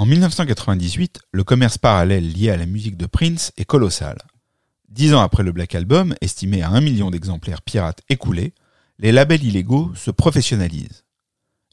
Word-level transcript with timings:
En 0.00 0.06
1998, 0.06 1.20
le 1.30 1.44
commerce 1.44 1.76
parallèle 1.76 2.32
lié 2.32 2.48
à 2.48 2.56
la 2.56 2.64
musique 2.64 2.96
de 2.96 3.04
Prince 3.04 3.52
est 3.58 3.66
colossal. 3.66 4.16
Dix 4.88 5.12
ans 5.12 5.20
après 5.20 5.42
le 5.42 5.52
Black 5.52 5.74
Album, 5.74 6.14
estimé 6.22 6.62
à 6.62 6.70
un 6.70 6.80
million 6.80 7.10
d'exemplaires 7.10 7.60
pirates 7.60 8.00
écoulés, 8.08 8.54
les 8.98 9.12
labels 9.12 9.44
illégaux 9.44 9.92
se 9.94 10.10
professionnalisent. 10.10 11.04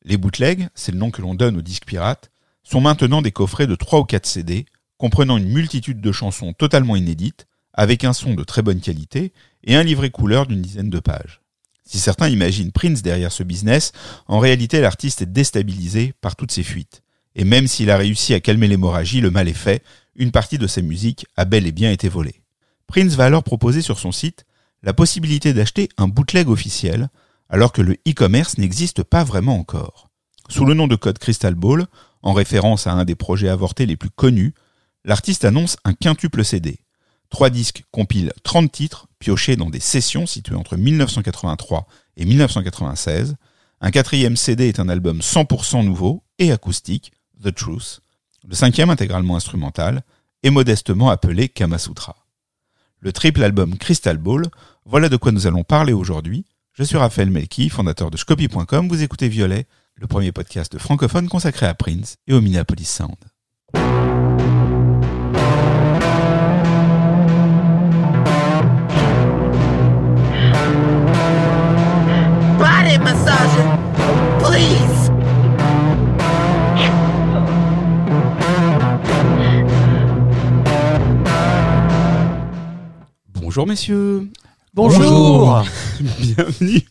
Les 0.03 0.17
bootlegs, 0.17 0.67
c'est 0.75 0.91
le 0.91 0.97
nom 0.97 1.09
que 1.09 1.21
l'on 1.21 1.35
donne 1.35 1.55
aux 1.55 1.61
disques 1.61 1.85
pirates, 1.85 2.29
sont 2.63 2.81
maintenant 2.81 3.21
des 3.21 3.31
coffrets 3.31 3.65
de 3.65 3.75
3 3.75 4.01
ou 4.01 4.03
4 4.03 4.25
CD, 4.25 4.65
comprenant 4.97 5.37
une 5.37 5.47
multitude 5.47 6.01
de 6.01 6.11
chansons 6.11 6.51
totalement 6.51 6.97
inédites, 6.97 7.47
avec 7.73 8.03
un 8.03 8.11
son 8.11 8.33
de 8.33 8.43
très 8.43 8.61
bonne 8.61 8.81
qualité 8.81 9.31
et 9.63 9.77
un 9.77 9.83
livret 9.83 10.09
couleur 10.09 10.47
d'une 10.47 10.61
dizaine 10.61 10.89
de 10.89 10.99
pages. 10.99 11.39
Si 11.85 11.97
certains 11.97 12.27
imaginent 12.27 12.73
Prince 12.73 13.03
derrière 13.03 13.31
ce 13.31 13.43
business, 13.43 13.93
en 14.27 14.39
réalité 14.39 14.81
l'artiste 14.81 15.21
est 15.21 15.31
déstabilisé 15.31 16.13
par 16.19 16.35
toutes 16.35 16.51
ces 16.51 16.63
fuites. 16.63 17.03
Et 17.37 17.45
même 17.45 17.67
s'il 17.67 17.91
a 17.91 17.97
réussi 17.97 18.33
à 18.33 18.39
calmer 18.39 18.67
l'hémorragie, 18.67 19.21
le 19.21 19.29
mal 19.31 19.47
est 19.47 19.53
fait, 19.53 19.83
une 20.15 20.31
partie 20.31 20.57
de 20.57 20.65
sa 20.65 20.81
musique 20.81 21.27
a 21.37 21.45
bel 21.45 21.67
et 21.67 21.71
bien 21.71 21.91
été 21.91 22.09
volée. 22.09 22.41
Prince 22.87 23.13
va 23.13 23.25
alors 23.25 23.43
proposer 23.43 23.81
sur 23.81 23.99
son 23.99 24.11
site 24.11 24.45
la 24.81 24.93
possibilité 24.93 25.53
d'acheter 25.53 25.87
un 25.97 26.07
bootleg 26.07 26.49
officiel, 26.49 27.09
alors 27.49 27.71
que 27.71 27.83
le 27.83 27.93
e-commerce 28.07 28.57
n'existe 28.57 29.03
pas 29.03 29.23
vraiment 29.23 29.59
encore. 29.59 30.09
Sous 30.49 30.65
le 30.65 30.73
nom 30.73 30.87
de 30.87 30.95
code 30.95 31.19
Crystal 31.19 31.53
Ball, 31.53 31.85
en 32.23 32.33
référence 32.33 32.87
à 32.87 32.93
un 32.93 33.05
des 33.05 33.15
projets 33.15 33.49
avortés 33.49 33.85
les 33.85 33.97
plus 33.97 34.09
connus, 34.09 34.55
l'artiste 35.05 35.45
annonce 35.45 35.77
un 35.83 35.93
quintuple 35.93 36.43
CD. 36.43 36.79
Trois 37.29 37.51
disques 37.51 37.83
compilent 37.91 38.33
30 38.43 38.71
titres 38.71 39.07
piochés 39.19 39.57
dans 39.57 39.69
des 39.69 39.79
sessions 39.79 40.25
situées 40.25 40.55
entre 40.55 40.75
1983 40.75 41.85
et 42.15 42.25
1996. 42.25 43.35
Un 43.81 43.91
quatrième 43.91 44.37
CD 44.37 44.69
est 44.69 44.79
un 44.79 44.89
album 44.89 45.19
100% 45.19 45.85
nouveau 45.85 46.23
et 46.39 46.51
acoustique, 46.51 47.11
The 47.43 47.53
Truth. 47.53 48.01
Le 48.47 48.55
cinquième 48.55 48.89
intégralement 48.89 49.35
instrumental 49.35 50.03
est 50.43 50.49
modestement 50.49 51.09
appelé 51.09 51.49
Kamasutra. 51.49 52.15
Le 52.99 53.11
triple 53.11 53.43
album 53.43 53.77
Crystal 53.77 54.17
Ball, 54.17 54.45
voilà 54.85 55.09
de 55.09 55.17
quoi 55.17 55.31
nous 55.31 55.47
allons 55.47 55.63
parler 55.63 55.93
aujourd'hui. 55.93 56.45
Je 56.73 56.83
suis 56.83 56.97
Raphaël 56.97 57.29
Melki, 57.29 57.69
fondateur 57.69 58.11
de 58.11 58.17
Scopy.com. 58.17 58.87
Vous 58.87 59.03
écoutez 59.03 59.27
Violet, 59.29 59.65
le 59.95 60.07
premier 60.07 60.31
podcast 60.31 60.77
francophone 60.77 61.27
consacré 61.27 61.65
à 61.65 61.73
Prince 61.73 62.17
et 62.27 62.33
au 62.33 62.41
Minneapolis 62.41 62.89
Sound. 62.89 63.17
Bonjour 83.57 83.69
messieurs. 83.69 84.27
Bonjour. 84.75 85.63
Bienvenue 86.19 86.83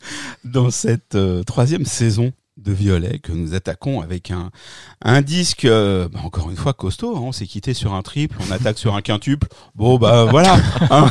dans 0.45 0.73
cette 0.73 1.15
euh, 1.15 1.45
troisième 1.45 1.85
saison 1.85 2.33
de 2.57 2.73
Violet 2.73 3.21
que 3.21 3.31
nous 3.31 3.55
attaquons 3.55 4.01
avec 4.01 4.33
un, 4.33 4.51
un 5.01 5.23
disque, 5.23 5.65
euh, 5.65 6.09
bah, 6.09 6.19
encore 6.25 6.51
une 6.51 6.57
fois 6.57 6.73
costaud. 6.73 7.17
hein. 7.17 7.21
on 7.23 7.31
s'est 7.31 7.47
quitté 7.47 7.73
sur 7.73 7.95
un 7.95 8.03
triple, 8.03 8.37
on 8.41 8.51
attaque 8.51 8.79
sur 8.79 8.97
un 8.97 9.01
quintuple. 9.01 9.47
Bon 9.77 9.97
bah 9.97 10.25
voilà. 10.29 10.57
hein. 10.91 11.09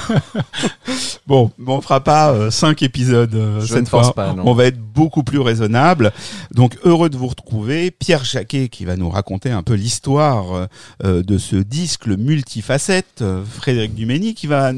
bon, 1.26 1.50
on 1.66 1.80
fera 1.80 2.04
pas 2.04 2.34
euh, 2.34 2.52
cinq 2.52 2.84
épisodes 2.84 3.34
euh, 3.34 3.62
cette 3.62 3.88
fois. 3.88 4.14
pas. 4.14 4.36
On 4.44 4.56
va 4.56 4.66
être 4.66 4.82
beaucoup 4.82 5.24
plus 5.24 5.40
raisonnable. 5.40 6.12
Donc 6.54 6.78
heureux 6.84 7.10
de 7.10 7.16
vous 7.16 7.28
retrouver. 7.28 7.92
Pierre 7.92 8.26
Jacquet 8.26 8.68
qui 8.68 8.84
va 8.84 8.98
nous 8.98 9.10
raconter 9.10 9.52
un 9.52 9.64
peu 9.64 9.76
l'histoire 9.76 10.68
de 11.02 11.38
ce 11.38 11.56
disque 11.56 12.08
le 12.08 12.18
multifacette. 12.18 13.24
Frédéric 13.50 13.96
Dumény 13.96 14.34
qui 14.34 14.48
va 14.48 14.74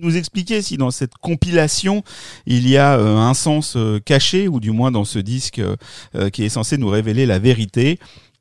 nous 0.00 0.16
expliquer 0.16 0.62
si 0.62 0.76
dans 0.76 0.90
cette 0.90 1.14
compilation 1.20 2.02
il 2.46 2.68
y 2.68 2.76
a 2.76 2.98
euh, 2.98 3.16
un 3.16 3.34
sens 3.34 3.74
euh, 3.76 4.00
caché 4.04 4.48
ou 4.48 4.60
du 4.60 4.70
moins 4.70 4.90
dans 4.90 5.04
ce 5.04 5.18
disque 5.18 5.60
euh, 5.60 6.30
qui 6.30 6.44
est 6.44 6.48
censé 6.48 6.78
nous 6.78 6.88
révéler 6.88 7.26
la 7.26 7.38
vérité. 7.38 7.98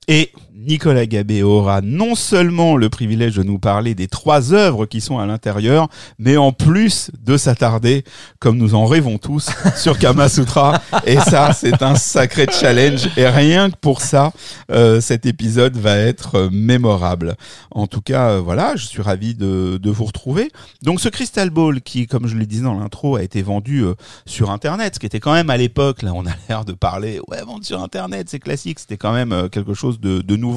Et 0.08 0.32
Nicolas 0.68 1.06
Gabé 1.06 1.42
aura 1.42 1.80
non 1.80 2.16
seulement 2.16 2.76
le 2.76 2.90
privilège 2.90 3.36
de 3.36 3.44
nous 3.44 3.60
parler 3.60 3.96
des 3.96 4.10
trois 4.10 4.54
œuvres 4.54 4.86
qui 4.86 5.00
sont 5.00 5.18
à 5.18 5.26
l'intérieur, 5.26 5.88
mais 6.18 6.36
en 6.36 6.52
plus 6.52 7.12
de 7.24 7.38
s'attarder, 7.38 8.04
comme 8.40 8.58
nous 8.58 8.76
en 8.76 8.86
rêvons 8.86 9.18
tous, 9.20 9.50
sur 9.78 9.98
Kama 9.98 10.28
Sutra. 10.28 10.82
Et 11.06 11.18
ça, 11.18 11.54
c'est 11.54 11.82
un 11.82 11.96
sacré 11.96 12.46
challenge. 12.52 13.10
Et 13.16 13.26
rien 13.26 13.70
que 13.70 13.78
pour 13.78 14.02
ça, 14.02 14.34
euh, 14.70 15.00
cet 15.00 15.26
épisode 15.26 15.78
va 15.78 15.96
être 15.96 16.50
mémorable. 16.52 17.36
En 17.72 17.88
tout 17.88 18.02
cas, 18.02 18.32
euh, 18.32 18.42
voilà, 18.42 18.76
je 18.76 18.86
suis 18.86 19.02
ravi 19.02 19.36
de, 19.36 19.80
vous 19.90 20.06
retrouver. 20.06 20.52
Donc 20.82 21.00
ce 21.00 21.08
Crystal 21.08 21.50
Ball 21.50 21.82
qui, 21.82 22.06
comme 22.06 22.28
je 22.28 22.36
le 22.36 22.46
disais 22.46 22.64
dans 22.64 22.78
l'intro, 22.78 23.16
a 23.16 23.24
été 23.24 23.42
vendu 23.42 23.84
euh, 23.84 23.94
sur 24.26 24.52
Internet, 24.52 24.96
ce 24.96 25.00
qui 25.00 25.06
était 25.06 25.22
quand 25.22 25.34
même 25.34 25.50
à 25.50 25.58
l'époque, 25.58 26.04
là 26.04 26.12
on 26.14 26.26
a 26.26 26.32
l'air 26.48 26.66
de 26.66 26.74
parler, 26.74 27.20
ouais, 27.28 27.42
vendre 27.44 27.66
sur 27.66 27.82
Internet, 27.82 28.28
c'est 28.30 28.40
classique, 28.40 28.80
c'était 28.80 28.98
quand 28.98 29.14
même 29.14 29.50
quelque 29.50 29.74
chose 29.74 30.00
de 30.00 30.36
nouveau. 30.36 30.49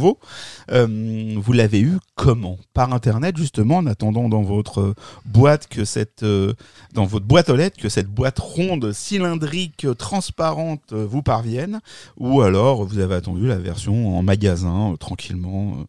Euh, 0.71 1.35
vous 1.37 1.53
l'avez 1.53 1.81
eu 1.81 1.99
comment? 2.15 2.59
Par 2.75 2.93
Internet, 2.93 3.37
justement, 3.37 3.79
en 3.79 3.87
attendant 3.87 4.29
dans 4.29 4.43
votre 4.43 4.95
boîte 5.25 5.69
que 5.69 5.85
cette, 5.85 6.23
euh, 6.23 6.55
dans 6.95 7.05
votre 7.05 7.27
boîte 7.27 7.51
aux 7.51 7.57
lettres, 7.57 7.81
que 7.81 7.89
cette 7.89 8.09
boîte 8.09 8.39
ronde, 8.39 8.93
cylindrique, 8.93 9.87
transparente 9.99 10.93
euh, 10.93 11.07
vous 11.07 11.23
parvienne, 11.23 11.81
ou 12.17 12.43
alors 12.43 12.85
vous 12.85 12.99
avez 12.99 13.15
attendu 13.15 13.47
la 13.47 13.59
version 13.59 14.19
en 14.19 14.23
magasin, 14.23 14.93
euh, 14.93 14.97
tranquillement, 14.97 15.77
euh, 15.79 15.85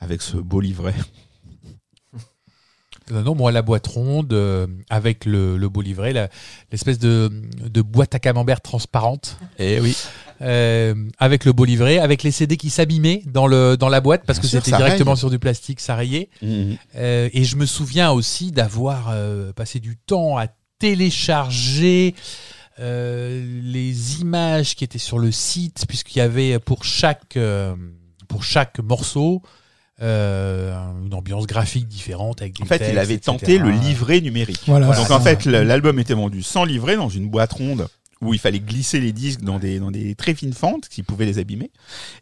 avec 0.00 0.22
ce 0.22 0.36
beau 0.36 0.60
livret? 0.60 0.94
Non, 3.10 3.34
moi, 3.34 3.52
la 3.52 3.62
boîte 3.62 3.86
ronde, 3.86 4.34
euh, 4.34 4.66
avec 4.90 5.24
le, 5.24 5.56
le 5.56 5.68
beau 5.70 5.80
livret, 5.80 6.12
l'espèce 6.70 6.98
de, 6.98 7.30
de 7.66 7.80
boîte 7.80 8.14
à 8.14 8.18
camembert 8.18 8.60
transparente. 8.60 9.38
Et 9.58 9.80
oui. 9.80 9.96
Euh, 10.40 10.94
avec 11.18 11.44
le 11.44 11.52
beau 11.52 11.64
livret, 11.64 11.98
avec 11.98 12.22
les 12.22 12.30
CD 12.30 12.56
qui 12.56 12.70
s'abîmaient 12.70 13.22
dans, 13.26 13.48
le, 13.48 13.76
dans 13.76 13.88
la 13.88 14.00
boîte 14.00 14.22
parce 14.24 14.38
Bien 14.38 14.48
que 14.48 14.56
c'était 14.56 14.76
directement 14.76 15.12
raye. 15.12 15.18
sur 15.18 15.30
du 15.30 15.38
plastique, 15.40 15.80
ça 15.80 15.96
rayait. 15.96 16.28
Euh, 16.42 17.28
et 17.32 17.42
je 17.44 17.56
me 17.56 17.66
souviens 17.66 18.12
aussi 18.12 18.52
d'avoir 18.52 19.08
euh, 19.10 19.52
passé 19.52 19.80
du 19.80 19.96
temps 19.96 20.36
à 20.38 20.46
télécharger 20.78 22.14
euh, 22.80 23.60
les 23.62 24.20
images 24.20 24.76
qui 24.76 24.84
étaient 24.84 24.98
sur 24.98 25.18
le 25.18 25.32
site, 25.32 25.84
puisqu'il 25.88 26.18
y 26.18 26.22
avait 26.22 26.58
pour 26.60 26.84
chaque, 26.84 27.36
euh, 27.36 27.74
pour 28.28 28.44
chaque 28.44 28.78
morceau 28.78 29.42
euh, 30.00 30.72
une 31.04 31.14
ambiance 31.14 31.46
graphique 31.48 31.88
différente. 31.88 32.40
Avec 32.40 32.56
des 32.56 32.62
En 32.62 32.66
fait, 32.66 32.88
il 32.88 32.98
avait 32.98 33.14
etc. 33.14 33.36
tenté 33.36 33.58
le 33.58 33.70
livret 33.70 34.20
numérique. 34.20 34.60
Voilà, 34.68 34.86
Donc 34.94 35.10
en 35.10 35.18
fait, 35.20 35.44
l'album 35.44 35.98
était 35.98 36.14
vendu 36.14 36.42
sans 36.44 36.64
livret 36.64 36.96
dans 36.96 37.08
une 37.08 37.28
boîte 37.28 37.52
ronde 37.54 37.88
où 38.20 38.34
il 38.34 38.40
fallait 38.40 38.60
glisser 38.60 39.00
les 39.00 39.12
disques 39.12 39.40
dans 39.42 39.58
des, 39.58 39.78
dans 39.78 39.90
des 39.90 40.14
très 40.14 40.34
fines 40.34 40.52
fentes 40.52 40.88
qui 40.88 41.02
pouvaient 41.02 41.26
les 41.26 41.38
abîmer. 41.38 41.70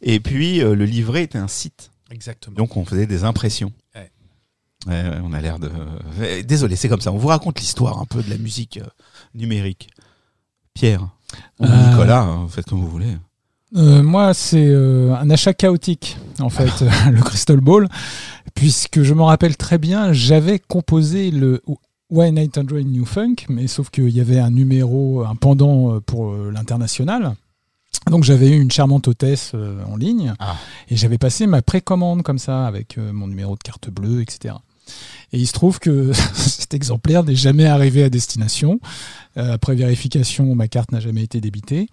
Et 0.02 0.20
puis 0.20 0.60
euh, 0.62 0.74
le 0.74 0.84
livret 0.84 1.22
était 1.22 1.38
un 1.38 1.48
site. 1.48 1.90
Exactement. 2.10 2.54
Donc 2.56 2.76
on 2.76 2.84
faisait 2.84 3.06
des 3.06 3.24
impressions. 3.24 3.72
Ouais. 3.94 4.10
Ouais, 4.86 5.02
ouais, 5.02 5.18
on 5.24 5.32
a 5.32 5.40
l'air 5.40 5.58
de. 5.58 5.70
Désolé, 6.42 6.76
c'est 6.76 6.88
comme 6.88 7.00
ça. 7.00 7.10
On 7.12 7.16
vous 7.16 7.28
raconte 7.28 7.58
l'histoire 7.58 7.98
un 8.00 8.04
peu 8.04 8.22
de 8.22 8.30
la 8.30 8.38
musique 8.38 8.76
euh, 8.76 8.86
numérique. 9.34 9.88
Pierre 10.74 11.08
ou 11.58 11.64
Euh, 11.64 11.90
Nicolas, 11.90 12.20
hein, 12.20 12.46
faites 12.48 12.66
comme 12.66 12.80
vous 12.80 12.90
voulez. 12.90 13.16
Euh, 13.74 14.02
moi, 14.02 14.32
c'est 14.32 14.68
euh, 14.68 15.14
un 15.16 15.28
achat 15.30 15.52
chaotique, 15.52 16.16
en 16.38 16.50
fait, 16.50 16.84
le 17.10 17.20
Crystal 17.20 17.60
Ball, 17.60 17.88
puisque 18.54 19.02
je 19.02 19.12
me 19.12 19.22
rappelle 19.22 19.56
très 19.56 19.78
bien, 19.78 20.12
j'avais 20.12 20.60
composé 20.60 21.30
le 21.32 21.62
One 22.10 22.38
800 22.38 22.62
New 22.84 23.04
Funk, 23.04 23.34
mais 23.48 23.66
sauf 23.66 23.90
qu'il 23.90 24.10
y 24.10 24.20
avait 24.20 24.38
un 24.38 24.50
numéro, 24.50 25.24
un 25.24 25.34
pendant 25.34 25.94
euh, 25.94 26.00
pour 26.00 26.30
euh, 26.32 26.50
l'international. 26.52 27.34
Donc 28.10 28.22
j'avais 28.22 28.50
eu 28.50 28.60
une 28.60 28.70
charmante 28.70 29.08
hôtesse 29.08 29.52
euh, 29.54 29.82
en 29.84 29.96
ligne 29.96 30.34
Ah. 30.38 30.56
et 30.88 30.96
j'avais 30.96 31.18
passé 31.18 31.46
ma 31.46 31.62
précommande 31.62 32.22
comme 32.22 32.38
ça 32.38 32.66
avec 32.66 32.98
euh, 32.98 33.12
mon 33.12 33.26
numéro 33.26 33.54
de 33.56 33.62
carte 33.62 33.91
bleue, 33.91 34.22
etc. 34.22 34.54
Et 35.32 35.38
il 35.38 35.47
se 35.48 35.53
trouve 35.53 35.80
que 35.80 36.12
cet 36.34 36.74
exemplaire 36.74 37.24
n'est 37.24 37.34
jamais 37.34 37.66
arrivé 37.66 38.04
à 38.04 38.10
destination. 38.10 38.78
Euh, 39.36 39.54
après 39.54 39.74
vérification, 39.74 40.54
ma 40.54 40.68
carte 40.68 40.92
n'a 40.92 41.00
jamais 41.00 41.24
été 41.24 41.41
débitée. 41.41 41.88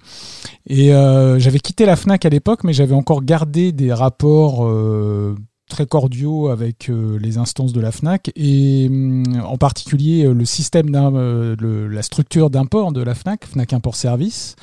Et 0.67 0.89
j'avais 0.89 1.59
quitté 1.59 1.85
la 1.87 1.95
FNAC 1.95 2.25
à 2.25 2.29
l'époque, 2.29 2.63
mais 2.63 2.73
j'avais 2.73 2.93
encore 2.93 3.23
gardé 3.23 3.71
des 3.71 3.91
rapports 3.91 4.69
très 5.73 5.85
cordiaux 5.87 6.47
avec 6.49 6.89
euh, 6.89 7.17
les 7.19 7.37
instances 7.37 7.73
de 7.73 7.81
la 7.81 7.91
FNAC, 7.91 8.31
et 8.35 8.87
hum, 8.89 9.23
en 9.43 9.57
particulier 9.57 10.25
euh, 10.25 10.33
le 10.33 10.45
système, 10.45 10.93
euh, 10.95 11.55
le- 11.59 11.87
la 11.87 12.03
structure 12.03 12.49
d'import 12.49 12.91
de 12.91 13.01
la 13.01 13.15
FNAC, 13.15 13.45
FNAC 13.45 13.73
Import 13.73 13.95
Service. 13.95 14.55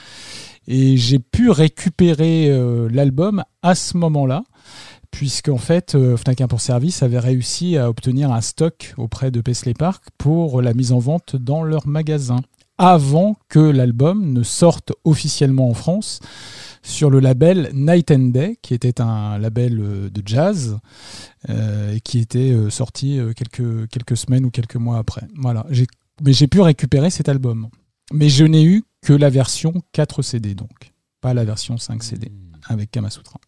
Et 0.68 0.96
j'ai 0.96 1.18
pu 1.18 1.50
récupérer 1.50 2.48
l'album 2.92 3.42
à 3.62 3.74
ce 3.74 3.96
moment-là, 3.96 4.44
puisqu'en 5.10 5.58
fait, 5.58 5.96
euh, 5.96 6.16
Fnac 6.16 6.40
Import 6.40 6.60
Service 6.60 7.02
avait 7.02 7.18
réussi 7.18 7.76
à 7.76 7.88
obtenir 7.88 8.30
un 8.30 8.40
stock 8.40 8.94
auprès 8.96 9.32
de 9.32 9.40
Paisley 9.40 9.74
Park 9.74 10.04
pour 10.16 10.62
la 10.62 10.72
mise 10.74 10.92
en 10.92 11.00
vente 11.00 11.34
dans 11.34 11.64
leur 11.64 11.88
magasin, 11.88 12.36
avant 12.78 13.36
que 13.48 13.58
l'album 13.58 14.32
ne 14.32 14.44
sorte 14.44 14.92
officiellement 15.04 15.68
en 15.70 15.74
France 15.74 16.20
sur 16.82 17.10
le 17.10 17.20
label 17.20 17.70
Night 17.74 18.10
and 18.10 18.30
Day, 18.30 18.58
qui 18.62 18.74
était 18.74 19.00
un 19.00 19.38
label 19.38 19.78
euh, 19.80 20.10
de 20.10 20.22
jazz, 20.24 20.78
euh, 21.48 21.98
qui 22.04 22.18
était 22.18 22.52
euh, 22.52 22.70
sorti 22.70 23.18
euh, 23.18 23.32
quelques, 23.32 23.88
quelques 23.88 24.16
semaines 24.16 24.44
ou 24.44 24.50
quelques 24.50 24.76
mois 24.76 24.98
après. 24.98 25.26
Voilà. 25.36 25.66
Mais 26.22 26.32
j'ai 26.32 26.48
pu 26.48 26.60
récupérer 26.60 27.10
cet 27.10 27.28
album. 27.28 27.68
Mais 28.12 28.28
je 28.28 28.44
n'ai 28.44 28.64
eu 28.64 28.84
que 29.02 29.12
la 29.12 29.30
version 29.30 29.72
4 29.92 30.22
CD, 30.22 30.54
donc. 30.54 30.92
Pas 31.20 31.34
la 31.34 31.44
version 31.44 31.76
5 31.76 32.02
CD, 32.02 32.32
avec 32.68 32.90
Kamasutra. 32.90 33.40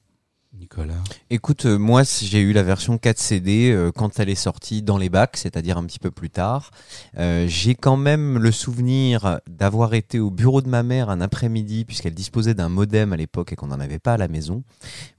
Écoute, 1.28 1.66
euh, 1.66 1.78
moi 1.78 2.02
j'ai 2.02 2.40
eu 2.40 2.52
la 2.52 2.62
version 2.62 2.96
4 2.96 3.19
CD 3.19 3.70
euh, 3.70 3.90
quand 3.94 4.19
elle 4.19 4.30
est 4.30 4.34
sortie 4.34 4.80
dans 4.80 4.96
les 4.96 5.10
bacs, 5.10 5.36
c'est-à-dire 5.36 5.76
un 5.76 5.84
petit 5.84 5.98
peu 5.98 6.10
plus 6.10 6.30
tard. 6.30 6.70
Euh, 7.19 7.46
j'ai 7.46 7.74
quand 7.74 7.98
même 7.98 8.38
le 8.38 8.50
souvenir 8.52 9.40
d'avoir 9.46 9.92
été 9.92 10.19
au 10.19 10.30
bureau 10.30 10.62
de 10.62 10.69
ma 10.69 10.82
mère 10.82 11.10
un 11.10 11.20
après-midi, 11.20 11.84
puisqu'elle 11.84 12.14
disposait 12.14 12.54
d'un 12.54 12.70
modem 12.70 13.12
à 13.12 13.16
l'époque 13.16 13.52
et 13.52 13.56
qu'on 13.56 13.66
n'en 13.66 13.80
avait 13.80 13.98
pas 13.98 14.14
à 14.14 14.16
la 14.16 14.28
maison. 14.28 14.62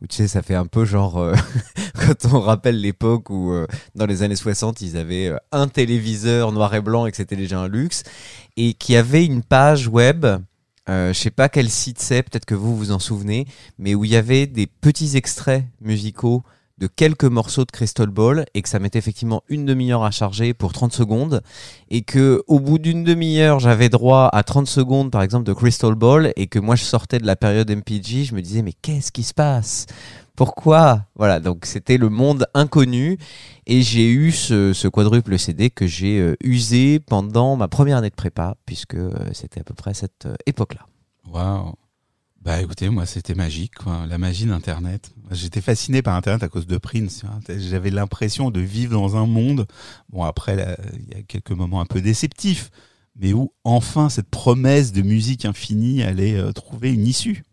Où, 0.01 0.07
tu 0.07 0.15
sais, 0.15 0.27
ça 0.27 0.41
fait 0.41 0.55
un 0.55 0.65
peu 0.65 0.85
genre 0.85 1.23
quand 1.95 2.33
on 2.33 2.39
rappelle 2.39 2.81
l'époque 2.81 3.29
où 3.29 3.53
dans 3.93 4.07
les 4.07 4.23
années 4.23 4.35
60 4.35 4.81
ils 4.81 4.97
avaient 4.97 5.33
un 5.51 5.67
téléviseur 5.67 6.51
noir 6.51 6.73
et 6.73 6.81
blanc 6.81 7.05
et 7.05 7.11
que 7.11 7.17
c'était 7.17 7.35
déjà 7.35 7.59
un 7.59 7.67
luxe, 7.67 8.03
et 8.57 8.73
qui 8.73 8.95
avait 8.95 9.25
une 9.25 9.43
page 9.43 9.87
web. 9.87 10.25
Euh, 10.89 11.13
je 11.13 11.19
sais 11.19 11.31
pas 11.31 11.49
quel 11.49 11.69
site 11.69 11.99
c'est, 12.01 12.23
peut-être 12.23 12.45
que 12.45 12.55
vous 12.55 12.75
vous 12.75 12.91
en 12.91 12.99
souvenez, 12.99 13.45
mais 13.77 13.95
où 13.95 14.03
il 14.03 14.11
y 14.11 14.15
avait 14.15 14.47
des 14.47 14.67
petits 14.67 15.15
extraits 15.15 15.65
musicaux 15.79 16.43
de 16.79 16.87
quelques 16.87 17.23
morceaux 17.23 17.65
de 17.65 17.71
Crystal 17.71 18.07
Ball 18.07 18.45
et 18.53 18.61
que 18.61 18.67
ça 18.67 18.79
mettait 18.79 18.99
effectivement 18.99 19.43
une 19.47 19.65
demi-heure 19.65 20.03
à 20.03 20.11
charger 20.11 20.53
pour 20.53 20.73
30 20.73 20.91
secondes 20.91 21.41
et 21.89 22.01
que 22.01 22.43
au 22.47 22.59
bout 22.59 22.79
d'une 22.79 23.03
demi-heure 23.03 23.59
j'avais 23.59 23.89
droit 23.89 24.27
à 24.33 24.43
30 24.43 24.67
secondes 24.67 25.11
par 25.11 25.21
exemple 25.21 25.45
de 25.45 25.53
Crystal 25.53 25.93
Ball 25.93 26.33
et 26.35 26.47
que 26.47 26.59
moi 26.59 26.75
je 26.75 26.83
sortais 26.83 27.19
de 27.19 27.27
la 27.27 27.35
période 27.35 27.69
MPG 27.69 28.25
je 28.25 28.35
me 28.35 28.41
disais 28.41 28.63
mais 28.63 28.73
qu'est-ce 28.73 29.11
qui 29.11 29.23
se 29.23 29.35
passe? 29.35 29.85
Pourquoi 30.35 31.05
voilà 31.15 31.39
donc 31.39 31.65
c'était 31.65 31.97
le 31.97 32.09
monde 32.09 32.47
inconnu 32.53 33.17
et 33.67 33.81
j'ai 33.81 34.11
eu 34.11 34.31
ce, 34.31 34.87
quadruple 34.87 35.37
CD 35.37 35.69
que 35.69 35.87
j'ai 35.87 36.19
euh, 36.19 36.35
usé 36.43 36.99
pendant 36.99 37.55
ma 37.55 37.67
première 37.67 37.97
année 37.97 38.09
de 38.09 38.15
prépa 38.15 38.55
puisque 38.65 38.95
euh, 38.95 39.13
c'était 39.33 39.61
à 39.61 39.63
peu 39.63 39.73
près 39.73 39.93
cette 39.93 40.25
euh, 40.25 40.35
époque 40.45 40.75
là 40.75 40.87
Waouh. 41.29 41.73
Bah 42.41 42.61
écoutez, 42.61 42.89
moi 42.89 43.05
c'était 43.05 43.35
magique, 43.35 43.71
la 43.85 44.17
magie 44.17 44.45
d'Internet. 44.45 45.13
J'étais 45.31 45.61
fasciné 45.61 46.01
par 46.01 46.15
Internet 46.15 46.43
à 46.43 46.49
cause 46.49 46.67
de 46.67 46.77
Prince. 46.77 47.23
J'avais 47.47 47.89
l'impression 47.89 48.51
de 48.51 48.59
vivre 48.59 48.91
dans 48.91 49.15
un 49.15 49.25
monde. 49.25 49.65
Bon 50.09 50.23
après, 50.23 50.77
il 50.93 51.15
y 51.15 51.17
a 51.17 51.21
quelques 51.21 51.51
moments 51.51 51.79
un 51.79 51.85
peu 51.85 52.01
déceptifs, 52.01 52.69
mais 53.15 53.31
où 53.31 53.53
enfin 53.63 54.09
cette 54.09 54.29
promesse 54.29 54.91
de 54.91 55.01
musique 55.01 55.45
infinie 55.45 56.03
allait 56.03 56.37
trouver 56.51 56.91
une 56.91 57.07
issue. 57.07 57.45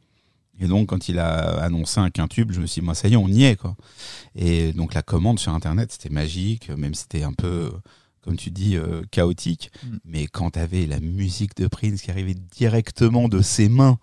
Et 0.61 0.67
donc 0.67 0.91
quand 0.91 1.09
il 1.09 1.19
a 1.19 1.63
annoncé 1.63 2.01
un 2.01 2.11
quintube, 2.11 2.53
je 2.53 2.61
me 2.61 2.67
suis 2.67 2.81
dit, 2.81 2.85
moi 2.85 2.95
ça 2.95 3.09
y 3.09 3.15
est, 3.15 3.17
on 3.17 3.29
y 3.29 3.45
est 3.45 3.57
quoi. 3.57 3.77
Et 4.37 4.73
donc 4.73 4.95
la 4.95 5.03
commande 5.03 5.39
sur 5.39 5.53
Internet, 5.53 5.91
c'était 5.93 6.11
magique, 6.11 6.69
même 6.71 6.95
si 6.95 7.03
c'était 7.03 7.23
un 7.25 7.33
peu, 7.33 7.73
comme 8.21 8.37
tu 8.37 8.51
dis, 8.51 8.77
euh, 8.77 9.03
chaotique. 9.11 9.73
Mm. 9.83 9.97
Mais 10.05 10.27
quand 10.27 10.51
t'avais 10.51 10.87
la 10.87 11.01
musique 11.01 11.57
de 11.57 11.67
Prince 11.67 12.03
qui 12.03 12.11
arrivait 12.11 12.35
directement 12.35 13.29
de 13.29 13.41
ses 13.41 13.69
mains, 13.71 13.99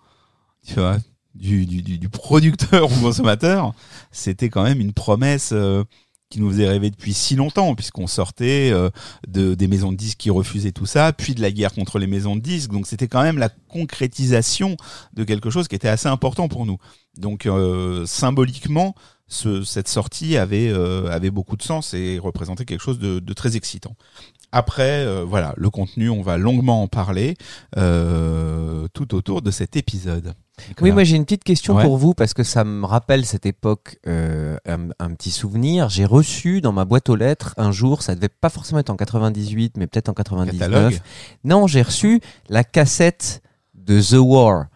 tu 0.66 0.74
vois, 0.74 0.98
du, 1.34 1.64
du, 1.64 1.82
du, 1.82 1.98
du 1.98 2.08
producteur 2.08 2.84
au 2.92 3.00
consommateur, 3.00 3.72
c'était 4.10 4.48
quand 4.48 4.64
même 4.64 4.80
une 4.80 4.92
promesse 4.92 5.50
euh, 5.52 5.84
qui 6.30 6.40
nous 6.40 6.50
faisait 6.50 6.68
rêver 6.68 6.90
depuis 6.90 7.14
si 7.14 7.36
longtemps, 7.36 7.74
puisqu'on 7.74 8.06
sortait 8.06 8.70
euh, 8.72 8.90
de, 9.26 9.54
des 9.54 9.66
maisons 9.66 9.92
de 9.92 9.96
disques 9.96 10.18
qui 10.18 10.30
refusaient 10.30 10.72
tout 10.72 10.86
ça, 10.86 11.12
puis 11.12 11.34
de 11.34 11.40
la 11.40 11.50
guerre 11.50 11.72
contre 11.72 11.98
les 11.98 12.06
maisons 12.06 12.36
de 12.36 12.40
disques. 12.40 12.70
Donc 12.70 12.86
c'était 12.86 13.08
quand 13.08 13.22
même 13.22 13.38
la 13.38 13.48
concrétisation 13.48 14.76
de 15.14 15.24
quelque 15.24 15.50
chose 15.50 15.68
qui 15.68 15.74
était 15.74 15.88
assez 15.88 16.08
important 16.08 16.48
pour 16.48 16.66
nous. 16.66 16.78
Donc 17.16 17.46
euh, 17.46 18.04
symboliquement, 18.06 18.94
ce, 19.26 19.62
cette 19.62 19.88
sortie 19.88 20.36
avait, 20.36 20.68
euh, 20.68 21.10
avait 21.10 21.30
beaucoup 21.30 21.56
de 21.56 21.62
sens 21.62 21.94
et 21.94 22.18
représentait 22.18 22.64
quelque 22.64 22.82
chose 22.82 22.98
de, 22.98 23.18
de 23.20 23.32
très 23.32 23.56
excitant. 23.56 23.94
Après, 24.52 25.04
euh, 25.04 25.24
voilà, 25.26 25.52
le 25.56 25.68
contenu, 25.70 26.08
on 26.10 26.22
va 26.22 26.38
longuement 26.38 26.82
en 26.82 26.88
parler 26.88 27.36
euh, 27.76 28.86
tout 28.94 29.14
autour 29.14 29.42
de 29.42 29.50
cet 29.50 29.76
épisode. 29.76 30.34
Oui, 30.80 30.90
moi 30.90 31.04
j'ai 31.04 31.14
une 31.14 31.24
petite 31.24 31.44
question 31.44 31.76
Ouais. 31.76 31.84
pour 31.84 31.98
vous 31.98 32.14
parce 32.14 32.34
que 32.34 32.42
ça 32.42 32.64
me 32.64 32.84
rappelle 32.84 33.24
cette 33.24 33.46
époque, 33.46 33.98
euh, 34.08 34.56
un, 34.66 34.88
un 34.98 35.10
petit 35.14 35.30
souvenir. 35.30 35.88
J'ai 35.88 36.04
reçu 36.04 36.60
dans 36.60 36.72
ma 36.72 36.84
boîte 36.84 37.08
aux 37.10 37.14
lettres 37.14 37.54
un 37.58 37.70
jour, 37.70 38.02
ça 38.02 38.16
devait 38.16 38.28
pas 38.28 38.48
forcément 38.48 38.80
être 38.80 38.90
en 38.90 38.96
98, 38.96 39.76
mais 39.76 39.86
peut-être 39.86 40.08
en 40.08 40.14
99. 40.14 40.58
Catalogue. 40.58 41.00
Non, 41.44 41.68
j'ai 41.68 41.82
reçu 41.82 42.20
la 42.48 42.64
cassette 42.64 43.40
de 43.74 44.00
The 44.02 44.18
War, 44.18 44.66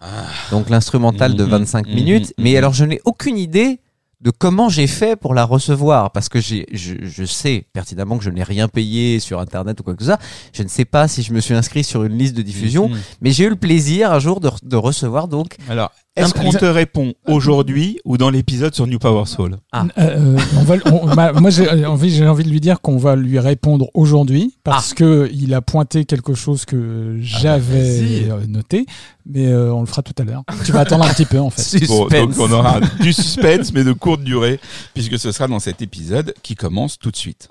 donc 0.53 0.71
l'instrumental 0.71 1.35
de 1.35 1.45
Mhm, 1.45 1.51
25 1.51 1.87
mhm, 1.89 1.95
minutes. 1.95 2.29
mhm. 2.39 2.45
Mais 2.45 2.57
alors 2.57 2.73
je 2.75 2.85
n'ai 2.85 3.01
aucune 3.05 3.37
idée 3.37 3.81
de 4.23 4.31
comment 4.31 4.69
j'ai 4.69 4.87
fait 4.87 5.17
pour 5.17 5.35
la 5.35 5.45
recevoir 5.45 6.13
parce 6.13 6.29
que 6.29 6.41
j'ai, 6.41 6.67
je, 6.73 6.95
je 7.03 7.25
sais 7.25 7.67
pertinemment 7.73 8.19
que 8.19 8.25
je 8.25 8.31
n'ai 8.31 8.45
rien 8.45 8.69
payé 8.69 9.19
sur 9.19 9.41
internet 9.41 9.81
ou 9.81 9.83
quoi 9.83 9.95
que 9.95 10.03
ce 10.05 10.11
soit. 10.11 10.21
Je 10.53 10.63
ne 10.63 10.69
sais 10.69 10.85
pas 10.85 11.09
si 11.09 11.23
je 11.25 11.33
me 11.33 11.41
suis 11.41 11.55
inscrit 11.55 11.83
sur 11.83 12.05
une 12.05 12.17
liste 12.17 12.37
de 12.37 12.43
diffusion, 12.43 12.89
Mhm. 12.89 12.99
mais 13.21 13.33
j'ai 13.33 13.45
eu 13.45 13.49
le 13.51 13.57
plaisir 13.57 14.13
un 14.13 14.21
jour 14.21 14.39
de, 14.41 14.49
de 14.63 14.77
recevoir 14.77 15.27
donc 15.27 15.57
Alors, 15.69 15.91
est-ce 16.17 16.35
qu'on 16.35 16.51
te 16.51 16.65
répond 16.65 17.15
aujourd'hui 17.27 17.99
ou 18.05 18.19
dans 18.19 18.29
l'épisode 18.31 18.75
sur 18.75 18.87
New 18.87 18.99
Power 18.99 19.25
Soul 19.27 19.57
Ah. 19.73 19.87
Euh, 19.99 20.39
on 20.59 20.63
va, 20.63 20.75
on- 20.87 21.15
bah, 21.15 21.33
moi, 21.33 21.51
j'ai 21.51 21.87
envie, 21.87 22.11
j'ai 22.11 22.27
envie 22.29 22.45
de 22.45 22.51
lui 22.51 22.61
dire 22.61 22.81
qu'on 22.81 22.99
va 22.99 23.17
lui 23.17 23.39
répondre 23.39 23.89
aujourd'hui 23.95 24.55
parce 24.65 24.93
que 24.95 25.31
il 25.33 25.55
a 25.55 25.63
pointé 25.63 26.05
quelque 26.05 26.35
chose 26.35 26.65
que 26.65 27.17
j'avais 27.21 28.01
vas-y. 28.01 28.31
euh, 28.31 28.47
noté, 28.47 28.87
mais 29.27 29.47
euh, 29.47 29.73
on 29.73 29.81
le 29.81 29.87
fera 29.87 30.03
tout 30.03 30.15
à 30.19 30.25
l'heure. 30.25 30.43
Tu 30.65 30.73
vas 30.73 30.81
attendre 30.87 31.05
un 31.05 31.13
petit 31.13 31.25
peu 31.25 31.39
en 31.39 31.51
fait. 31.51 31.87
Bon, 31.87 32.07
donc 32.09 32.35
on 32.39 32.53
aura 32.53 32.81
du 33.01 33.13
suspense, 33.13 33.73
mais 33.73 33.85
de 33.85 33.93
courte 33.93 34.23
durée, 34.23 34.61
puisque 34.95 35.19
ce 35.19 35.33
sera 35.33 35.49
dans 35.49 35.61
cet 35.61 35.81
épisode 35.83 36.35
qui 36.43 36.55
commence 36.55 36.99
tout 36.99 37.11
de 37.11 37.17
suite. 37.17 37.49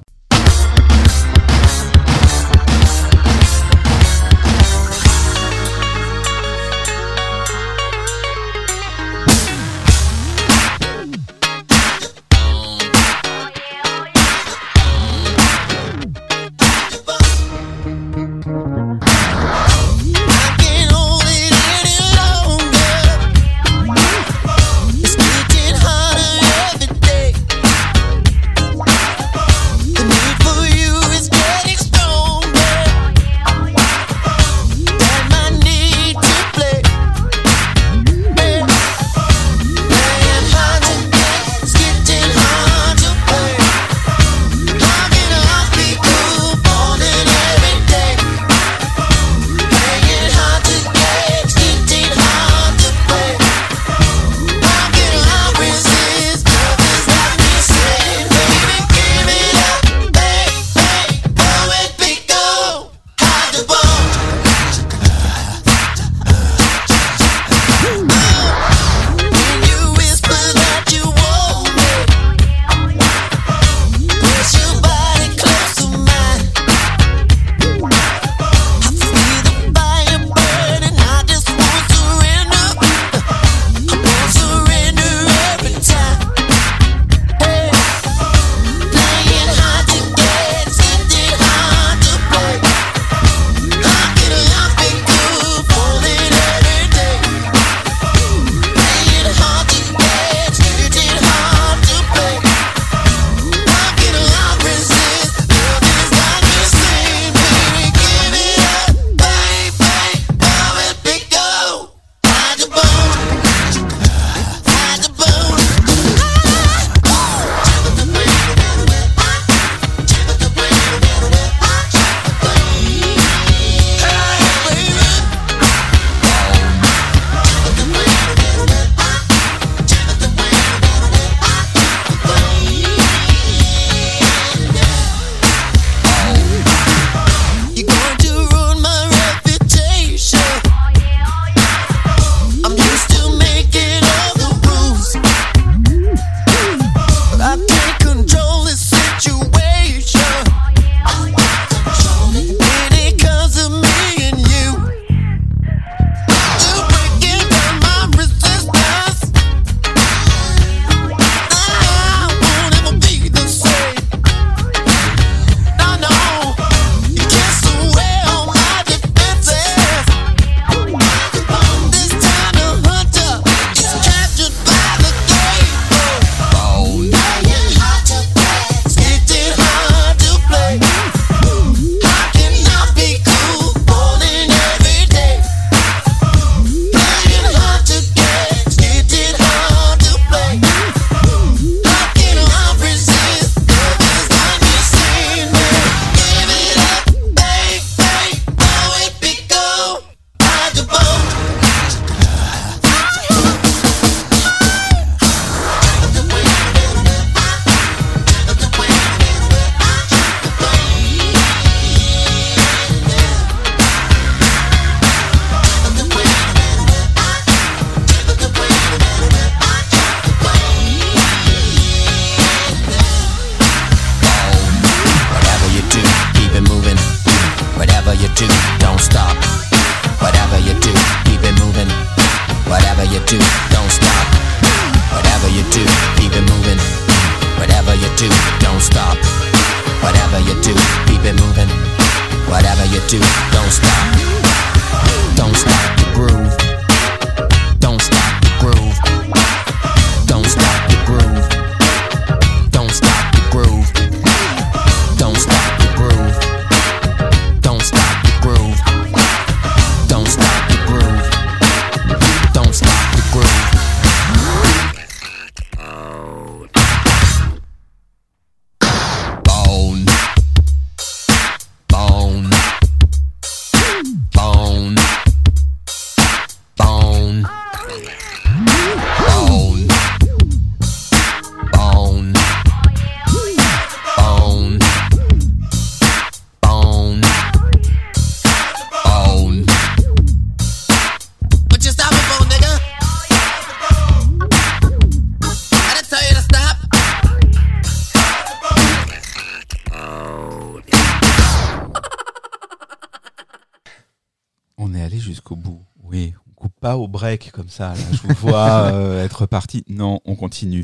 Comme 307.61 307.69
ça. 307.69 307.89
Là. 307.89 307.99
Je 308.11 308.27
vous 308.27 308.33
vois 308.35 308.83
euh, 308.93 309.23
être 309.23 309.45
parti. 309.45 309.83
Non, 309.87 310.19
on 310.25 310.35
continue. 310.35 310.83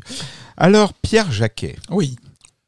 Alors, 0.57 0.93
Pierre 0.93 1.31
Jacquet, 1.31 1.75
Oui. 1.89 2.15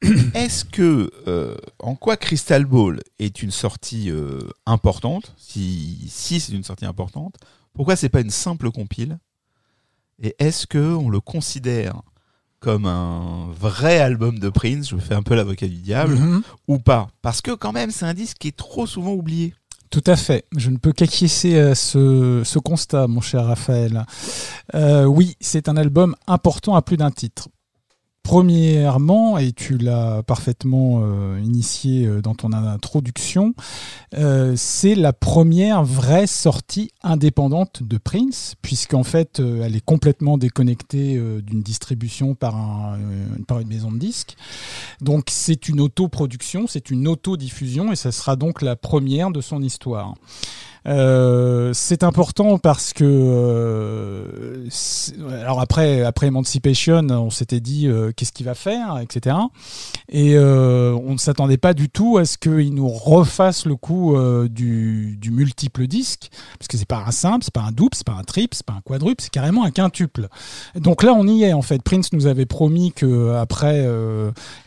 est-ce 0.34 0.64
que, 0.66 1.12
euh, 1.28 1.56
en 1.80 1.94
quoi 1.96 2.16
Crystal 2.18 2.66
Ball 2.66 3.02
est 3.20 3.44
une 3.44 3.52
sortie 3.52 4.10
euh, 4.10 4.40
importante? 4.66 5.34
Si, 5.38 5.98
si 6.10 6.40
c'est 6.40 6.54
une 6.54 6.64
sortie 6.64 6.86
importante, 6.86 7.36
pourquoi 7.74 7.96
c'est 7.98 8.08
pas 8.10 8.22
une 8.22 8.30
simple 8.30 8.72
compile? 8.72 9.20
Et 10.22 10.36
est-ce 10.40 10.66
que 10.68 10.96
on 10.96 11.10
le 11.10 11.20
considère 11.20 12.02
comme 12.60 12.86
un 12.86 13.48
vrai 13.58 14.00
album 14.00 14.40
de 14.40 14.50
Prince? 14.50 14.90
Je 14.90 14.98
fais 14.98 15.16
un 15.16 15.22
peu 15.24 15.36
l'avocat 15.36 15.68
du 15.68 15.76
diable 15.78 16.16
Mhm. 16.16 16.42
ou 16.68 16.80
pas? 16.80 17.10
Parce 17.22 17.42
que 17.42 17.52
quand 17.52 17.74
même, 17.74 17.92
c'est 17.92 18.06
un 18.06 18.14
disque 18.14 18.38
qui 18.40 18.48
est 18.50 18.56
trop 18.58 18.88
souvent 18.88 19.12
oublié. 19.14 19.54
Tout 19.90 20.04
à 20.06 20.16
fait. 20.16 20.46
Je 20.56 20.70
ne 20.70 20.78
peux 20.78 20.92
qu'acquiescer 20.92 21.58
à 21.58 21.74
ce, 21.74 22.44
ce 22.46 22.60
constat, 22.60 23.08
mon 23.08 23.22
cher 23.22 23.46
Raphaël. 23.46 24.06
Euh, 24.76 25.06
oui, 25.06 25.36
c'est 25.42 25.68
un 25.68 25.78
album 25.78 26.16
important 26.28 26.76
à 26.76 26.84
plus 26.84 26.98
d'un 26.98 27.10
titre. 27.10 27.50
Premièrement, 28.30 29.40
et 29.40 29.54
tu 29.54 29.80
l'as 29.80 30.22
parfaitement 30.22 31.02
euh, 31.02 31.42
initié 31.44 32.06
euh, 32.06 32.22
dans 32.22 32.36
ton 32.36 32.54
introduction, 32.54 33.56
euh, 34.14 34.54
c'est 34.56 34.94
la 34.94 35.14
première 35.14 35.84
vraie 35.84 36.28
sortie 36.28 36.92
indépendante 37.02 37.82
de 37.82 37.98
Prince, 37.98 38.54
puisqu'en 38.62 39.02
fait, 39.04 39.40
elle 39.40 39.76
est 39.76 39.84
complètement 39.84 40.38
déconnectée 40.38 41.20
d'une 41.42 41.64
distribution 41.64 42.36
par, 42.36 42.54
par 43.48 43.62
une 43.62 43.68
maison 43.68 43.92
de 43.92 43.98
disques. 43.98 44.36
Donc, 45.02 45.30
c'est 45.32 45.68
une 45.68 45.82
autoproduction, 45.82 46.68
c'est 46.68 46.92
une 46.92 47.08
autodiffusion, 47.08 47.92
et 47.92 47.96
ça 47.96 48.12
sera 48.12 48.36
donc 48.36 48.62
la 48.62 48.76
première 48.76 49.32
de 49.32 49.42
son 49.42 49.64
histoire. 49.64 50.14
Euh, 50.88 51.72
c'est 51.74 52.04
important 52.04 52.58
parce 52.58 52.94
que 52.94 53.04
euh, 53.04 54.70
alors 55.42 55.60
après 55.60 56.04
après 56.04 56.28
Emancipation 56.28 57.06
on 57.10 57.30
s'était 57.30 57.60
dit 57.60 57.88
euh, 57.88 58.12
qu'est-ce 58.16 58.32
qu'il 58.32 58.46
va 58.46 58.56
faire 58.56 58.98
etc 59.00 59.36
et 60.08 60.40
on 60.40 61.14
ne 61.14 61.18
s'attendait 61.18 61.58
pas 61.58 61.74
du 61.74 61.90
tout 61.90 62.18
à 62.18 62.26
ce 62.26 62.38
qu'il 62.38 62.74
nous 62.74 62.88
refasse 62.88 63.66
le 63.66 63.76
coup 63.76 64.16
du, 64.50 65.20
multiple 65.32 65.86
disque 65.88 66.30
parce 66.58 66.68
que 66.68 66.78
c'est 66.78 66.88
pas 66.88 67.04
un 67.06 67.12
simple 67.12 67.44
c'est 67.44 67.54
pas 67.54 67.62
un 67.62 67.72
double 67.72 67.94
c'est 67.94 68.08
pas 68.08 68.14
un 68.14 68.24
triple 68.24 68.56
c'est 68.56 68.66
pas 68.66 68.74
un 68.74 68.82
quadruple 68.82 69.22
c'est 69.22 69.32
carrément 69.32 69.66
un 69.66 69.72
quintuple. 69.72 70.28
Donc 70.76 71.04
là 71.04 71.14
on 71.14 71.28
y 71.28 71.44
est 71.44 71.54
en 71.54 71.62
fait. 71.62 71.84
Prince 71.84 72.14
nous 72.14 72.26
avait 72.26 72.46
promis 72.46 72.92
que 72.94 73.36
après 73.36 73.86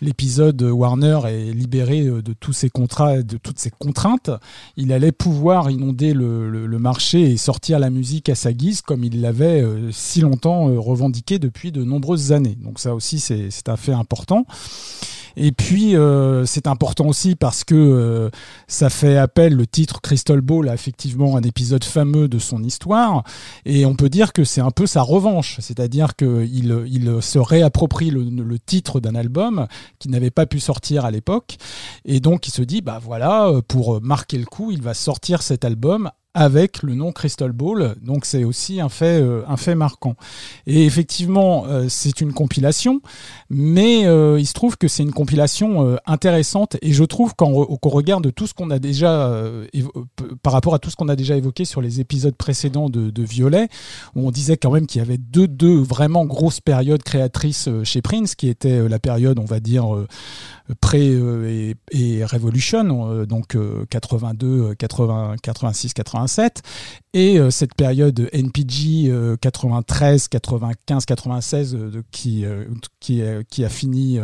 l'épisode 0.00 0.62
Warner 0.62 1.20
est 1.26 1.52
libéré 1.52 2.02
de 2.02 2.32
tous 2.38 2.52
ses 2.52 2.68
contrats 2.68 3.22
de 3.22 3.36
toutes 3.38 3.58
ses 3.58 3.70
contraintes 3.70 4.30
il 4.76 4.92
allait 4.92 5.12
pouvoir 5.12 5.70
inonder 5.70 6.01
le, 6.12 6.78
marché 6.78 7.30
et 7.30 7.36
sortir 7.36 7.78
la 7.78 7.90
musique 7.90 8.28
à 8.28 8.34
sa 8.34 8.52
guise 8.52 8.82
comme 8.82 9.04
il 9.04 9.20
l'avait 9.20 9.62
euh, 9.62 9.92
si 9.92 10.20
longtemps 10.20 10.68
euh, 10.68 10.80
revendiqué 10.80 11.38
depuis 11.38 11.70
de 11.70 11.84
nombreuses 11.84 12.32
années. 12.32 12.56
Donc 12.60 12.80
ça 12.80 12.94
aussi 12.94 13.20
c'est 13.20 13.68
un 13.68 13.76
fait 13.76 13.92
important. 13.92 14.44
Et 15.36 15.52
puis 15.52 15.96
euh, 15.96 16.44
c'est 16.46 16.66
important 16.66 17.06
aussi 17.06 17.34
parce 17.34 17.64
que 17.64 17.74
euh, 17.74 18.30
ça 18.66 18.90
fait 18.90 19.16
appel, 19.16 19.54
le 19.54 19.66
titre 19.66 20.00
Crystal 20.00 20.40
Ball 20.40 20.68
a 20.68 20.74
effectivement 20.74 21.36
un 21.36 21.42
épisode 21.42 21.84
fameux 21.84 22.28
de 22.28 22.38
son 22.38 22.62
histoire. 22.62 23.24
Et 23.64 23.86
on 23.86 23.94
peut 23.94 24.08
dire 24.08 24.32
que 24.32 24.44
c'est 24.44 24.60
un 24.60 24.70
peu 24.70 24.86
sa 24.86 25.02
revanche, 25.02 25.56
c'est-à-dire 25.60 26.16
qu'il 26.16 26.86
il 26.88 27.22
se 27.22 27.38
réapproprie 27.38 28.10
le, 28.10 28.22
le 28.24 28.58
titre 28.58 29.00
d'un 29.00 29.14
album 29.14 29.66
qui 29.98 30.08
n'avait 30.08 30.30
pas 30.30 30.46
pu 30.46 30.60
sortir 30.60 31.04
à 31.04 31.10
l'époque. 31.10 31.56
Et 32.04 32.20
donc 32.20 32.46
il 32.46 32.50
se 32.50 32.62
dit 32.62 32.82
bah 32.82 33.00
voilà 33.02 33.50
pour 33.68 34.00
marquer 34.02 34.38
le 34.38 34.46
coup 34.46 34.70
il 34.70 34.82
va 34.82 34.94
sortir 34.94 35.42
cet 35.42 35.64
album 35.64 36.10
avec 36.34 36.82
le 36.82 36.94
nom 36.94 37.12
Crystal 37.12 37.52
Ball. 37.52 37.94
Donc 38.02 38.24
c'est 38.24 38.44
aussi 38.44 38.80
un 38.80 38.88
fait 38.88 39.20
euh, 39.20 39.42
un 39.48 39.56
fait 39.56 39.74
marquant. 39.74 40.16
Et 40.66 40.84
effectivement 40.84 41.64
euh, 41.66 41.86
c'est 41.88 42.20
une 42.20 42.32
compilation 42.32 43.00
mais 43.50 44.06
euh, 44.06 44.40
il 44.40 44.46
se 44.46 44.54
trouve 44.54 44.76
que 44.78 44.88
c'est 44.88 45.02
une 45.02 45.12
compilation 45.12 45.86
euh, 45.86 45.96
intéressante. 46.06 46.76
Et 46.82 46.92
je 46.92 47.04
trouve 47.04 47.34
qu'en 47.34 47.50
re- 47.50 47.78
qu'on 47.78 47.88
regarde 47.90 48.32
tout 48.34 48.46
ce 48.46 48.54
qu'on 48.54 48.70
a 48.70 48.78
déjà 48.78 49.26
euh, 49.28 49.66
par 50.42 50.52
rapport 50.52 50.74
à 50.74 50.78
tout 50.78 50.90
ce 50.90 50.96
qu'on 50.96 51.08
a 51.08 51.16
déjà 51.16 51.36
évoqué 51.36 51.64
sur 51.64 51.82
les 51.82 52.00
épisodes 52.00 52.34
précédents 52.34 52.88
de, 52.88 53.10
de 53.10 53.22
Violet 53.22 53.68
où 54.14 54.26
on 54.26 54.30
disait 54.30 54.56
quand 54.56 54.70
même 54.70 54.86
qu'il 54.86 55.00
y 55.00 55.04
avait 55.04 55.18
deux 55.18 55.48
deux 55.48 55.76
vraiment 55.76 56.24
grosses 56.24 56.60
périodes 56.60 57.02
créatrices 57.02 57.68
euh, 57.68 57.84
chez 57.84 58.00
Prince 58.02 58.34
qui 58.34 58.48
était 58.48 58.88
la 58.88 58.98
période 58.98 59.38
on 59.38 59.44
va 59.44 59.60
dire 59.60 60.06
pré 60.80 61.10
euh, 61.10 61.48
et, 61.48 61.76
et 61.90 62.24
Revolution 62.24 63.10
euh, 63.10 63.26
donc 63.26 63.54
euh, 63.54 63.84
82 63.90 64.46
euh, 64.46 64.74
80 64.74 65.36
86 65.42 65.92
87 65.94 66.62
et 67.14 67.38
euh, 67.38 67.50
cette 67.50 67.74
période 67.74 68.28
NPG 68.32 69.10
euh, 69.10 69.36
93 69.40 70.28
95 70.28 71.04
96 71.06 71.74
euh, 71.74 71.90
de- 71.90 72.04
qui 72.10 72.44
qui 73.00 73.22
qui 73.50 73.64
a 73.64 73.68
fini 73.68 74.18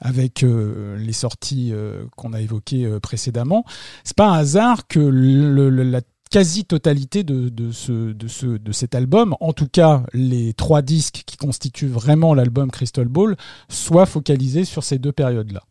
avec 0.00 0.44
les 0.44 1.12
sorties 1.12 1.72
qu'on 2.16 2.32
a 2.32 2.40
évoquées 2.40 2.98
précédemment 3.02 3.64
c'est 4.04 4.16
pas 4.16 4.28
un 4.28 4.38
hasard 4.38 4.86
que 4.86 5.00
la 5.00 6.00
quasi-totalité 6.30 7.22
de, 7.22 7.48
de, 7.48 7.66
de, 8.12 8.28
ce, 8.28 8.56
de 8.58 8.72
cet 8.72 8.94
album, 8.96 9.36
en 9.40 9.52
tout 9.52 9.68
cas 9.68 10.02
les 10.12 10.52
trois 10.52 10.82
disques 10.82 11.22
qui 11.26 11.36
constituent 11.36 11.86
vraiment 11.86 12.34
l'album 12.34 12.70
Crystal 12.72 13.06
Ball, 13.06 13.36
soient 13.68 14.06
focalisés 14.06 14.64
sur 14.64 14.82
ces 14.82 14.98
deux 14.98 15.12
périodes-là. 15.12 15.62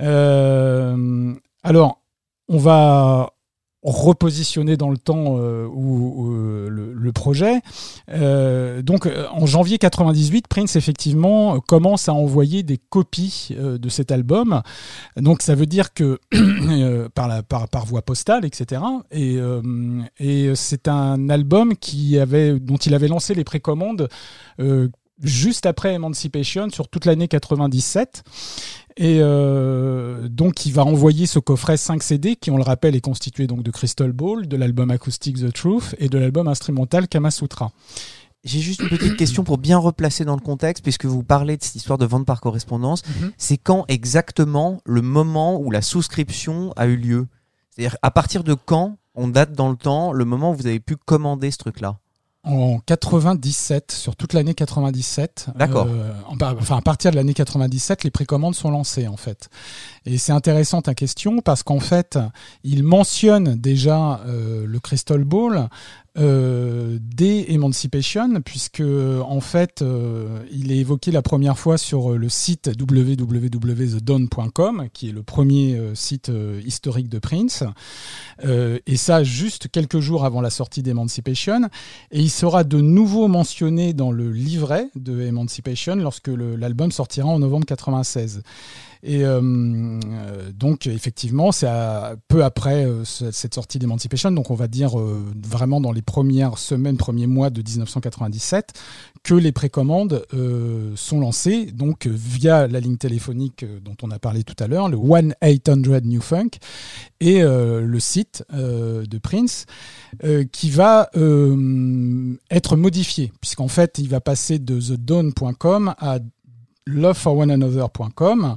Euh, 0.00 1.34
alors, 1.62 2.02
on 2.48 2.58
va 2.58 3.32
repositionner 3.82 4.76
dans 4.76 4.90
le 4.90 4.98
temps 4.98 5.36
euh, 5.38 5.66
où, 5.66 6.30
le, 6.68 7.12
projet. 7.12 7.62
Euh, 8.10 8.82
donc 8.82 9.08
en 9.32 9.46
janvier 9.46 9.78
98, 9.78 10.46
Prince 10.46 10.76
effectivement 10.76 11.58
commence 11.60 12.08
à 12.08 12.12
envoyer 12.12 12.62
des 12.62 12.76
copies 12.76 13.56
de 13.58 13.88
cet 13.88 14.12
album. 14.12 14.62
Donc 15.16 15.40
ça 15.40 15.54
veut 15.54 15.66
dire 15.66 15.94
que 15.94 16.18
par, 17.14 17.86
voie 17.86 18.02
postale, 18.02 18.44
etc. 18.44 18.82
Et, 19.10 19.38
c'est 20.54 20.88
un 20.88 21.30
album 21.30 21.72
dont 21.72 22.76
il 22.76 22.94
avait 22.94 23.08
lancé 23.08 23.34
les 23.34 23.44
précommandes 23.44 24.08
juste 25.22 25.66
après 25.66 25.94
Emancipation 25.94 26.70
sur 26.70 26.88
toute 26.88 27.04
l'année 27.04 27.28
97. 27.28 28.22
Et 28.96 29.18
euh, 29.20 30.28
donc, 30.28 30.66
il 30.66 30.72
va 30.72 30.84
envoyer 30.84 31.26
ce 31.26 31.38
coffret 31.38 31.76
5 31.76 32.02
CD 32.02 32.36
qui, 32.36 32.50
on 32.50 32.56
le 32.56 32.64
rappelle, 32.64 32.96
est 32.96 33.00
constitué 33.00 33.46
donc 33.46 33.62
de 33.62 33.70
Crystal 33.70 34.10
Ball, 34.12 34.48
de 34.48 34.56
l'album 34.56 34.90
acoustique 34.90 35.38
The 35.38 35.52
Truth 35.52 35.94
et 35.98 36.08
de 36.08 36.18
l'album 36.18 36.48
instrumental 36.48 37.06
Kama 37.06 37.30
Sutra. 37.30 37.70
J'ai 38.44 38.60
juste 38.60 38.80
une 38.80 38.88
petite 38.88 39.16
question 39.16 39.44
pour 39.44 39.58
bien 39.58 39.78
replacer 39.78 40.24
dans 40.24 40.34
le 40.34 40.40
contexte, 40.40 40.82
puisque 40.82 41.04
vous 41.04 41.22
parlez 41.22 41.56
de 41.56 41.62
cette 41.62 41.76
histoire 41.76 41.98
de 41.98 42.06
vente 42.06 42.26
par 42.26 42.40
correspondance. 42.40 43.02
Mhm. 43.06 43.32
C'est 43.36 43.56
quand 43.56 43.84
exactement 43.88 44.80
le 44.84 45.02
moment 45.02 45.60
où 45.60 45.70
la 45.70 45.82
souscription 45.82 46.72
a 46.76 46.86
eu 46.86 46.96
lieu? 46.96 47.26
C'est-à-dire 47.70 47.96
à 48.02 48.10
partir 48.10 48.44
de 48.44 48.54
quand 48.54 48.98
on 49.14 49.28
date 49.28 49.52
dans 49.52 49.70
le 49.70 49.76
temps 49.76 50.12
le 50.12 50.24
moment 50.24 50.52
où 50.52 50.54
vous 50.54 50.66
avez 50.66 50.80
pu 50.80 50.96
commander 50.96 51.50
ce 51.50 51.58
truc-là? 51.58 51.98
En 52.48 52.78
97, 52.86 53.92
sur 53.92 54.16
toute 54.16 54.32
l'année 54.32 54.54
97. 54.54 55.48
D'accord. 55.56 55.86
euh, 55.90 56.12
en- 56.28 56.36
enfin, 56.58 56.78
à 56.78 56.80
partir 56.80 57.10
de 57.10 57.16
l'année 57.16 57.34
97, 57.34 58.04
les 58.04 58.10
précommandes 58.10 58.54
sont 58.54 58.70
lancées 58.70 59.06
en 59.06 59.16
fait. 59.18 59.50
Et 60.06 60.16
c'est 60.18 60.32
intéressant 60.32 60.80
ta 60.80 60.94
question 60.94 61.40
parce 61.40 61.62
qu'en 61.62 61.80
fait, 61.80 62.18
il 62.64 62.82
mentionne 62.84 63.54
déjà 63.56 64.20
euh, 64.26 64.64
le 64.66 64.80
Crystal 64.80 65.22
Ball 65.24 65.68
euh, 66.16 66.98
dès 67.00 67.52
Emancipation, 67.52 68.40
puisque 68.40 68.82
en 68.82 69.40
fait, 69.40 69.82
euh, 69.82 70.40
il 70.50 70.72
est 70.72 70.78
évoqué 70.78 71.10
la 71.10 71.22
première 71.22 71.58
fois 71.58 71.78
sur 71.78 72.12
euh, 72.12 72.16
le 72.16 72.28
site 72.28 72.70
www.thedawn.com, 72.78 74.88
qui 74.92 75.10
est 75.10 75.12
le 75.12 75.22
premier 75.22 75.76
euh, 75.76 75.94
site 75.94 76.30
euh, 76.30 76.60
historique 76.64 77.08
de 77.08 77.18
Prince, 77.18 77.64
Euh, 78.44 78.78
et 78.86 78.96
ça 78.96 79.24
juste 79.24 79.68
quelques 79.68 79.98
jours 79.98 80.24
avant 80.24 80.40
la 80.40 80.50
sortie 80.50 80.82
d'Emancipation. 80.82 81.62
Et 82.12 82.20
il 82.20 82.30
sera 82.30 82.62
de 82.62 82.80
nouveau 82.80 83.26
mentionné 83.26 83.94
dans 83.94 84.12
le 84.12 84.30
livret 84.30 84.88
de 84.94 85.20
Emancipation 85.22 85.96
lorsque 85.96 86.28
l'album 86.28 86.92
sortira 86.92 87.28
en 87.28 87.40
novembre 87.40 87.66
96. 87.66 88.42
Et 89.02 89.24
euh, 89.24 89.40
euh, 89.42 90.50
donc, 90.52 90.86
effectivement, 90.86 91.52
c'est 91.52 91.68
peu 92.28 92.44
après 92.44 92.84
euh, 92.84 93.04
ce- 93.04 93.30
cette 93.30 93.54
sortie 93.54 93.78
d'Emancipation, 93.78 94.30
donc 94.32 94.50
on 94.50 94.54
va 94.54 94.66
dire 94.68 94.96
vraiment 94.96 95.80
dans 95.80 95.92
les 95.92 96.02
premières 96.02 96.58
semaines, 96.58 96.96
premiers 96.96 97.26
mois 97.26 97.50
de 97.50 97.62
1997, 97.62 98.72
que 99.22 99.34
les 99.34 99.52
précommandes 99.52 100.24
sont 100.94 101.20
lancées, 101.20 101.66
donc 101.66 102.06
via 102.06 102.66
la 102.66 102.80
ligne 102.80 102.96
téléphonique 102.96 103.64
dont 103.84 103.96
on 104.02 104.10
a 104.10 104.18
parlé 104.18 104.42
tout 104.44 104.54
à 104.58 104.66
l'heure, 104.68 104.88
le 104.88 104.96
1-800 104.96 106.02
New 106.04 106.20
Funk, 106.20 106.50
et 107.20 107.42
le 107.42 108.00
site 108.00 108.44
de 108.52 109.18
Prince, 109.18 109.66
qui 110.52 110.70
va 110.70 111.10
être 112.50 112.76
modifié, 112.76 113.32
puisqu'en 113.40 113.68
fait, 113.68 113.98
il 113.98 114.08
va 114.08 114.20
passer 114.20 114.58
de 114.58 114.80
thedawn.com 114.80 115.94
à 115.98 116.18
loveforonanother.com. 116.88 118.56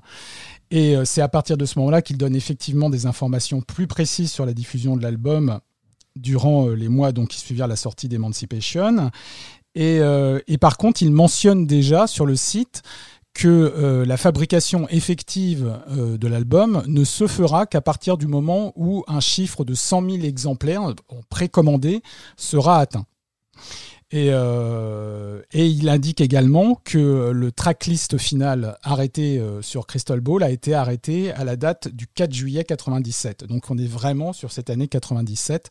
Et 0.71 0.95
euh, 0.95 1.05
c'est 1.05 1.21
à 1.21 1.27
partir 1.27 1.57
de 1.57 1.65
ce 1.65 1.77
moment-là 1.79 2.01
qu'il 2.01 2.17
donne 2.17 2.35
effectivement 2.35 2.89
des 2.89 3.05
informations 3.05 3.61
plus 3.61 3.87
précises 3.87 4.31
sur 4.31 4.45
la 4.45 4.53
diffusion 4.53 4.95
de 4.95 5.03
l'album 5.03 5.59
durant 6.15 6.67
euh, 6.67 6.75
les 6.75 6.87
mois 6.87 7.11
donc, 7.11 7.29
qui 7.29 7.39
suivirent 7.39 7.67
la 7.67 7.75
sortie 7.75 8.07
d'Emancipation. 8.07 9.11
Et, 9.75 9.99
euh, 9.99 10.39
et 10.47 10.57
par 10.57 10.77
contre, 10.77 11.03
il 11.03 11.11
mentionne 11.11 11.67
déjà 11.67 12.07
sur 12.07 12.25
le 12.25 12.35
site 12.35 12.81
que 13.33 14.03
la 14.05 14.17
fabrication 14.17 14.89
effective 14.89 15.79
de 15.89 16.27
l'album 16.27 16.83
ne 16.85 17.05
se 17.05 17.27
fera 17.27 17.65
qu'à 17.65 17.79
partir 17.79 18.17
du 18.17 18.27
moment 18.27 18.73
où 18.75 19.05
un 19.07 19.21
chiffre 19.21 19.63
de 19.63 19.73
100 19.73 20.01
000 20.01 20.23
exemplaires 20.25 20.93
précommandés 21.29 22.01
sera 22.35 22.79
atteint. 22.79 23.05
Et, 24.13 24.27
euh, 24.31 25.41
et 25.53 25.67
il 25.67 25.87
indique 25.87 26.19
également 26.19 26.75
que 26.83 27.31
le 27.31 27.51
tracklist 27.51 28.17
final 28.17 28.77
arrêté 28.83 29.39
euh, 29.39 29.61
sur 29.61 29.87
Crystal 29.87 30.19
Ball 30.19 30.43
a 30.43 30.49
été 30.49 30.73
arrêté 30.73 31.31
à 31.31 31.45
la 31.45 31.55
date 31.55 31.87
du 31.87 32.07
4 32.07 32.33
juillet 32.33 32.65
97. 32.65 33.45
Donc 33.45 33.71
on 33.71 33.77
est 33.77 33.87
vraiment 33.87 34.33
sur 34.33 34.51
cette 34.51 34.69
année 34.69 34.89
97 34.89 35.69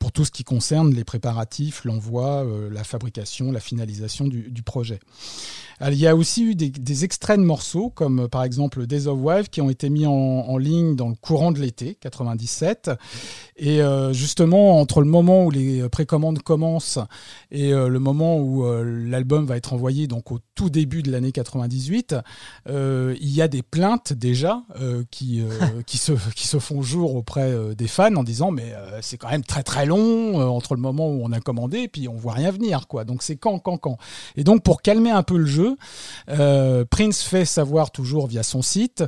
pour 0.00 0.10
tout 0.10 0.24
ce 0.24 0.32
qui 0.32 0.42
concerne 0.42 0.92
les 0.92 1.04
préparatifs, 1.04 1.84
l'envoi, 1.84 2.44
euh, 2.44 2.68
la 2.70 2.82
fabrication, 2.82 3.52
la 3.52 3.60
finalisation 3.60 4.26
du, 4.26 4.50
du 4.50 4.62
projet. 4.62 4.98
Alors, 5.82 5.94
il 5.94 6.00
y 6.00 6.06
a 6.06 6.14
aussi 6.14 6.44
eu 6.44 6.54
des, 6.54 6.68
des 6.68 7.04
extraits 7.04 7.38
de 7.38 7.44
morceaux, 7.44 7.88
comme 7.88 8.20
euh, 8.20 8.28
par 8.28 8.44
exemple 8.44 8.86
Days 8.86 9.06
of 9.06 9.18
Wife, 9.18 9.48
qui 9.48 9.62
ont 9.62 9.70
été 9.70 9.88
mis 9.88 10.06
en, 10.06 10.12
en 10.12 10.58
ligne 10.58 10.94
dans 10.94 11.08
le 11.08 11.14
courant 11.14 11.52
de 11.52 11.58
l'été 11.58 11.96
97. 12.00 12.90
Et 13.56 13.80
euh, 13.80 14.12
justement, 14.12 14.78
entre 14.78 15.00
le 15.00 15.06
moment 15.06 15.46
où 15.46 15.50
les 15.50 15.88
précommandes 15.88 16.42
commencent 16.42 16.98
et 17.50 17.70
le 17.70 17.98
moment 17.98 18.38
où 18.38 18.64
l'album 18.82 19.44
va 19.44 19.56
être 19.56 19.72
envoyé, 19.72 20.06
donc 20.06 20.32
au 20.32 20.38
tout 20.54 20.70
début 20.70 21.02
de 21.02 21.10
l'année 21.10 21.32
98, 21.32 22.14
euh, 22.68 23.16
il 23.20 23.30
y 23.30 23.42
a 23.42 23.48
des 23.48 23.62
plaintes 23.62 24.12
déjà 24.12 24.62
qui, 25.10 25.42
qui, 25.86 25.98
se, 25.98 26.12
qui 26.34 26.46
se 26.46 26.58
font 26.58 26.82
jour 26.82 27.16
auprès 27.16 27.74
des 27.74 27.88
fans 27.88 28.14
en 28.14 28.24
disant 28.24 28.50
mais 28.50 28.72
c'est 29.02 29.18
quand 29.18 29.30
même 29.30 29.44
très 29.44 29.62
très 29.62 29.84
euh, 29.98 30.46
entre 30.46 30.74
le 30.74 30.80
moment 30.80 31.08
où 31.08 31.20
on 31.24 31.32
a 31.32 31.40
commandé 31.40 31.80
et 31.80 31.88
puis 31.88 32.08
on 32.08 32.16
voit 32.16 32.34
rien 32.34 32.50
venir 32.50 32.86
quoi. 32.88 33.04
Donc 33.04 33.22
c'est 33.22 33.36
quand 33.36 33.58
quand 33.58 33.78
quand. 33.78 33.98
Et 34.36 34.44
donc 34.44 34.62
pour 34.62 34.82
calmer 34.82 35.10
un 35.10 35.22
peu 35.22 35.36
le 35.36 35.46
jeu, 35.46 35.76
euh, 36.28 36.84
Prince 36.88 37.22
fait 37.22 37.44
savoir 37.44 37.90
toujours 37.90 38.26
via 38.26 38.42
son 38.42 38.62
site 38.62 39.04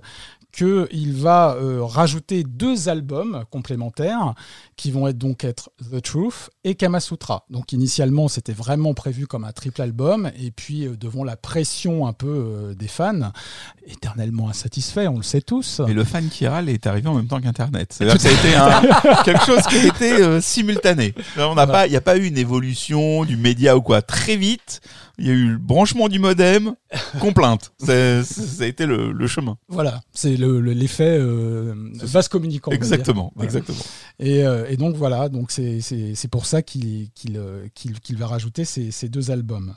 qu'il 0.53 1.15
va 1.15 1.57
euh, 1.57 1.83
rajouter 1.83 2.45
deux 2.45 2.88
albums 2.88 3.45
complémentaires 3.51 4.35
qui 4.77 4.91
vont 4.91 5.09
être 5.09 5.19
donc 5.19 5.45
être 5.45 5.71
The 5.91 6.03
Truth 6.03 6.51
et 6.65 6.75
Kamasutra. 6.75 7.45
Donc 7.51 7.73
initialement 7.73 8.29
c'était 8.29 8.53
vraiment 8.53 8.95
prévu 8.95 9.27
comme 9.27 9.45
un 9.45 9.53
triple 9.53 9.81
album 9.83 10.31
et 10.38 10.51
puis 10.51 10.87
euh, 10.87 10.97
devant 10.97 11.25
la 11.25 11.37
pression 11.37 12.07
un 12.07 12.12
peu 12.12 12.29
euh, 12.29 12.75
des 12.75 12.88
fans, 12.88 13.33
éternellement 13.87 14.49
insatisfaits, 14.49 15.09
on 15.09 15.17
le 15.17 15.23
sait 15.23 15.41
tous. 15.41 15.81
Et 15.88 15.95
le 15.95 16.05
fan 16.05 16.29
qui 16.29 16.47
râle 16.47 16.69
est 16.69 16.87
arrivé 16.87 17.09
en 17.09 17.15
même 17.15 17.29
temps 17.29 17.41
qu'Internet. 17.41 17.93
C'est-à-dire 17.93 18.17
que 18.17 18.23
ça 18.23 18.29
a 18.29 18.33
été 18.33 18.55
un- 18.55 19.23
quelque 19.25 19.45
chose 19.45 19.62
qui 19.62 19.77
a 19.77 19.87
été 19.87 20.41
simultané. 20.41 21.15
Il 21.87 21.91
n'y 21.91 21.97
a 21.97 22.01
pas 22.01 22.17
eu 22.17 22.27
une 22.27 22.38
évolution 22.38 23.25
du 23.25 23.37
média 23.37 23.77
ou 23.77 23.83
quoi. 23.83 24.03
Très 24.03 24.37
vite, 24.37 24.81
il 25.18 25.27
y 25.27 25.31
a 25.31 25.35
eu 25.35 25.53
le 25.53 25.59
branchement 25.59 26.09
du 26.09 26.18
modem, 26.18 26.75
complainte. 27.20 27.72
Ça 27.79 27.92
a 27.92 28.66
été 28.66 28.87
le, 28.87 29.12
le 29.12 29.27
chemin. 29.27 29.59
Voilà, 29.68 30.03
c'est 30.12 30.37
le- 30.37 30.61
le- 30.61 30.72
l'effet 30.72 31.18
euh, 31.20 31.75
vase 31.94 32.29
communicant. 32.29 32.70
Exactement, 32.72 33.33
Voilà. 33.35 33.46
exactement. 33.48 33.85
Et, 34.18 34.44
euh, 34.44 34.66
et 34.68 34.77
donc 34.77 34.96
voilà, 34.96 35.29
donc 35.29 35.51
c'est 35.51 35.81
c'est 35.81 36.14
c'est 36.14 36.29
pour 36.29 36.46
ça 36.46 36.62
qu'il 36.62 37.11
qu'il 37.14 37.37
euh, 37.37 37.66
qu'il 37.75 38.01
qu'il 38.01 38.16
va 38.16 38.27
rajouter 38.27 38.64
ces, 38.64 38.90
ces 38.90 39.09
deux 39.09 39.31
albums. 39.31 39.75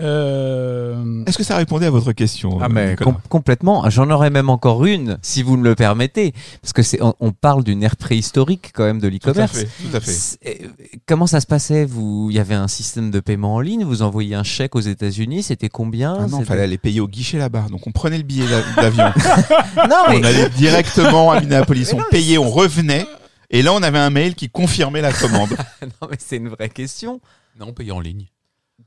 Euh, 0.00 1.24
Est-ce 1.26 1.36
que 1.38 1.44
ça 1.44 1.56
répondait 1.56 1.86
à 1.86 1.90
votre 1.90 2.12
question 2.12 2.58
Ah 2.62 2.68
mais 2.68 2.96
com- 2.96 3.16
complètement. 3.28 3.88
J'en 3.90 4.08
aurais 4.10 4.30
même 4.30 4.48
encore 4.48 4.84
une, 4.86 5.18
si 5.22 5.42
vous 5.42 5.56
me 5.56 5.64
le 5.64 5.74
permettez, 5.74 6.32
parce 6.62 6.72
que 6.72 6.82
c'est 6.82 7.02
on, 7.02 7.14
on 7.20 7.32
parle 7.32 7.62
d'une 7.64 7.82
ère 7.82 7.96
préhistorique 7.96 8.70
quand 8.74 8.84
même 8.84 9.00
de 9.00 9.08
Tout 9.10 9.28
à 9.28 9.32
l'e-commerce. 9.32 9.52
fait, 9.58 9.68
tout 9.90 9.96
à 9.96 10.00
fait. 10.00 10.70
Comment 11.06 11.26
ça 11.26 11.40
se 11.40 11.46
passait? 11.46 11.84
Vous, 11.84 12.28
il 12.30 12.36
y 12.36 12.40
avait 12.40 12.54
un 12.54 12.68
système 12.68 13.10
de 13.10 13.20
paiement 13.20 13.56
en 13.56 13.60
ligne. 13.60 13.84
Vous 13.84 14.02
envoyiez 14.02 14.34
un 14.34 14.42
chèque 14.44 14.74
aux 14.76 14.80
États-Unis. 14.80 15.42
C'était 15.42 15.68
combien? 15.68 16.14
Ah 16.18 16.22
non, 16.26 16.38
C'était- 16.38 16.44
fallait 16.44 16.62
aller 16.62 16.78
payer 16.78 17.00
au 17.00 17.08
guichet 17.08 17.38
là-bas. 17.38 17.66
Donc 17.70 17.86
on 17.86 17.92
prenait 17.92 18.16
le 18.18 18.24
billet 18.24 18.46
d'a- 18.46 18.82
d'avion, 18.82 19.04
Non, 19.76 19.96
mais 20.08 20.18
on 20.20 20.22
allait 20.24 20.48
directement 20.50 21.30
à 21.32 21.40
Minneapolis, 21.40 21.88
Mais 21.92 21.94
on 21.94 21.98
non, 21.98 22.04
payait, 22.10 22.38
on 22.38 22.50
revenait. 22.50 23.06
Et 23.50 23.60
là, 23.60 23.74
on 23.74 23.82
avait 23.82 23.98
un 23.98 24.08
mail 24.10 24.34
qui 24.34 24.48
confirmait 24.48 25.02
la 25.02 25.12
commande. 25.12 25.50
non, 25.82 26.08
mais 26.10 26.16
c'est 26.18 26.36
une 26.38 26.48
vraie 26.48 26.70
question. 26.70 27.20
Non, 27.60 27.74
payé 27.74 27.92
en 27.92 28.00
ligne. 28.00 28.26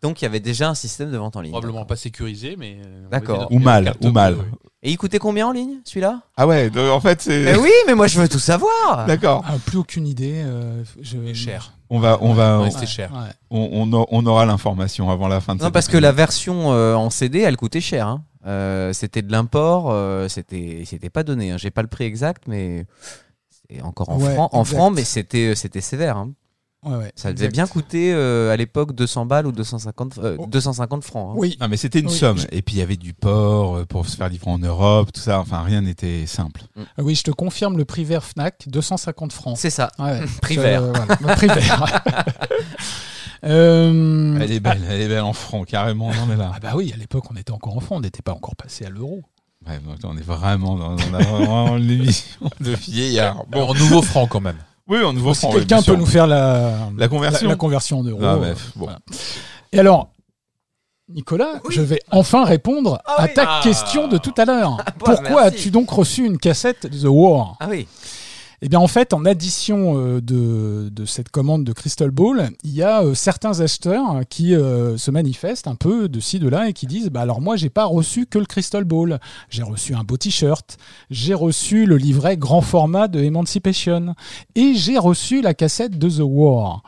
Donc 0.07 0.21
il 0.21 0.25
y 0.25 0.27
avait 0.27 0.39
déjà 0.39 0.69
un 0.69 0.75
système 0.75 1.11
de 1.11 1.17
vente 1.17 1.35
en 1.35 1.41
ligne. 1.41 1.51
Probablement 1.51 1.85
pas 1.85 1.95
sécurisé, 1.95 2.55
mais. 2.57 2.77
euh, 2.85 3.03
on 3.05 3.09
D'accord. 3.09 3.47
Ou 3.51 3.59
mal, 3.59 3.93
ou 4.01 4.11
mal. 4.11 4.37
Et 4.83 4.91
il 4.91 4.97
coûtait 4.97 5.17
combien 5.19 5.47
en 5.47 5.51
ligne, 5.51 5.79
celui-là? 5.83 6.21
Ah 6.37 6.45
ouais, 6.45 6.69
en 6.91 6.99
fait, 6.99 7.19
c'est... 7.21 7.53
Eh 7.53 7.57
oui, 7.57 7.71
mais 7.87 7.95
moi 7.95 8.05
je 8.05 8.19
veux 8.21 8.29
tout 8.29 8.37
savoir. 8.39 9.05
D'accord. 9.07 9.43
ah, 9.47 9.55
plus 9.65 9.77
aucune 9.79 10.05
idée. 10.05 10.43
euh, 10.45 10.83
je... 11.01 11.17
Et 11.17 11.33
cher. 11.33 11.73
On 11.89 11.99
va, 11.99 12.19
on 12.21 12.33
va, 12.33 12.59
Ouais, 12.61 12.69
on, 12.75 12.85
cher. 12.85 13.11
ouais. 13.11 13.31
on, 13.49 13.91
a- 13.93 14.05
on 14.11 14.25
aura 14.27 14.45
l'information 14.45 15.09
avant 15.09 15.27
la 15.27 15.39
fin 15.41 15.55
de 15.55 15.59
Non, 15.59 15.65
cette 15.65 15.73
parce 15.73 15.87
que 15.87 15.97
la 15.97 16.11
version 16.11 16.71
euh, 16.73 16.93
en 16.95 17.09
CD, 17.09 17.39
elle 17.39 17.57
coûtait 17.57 17.81
cher. 17.81 18.07
hein. 18.07 18.23
Euh, 18.45 18.93
c'était 18.93 19.23
de 19.23 19.31
l'import, 19.31 19.87
euh, 19.89 20.27
c'était 20.27 20.83
c'était 20.85 21.09
pas 21.09 21.23
donné. 21.23 21.49
Hein. 21.51 21.57
J'ai 21.57 21.71
pas 21.71 21.81
le 21.81 21.87
prix 21.87 22.03
exact, 22.05 22.43
mais 22.47 22.85
c'est 23.49 23.81
encore 23.81 24.09
en 24.09 24.19
Ouais, 24.19 24.35
francs, 24.35 24.49
en 24.53 24.63
francs, 24.63 24.93
mais 24.95 25.03
c'était 25.03 25.55
c'était 25.55 25.81
sévère. 25.81 26.17
hein. 26.17 26.31
Ouais, 26.85 26.95
ouais, 26.97 27.11
Ça 27.15 27.33
devait 27.33 27.45
exact. 27.45 27.53
bien 27.53 27.67
coûter 27.67 28.13
euh, 28.13 28.51
à 28.53 28.55
l'époque 28.57 28.93
200 28.93 29.25
balles 29.25 29.47
ou 29.47 29.51
250 29.51 30.19
euh, 30.19 30.35
Oh. 30.39 30.45
250 30.47 31.03
francs. 31.03 31.31
hein. 31.31 31.35
Oui, 31.37 31.57
Non, 31.59 31.67
mais 31.67 31.77
c'était 31.77 31.99
une 31.99 32.07
Oui, 32.07 32.13
somme. 32.13 32.37
Et 32.51 32.61
puis 32.61 32.75
il 32.75 32.79
y 32.79 32.81
avait 32.81 32.95
du 32.97 33.13
port 33.13 33.77
euh, 33.77 33.85
pour 33.85 34.07
se 34.07 34.15
faire 34.15 34.29
livrer 34.29 34.51
en 34.51 34.59
Europe, 34.59 35.11
tout 35.11 35.19
ça. 35.21 35.39
Enfin, 35.39 35.61
rien 35.63 35.81
n'était 35.81 36.25
simple. 36.27 36.61
Ah 36.77 37.01
oui, 37.03 37.15
je 37.15 37.23
te 37.23 37.31
confirme 37.31 37.77
le 37.77 37.85
prix 37.85 38.03
vert 38.03 38.23
Fnac, 38.23 38.65
250 38.67 39.31
francs. 39.33 39.57
C'est 39.57 39.69
ça. 39.71 39.89
Ouais, 39.99 40.21
Prix 40.41 40.57
vert. 40.57 40.83
voilà, 41.19 41.35
prix 41.35 41.47
vert. 41.47 42.03
Euh, 43.43 44.39
Elle 44.41 44.51
est 44.51 44.59
belle, 44.59 44.81
elle 44.89 45.01
est 45.01 45.07
belle 45.07 45.21
en 45.21 45.33
francs, 45.33 45.67
carrément. 45.67 46.09
Non, 46.13 46.25
mais 46.27 46.35
là. 46.35 46.51
ah 46.55 46.59
bah 46.59 46.71
oui, 46.75 46.91
à 46.93 46.97
l'époque, 46.97 47.25
on 47.31 47.35
était 47.35 47.51
encore 47.51 47.77
enfant, 47.77 47.97
on 47.97 47.99
n'était 47.99 48.23
pas 48.23 48.31
encore 48.33 48.55
passé 48.55 48.85
à 48.85 48.89
l'euro. 48.89 49.21
Ouais, 49.67 49.79
on 50.03 50.17
est 50.17 50.21
vraiment 50.25 50.75
dans, 50.75 50.95
vraiment 50.95 51.75
l'émission 51.75 52.49
de 52.59 52.71
vieillard. 52.71 53.45
Bon, 53.49 53.65
Bon, 53.65 53.69
en 53.69 53.73
nouveau 53.75 54.01
franc 54.01 54.25
quand 54.27 54.41
même. 54.41 54.57
Oui, 54.87 55.03
en 55.03 55.13
nouveau 55.13 55.33
Si 55.33 55.47
quelqu'un 55.49 55.81
peut 55.81 55.95
nous 55.95 56.05
faire 56.05 56.27
la, 56.27 56.89
La 56.97 57.07
conversion 57.07 57.47
la, 57.47 57.53
la 57.53 57.57
conversion 57.57 57.99
en 57.99 58.03
euros. 58.03 58.19
Ah, 58.23 58.33
euh, 58.33 58.37
bref, 58.37 58.71
bon. 58.75 58.85
voilà. 58.85 58.99
Et 59.71 59.79
alors, 59.79 60.09
Nicolas, 61.09 61.61
je 61.69 61.81
vais 61.81 61.99
enfin 62.11 62.45
répondre 62.45 62.99
Ah 63.05 63.15
à 63.21 63.25
oui. 63.25 63.33
ta 63.35 63.43
Ah. 63.47 63.59
question 63.63 64.07
de 64.07 64.17
tout 64.17 64.33
à 64.37 64.45
l'heure. 64.45 64.77
bah, 64.77 64.85
Pourquoi 64.97 65.41
as-tu 65.43 65.69
donc 65.71 65.89
reçu 65.91 66.25
une 66.25 66.37
cassette 66.39 66.87
de 66.87 66.97
The 66.99 67.07
War? 67.09 67.55
Ah 67.59 67.67
oui. 67.69 67.87
Eh 68.61 68.69
bien, 68.69 68.79
en 68.79 68.87
fait, 68.87 69.13
en 69.13 69.25
addition 69.25 69.97
euh, 69.97 70.21
de, 70.21 71.05
cette 71.05 71.29
commande 71.29 71.63
de 71.63 71.73
Crystal 71.73 72.11
Ball, 72.11 72.51
il 72.63 72.73
y 72.73 72.83
a 72.83 73.03
euh, 73.03 73.13
certains 73.13 73.59
acheteurs 73.59 74.21
qui 74.29 74.55
euh, 74.55 74.97
se 74.97 75.11
manifestent 75.11 75.67
un 75.67 75.75
peu 75.75 76.07
de 76.07 76.19
ci, 76.19 76.39
de 76.39 76.47
là 76.47 76.69
et 76.69 76.73
qui 76.73 76.87
disent 76.87 77.09
bah, 77.09 77.21
Alors, 77.21 77.41
moi, 77.41 77.55
j'ai 77.55 77.69
pas 77.69 77.85
reçu 77.85 78.25
que 78.25 78.39
le 78.39 78.45
Crystal 78.45 78.83
Ball. 78.83 79.19
J'ai 79.49 79.63
reçu 79.63 79.93
un 79.93 80.03
beau 80.03 80.17
t-shirt, 80.17 80.77
j'ai 81.09 81.33
reçu 81.33 81.85
le 81.85 81.97
livret 81.97 82.37
grand 82.37 82.61
format 82.61 83.07
de 83.07 83.19
Emancipation 83.19 84.15
et 84.55 84.73
j'ai 84.75 84.97
reçu 84.97 85.41
la 85.41 85.53
cassette 85.53 85.97
de 85.97 86.09
The 86.09 86.23
War. 86.23 86.83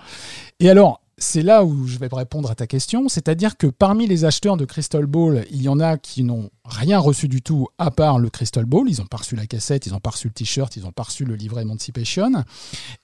Et 0.60 0.70
alors, 0.70 1.02
c'est 1.18 1.42
là 1.42 1.64
où 1.64 1.88
je 1.88 1.98
vais 1.98 2.10
répondre 2.12 2.50
à 2.52 2.56
ta 2.56 2.68
question, 2.68 3.10
c'est-à-dire 3.10 3.58
que 3.58 3.68
parmi 3.68 4.06
les 4.08 4.24
acheteurs 4.24 4.56
de 4.56 4.66
Crystal 4.66 5.06
Ball, 5.06 5.46
il 5.50 5.64
y 5.64 5.70
en 5.70 5.80
a 5.80 5.98
qui 5.98 6.24
n'ont 6.24 6.50
rien 6.68 7.00
reçu 7.00 7.28
du 7.28 7.42
tout 7.42 7.68
à 7.78 7.92
part 7.92 8.20
le 8.20 8.30
Crystal 8.30 8.66
Ball, 8.66 8.84
ils 8.90 9.00
n'ont 9.00 9.06
pas 9.06 9.18
reçu 9.18 9.36
la 9.36 9.46
cassette, 9.48 9.86
ils 9.86 9.94
n'ont 9.94 10.00
pas 10.00 10.10
reçu 10.12 10.28
le 10.28 10.34
t-shirt, 10.34 10.76
ils 10.76 10.84
n'ont 10.84 10.92
pas 10.92 11.04
reçu 11.04 11.24
le 11.26 11.36
livret 11.36 11.62
Emancipation. 11.64 12.32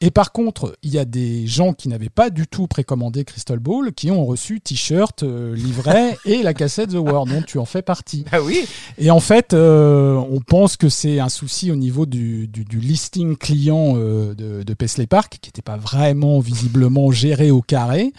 Et 0.01 0.11
par 0.11 0.31
contre, 0.31 0.77
il 0.83 0.91
y 0.91 0.99
a 0.99 1.05
des 1.05 1.47
gens 1.47 1.73
qui 1.73 1.87
n'avaient 1.87 2.09
pas 2.09 2.29
du 2.29 2.45
tout 2.47 2.67
précommandé 2.67 3.23
Crystal 3.25 3.59
Ball 3.59 3.93
qui 3.93 4.11
ont 4.11 4.25
reçu 4.25 4.59
t-shirt, 4.61 5.23
euh, 5.23 5.55
livret 5.55 6.17
et 6.25 6.43
la 6.43 6.53
cassette 6.53 6.89
The 6.91 6.95
World, 6.95 7.31
dont 7.33 7.41
tu 7.41 7.57
en 7.57 7.65
fais 7.65 7.81
partie. 7.81 8.25
Ah 8.31 8.41
oui? 8.41 8.65
Et 8.97 9.09
en 9.11 9.19
fait, 9.19 9.53
euh, 9.53 10.15
on 10.15 10.39
pense 10.41 10.75
que 10.77 10.89
c'est 10.89 11.19
un 11.19 11.29
souci 11.29 11.71
au 11.71 11.75
niveau 11.75 12.05
du, 12.05 12.47
du- 12.47 12.65
du 12.65 12.79
listing 12.79 13.37
client 13.37 13.93
euh, 13.95 14.33
de, 14.35 14.63
de 14.63 14.73
Paisley 14.73 15.07
Park, 15.07 15.37
qui 15.41 15.47
n'était 15.49 15.61
pas 15.61 15.77
vraiment 15.77 16.39
visiblement 16.39 17.11
géré 17.11 17.49
au 17.51 17.61
carré. 17.61 18.11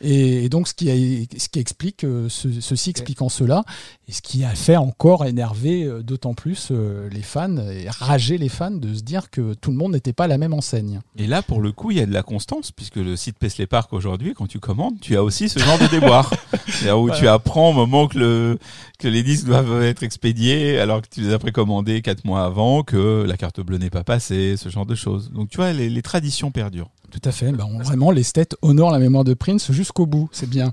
Et, 0.00 0.44
et 0.44 0.48
donc, 0.48 0.68
ce 0.68 0.74
qui, 0.74 0.90
a- 0.90 0.94
ce 1.38 1.48
qui 1.48 1.58
explique, 1.58 2.00
ce- 2.28 2.60
ceci 2.60 2.90
expliquant 2.90 3.28
cela, 3.28 3.64
et 4.08 4.12
ce 4.12 4.22
qui 4.22 4.44
a 4.44 4.50
fait 4.54 4.76
encore 4.80 5.24
énerver 5.26 5.84
euh, 5.84 6.02
d'autant 6.02 6.34
plus 6.34 6.68
euh, 6.70 7.08
les 7.10 7.22
fans 7.22 7.56
et 7.56 7.88
rager 7.90 8.38
les 8.38 8.48
fans 8.48 8.70
de 8.70 8.94
se 8.94 9.02
dire 9.02 9.30
que 9.30 9.54
tout 9.54 9.70
le 9.70 9.76
monde 9.76 9.92
n'était 9.92 10.12
pas 10.12 10.24
à 10.24 10.28
la 10.28 10.38
même 10.38 10.52
enseigne. 10.54 11.00
Et 11.16 11.26
là, 11.26 11.42
pour 11.42 11.60
le 11.60 11.72
coup, 11.72 11.90
il 11.90 11.98
y 11.98 12.00
a 12.00 12.06
de 12.06 12.12
la 12.12 12.22
constance, 12.22 12.70
puisque 12.72 12.96
le 12.96 13.16
site 13.16 13.38
Paisley 13.38 13.66
Park 13.66 13.92
aujourd'hui, 13.92 14.34
quand 14.34 14.46
tu 14.46 14.60
commandes, 14.60 15.00
tu 15.00 15.16
as 15.16 15.22
aussi 15.22 15.48
ce 15.48 15.58
genre 15.58 15.78
de 15.78 15.86
déboire. 15.90 16.30
C'est-à-dire 16.68 16.98
où 17.00 17.10
tu 17.10 17.26
apprends 17.28 17.70
au 17.70 17.72
moment 17.74 18.08
que, 18.08 18.18
le, 18.18 18.58
que 18.98 19.08
les 19.08 19.22
disques 19.22 19.46
doivent 19.46 19.82
être 19.82 20.02
expédiés, 20.02 20.78
alors 20.78 21.02
que 21.02 21.08
tu 21.10 21.20
les 21.22 21.32
as 21.32 21.38
précommandés 21.38 22.02
quatre 22.02 22.24
mois 22.24 22.44
avant, 22.44 22.82
que 22.82 23.24
la 23.26 23.36
carte 23.36 23.60
bleue 23.60 23.78
n'est 23.78 23.90
pas 23.90 24.04
passée, 24.04 24.56
ce 24.56 24.68
genre 24.68 24.86
de 24.86 24.94
choses. 24.94 25.30
Donc 25.32 25.48
tu 25.50 25.56
vois, 25.56 25.72
les, 25.72 25.88
les 25.90 26.02
traditions 26.02 26.50
perdurent. 26.50 26.90
Tout 27.10 27.20
à 27.24 27.32
fait. 27.32 27.50
Ben, 27.52 27.64
on- 27.66 27.78
vraiment, 27.82 28.10
les 28.10 28.22
States 28.22 28.54
honorent 28.60 28.90
la 28.90 28.98
mémoire 28.98 29.24
de 29.24 29.32
Prince 29.32 29.72
jusqu'au 29.72 30.04
bout. 30.04 30.28
C'est 30.30 30.48
bien. 30.48 30.72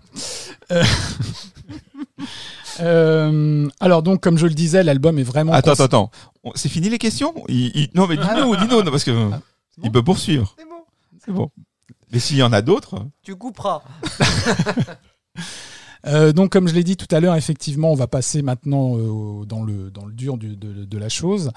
Euh, 0.72 0.84
euh, 2.82 3.68
alors 3.80 4.04
donc, 4.04 4.22
comme 4.22 4.38
je 4.38 4.48
le 4.48 4.54
disais, 4.54 4.84
l'album 4.84 5.18
est 5.20 5.24
vraiment. 5.24 5.54
Attends, 5.54 5.72
cons- 5.76 5.84
attends, 5.84 5.84
attends. 5.84 6.12
On- 6.44 6.52
C'est 6.56 6.70
fini 6.70 6.90
les 6.90 6.98
questions 6.98 7.34
Il- 7.48 7.72
il- 7.76 7.90
Non, 7.96 8.08
mais 8.08 8.18
dis-nous, 8.18 8.56
dis-nous, 8.56 8.84
non, 8.84 8.92
parce 8.92 9.04
que 9.04 9.12
euh, 9.12 9.30
il 9.84 9.92
peut 9.92 10.04
poursuivre. 10.04 10.54
C'est 10.58 10.66
bon. 10.66 10.84
C'est 11.26 11.32
bon. 11.32 11.50
Mais 12.12 12.20
s'il 12.20 12.38
y 12.38 12.44
en 12.44 12.54
a 12.54 12.62
d'autres, 12.62 13.06
Tu 13.24 13.36
couperas. 13.36 13.82
Euh, 16.06 16.34
donc, 16.34 16.52
comme 16.52 16.68
je 16.68 16.74
l'ai 16.74 16.84
dit 16.84 16.98
tout 16.98 17.14
à 17.14 17.20
l'heure, 17.20 17.36
effectivement, 17.36 17.92
on 17.92 17.96
va 17.96 18.08
passer 18.08 18.42
maintenant 18.42 18.98
euh, 18.98 19.46
dans, 19.46 19.64
le, 19.64 19.92
dur 20.12 20.38
du- 20.38 20.56
de, 20.56 20.98
la 20.98 21.10
chose. 21.10 21.52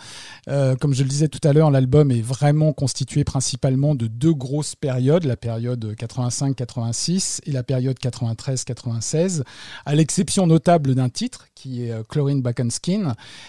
Euh, 0.48 0.74
comme 0.76 0.94
je 0.94 1.02
le 1.02 1.08
disais 1.08 1.28
tout 1.28 1.46
à 1.46 1.52
l'heure, 1.52 1.70
l'album 1.70 2.11
est 2.11 2.20
vraiment 2.20 2.72
constitué 2.72 3.24
principalement 3.24 3.94
de 3.94 4.06
deux 4.06 4.32
grosses 4.32 4.74
périodes, 4.74 5.24
la 5.24 5.37
période 5.37 5.94
85-86 5.98 7.40
et 7.44 7.52
la 7.52 7.62
période 7.62 7.96
93-96, 7.98 9.42
à 9.87 9.94
l'exception 9.94 10.46
notable 10.46 10.94
d'un 10.94 11.08
titre 11.08 11.46
qui 11.54 11.84
est 11.84 12.08
Chlorine 12.08 12.42
Back 12.42 12.61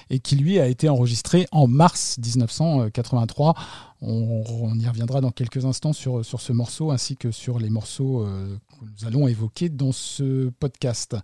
et 0.10 0.20
qui 0.20 0.36
lui 0.36 0.60
a 0.60 0.68
été 0.68 0.90
enregistré 0.90 1.48
en 1.52 1.68
mars 1.68 2.18
1983. 2.24 3.56
On, 4.02 4.78
y 4.80 4.88
reviendra 4.88 5.20
dans 5.22 5.32
quelques 5.32 5.66
instants 5.66 5.94
sur, 5.94 6.24
ce 6.24 6.54
morceau 6.54 6.92
ainsi 6.92 7.18
que 7.18 7.32
sur 7.32 7.60
les 7.60 7.70
morceaux 7.70 8.26
nous 8.82 9.08
allons 9.08 9.28
évoquer 9.28 9.70
dans 9.70 9.92
ce 9.92 10.50
podcast. 10.60 11.16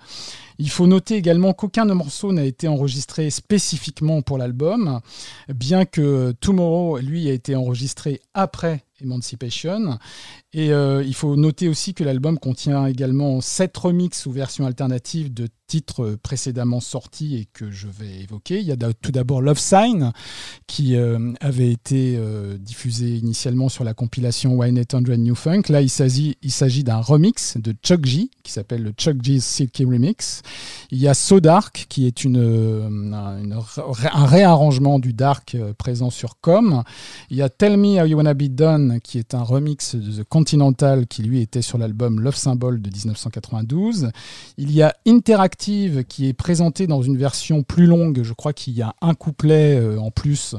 Il 0.59 0.69
faut 0.69 0.87
noter 0.87 1.15
également 1.15 1.53
qu'aucun 1.53 1.85
morceau 1.85 2.31
n'a 2.31 2.43
été 2.43 2.67
enregistré 2.67 3.29
spécifiquement 3.29 4.21
pour 4.21 4.37
l'album, 4.37 4.99
bien 5.49 5.85
que 5.85 6.33
Tomorrow, 6.39 6.99
lui, 6.99 7.29
a 7.29 7.33
été 7.33 7.55
enregistré 7.55 8.21
après 8.33 8.83
Emancipation. 9.01 9.97
Et 10.53 10.71
euh, 10.71 11.03
il 11.03 11.13
faut 11.13 11.35
noter 11.35 11.67
aussi 11.67 11.93
que 11.93 12.03
l'album 12.03 12.39
contient 12.39 12.85
également 12.87 13.41
sept 13.41 13.75
remixes 13.77 14.25
ou 14.25 14.31
versions 14.31 14.65
alternatives 14.65 15.33
de 15.33 15.47
titres 15.67 16.15
précédemment 16.21 16.79
sortis 16.79 17.35
et 17.35 17.45
que 17.51 17.71
je 17.71 17.87
vais 17.87 18.21
évoquer. 18.21 18.59
Il 18.59 18.65
y 18.67 18.71
a 18.71 18.77
tout 19.01 19.11
d'abord 19.11 19.41
Love 19.41 19.57
Sign, 19.57 20.11
qui 20.67 20.95
euh, 20.95 21.33
avait 21.41 21.71
été 21.71 22.15
euh, 22.17 22.57
diffusé 22.57 23.15
initialement 23.17 23.67
sur 23.67 23.83
la 23.83 23.93
compilation 23.95 24.55
Wine 24.55 24.77
800 24.77 25.01
New 25.17 25.33
Funk. 25.35 25.63
Là, 25.69 25.81
il 25.81 25.89
s'agit, 25.89 26.35
d'un 26.83 26.99
remix 26.99 27.57
de 27.57 27.73
Chuck 27.83 28.05
G, 28.05 28.29
qui 28.43 28.51
s'appelle 28.51 28.83
le 28.83 28.91
Chuck 28.91 29.17
G's 29.17 29.43
Silky 29.43 29.85
Remix. 29.85 30.41
Il 30.91 30.99
y 30.99 31.07
a 31.07 31.13
So 31.15 31.39
Dark, 31.39 31.87
qui 31.89 32.05
est 32.05 32.23
une, 32.23 33.13
un- 33.13 34.25
réarrangement 34.25 34.99
du 34.99 35.13
Dark 35.13 35.57
présent 35.77 36.11
sur 36.11 36.39
Com. 36.39 36.83
Il 37.31 37.37
y 37.37 37.41
a 37.41 37.49
Tell 37.49 37.77
Me 37.77 37.99
How 38.01 38.05
You 38.05 38.17
Wanna 38.17 38.33
Be 38.35 38.43
Done, 38.43 38.84
qui 39.03 39.17
est 39.17 39.33
un 39.33 39.43
remix 39.43 39.95
de 39.95 40.21
The 40.21 40.23
Continental, 40.23 41.07
qui 41.07 41.23
lui 41.23 41.41
était 41.41 41.61
sur 41.61 41.77
l'album 41.77 42.19
Love 42.19 42.35
Symbol 42.35 42.81
de 42.81 42.89
1992. 42.89 44.09
Il 44.57 44.71
y 44.71 44.81
a 44.81 44.95
Interactive, 45.07 46.03
qui 46.03 46.27
est 46.27 46.33
présenté 46.33 46.87
dans 46.87 47.01
une 47.01 47.17
version 47.17 47.63
plus 47.63 47.85
longue. 47.85 48.23
Je 48.23 48.33
crois 48.33 48.53
qu'il 48.53 48.73
y 48.73 48.81
a 48.81 48.95
un 49.01 49.13
couplet 49.13 49.79
euh, 49.79 49.99
en 49.99 50.11
plus 50.11 50.55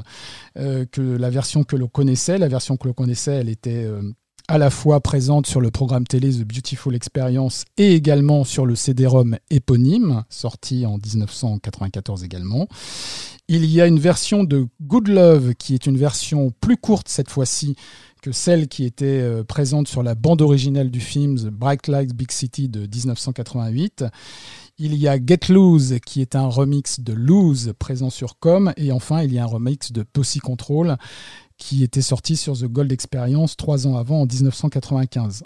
euh, 0.57 0.85
que 0.91 1.01
la 1.01 1.29
version 1.29 1.63
que 1.63 1.75
l'on 1.75 1.87
connaissait. 1.87 2.37
La 2.37 2.47
version 2.47 2.77
que 2.77 2.87
l'on 2.87 2.93
connaissait, 2.93 3.35
elle 3.35 3.49
était 3.49 3.83
euh, 3.83 4.01
à 4.47 4.57
la 4.57 4.69
fois 4.69 5.01
présente 5.01 5.45
sur 5.45 5.59
le 5.59 5.71
programme 5.71 6.07
télé 6.07 6.31
The 6.31 6.43
Beautiful 6.43 6.95
Experience 6.95 7.65
et 7.77 7.93
également 7.93 8.43
sur 8.43 8.65
le 8.65 8.75
CD-ROM 8.75 9.37
éponyme, 9.49 10.23
sorti 10.29 10.85
en 10.85 10.97
1994 10.97 12.23
également. 12.23 12.67
Il 13.49 13.65
y 13.65 13.79
a 13.79 13.87
une 13.87 13.97
version 13.97 14.43
de 14.43 14.67
Good 14.81 15.07
Love 15.07 15.53
qui 15.53 15.73
est 15.73 15.85
une 15.85 15.95
version 15.95 16.51
plus 16.59 16.75
courte 16.75 17.07
cette 17.07 17.29
fois-ci 17.29 17.77
que 18.21 18.33
celle 18.33 18.67
qui 18.67 18.83
était 18.83 19.21
euh, 19.21 19.45
présente 19.45 19.87
sur 19.87 20.03
la 20.03 20.15
bande 20.15 20.41
originale 20.41 20.91
du 20.91 20.99
film 20.99 21.37
The 21.37 21.47
Bright 21.47 21.87
Lights 21.87 22.13
Big 22.13 22.29
City 22.29 22.67
de 22.67 22.81
1988. 22.81 24.03
Il 24.79 24.95
y 24.95 25.07
a 25.07 25.15
Get 25.15 25.47
Loose 25.47 25.95
qui 26.05 26.19
est 26.19 26.35
un 26.35 26.47
remix 26.47 26.99
de 26.99 27.13
Lose 27.13 27.71
présent 27.79 28.09
sur 28.09 28.37
Com. 28.37 28.73
Et 28.75 28.91
enfin, 28.91 29.23
il 29.23 29.31
y 29.31 29.39
a 29.39 29.43
un 29.43 29.47
remix 29.47 29.93
de 29.93 30.03
Pussy 30.03 30.39
Control 30.39 30.97
qui 31.57 31.85
était 31.85 32.01
sorti 32.01 32.35
sur 32.35 32.57
The 32.57 32.65
Gold 32.65 32.91
Experience 32.91 33.55
trois 33.55 33.87
ans 33.87 33.95
avant, 33.95 34.23
en 34.23 34.25
1995. 34.25 35.43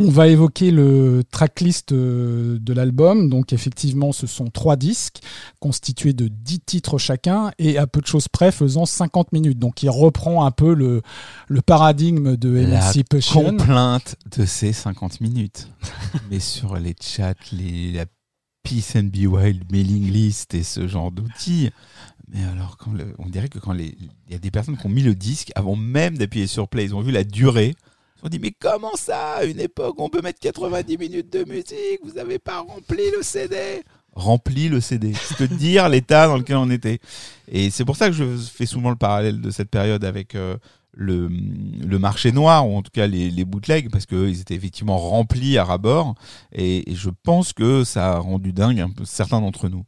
On 0.00 0.08
va 0.10 0.28
évoquer 0.28 0.70
le 0.70 1.22
tracklist 1.30 1.92
euh, 1.92 2.58
de 2.58 2.72
l'album. 2.72 3.28
Donc 3.28 3.52
effectivement, 3.52 4.12
ce 4.12 4.26
sont 4.26 4.46
trois 4.46 4.76
disques 4.76 5.18
constitués 5.58 6.12
de 6.14 6.28
10 6.28 6.60
titres 6.60 6.96
chacun 6.98 7.50
et 7.58 7.76
à 7.76 7.86
peu 7.86 8.00
de 8.00 8.06
choses 8.06 8.26
près 8.26 8.50
faisant 8.50 8.86
50 8.86 9.32
minutes. 9.32 9.58
Donc 9.58 9.82
il 9.82 9.90
reprend 9.90 10.46
un 10.46 10.50
peu 10.50 10.72
le, 10.74 11.02
le 11.48 11.60
paradigme 11.62 12.36
de 12.36 12.48
La 12.50 12.62
Emancipation. 12.80 13.44
complainte 13.44 14.16
de 14.36 14.46
ces 14.46 14.72
50 14.72 15.20
minutes. 15.20 15.68
Mais 16.30 16.40
sur 16.40 16.76
les 16.76 16.94
chats, 17.00 17.34
les, 17.52 17.92
la 17.92 18.06
Peace 18.62 18.96
and 18.96 19.04
Be 19.12 19.26
Wild 19.26 19.70
mailing 19.70 20.10
list 20.10 20.54
et 20.54 20.62
ce 20.62 20.88
genre 20.88 21.12
d'outils. 21.12 21.70
Mais 22.32 22.44
alors, 22.44 22.76
quand 22.76 22.92
le- 22.92 23.14
on 23.18 23.28
dirait 23.28 23.48
que 23.48 23.58
quand 23.58 23.74
il 23.74 23.94
y 24.30 24.34
a 24.34 24.38
des 24.38 24.50
personnes 24.50 24.76
qui 24.76 24.86
ont 24.86 24.90
mis 24.90 25.02
le 25.02 25.14
disque 25.14 25.50
avant 25.56 25.76
même 25.76 26.16
d'appuyer 26.16 26.46
sur 26.46 26.68
play, 26.68 26.84
ils 26.84 26.94
ont 26.94 27.00
vu 27.00 27.10
la 27.10 27.24
durée. 27.24 27.74
Ils 28.20 28.26
se 28.26 28.26
sont 28.26 28.28
dit, 28.28 28.38
mais 28.38 28.52
comment 28.58 28.94
ça 28.96 29.34
À 29.36 29.44
une 29.44 29.60
époque, 29.60 29.94
on 29.98 30.08
peut 30.08 30.20
mettre 30.22 30.40
90 30.40 30.98
minutes 30.98 31.32
de 31.32 31.44
musique, 31.44 32.00
vous 32.04 32.12
n'avez 32.12 32.38
pas 32.38 32.60
rempli 32.60 33.02
le 33.16 33.22
CD 33.22 33.82
Rempli 34.12 34.68
le 34.68 34.80
CD. 34.80 35.12
C'est 35.14 35.36
te 35.48 35.54
dire 35.54 35.88
l'état 35.88 36.26
dans 36.26 36.36
lequel 36.36 36.56
on 36.56 36.68
était. 36.70 36.98
Et 37.48 37.70
c'est 37.70 37.84
pour 37.84 37.96
ça 37.96 38.08
que 38.08 38.12
je 38.12 38.36
fais 38.36 38.66
souvent 38.66 38.90
le 38.90 38.96
parallèle 38.96 39.40
de 39.40 39.50
cette 39.50 39.70
période 39.70 40.04
avec 40.04 40.34
euh, 40.34 40.56
le, 40.92 41.28
le 41.28 41.98
marché 42.00 42.32
noir, 42.32 42.68
ou 42.68 42.76
en 42.76 42.82
tout 42.82 42.90
cas 42.92 43.06
les, 43.06 43.30
les 43.30 43.44
bootlegs, 43.44 43.88
parce 43.90 44.06
qu'ils 44.06 44.40
étaient 44.40 44.56
effectivement 44.56 44.98
remplis 44.98 45.56
à 45.58 45.64
ras-bord. 45.64 46.16
Et, 46.52 46.90
et 46.90 46.94
je 46.96 47.08
pense 47.22 47.52
que 47.52 47.84
ça 47.84 48.14
a 48.14 48.18
rendu 48.18 48.52
dingue 48.52 48.80
un 48.80 48.90
peu 48.90 49.04
certains 49.04 49.40
d'entre 49.40 49.68
nous 49.68 49.84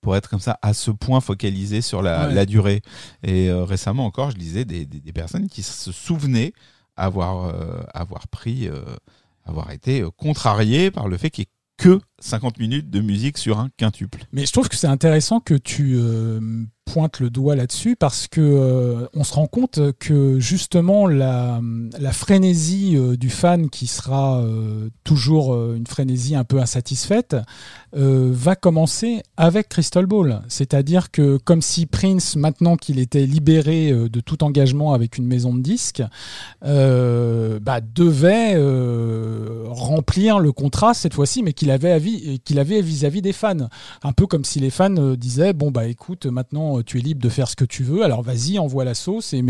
pour 0.00 0.16
être 0.16 0.30
comme 0.30 0.40
ça 0.40 0.58
à 0.62 0.72
ce 0.72 0.90
point 0.90 1.20
focalisé 1.20 1.80
sur 1.82 2.00
la, 2.00 2.28
Ouais. 2.28 2.34
la 2.34 2.46
durée. 2.46 2.80
Et 3.24 3.50
euh, 3.50 3.64
récemment 3.64 4.06
encore, 4.06 4.30
je 4.30 4.36
lisais 4.38 4.64
des, 4.64 4.86
des, 4.86 5.00
des 5.00 5.12
personnes 5.12 5.48
qui 5.48 5.62
se 5.62 5.92
souvenaient 5.92 6.52
avoir, 6.96 7.46
euh, 7.46 7.82
avoir 7.94 8.28
pris, 8.28 8.68
euh, 8.68 8.82
avoir 9.44 9.70
été 9.70 10.00
euh, 10.00 10.10
contrariées 10.10 10.90
par 10.90 11.08
le 11.08 11.16
fait 11.16 11.30
qu'il 11.30 11.42
n'y 11.42 11.46
ait 11.46 11.52
que 11.78 12.00
50 12.20 12.58
minutes 12.58 12.90
de 12.90 13.00
musique 13.00 13.38
sur 13.38 13.58
un 13.58 13.68
quintuple. 13.76 14.24
Mais 14.32 14.46
je 14.46 14.52
trouve 14.52 14.68
que 14.68 14.76
c'est 14.76 14.86
intéressant 14.86 15.40
que 15.40 15.54
tu 15.54 15.98
pointes 16.86 17.20
le 17.20 17.28
doigt 17.28 17.56
là-dessus 17.56 17.96
parce 17.96 18.28
que 18.28 18.40
euh, 18.40 19.06
on 19.12 19.24
se 19.24 19.34
rend 19.34 19.46
compte 19.46 19.80
que 19.98 20.38
justement 20.38 21.06
la, 21.06 21.60
la 21.98 22.12
frénésie 22.12 22.96
euh, 22.96 23.16
du 23.16 23.28
fan 23.28 23.68
qui 23.68 23.86
sera 23.86 24.40
euh, 24.40 24.88
toujours 25.04 25.54
une 25.74 25.86
frénésie 25.86 26.36
un 26.36 26.44
peu 26.44 26.60
insatisfaite 26.60 27.36
va 27.92 28.56
commencer 28.56 29.22
avec 29.38 29.70
Crystal 29.70 30.04
Ball. 30.04 30.42
C'est-à-dire 30.48 31.10
que 31.10 31.38
comme 31.38 31.62
si 31.62 31.86
Prince, 31.86 32.36
maintenant 32.36 32.76
qu'il 32.76 32.98
était 32.98 33.24
libéré 33.24 33.90
de 33.90 34.20
tout 34.20 34.44
engagement 34.44 34.92
avec 34.92 35.16
une 35.16 35.26
maison 35.26 35.54
de 35.54 35.60
disques, 35.60 36.02
bah, 36.60 37.80
devait 37.94 38.54
remplir 39.66 40.40
le 40.40 40.52
contrat 40.52 40.92
cette 40.92 41.14
fois-ci, 41.14 41.42
mais 41.42 41.54
qu'il 41.54 41.70
avait, 41.70 41.98
qu'il 42.44 42.58
avait 42.58 42.82
vis-à-vis 42.82 43.22
des 43.22 43.32
fans. 43.32 43.68
Un 44.02 44.12
peu 44.12 44.26
comme 44.26 44.44
si 44.44 44.60
les 44.60 44.70
fans 44.70 45.14
disaient, 45.14 45.54
bon 45.54 45.70
bah 45.70 45.86
écoute, 45.86 46.26
maintenant 46.26 46.75
tu 46.82 46.98
es 46.98 47.00
libre 47.00 47.20
de 47.20 47.28
faire 47.28 47.48
ce 47.48 47.56
que 47.56 47.64
tu 47.64 47.82
veux, 47.82 48.02
alors 48.02 48.22
vas-y, 48.22 48.58
envoie 48.58 48.84
la 48.84 48.94
sauce 48.94 49.32
et, 49.32 49.42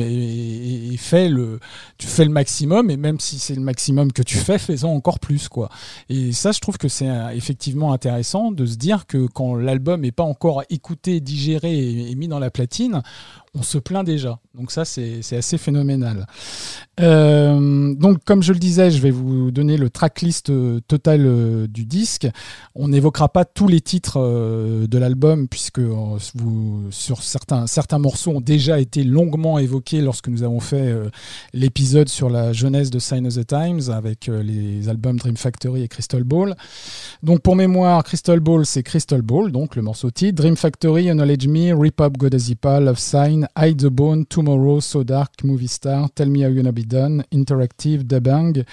fais 0.98 1.28
le, 1.28 1.60
tu 1.98 2.06
fais 2.06 2.24
le 2.24 2.30
maximum, 2.30 2.90
et 2.90 2.96
même 2.96 3.20
si 3.20 3.38
c'est 3.38 3.54
le 3.54 3.60
maximum 3.60 4.12
que 4.12 4.22
tu 4.22 4.36
fais, 4.36 4.58
fais-en 4.58 4.90
encore 4.90 5.20
plus. 5.20 5.48
quoi. 5.48 5.70
Et 6.08 6.32
ça, 6.32 6.52
je 6.52 6.60
trouve 6.60 6.78
que 6.78 6.88
c'est 6.88 7.10
effectivement 7.34 7.92
intéressant 7.92 8.52
de 8.52 8.66
se 8.66 8.76
dire 8.76 9.06
que 9.06 9.26
quand 9.26 9.54
l'album 9.54 10.00
n'est 10.00 10.12
pas 10.12 10.24
encore 10.24 10.62
écouté, 10.70 11.20
digéré 11.20 12.10
et 12.10 12.14
mis 12.14 12.28
dans 12.28 12.38
la 12.38 12.50
platine, 12.50 13.02
on 13.56 13.62
se 13.62 13.78
plaint 13.78 14.04
déjà. 14.04 14.38
Donc 14.54 14.70
ça, 14.70 14.84
c'est 14.84 15.20
assez 15.32 15.58
phénoménal. 15.58 16.26
Euh, 17.00 17.94
donc, 17.94 18.24
comme 18.24 18.42
je 18.42 18.52
le 18.52 18.58
disais, 18.58 18.90
je 18.90 19.00
vais 19.00 19.10
vous 19.10 19.50
donner 19.50 19.76
le 19.76 19.90
tracklist 19.90 20.48
euh, 20.48 20.80
total 20.88 21.26
euh, 21.26 21.66
du 21.66 21.84
disque. 21.84 22.26
On 22.74 22.88
n'évoquera 22.88 23.28
pas 23.28 23.44
tous 23.44 23.68
les 23.68 23.80
titres 23.80 24.18
de 24.86 24.98
l'album, 24.98 25.48
puisque 25.48 25.80
vous, 25.80 26.88
certains, 26.90 27.98
morceaux 27.98 28.32
ont 28.32 28.40
déjà 28.40 28.78
été 28.78 29.04
longuement 29.04 29.58
évoqués 29.58 30.00
lorsque 30.00 30.28
nous 30.28 30.42
avons 30.42 30.60
fait 30.60 30.94
l'épisode 31.52 32.08
sur 32.08 32.28
la 32.28 32.52
jeunesse 32.52 32.90
de 32.90 32.98
Sign 32.98 33.26
of 33.26 33.34
the 33.34 33.46
Times 33.46 33.90
avec 33.90 34.26
les 34.26 34.88
albums 34.88 35.16
Dream 35.16 35.36
Factory 35.36 35.82
et 35.82 35.88
Crystal 35.88 36.22
Ball. 36.24 36.54
Donc 37.22 37.40
pour 37.40 37.56
mémoire, 37.56 38.04
Crystal 38.04 38.40
Ball, 38.40 38.66
c'est 38.66 38.82
Crystal 38.82 39.22
Ball, 39.22 39.52
donc 39.52 39.76
le 39.76 39.82
morceau 39.82 40.10
titre. 40.10 40.34
Dream 40.34 40.56
Factory, 40.56 41.08
Acknowledge 41.08 41.46
Me, 41.46 41.74
Rip 41.74 42.00
Up, 42.00 42.16
Godazipa, 42.18 42.80
Love 42.80 42.98
Sign, 42.98 43.45
Hide 43.56 43.78
the 43.80 43.90
Bone, 43.90 44.24
Tomorrow, 44.26 44.80
So 44.80 45.02
Dark, 45.02 45.44
Movie 45.44 45.66
Star, 45.66 46.08
Tell 46.08 46.26
Me 46.26 46.40
How 46.42 46.48
You 46.48 46.56
Gonna 46.56 46.72
Be 46.72 46.84
Done, 46.84 47.24
Interactive, 47.32 48.04
Dabang, 48.04 48.66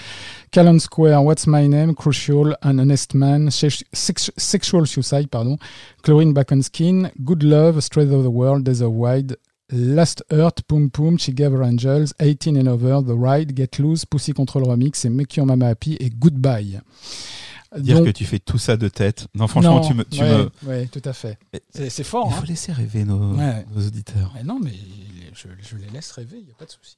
Callan 0.51 0.79
Square, 0.79 1.21
What's 1.21 1.47
My 1.47 1.67
Name, 1.67 1.95
Crucial, 1.95 2.55
An 2.61 2.79
Honest 2.79 3.13
Man, 3.13 3.51
Sex- 3.51 3.83
Sex- 3.93 4.29
Sexual 4.37 4.85
Suicide, 4.85 5.29
pardon, 5.31 5.57
Chlorine 6.01 6.33
Back 6.33 6.51
on 6.51 6.61
Skin, 6.61 7.11
Good 7.23 7.43
Love, 7.43 7.83
Straight 7.83 8.09
of 8.11 8.23
the 8.23 8.31
World, 8.31 8.63
Desert 8.65 8.89
Wide, 8.89 9.35
Last 9.71 10.21
Earth, 10.31 10.67
Poom 10.67 10.91
Poom, 10.91 11.17
Chigaver 11.17 11.65
Angels, 11.67 12.13
18 12.19 12.57
and 12.57 12.67
Over, 12.67 13.01
The 13.01 13.15
Ride, 13.15 13.55
Get 13.55 13.79
Loose, 13.79 14.05
Pussy 14.05 14.33
Control 14.33 14.65
Remix 14.65 15.05
et 15.05 15.09
Make 15.09 15.35
Your 15.35 15.45
Mama 15.45 15.67
Happy 15.67 15.97
et 15.99 16.19
Goodbye. 16.19 16.81
Dire 17.77 17.97
Donc- 17.97 18.07
que 18.07 18.11
tu 18.11 18.25
fais 18.25 18.39
tout 18.39 18.57
ça 18.57 18.77
de 18.77 18.87
tête. 18.87 19.27
Non, 19.33 19.47
franchement, 19.47 19.75
Non, 19.81 19.87
tu 19.87 19.93
me. 19.93 20.03
Tu 20.05 20.21
ouais, 20.21 20.29
me... 20.29 20.51
ouais, 20.67 20.87
tout 20.87 21.01
à 21.05 21.13
fait. 21.13 21.37
C'est 21.73 22.03
fort. 22.03 22.27
Il 22.29 22.33
hein. 22.33 22.39
faut 22.39 22.45
laisser 22.45 22.71
rêver 22.71 23.03
nos, 23.03 23.35
Ouais. 23.35 23.65
nos 23.75 23.85
auditeurs. 23.87 24.31
Mais 24.35 24.43
non, 24.43 24.59
mais 24.61 24.73
je, 25.33 25.47
je 25.61 25.77
les 25.77 25.89
laisse 25.89 26.11
rêver, 26.11 26.37
il 26.39 26.45
n'y 26.45 26.51
a 26.51 26.55
pas 26.55 26.65
de 26.65 26.71
souci. 26.71 26.97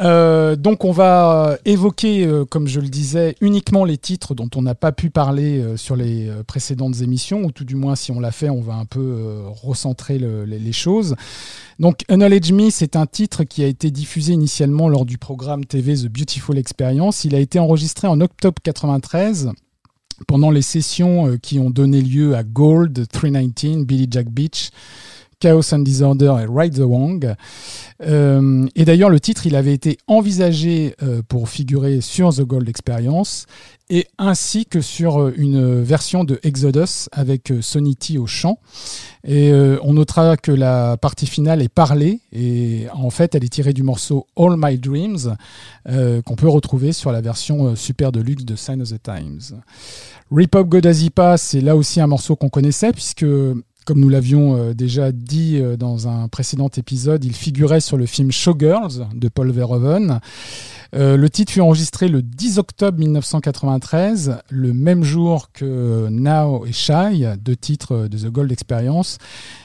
Euh, 0.00 0.56
donc 0.56 0.84
on 0.84 0.90
va 0.90 1.56
évoquer, 1.64 2.26
euh, 2.26 2.44
comme 2.44 2.66
je 2.66 2.80
le 2.80 2.88
disais, 2.88 3.36
uniquement 3.40 3.84
les 3.84 3.96
titres 3.96 4.34
dont 4.34 4.48
on 4.56 4.62
n'a 4.62 4.74
pas 4.74 4.90
pu 4.90 5.08
parler 5.08 5.60
euh, 5.60 5.76
sur 5.76 5.94
les 5.94 6.28
euh, 6.28 6.42
précédentes 6.42 7.00
émissions, 7.00 7.42
ou 7.44 7.52
tout 7.52 7.64
du 7.64 7.76
moins 7.76 7.94
si 7.94 8.10
on 8.10 8.18
l'a 8.18 8.32
fait, 8.32 8.50
on 8.50 8.60
va 8.60 8.74
un 8.74 8.86
peu 8.86 9.00
euh, 9.00 9.42
recentrer 9.48 10.18
le- 10.18 10.44
les, 10.44 10.72
choses. 10.72 11.14
Donc 11.78 12.00
Acknowledge 12.08 12.50
Me, 12.50 12.70
c'est 12.70 12.96
un 12.96 13.06
titre 13.06 13.44
qui 13.44 13.62
a 13.62 13.68
été 13.68 13.92
diffusé 13.92 14.32
initialement 14.32 14.88
lors 14.88 15.04
du 15.04 15.18
programme 15.18 15.64
TV 15.64 15.94
The 15.94 16.08
Beautiful 16.08 16.58
Experience. 16.58 17.24
Il 17.24 17.34
a 17.36 17.38
été 17.38 17.60
enregistré 17.60 18.08
en 18.08 18.20
octobre 18.20 18.60
93 18.64 19.52
pendant 20.26 20.50
les 20.50 20.62
sessions 20.62 21.28
euh, 21.28 21.36
qui 21.36 21.58
ont 21.60 21.70
donné 21.70 22.00
lieu 22.00 22.34
à 22.34 22.42
Gold, 22.42 23.06
319, 23.12 23.84
Billy 23.86 24.08
Jack 24.10 24.28
Beach, 24.28 24.70
Chaos 25.40 25.72
and 25.72 25.80
Disorder 25.80 26.34
et 26.42 26.46
Ride 26.48 26.74
the 26.74 26.84
Wong. 26.84 27.34
Euh, 28.02 28.66
et 28.74 28.84
d'ailleurs, 28.84 29.10
le 29.10 29.20
titre, 29.20 29.46
il 29.46 29.56
avait 29.56 29.74
été 29.74 29.98
envisagé 30.06 30.94
euh, 31.02 31.22
pour 31.26 31.48
figurer 31.48 32.00
sur 32.00 32.34
The 32.34 32.42
Gold 32.42 32.68
Experience 32.68 33.46
et 33.90 34.06
ainsi 34.18 34.66
que 34.66 34.80
sur 34.80 35.20
euh, 35.20 35.34
une 35.36 35.82
version 35.82 36.24
de 36.24 36.40
Exodus 36.42 37.08
avec 37.12 37.50
euh, 37.50 37.62
Sonny 37.62 37.96
T 37.96 38.18
au 38.18 38.26
chant. 38.26 38.58
Et 39.26 39.52
on 39.82 39.94
notera 39.94 40.36
que 40.36 40.52
la 40.52 40.98
partie 40.98 41.26
finale 41.26 41.62
est 41.62 41.70
parlée 41.70 42.20
et 42.30 42.88
en 42.92 43.08
fait, 43.08 43.34
elle 43.34 43.42
est 43.42 43.48
tirée 43.48 43.72
du 43.72 43.82
morceau 43.82 44.26
All 44.36 44.56
My 44.58 44.76
Dreams 44.76 45.34
qu'on 46.26 46.36
peut 46.36 46.48
retrouver 46.48 46.92
sur 46.92 47.10
la 47.10 47.22
version 47.22 47.74
super 47.74 48.12
deluxe 48.12 48.44
de 48.44 48.54
Sign 48.54 48.82
of 48.82 48.90
the 48.90 49.02
Times. 49.02 49.58
Rip 50.30 50.54
Up 50.56 50.66
Godazipa, 50.68 51.38
c'est 51.38 51.62
là 51.62 51.74
aussi 51.74 52.02
un 52.02 52.06
morceau 52.06 52.36
qu'on 52.36 52.50
connaissait 52.50 52.92
puisque 52.92 53.24
comme 53.84 54.00
nous 54.00 54.08
l'avions 54.08 54.56
euh, 54.56 54.74
déjà 54.74 55.12
dit 55.12 55.58
euh, 55.58 55.76
dans 55.76 56.08
un 56.08 56.28
précédent 56.28 56.70
épisode, 56.76 57.24
il 57.24 57.34
figurait 57.34 57.80
sur 57.80 57.96
le 57.96 58.06
film 58.06 58.32
Showgirls 58.32 59.06
de 59.14 59.28
Paul 59.28 59.50
Verhoeven. 59.50 60.20
Euh, 60.94 61.16
le 61.16 61.28
titre 61.28 61.52
fut 61.52 61.60
enregistré 61.60 62.08
le 62.08 62.22
10 62.22 62.58
octobre 62.58 62.98
1993, 62.98 64.38
le 64.48 64.72
même 64.72 65.02
jour 65.02 65.50
que 65.52 66.08
Now 66.08 66.66
et 66.66 66.72
Shy, 66.72 67.24
deux 67.40 67.56
titres 67.56 68.08
de 68.08 68.16
The 68.16 68.30
Gold 68.30 68.52
Experience. 68.52 69.18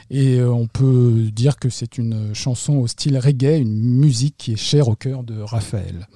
Et 0.10 0.42
on 0.42 0.66
peut 0.66 1.30
dire 1.32 1.58
que 1.58 1.70
c'est 1.70 2.00
une 2.00 2.34
chanson 2.34 2.78
au 2.78 2.88
style 2.88 3.16
reggae, 3.20 3.60
une 3.60 3.80
musique 3.80 4.36
qui 4.40 4.54
est 4.54 4.58
chère 4.58 4.88
au 4.88 4.96
cœur 4.96 5.24
de 5.24 5.40
Raphaël. 5.40 6.08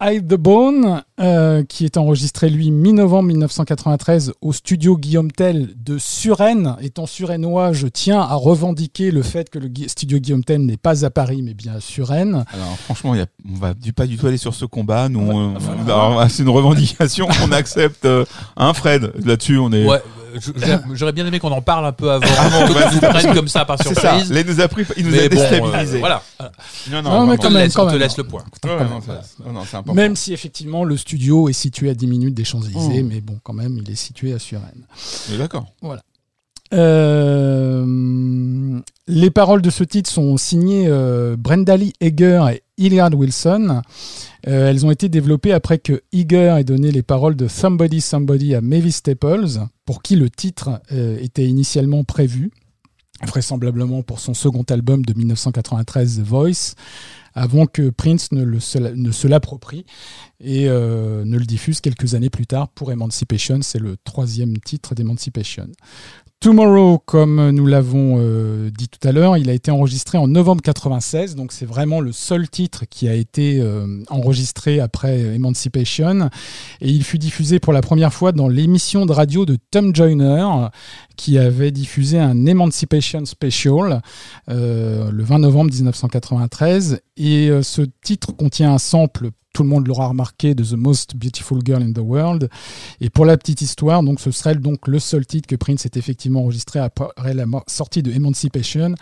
Hide 0.00 0.28
the 0.28 0.34
Bone, 0.36 1.02
euh, 1.18 1.64
qui 1.64 1.84
est 1.84 1.96
enregistré 1.96 2.48
lui 2.50 2.70
mi-novembre 2.70 3.28
1993 3.30 4.32
au 4.40 4.52
studio 4.52 4.96
Guillaume 4.96 5.32
Tell 5.32 5.70
de 5.76 5.98
Suresnes. 5.98 6.76
Étant 6.80 7.06
suresnois, 7.06 7.72
je 7.72 7.88
tiens 7.88 8.20
à 8.20 8.34
revendiquer 8.34 9.10
le 9.10 9.22
fait 9.22 9.50
que 9.50 9.58
le 9.58 9.68
studio 9.88 10.18
Guillaume 10.20 10.44
Tell 10.44 10.64
n'est 10.64 10.76
pas 10.76 11.04
à 11.04 11.10
Paris, 11.10 11.42
mais 11.42 11.54
bien 11.54 11.74
à 11.74 11.80
Suresnes. 11.80 12.44
Alors, 12.52 12.78
franchement, 12.84 13.16
y 13.16 13.20
a- 13.20 13.26
on 13.50 13.58
va 13.58 13.74
du, 13.74 13.92
pas 13.92 14.06
du 14.06 14.16
tout 14.16 14.28
aller 14.28 14.36
sur 14.36 14.54
ce 14.54 14.64
combat. 14.66 15.08
Nous, 15.08 15.54
c'est 16.28 16.42
une 16.44 16.48
revendication 16.48 17.26
qu'on 17.26 17.50
accepte. 17.50 18.04
euh, 18.04 18.24
hein, 18.56 18.72
Fred 18.74 19.12
Là-dessus, 19.24 19.58
on 19.58 19.72
est. 19.72 19.84
Ouais, 19.84 20.00
j'aurais 20.94 21.12
bien 21.12 21.26
aimé 21.26 21.38
qu'on 21.38 21.52
en 21.52 21.62
parle 21.62 21.86
un 21.86 21.92
peu 21.92 22.10
avant. 22.10 22.26
Avant, 22.38 22.66
que 22.68 22.74
bah, 22.74 22.88
tu 22.90 22.94
nous 22.96 23.00
prennes 23.00 23.34
comme 23.34 23.48
ça 23.48 23.64
par 23.64 23.78
ça. 23.78 23.84
surprise. 23.84 24.32
Là, 24.32 24.40
il 24.40 24.46
nous 24.46 24.60
a 24.60 24.68
pris, 24.68 24.84
il 24.96 25.04
nous 25.06 25.12
Mais 25.12 25.24
a 25.24 25.28
bon, 25.28 25.36
euh, 25.36 25.50
déstabilisés. 25.50 25.98
voilà. 25.98 26.22
Non, 26.40 26.46
Non, 26.46 26.50
mais 26.90 27.00
vraiment. 27.02 27.32
On 27.32 27.36
te 27.36 27.42
quand 27.42 27.50
même, 27.50 27.62
laisse- 27.64 27.74
quand 27.74 27.86
on 27.86 27.90
te 27.90 27.96
laisse 27.96 28.16
le 28.16 28.24
point. 28.24 28.44
Non, 28.66 28.76
même, 28.76 28.88
ça- 29.06 29.20
non, 29.46 29.52
non, 29.52 29.60
c'est 29.68 29.76
important. 29.76 29.94
Même 29.94 30.16
si 30.16 30.32
effectivement 30.32 30.84
le 30.84 30.96
studio 30.96 31.48
est 31.48 31.52
situé 31.52 31.90
à 31.90 31.94
10 31.94 32.06
minutes 32.06 32.34
des 32.34 32.44
Champs-Élysées, 32.44 33.02
Mmh. 33.02 33.08
mais 33.08 33.20
bon, 33.20 33.38
quand 33.42 33.52
même, 33.54 33.78
il 33.82 33.90
est 33.90 33.94
situé 33.96 34.32
à 34.32 34.38
Suresnes. 34.38 34.84
D'accord. 35.38 35.66
Euh, 36.74 38.80
les 39.06 39.30
paroles 39.30 39.62
de 39.62 39.70
ce 39.70 39.84
titre 39.84 40.10
sont 40.10 40.36
signées 40.36 40.86
euh, 40.88 41.36
Brenda 41.38 41.76
Lee 41.76 41.92
Eger 42.00 42.44
et 42.52 42.62
Hilliard 42.76 43.14
Wilson. 43.14 43.82
Euh, 44.46 44.70
elles 44.70 44.86
ont 44.86 44.90
été 44.90 45.08
développées 45.08 45.52
après 45.52 45.78
que 45.78 46.02
Eger 46.12 46.56
ait 46.58 46.64
donné 46.64 46.92
les 46.92 47.02
paroles 47.02 47.36
de 47.36 47.48
Somebody 47.48 48.00
Somebody 48.00 48.54
à 48.54 48.60
Mavis 48.60 48.92
Staples, 48.92 49.60
pour 49.84 50.02
qui 50.02 50.16
le 50.16 50.30
titre 50.30 50.80
euh, 50.92 51.18
était 51.20 51.46
initialement 51.46 52.04
prévu, 52.04 52.50
vraisemblablement 53.26 54.02
pour 54.02 54.20
son 54.20 54.34
second 54.34 54.62
album 54.70 55.04
de 55.04 55.12
1993, 55.12 56.18
The 56.18 56.20
Voice, 56.20 56.74
avant 57.34 57.66
que 57.66 57.90
Prince 57.90 58.32
ne, 58.32 58.44
le 58.44 58.60
se, 58.60 58.78
ne 58.78 59.10
se 59.10 59.28
l'approprie 59.28 59.84
et 60.40 60.68
euh, 60.68 61.24
ne 61.24 61.36
le 61.36 61.44
diffuse 61.44 61.80
quelques 61.80 62.14
années 62.14 62.30
plus 62.30 62.46
tard 62.46 62.68
pour 62.68 62.92
Emancipation. 62.92 63.60
C'est 63.62 63.78
le 63.78 63.96
troisième 64.04 64.56
titre 64.58 64.94
d'Emancipation. 64.94 65.68
Tomorrow, 66.40 67.00
comme 67.04 67.50
nous 67.50 67.66
l'avons 67.66 68.18
euh, 68.20 68.70
dit 68.70 68.88
tout 68.88 69.06
à 69.08 69.10
l'heure, 69.10 69.36
il 69.36 69.50
a 69.50 69.52
été 69.52 69.72
enregistré 69.72 70.18
en 70.18 70.28
novembre 70.28 70.62
96, 70.62 71.34
donc 71.34 71.50
c'est 71.50 71.66
vraiment 71.66 72.00
le 72.00 72.12
seul 72.12 72.48
titre 72.48 72.84
qui 72.88 73.08
a 73.08 73.14
été 73.14 73.58
euh, 73.60 74.04
enregistré 74.08 74.78
après 74.78 75.18
Emancipation. 75.18 76.30
Et 76.80 76.90
il 76.90 77.02
fut 77.02 77.18
diffusé 77.18 77.58
pour 77.58 77.72
la 77.72 77.80
première 77.80 78.14
fois 78.14 78.30
dans 78.30 78.46
l'émission 78.46 79.04
de 79.04 79.12
radio 79.12 79.46
de 79.46 79.58
Tom 79.72 79.92
Joyner, 79.92 80.46
qui 81.16 81.36
avait 81.36 81.72
diffusé 81.72 82.18
un 82.18 82.46
Emancipation 82.46 83.24
Special 83.26 84.00
euh, 84.48 85.10
le 85.10 85.24
20 85.24 85.40
novembre 85.40 85.72
1993. 85.72 87.00
Et 87.16 87.48
euh, 87.50 87.62
ce 87.62 87.82
titre 88.02 88.32
contient 88.32 88.72
un 88.72 88.78
sample 88.78 89.30
tout 89.58 89.64
le 89.64 89.70
monde 89.70 89.88
l'aura 89.88 90.06
remarqué, 90.06 90.54
de 90.54 90.62
The 90.62 90.74
Most 90.74 91.16
Beautiful 91.16 91.58
Girl 91.66 91.82
in 91.82 91.92
the 91.92 91.98
World. 91.98 92.48
Et 93.00 93.10
pour 93.10 93.24
la 93.24 93.36
petite 93.36 93.60
histoire, 93.60 94.04
donc 94.04 94.20
ce 94.20 94.30
serait 94.30 94.54
donc 94.54 94.86
le 94.86 95.00
seul 95.00 95.26
titre 95.26 95.48
que 95.48 95.56
Prince 95.56 95.84
ait 95.84 95.90
effectivement 95.96 96.42
enregistré 96.42 96.78
après 96.78 97.34
la 97.34 97.44
sortie 97.66 98.04
de 98.04 98.12
Emancipation, 98.12 98.94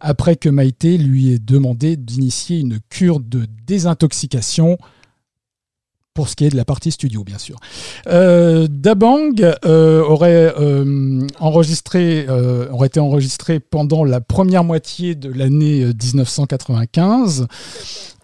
après 0.00 0.36
que 0.36 0.48
Maïté 0.48 0.96
lui 0.96 1.34
ait 1.34 1.38
demandé 1.38 1.96
d'initier 1.98 2.58
une 2.58 2.78
cure 2.88 3.20
de 3.20 3.46
désintoxication 3.66 4.78
pour 6.14 6.30
ce 6.30 6.36
qui 6.36 6.46
est 6.46 6.50
de 6.50 6.56
la 6.56 6.64
partie 6.64 6.90
studio, 6.90 7.22
bien 7.22 7.36
sûr. 7.36 7.56
Euh, 8.06 8.66
Dabang 8.68 9.34
euh, 9.66 10.02
aurait 10.02 10.54
euh, 10.58 11.26
enregistré, 11.38 12.24
euh, 12.30 12.70
aurait 12.70 12.86
été 12.86 12.98
enregistré 12.98 13.60
pendant 13.60 14.04
la 14.04 14.22
première 14.22 14.64
moitié 14.64 15.14
de 15.14 15.30
l'année 15.30 15.82
euh, 15.82 15.92
1995. 15.92 17.46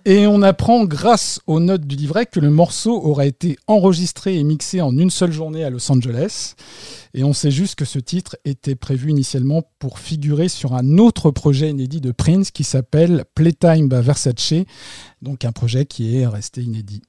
Et 0.07 0.27
on 0.27 0.43
apprend 0.43 0.85
grâce 0.85 1.41
aux 1.47 1.61
notes 1.61 1.87
du 1.87 1.97
livret 1.97 2.27
que 2.27 2.39
le 2.39 2.51
morceau 2.51 3.01
aurait 3.03 3.29
été 3.29 3.57
enregistré 3.67 4.39
et 4.39 4.45
mixé 4.45 4.83
en 4.83 4.97
une 4.97 5.09
seule 5.09 5.33
journée 5.33 5.65
à 5.65 5.71
Los 5.71 5.91
Angeles. 5.91 6.55
Et 7.15 7.25
on 7.25 7.33
sait 7.33 7.51
juste 7.51 7.77
que 7.77 7.87
ce 7.87 7.99
titre 7.99 8.37
était 8.45 8.75
prévu 8.75 9.11
initialement 9.11 9.63
pour 9.79 9.99
figurer 9.99 10.49
sur 10.49 10.75
un 10.75 10.99
autre 10.99 11.31
projet 11.31 11.71
inédit 11.71 12.03
de 12.03 12.13
Prince 12.13 12.51
qui 12.51 12.65
s'appelle 12.65 13.25
Playtime 13.35 13.89
by 13.89 14.03
Versace, 14.03 14.67
donc 15.23 15.47
un 15.47 15.53
projet 15.53 15.87
qui 15.87 16.19
est 16.19 16.27
resté 16.27 16.61
inédit. 16.61 17.01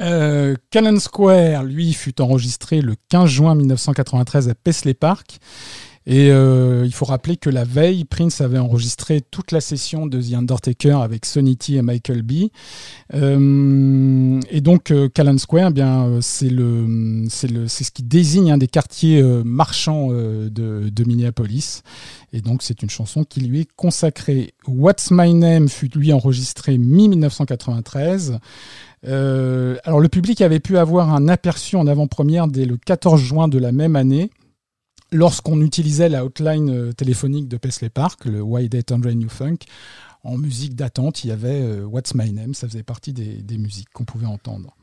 Euh, 0.00 0.54
Callan 0.70 1.00
Square, 1.00 1.64
lui, 1.64 1.92
fut 1.92 2.20
enregistré 2.20 2.80
le 2.80 2.94
15 3.08 3.28
juin 3.28 3.54
1993 3.56 4.48
à 4.48 4.54
Paisley 4.54 4.94
Park. 4.94 5.38
Et 6.10 6.30
euh, 6.30 6.86
il 6.86 6.94
faut 6.94 7.04
rappeler 7.04 7.36
que 7.36 7.50
la 7.50 7.64
veille, 7.64 8.06
Prince 8.06 8.40
avait 8.40 8.58
enregistré 8.58 9.20
toute 9.20 9.52
la 9.52 9.60
session 9.60 10.06
de 10.06 10.18
The 10.18 10.32
Undertaker 10.32 11.02
avec 11.02 11.26
Sonny 11.26 11.58
T 11.58 11.74
et 11.74 11.82
Michael 11.82 12.22
B. 12.22 12.48
Euh, 13.12 14.40
et 14.50 14.62
donc, 14.62 14.90
euh, 14.90 15.10
Callan 15.10 15.36
Square, 15.36 15.68
eh 15.68 15.74
bien, 15.74 16.18
c'est 16.22 16.48
le, 16.48 17.26
c'est 17.28 17.50
le, 17.50 17.68
c'est 17.68 17.84
ce 17.84 17.90
qui 17.90 18.02
désigne 18.02 18.52
un 18.52 18.56
des 18.56 18.68
quartiers 18.68 19.22
marchands 19.44 20.08
de, 20.08 20.48
de 20.50 21.04
Minneapolis. 21.04 21.82
Et 22.32 22.40
donc, 22.40 22.62
c'est 22.62 22.80
une 22.82 22.88
chanson 22.88 23.24
qui 23.24 23.42
lui 23.42 23.60
est 23.60 23.68
consacrée. 23.76 24.54
What's 24.66 25.10
My 25.10 25.34
Name 25.34 25.68
fut 25.68 25.90
lui 25.94 26.14
enregistré 26.14 26.78
mi-1993. 26.78 28.38
Euh, 29.06 29.76
alors, 29.84 30.00
le 30.00 30.08
public 30.08 30.40
avait 30.40 30.60
pu 30.60 30.78
avoir 30.78 31.12
un 31.14 31.28
aperçu 31.28 31.76
en 31.76 31.86
avant-première 31.86 32.48
dès 32.48 32.64
le 32.64 32.78
14 32.78 33.20
juin 33.20 33.48
de 33.48 33.58
la 33.58 33.72
même 33.72 33.94
année 33.94 34.30
lorsqu'on 35.12 35.60
utilisait 35.60 36.08
la 36.08 36.24
hotline 36.24 36.70
euh, 36.70 36.92
téléphonique 36.92 37.48
de 37.48 37.56
Paisley 37.56 37.88
Park, 37.88 38.24
le 38.24 38.42
Why 38.42 38.68
800 38.72 38.98
New 39.14 39.28
Funk, 39.28 39.58
en 40.24 40.36
musique 40.36 40.74
d'attente, 40.74 41.24
il 41.24 41.28
y 41.28 41.30
avait 41.30 41.62
euh, 41.62 41.84
What's 41.84 42.14
My 42.14 42.32
Name, 42.32 42.54
ça 42.54 42.68
faisait 42.68 42.82
partie 42.82 43.12
des, 43.12 43.58
musiques 43.58 43.88
qu'on 43.92 44.04
pouvait 44.04 44.26
entendre. 44.26 44.74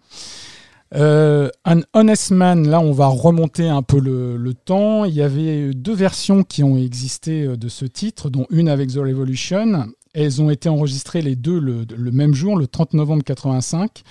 Euh, 0.94 1.50
An 1.66 1.82
Honest 1.94 2.32
Man, 2.32 2.68
là 2.68 2.80
on 2.80 2.92
va 2.92 3.08
remonter 3.08 3.68
un 3.68 3.82
peu 3.82 4.00
le, 4.00 4.54
temps. 4.54 5.04
Il 5.06 5.14
y 5.14 5.22
avait 5.22 5.74
deux 5.74 5.94
versions 5.94 6.44
qui 6.44 6.64
ont 6.64 6.78
existé 6.78 7.44
euh, 7.44 7.58
de 7.58 7.68
ce 7.68 7.86
titre, 7.86 8.30
dont 8.30 8.46
une 8.50 8.70
avec 8.70 8.92
The 8.92 8.98
Revolution. 8.98 9.88
Elles 10.16 10.42
ont 10.42 10.50
été 10.50 10.70
enregistrées 10.70 11.22
les 11.22 11.36
deux 11.36 11.60
le, 11.60 12.12
même 12.12 12.34
jour, 12.34 12.58
le 12.58 12.68
30 12.68 12.94
novembre 12.94 13.24
85. 13.24 14.04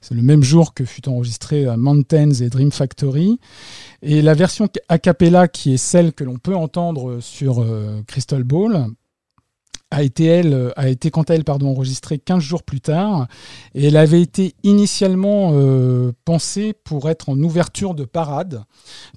C'est 0.00 0.14
le 0.14 0.22
même 0.22 0.44
jour 0.44 0.72
que 0.72 0.84
fut 0.84 1.08
enregistré 1.08 1.66
Mountains 1.76 2.30
et 2.30 2.48
Dream 2.48 2.70
Factory. 2.70 3.40
Et 4.02 4.22
la 4.22 4.34
version 4.34 4.68
a 4.88 4.98
cappella, 4.98 5.48
qui 5.48 5.74
est 5.74 5.78
celle 5.78 6.12
que 6.12 6.22
l'on 6.22 6.38
peut 6.38 6.54
entendre 6.54 7.18
sur 7.20 7.60
euh, 7.60 8.02
Crystal 8.06 8.44
Ball, 8.44 8.86
a 9.90 10.02
été, 10.02 10.26
elle, 10.26 10.72
a 10.76 10.88
été 10.88 11.10
quant 11.10 11.22
à 11.22 11.34
elle 11.34 11.44
pardon, 11.44 11.70
enregistrée 11.70 12.18
15 12.18 12.42
jours 12.42 12.62
plus 12.62 12.80
tard. 12.80 13.26
Et 13.74 13.86
elle 13.86 13.96
avait 13.96 14.20
été 14.20 14.54
initialement 14.62 15.50
euh, 15.54 16.12
pensée 16.24 16.74
pour 16.84 17.08
être 17.08 17.30
en 17.30 17.38
ouverture 17.38 17.94
de 17.94 18.04
parade, 18.04 18.62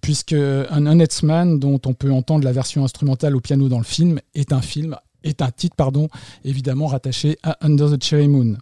puisque 0.02 0.34
Un 0.34 0.86
Honest 0.88 1.24
Man, 1.24 1.60
dont 1.60 1.80
on 1.86 1.94
peut 1.94 2.12
entendre 2.12 2.46
la 2.46 2.54
version 2.54 2.84
instrumentale 2.84 3.36
au 3.36 3.42
piano 3.42 3.70
dans 3.70 3.80
le 3.80 3.84
film, 3.84 4.20
est 4.34 4.54
un 4.54 4.62
film 4.62 4.98
est 5.24 5.42
un 5.42 5.52
titre 5.52 5.76
pardon, 5.76 6.10
évidemment 6.44 6.88
rattaché 6.88 7.38
à 7.44 7.58
Under 7.62 7.90
the 7.92 8.04
Cherry 8.04 8.28
Moon. 8.28 8.58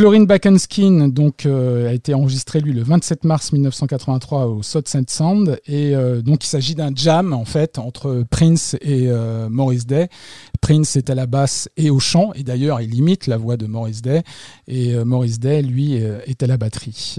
Chlorine 0.00 0.24
Backenskin 0.24 1.08
donc 1.08 1.44
euh, 1.44 1.90
a 1.90 1.92
été 1.92 2.14
enregistré 2.14 2.60
lui 2.60 2.72
le 2.72 2.82
27 2.82 3.24
mars 3.24 3.52
1983 3.52 4.46
au 4.46 4.62
South 4.62 4.88
Sound 4.88 5.60
et 5.66 5.94
euh, 5.94 6.22
donc 6.22 6.44
il 6.44 6.46
s'agit 6.46 6.74
d'un 6.74 6.90
jam 6.94 7.34
en 7.34 7.44
fait 7.44 7.78
entre 7.78 8.24
Prince 8.30 8.76
et 8.80 9.08
euh, 9.08 9.50
Maurice 9.50 9.86
Day. 9.86 10.08
Prince 10.62 10.96
est 10.96 11.10
à 11.10 11.14
la 11.14 11.26
basse 11.26 11.68
et 11.76 11.90
au 11.90 11.98
chant 11.98 12.32
et 12.34 12.44
d'ailleurs 12.44 12.80
il 12.80 12.94
imite 12.94 13.26
la 13.26 13.36
voix 13.36 13.56
de 13.56 13.66
Maurice 13.66 14.00
Day 14.00 14.22
et 14.68 14.94
euh, 14.94 15.04
Maurice 15.04 15.38
Day 15.38 15.60
lui 15.60 15.94
est 15.96 16.42
à 16.42 16.46
la 16.46 16.56
batterie. 16.56 17.16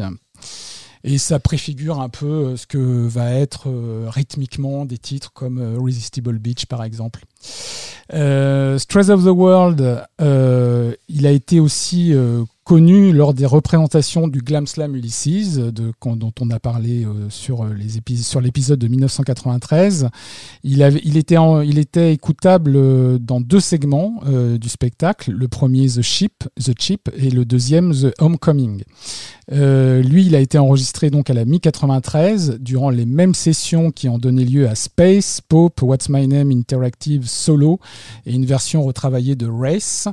Et 1.04 1.18
ça 1.18 1.40
préfigure 1.40 2.00
un 2.00 2.10
peu 2.10 2.56
ce 2.56 2.68
que 2.68 2.78
va 3.08 3.32
être 3.34 3.70
rythmiquement 4.08 4.86
des 4.86 4.98
titres 4.98 5.34
comme 5.34 5.78
Resistible 5.80 6.38
Beach 6.38 6.66
par 6.68 6.84
exemple. 6.84 7.22
Euh, 8.14 8.78
Stress 8.78 9.10
of 9.10 9.24
the 9.24 9.30
World, 9.30 10.06
euh, 10.20 10.94
il 11.08 11.26
a 11.26 11.32
été 11.32 11.60
aussi 11.60 12.14
euh, 12.14 12.44
connu 12.64 13.12
lors 13.12 13.34
des 13.34 13.46
représentations 13.46 14.28
du 14.28 14.40
Glam 14.40 14.68
Slam 14.68 14.96
Ulysses, 14.96 15.58
de, 15.58 15.92
dont 16.06 16.34
on 16.40 16.50
a 16.52 16.60
parlé 16.60 17.06
euh, 17.06 17.28
épis 17.98 18.24
sur 18.24 18.40
l'épisode 18.40 18.80
de 18.80 18.88
1993. 18.88 20.10
Il, 20.64 20.82
était 21.18 22.14
écoutable 22.14 22.74
euh, 22.76 23.18
dans 23.20 23.42
deux 23.42 23.60
segments 23.60 24.22
euh, 24.28 24.58
du 24.58 24.70
spectacle. 24.70 25.32
Le 25.32 25.48
premier 25.48 25.88
The 25.88 26.02
Chip, 26.02 26.44
The 26.64 26.80
Chip, 26.80 27.10
et 27.18 27.32
le 27.32 27.46
deuxième 27.46 27.94
The 27.94 28.14
Homecoming. 28.20 28.84
lui, 29.50 30.26
il 30.26 30.36
a 30.36 30.40
été 30.40 30.58
enregistré 30.58 31.10
donc 31.10 31.30
à 31.30 31.34
la 31.34 31.46
mi-93 31.46 32.58
durant 32.60 32.90
les 32.90 33.06
mêmes 33.06 33.34
sessions 33.34 33.92
qui 33.92 34.08
ont 34.08 34.20
donné 34.20 34.46
lieu 34.46 34.70
à 34.70 34.76
Space, 34.76 35.42
Pope, 35.42 35.82
What's 35.82 36.10
My 36.10 36.28
Name 36.28 36.52
Interactive 36.52 37.28
Solo 37.28 37.80
et 38.26 38.34
une 38.34 38.46
version 38.46 38.84
retravaillée 38.84 39.36
de 39.36 39.48
Race. 39.48 40.08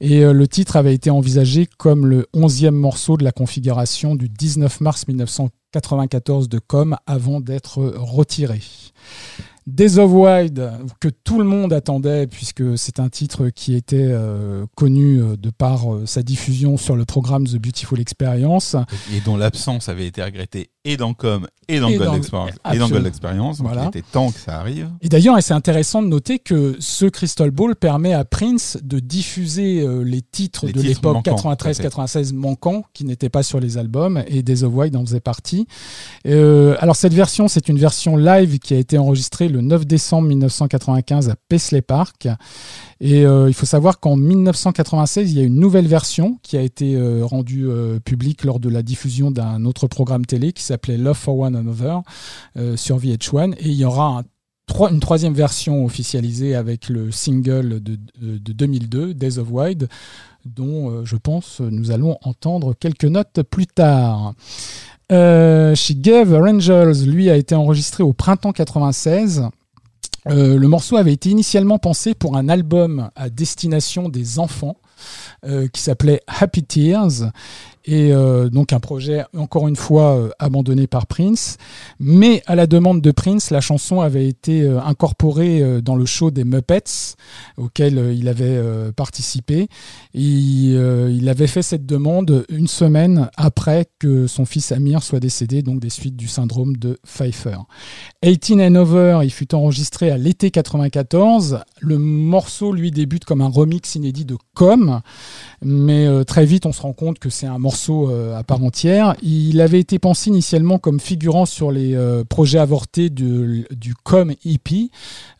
Et 0.00 0.22
le 0.22 0.46
titre 0.46 0.76
avait 0.76 0.94
été 0.94 1.10
envisagé 1.10 1.66
comme 1.78 2.06
le 2.06 2.26
onzième 2.34 2.74
morceau 2.74 3.16
de 3.16 3.24
la 3.24 3.32
configuration 3.32 4.16
du 4.16 4.28
19 4.28 4.80
mars 4.80 5.06
1994 5.06 6.48
de 6.48 6.58
Com 6.58 6.96
avant 7.06 7.40
d'être 7.40 7.82
retiré. 7.96 8.60
Days 9.68 9.98
of 9.98 10.10
Wild, 10.12 10.72
que 10.98 11.08
tout 11.08 11.38
le 11.38 11.44
monde 11.44 11.74
attendait, 11.74 12.26
puisque 12.26 12.78
c'est 12.78 13.00
un 13.00 13.10
titre 13.10 13.50
qui 13.50 13.74
était 13.74 13.96
euh, 14.00 14.64
connu 14.74 15.20
de 15.36 15.50
par 15.50 15.92
euh, 15.92 16.06
sa 16.06 16.22
diffusion 16.22 16.78
sur 16.78 16.96
le 16.96 17.04
programme 17.04 17.46
The 17.46 17.56
Beautiful 17.56 18.00
Experience. 18.00 18.76
Et 19.14 19.20
dont 19.20 19.36
l'absence 19.36 19.90
avait 19.90 20.06
été 20.06 20.22
regrettée 20.22 20.70
et 20.88 20.96
dans 20.96 21.12
Com 21.12 21.46
et 21.70 21.80
dans, 21.80 21.88
et 21.88 21.98
Gold, 21.98 22.08
dans, 22.08 22.16
Experience, 22.16 22.54
et 22.72 22.78
dans 22.78 22.88
Gold 22.88 23.06
Experience. 23.06 23.60
Voilà. 23.60 23.84
il 23.84 23.98
était 23.98 24.02
temps 24.10 24.30
que 24.30 24.38
ça 24.38 24.58
arrive. 24.58 24.88
Et 25.02 25.10
d'ailleurs, 25.10 25.36
c'est 25.42 25.52
intéressant 25.52 26.00
de 26.00 26.08
noter 26.08 26.38
que 26.38 26.76
ce 26.78 27.04
Crystal 27.04 27.50
Ball 27.50 27.76
permet 27.76 28.14
à 28.14 28.24
Prince 28.24 28.78
de 28.82 28.98
diffuser 28.98 29.82
euh, 29.82 30.02
les 30.02 30.22
titres 30.22 30.66
les 30.66 30.72
de 30.72 30.80
l'époque 30.80 31.26
93-96 31.26 32.32
manquants, 32.32 32.84
qui 32.94 33.04
n'étaient 33.04 33.28
pas 33.28 33.42
sur 33.42 33.60
les 33.60 33.76
albums, 33.76 34.22
et 34.28 34.42
Days 34.42 34.64
of 34.64 34.72
Wild 34.72 34.96
en 34.96 35.04
faisait 35.04 35.20
partie. 35.20 35.66
Euh, 36.26 36.74
alors 36.80 36.96
cette 36.96 37.12
version, 37.12 37.48
c'est 37.48 37.68
une 37.68 37.78
version 37.78 38.16
live 38.16 38.58
qui 38.58 38.72
a 38.72 38.78
été 38.78 38.96
enregistrée 38.96 39.48
le 39.48 39.57
9 39.60 39.86
décembre 39.86 40.28
1995 40.28 41.28
à 41.28 41.36
Paisley 41.48 41.82
Park. 41.82 42.28
Et 43.00 43.24
euh, 43.24 43.48
il 43.48 43.54
faut 43.54 43.66
savoir 43.66 44.00
qu'en 44.00 44.16
1996, 44.16 45.30
il 45.30 45.38
y 45.38 45.40
a 45.40 45.44
une 45.44 45.58
nouvelle 45.58 45.86
version 45.86 46.38
qui 46.42 46.56
a 46.56 46.62
été 46.62 46.96
euh, 46.96 47.24
rendue 47.24 47.68
euh, 47.68 48.00
publique 48.00 48.44
lors 48.44 48.60
de 48.60 48.68
la 48.68 48.82
diffusion 48.82 49.30
d'un 49.30 49.64
autre 49.64 49.86
programme 49.86 50.26
télé 50.26 50.52
qui 50.52 50.62
s'appelait 50.62 50.98
Love 50.98 51.16
for 51.16 51.38
One 51.38 51.56
Another 51.56 52.02
sur 52.76 52.98
VH1. 52.98 53.54
Et 53.58 53.68
il 53.68 53.74
y 53.74 53.84
aura 53.84 54.18
un 54.18 54.22
une 54.90 55.00
troisième 55.00 55.32
version 55.32 55.86
officialisée 55.86 56.54
avec 56.54 56.90
le 56.90 57.10
single 57.10 57.80
de, 57.82 57.96
de, 58.20 58.36
de 58.36 58.52
2002, 58.52 59.14
Days 59.14 59.38
of 59.38 59.50
Wild, 59.50 59.88
dont 60.44 61.06
je 61.06 61.16
pense 61.16 61.60
nous 61.60 61.90
allons 61.90 62.18
entendre 62.20 62.74
quelques 62.74 63.06
notes 63.06 63.42
plus 63.42 63.66
tard. 63.66 64.34
Euh, 65.10 65.74
She 65.74 65.92
Gave 65.92 66.34
Angels, 66.34 67.06
lui, 67.06 67.30
a 67.30 67.36
été 67.36 67.54
enregistré 67.54 68.02
au 68.02 68.12
printemps 68.12 68.52
96. 68.52 69.48
Euh, 70.26 70.58
le 70.58 70.68
morceau 70.68 70.96
avait 70.96 71.12
été 71.12 71.30
initialement 71.30 71.78
pensé 71.78 72.14
pour 72.14 72.36
un 72.36 72.48
album 72.48 73.10
à 73.16 73.30
destination 73.30 74.08
des 74.08 74.38
enfants 74.38 74.76
euh, 75.46 75.68
qui 75.68 75.80
s'appelait 75.80 76.20
Happy 76.26 76.64
Tears 76.64 77.30
et 77.88 78.12
euh, 78.12 78.50
donc 78.50 78.74
un 78.74 78.80
projet 78.80 79.24
encore 79.34 79.66
une 79.66 79.74
fois 79.74 80.18
euh, 80.18 80.28
abandonné 80.38 80.86
par 80.86 81.06
Prince. 81.06 81.56
Mais 81.98 82.42
à 82.46 82.54
la 82.54 82.66
demande 82.66 83.00
de 83.00 83.10
Prince, 83.10 83.50
la 83.50 83.62
chanson 83.62 84.02
avait 84.02 84.28
été 84.28 84.60
euh, 84.60 84.78
incorporée 84.82 85.80
dans 85.80 85.96
le 85.96 86.04
show 86.04 86.30
des 86.30 86.44
Muppets 86.44 87.16
auquel 87.56 88.14
il 88.14 88.28
avait 88.28 88.60
participé. 88.92 89.68
Il 90.12 91.28
avait 91.28 91.46
fait 91.46 91.62
cette 91.62 91.86
demande 91.86 92.44
une 92.50 92.66
semaine 92.66 93.30
après 93.36 93.86
que 93.98 94.26
son 94.26 94.44
fils 94.44 94.72
Amir 94.72 95.02
soit 95.02 95.20
décédé, 95.20 95.62
donc 95.62 95.80
des 95.80 95.90
suites 95.90 96.16
du 96.16 96.28
syndrome 96.28 96.76
de 96.76 96.98
Pfeiffer. 97.06 97.56
18 98.22 98.60
and 98.62 98.74
Over, 98.74 99.20
il 99.22 99.30
fut 99.30 99.54
enregistré 99.54 100.10
à 100.10 100.18
l'été 100.18 100.50
94. 100.50 101.60
Le 101.80 101.98
morceau 101.98 102.72
lui 102.72 102.90
débute 102.90 103.24
comme 103.24 103.40
un 103.40 103.48
remix 103.48 103.94
inédit 103.94 104.24
de 104.24 104.36
Com, 104.54 105.00
mais 105.62 106.24
très 106.24 106.44
vite 106.44 106.66
on 106.66 106.72
se 106.72 106.82
rend 106.82 106.92
compte 106.92 107.18
que 107.18 107.30
c'est 107.30 107.46
un 107.46 107.58
morceau 107.58 107.77
euh, 107.88 108.36
à 108.36 108.42
part 108.42 108.62
entière. 108.62 109.14
Il 109.22 109.60
avait 109.60 109.80
été 109.80 109.98
pensé 109.98 110.30
initialement 110.30 110.78
comme 110.78 111.00
figurant 111.00 111.46
sur 111.46 111.70
les 111.70 111.94
euh, 111.94 112.24
projets 112.24 112.58
avortés 112.58 113.10
du, 113.10 113.66
du 113.70 113.94
Com 113.94 114.32
EP, 114.44 114.90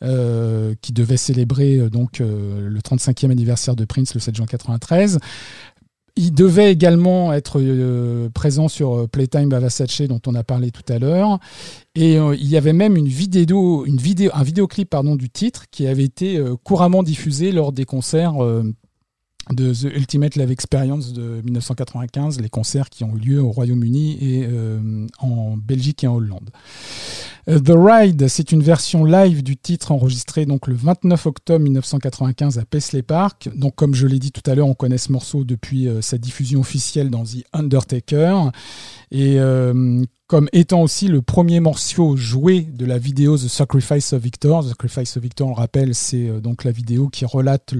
euh, 0.02 0.74
qui 0.80 0.92
devait 0.92 1.16
célébrer 1.16 1.90
donc 1.90 2.20
le 2.20 2.78
35e 2.78 3.30
anniversaire 3.30 3.76
de 3.76 3.84
Prince 3.84 4.14
le 4.14 4.20
7 4.20 4.36
juin 4.36 4.46
93. 4.46 5.18
Il 6.16 6.32
devait 6.32 6.72
également 6.72 7.32
être 7.32 7.60
présent 8.34 8.66
sur 8.66 9.08
Playtime 9.08 9.48
by 9.48 9.60
Versace 9.60 10.02
dont 10.02 10.20
on 10.26 10.34
a 10.34 10.42
parlé 10.42 10.72
tout 10.72 10.82
à 10.92 10.98
l'heure. 10.98 11.38
Et 11.94 12.14
il 12.14 12.48
y 12.48 12.56
avait 12.56 12.72
même 12.72 12.96
une 12.96 13.06
vidéo, 13.06 13.86
une 13.86 13.98
vidéo, 13.98 14.30
un 14.34 14.42
vidéoclip 14.42 14.90
pardon, 14.90 15.14
du 15.14 15.30
titre 15.30 15.66
qui 15.70 15.86
avait 15.86 16.02
été 16.02 16.42
couramment 16.64 17.04
diffusé 17.04 17.52
lors 17.52 17.70
des 17.70 17.84
concerts 17.84 18.34
de 19.52 19.72
The 19.72 19.94
Ultimate 19.96 20.36
Live 20.36 20.50
Experience 20.50 21.12
de 21.12 21.40
1995, 21.44 22.40
les 22.40 22.48
concerts 22.48 22.90
qui 22.90 23.04
ont 23.04 23.16
eu 23.16 23.20
lieu 23.20 23.42
au 23.42 23.50
Royaume-Uni 23.50 24.18
et 24.20 24.46
euh, 24.46 25.06
en 25.18 25.56
Belgique 25.56 26.04
et 26.04 26.06
en 26.06 26.16
Hollande. 26.16 26.50
Euh, 27.48 27.58
The 27.58 27.72
Ride, 27.74 28.28
c'est 28.28 28.52
une 28.52 28.62
version 28.62 29.04
live 29.04 29.42
du 29.42 29.56
titre 29.56 29.92
enregistré 29.92 30.44
donc 30.44 30.66
le 30.66 30.74
29 30.74 31.26
octobre 31.26 31.60
1995 31.64 32.58
à 32.58 32.64
Paisley 32.64 33.02
Park. 33.02 33.48
Donc 33.54 33.74
comme 33.74 33.94
je 33.94 34.06
l'ai 34.06 34.18
dit 34.18 34.32
tout 34.32 34.48
à 34.50 34.54
l'heure, 34.54 34.66
on 34.66 34.74
connaît 34.74 34.98
ce 34.98 35.12
morceau 35.12 35.44
depuis 35.44 35.88
euh, 35.88 36.02
sa 36.02 36.18
diffusion 36.18 36.60
officielle 36.60 37.08
dans 37.08 37.24
The 37.24 37.44
Undertaker 37.54 38.50
et 39.10 39.40
euh, 39.40 40.04
comme 40.26 40.50
étant 40.52 40.82
aussi 40.82 41.08
le 41.08 41.22
premier 41.22 41.60
morceau 41.60 42.16
joué 42.16 42.60
de 42.60 42.84
la 42.84 42.98
vidéo 42.98 43.38
The 43.38 43.48
Sacrifice 43.48 44.12
of 44.12 44.22
Victor. 44.22 44.62
The 44.62 44.68
Sacrifice 44.68 45.16
of 45.16 45.22
Victor, 45.22 45.46
on 45.46 45.50
le 45.52 45.56
rappelle, 45.56 45.94
c'est 45.94 46.42
donc 46.42 46.64
la 46.64 46.70
vidéo 46.70 47.08
qui 47.08 47.24
relate 47.24 47.72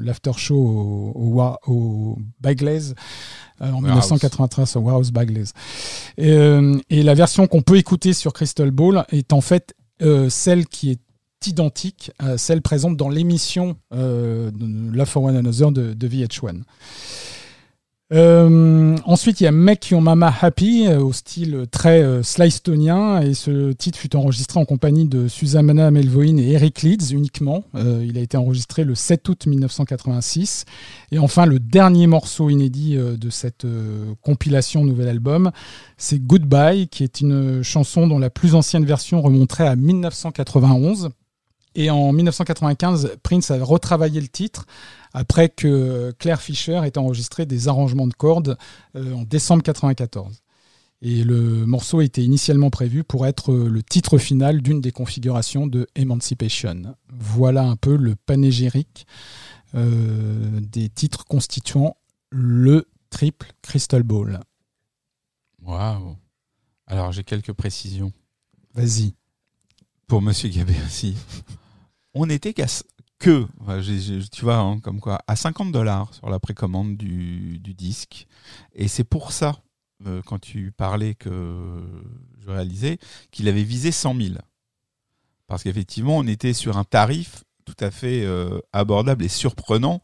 l'after 0.00 0.30
show 0.36 0.54
au, 0.56 1.42
au, 1.66 2.18
en 3.60 3.82
Warehouse. 3.82 4.10
1993 4.10 4.76
au 4.76 4.80
Warehouse 4.80 5.10
Bagley's. 5.10 5.52
Et, 6.16 6.32
euh, 6.32 6.78
et 6.90 7.02
la 7.02 7.14
version 7.14 7.46
qu'on 7.46 7.62
peut 7.62 7.76
écouter 7.76 8.12
sur 8.12 8.32
Crystal 8.32 8.70
Ball 8.70 9.04
est 9.10 9.32
en 9.32 9.40
fait 9.40 9.74
euh, 10.02 10.28
celle 10.30 10.66
qui 10.66 10.90
est 10.90 11.00
identique 11.46 12.10
à 12.18 12.36
celle 12.36 12.60
présente 12.62 12.96
dans 12.96 13.08
l'émission 13.08 13.76
euh, 13.94 14.50
Love 14.92 15.08
for 15.08 15.24
One 15.24 15.36
Another 15.36 15.72
de, 15.72 15.94
de 15.94 16.08
VH1. 16.08 16.62
Euh, 18.12 18.96
ensuite, 19.04 19.40
il 19.40 19.44
y 19.44 19.46
a 19.46 19.52
Make 19.52 19.90
Your 19.90 20.02
Mama 20.02 20.34
Happy 20.40 20.86
euh, 20.88 20.98
au 20.98 21.12
style 21.12 21.66
très 21.70 22.02
euh, 22.02 22.22
et 22.22 23.34
ce 23.34 23.70
titre 23.72 23.98
fut 23.98 24.16
enregistré 24.16 24.58
en 24.58 24.64
compagnie 24.64 25.06
de 25.06 25.28
Susanna 25.28 25.90
Melvoin 25.92 26.36
et 26.38 26.52
Eric 26.52 26.82
Leeds 26.82 27.12
uniquement. 27.12 27.64
Euh, 27.76 28.04
il 28.04 28.18
a 28.18 28.20
été 28.20 28.36
enregistré 28.36 28.82
le 28.82 28.96
7 28.96 29.28
août 29.28 29.46
1986. 29.46 30.64
Et 31.12 31.20
enfin, 31.20 31.46
le 31.46 31.60
dernier 31.60 32.08
morceau 32.08 32.50
inédit 32.50 32.96
euh, 32.96 33.16
de 33.16 33.30
cette 33.30 33.66
compilation 34.22 34.84
nouvel 34.84 35.08
album, 35.08 35.52
c'est 35.96 36.18
Goodbye, 36.18 36.88
qui 36.88 37.04
est 37.04 37.20
une 37.20 37.62
chanson 37.62 38.08
dont 38.08 38.18
la 38.18 38.30
plus 38.30 38.56
ancienne 38.56 38.84
version 38.84 39.20
remonterait 39.20 39.68
à 39.68 39.76
1991. 39.76 41.10
Et 41.76 41.90
en 41.90 42.12
1995, 42.12 43.12
Prince 43.22 43.50
a 43.52 43.62
retravaillé 43.62 44.20
le 44.20 44.26
titre 44.26 44.66
après 45.12 45.48
que 45.48 46.12
Claire 46.18 46.40
Fisher 46.40 46.80
ait 46.84 46.98
enregistré 46.98 47.46
des 47.46 47.68
arrangements 47.68 48.06
de 48.06 48.14
cordes 48.14 48.56
euh, 48.96 49.12
en 49.14 49.22
décembre 49.22 49.62
94. 49.62 50.42
Et 51.02 51.24
le 51.24 51.64
morceau 51.64 52.02
était 52.02 52.22
initialement 52.22 52.68
prévu 52.68 53.04
pour 53.04 53.26
être 53.26 53.52
euh, 53.52 53.68
le 53.68 53.82
titre 53.82 54.18
final 54.18 54.60
d'une 54.60 54.80
des 54.82 54.92
configurations 54.92 55.66
de 55.66 55.86
Emancipation. 55.94 56.94
Voilà 57.08 57.62
un 57.64 57.76
peu 57.76 57.96
le 57.96 58.16
panégyrique 58.16 59.06
euh, 59.74 60.60
des 60.60 60.88
titres 60.90 61.24
constituant 61.24 61.96
le 62.30 62.86
triple 63.08 63.52
Crystal 63.62 64.02
Ball. 64.02 64.40
Waouh. 65.62 66.16
Alors 66.86 67.12
j'ai 67.12 67.24
quelques 67.24 67.52
précisions 67.52 68.12
Vas-y. 68.74 69.14
pour 70.06 70.20
Monsieur 70.22 70.48
Gabé 70.48 70.74
aussi. 70.86 71.16
On 72.14 72.28
était 72.28 72.52
qu'à 72.52 72.66
que, 73.20 73.46
tu 74.32 74.42
vois, 74.42 74.56
hein, 74.56 74.80
comme 74.80 74.98
quoi, 74.98 75.20
à 75.28 75.36
50 75.36 75.70
dollars 75.70 76.12
sur 76.14 76.28
la 76.28 76.40
précommande 76.40 76.96
du, 76.96 77.58
du 77.60 77.74
disque. 77.74 78.26
Et 78.74 78.88
c'est 78.88 79.04
pour 79.04 79.30
ça, 79.30 79.62
euh, 80.06 80.22
quand 80.26 80.40
tu 80.40 80.72
parlais 80.72 81.14
que 81.14 81.30
je 82.40 82.50
réalisais, 82.50 82.98
qu'il 83.30 83.46
avait 83.48 83.62
visé 83.62 83.92
100 83.92 84.16
000. 84.16 84.34
Parce 85.46 85.62
qu'effectivement, 85.62 86.16
on 86.16 86.26
était 86.26 86.54
sur 86.54 86.78
un 86.78 86.84
tarif 86.84 87.44
tout 87.64 87.76
à 87.84 87.90
fait 87.90 88.24
euh, 88.24 88.58
abordable 88.72 89.24
et 89.24 89.28
surprenant 89.28 90.02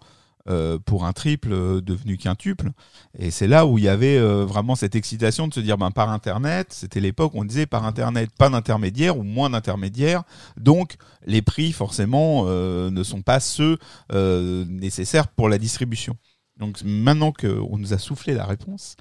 euh, 0.48 0.78
pour 0.78 1.04
un 1.04 1.12
triple 1.12 1.52
euh, 1.52 1.80
devenu 1.80 2.16
quintuple. 2.16 2.70
Et 3.18 3.32
c'est 3.32 3.48
là 3.48 3.66
où 3.66 3.78
il 3.78 3.84
y 3.84 3.88
avait 3.88 4.16
euh, 4.16 4.44
vraiment 4.44 4.76
cette 4.76 4.94
excitation 4.94 5.48
de 5.48 5.54
se 5.54 5.58
dire, 5.58 5.76
ben, 5.76 5.90
par 5.90 6.10
Internet, 6.10 6.68
c'était 6.70 7.00
l'époque 7.00 7.34
où 7.34 7.40
on 7.40 7.44
disait 7.44 7.66
par 7.66 7.84
Internet, 7.84 8.30
pas 8.38 8.48
d'intermédiaire 8.48 9.18
ou 9.18 9.24
moins 9.24 9.50
d'intermédiaires. 9.50 10.22
Donc, 10.56 10.98
les 11.26 11.42
prix, 11.42 11.72
forcément, 11.72 12.44
ne 12.44 13.02
sont 13.02 13.22
pas 13.22 13.40
ceux 13.40 13.78
nécessaires 14.12 15.28
pour 15.28 15.48
la 15.48 15.58
distribution. 15.58 16.16
Donc, 16.58 16.80
maintenant 16.84 17.32
qu'on 17.32 17.76
nous 17.78 17.92
a 17.92 17.98
soufflé 17.98 18.34
la 18.34 18.46
réponse, 18.46 18.96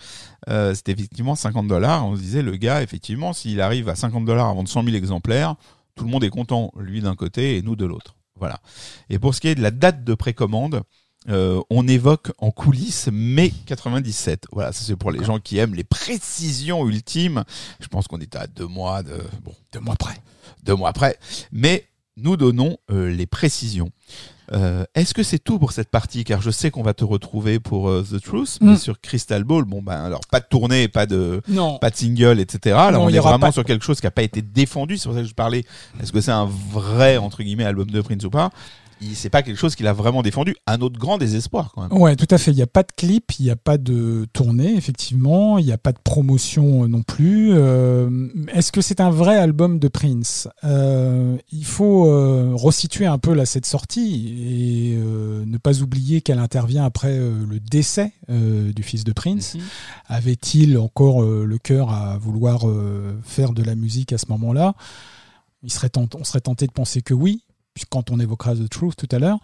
c'était 0.47 0.93
effectivement 0.93 1.35
50 1.35 1.67
dollars. 1.67 2.07
On 2.07 2.15
se 2.15 2.21
disait, 2.21 2.41
le 2.41 2.55
gars, 2.55 2.81
effectivement, 2.81 3.33
s'il 3.33 3.61
arrive 3.61 3.89
à 3.89 3.95
50 3.95 4.25
dollars 4.25 4.47
à 4.47 4.53
vendre 4.53 4.69
100 4.69 4.83
000 4.83 4.95
exemplaires, 4.95 5.55
tout 5.95 6.05
le 6.05 6.09
monde 6.09 6.23
est 6.23 6.29
content, 6.29 6.71
lui 6.77 7.01
d'un 7.01 7.15
côté 7.15 7.57
et 7.57 7.61
nous 7.61 7.75
de 7.75 7.85
l'autre. 7.85 8.15
Voilà. 8.37 8.59
Et 9.09 9.19
pour 9.19 9.33
ce 9.33 9.41
qui 9.41 9.47
est 9.47 9.55
de 9.55 9.61
la 9.61 9.71
date 9.71 10.03
de 10.03 10.13
précommande, 10.13 10.81
euh, 11.29 11.61
on 11.69 11.87
évoque 11.87 12.31
en 12.37 12.51
coulisses 12.51 13.09
mai 13.11 13.51
97. 13.65 14.45
Voilà, 14.51 14.71
ça 14.71 14.83
c'est 14.85 14.95
pour 14.95 15.11
les 15.11 15.23
gens 15.23 15.39
qui 15.39 15.57
aiment 15.57 15.75
les 15.75 15.83
précisions 15.83 16.87
ultimes. 16.87 17.43
Je 17.79 17.87
pense 17.87 18.07
qu'on 18.07 18.19
était 18.21 18.37
à 18.37 18.47
deux 18.47 18.67
mois 18.67 19.03
de 19.03 19.21
bon, 19.43 19.53
Deux 19.73 19.79
mois 19.79 19.95
près. 19.95 20.15
deux 20.63 20.75
mois 20.75 20.89
après, 20.89 21.17
mais 21.51 21.85
nous 22.17 22.37
donnons 22.37 22.77
euh, 22.91 23.09
les 23.13 23.25
précisions. 23.25 23.89
Euh, 24.53 24.85
Est-ce 24.93 25.15
que 25.15 25.23
c'est 25.23 25.39
tout 25.39 25.57
pour 25.57 25.71
cette 25.71 25.89
partie? 25.89 26.23
Car 26.23 26.39
je 26.39 26.51
sais 26.51 26.69
qu'on 26.69 26.83
va 26.83 26.93
te 26.93 27.03
retrouver 27.03 27.59
pour 27.59 27.89
euh, 27.89 28.05
The 28.07 28.21
Truth, 28.21 28.59
mais 28.61 28.73
Mm. 28.73 28.77
sur 28.77 29.01
Crystal 29.01 29.43
Ball, 29.43 29.63
bon 29.65 29.81
ben 29.81 30.03
alors 30.03 30.21
pas 30.29 30.39
de 30.39 30.45
tournée, 30.47 30.87
pas 30.87 31.07
de 31.07 31.41
Non. 31.47 31.79
pas 31.79 31.89
de 31.89 31.95
single, 31.95 32.39
etc. 32.39 32.75
Là, 32.75 32.91
Non, 32.91 33.05
on 33.05 33.09
est 33.09 33.17
vraiment 33.17 33.39
pas- 33.39 33.51
sur 33.51 33.63
quelque 33.65 33.83
chose 33.83 33.99
qui 33.99 34.05
n'a 34.05 34.11
pas 34.11 34.21
été 34.21 34.43
défendu. 34.43 34.97
C'est 34.97 35.05
pour 35.09 35.15
ça 35.15 35.23
que 35.23 35.27
je 35.27 35.33
parlais. 35.33 35.65
Est-ce 35.99 36.11
que 36.13 36.21
c'est 36.21 36.31
un 36.31 36.45
vrai 36.71 37.17
entre 37.17 37.41
guillemets 37.41 37.65
album 37.65 37.89
de 37.89 37.99
Prince 38.01 38.23
ou 38.23 38.29
pas? 38.29 38.51
C'est 39.13 39.29
pas 39.29 39.43
quelque 39.43 39.57
chose 39.57 39.75
qu'il 39.75 39.87
a 39.87 39.93
vraiment 39.93 40.21
défendu. 40.23 40.55
Un 40.67 40.79
autre 40.81 40.97
grand 40.97 41.17
désespoir 41.17 41.71
quand 41.73 41.87
même. 41.87 41.99
Ouais, 42.01 42.15
tout 42.15 42.27
à 42.29 42.37
fait. 42.37 42.51
Il 42.51 42.55
n'y 42.55 42.61
a 42.61 42.67
pas 42.67 42.83
de 42.83 42.91
clip, 42.95 43.33
il 43.39 43.45
n'y 43.45 43.51
a 43.51 43.55
pas 43.55 43.77
de 43.77 44.25
tournée, 44.33 44.75
effectivement. 44.75 45.57
Il 45.57 45.65
n'y 45.65 45.71
a 45.71 45.77
pas 45.77 45.91
de 45.91 45.99
promotion 46.03 46.83
euh, 46.83 46.87
non 46.87 47.03
plus. 47.03 47.51
Euh, 47.53 48.27
Est-ce 48.53 48.71
que 48.71 48.81
c'est 48.81 49.01
un 49.01 49.09
vrai 49.11 49.37
album 49.37 49.79
de 49.79 49.87
Prince? 49.87 50.47
Euh, 50.63 51.37
Il 51.51 51.65
faut 51.65 52.07
euh, 52.09 52.51
resituer 52.53 53.05
un 53.05 53.17
peu 53.17 53.33
là, 53.33 53.45
cette 53.45 53.65
sortie 53.65 54.33
et 54.39 54.97
euh, 54.97 55.43
ne 55.45 55.57
pas 55.57 55.81
oublier 55.81 56.21
qu'elle 56.21 56.39
intervient 56.39 56.85
après 56.85 57.11
euh, 57.19 57.45
le 57.47 57.59
décès 57.59 58.11
euh, 58.29 58.71
du 58.73 58.81
fils 58.83 59.03
de 59.03 59.11
Prince. 59.13 59.57
Avait-il 60.07 60.77
encore 60.77 61.23
euh, 61.23 61.45
le 61.45 61.57
cœur 61.57 61.91
à 61.91 62.17
vouloir 62.17 62.67
euh, 62.67 63.17
faire 63.23 63.51
de 63.53 63.63
la 63.63 63.75
musique 63.75 64.13
à 64.13 64.17
ce 64.17 64.25
moment-là? 64.29 64.73
Il 65.63 65.71
serait 65.71 65.89
tent- 65.89 66.15
On 66.19 66.23
serait 66.23 66.41
tenté 66.41 66.67
de 66.67 66.71
penser 66.71 67.01
que 67.01 67.13
oui, 67.13 67.43
quand 67.89 68.11
on 68.11 68.19
évoquera 68.19 68.55
The 68.55 68.69
Truth 68.69 68.95
tout 68.95 69.07
à 69.11 69.19
l'heure. 69.19 69.39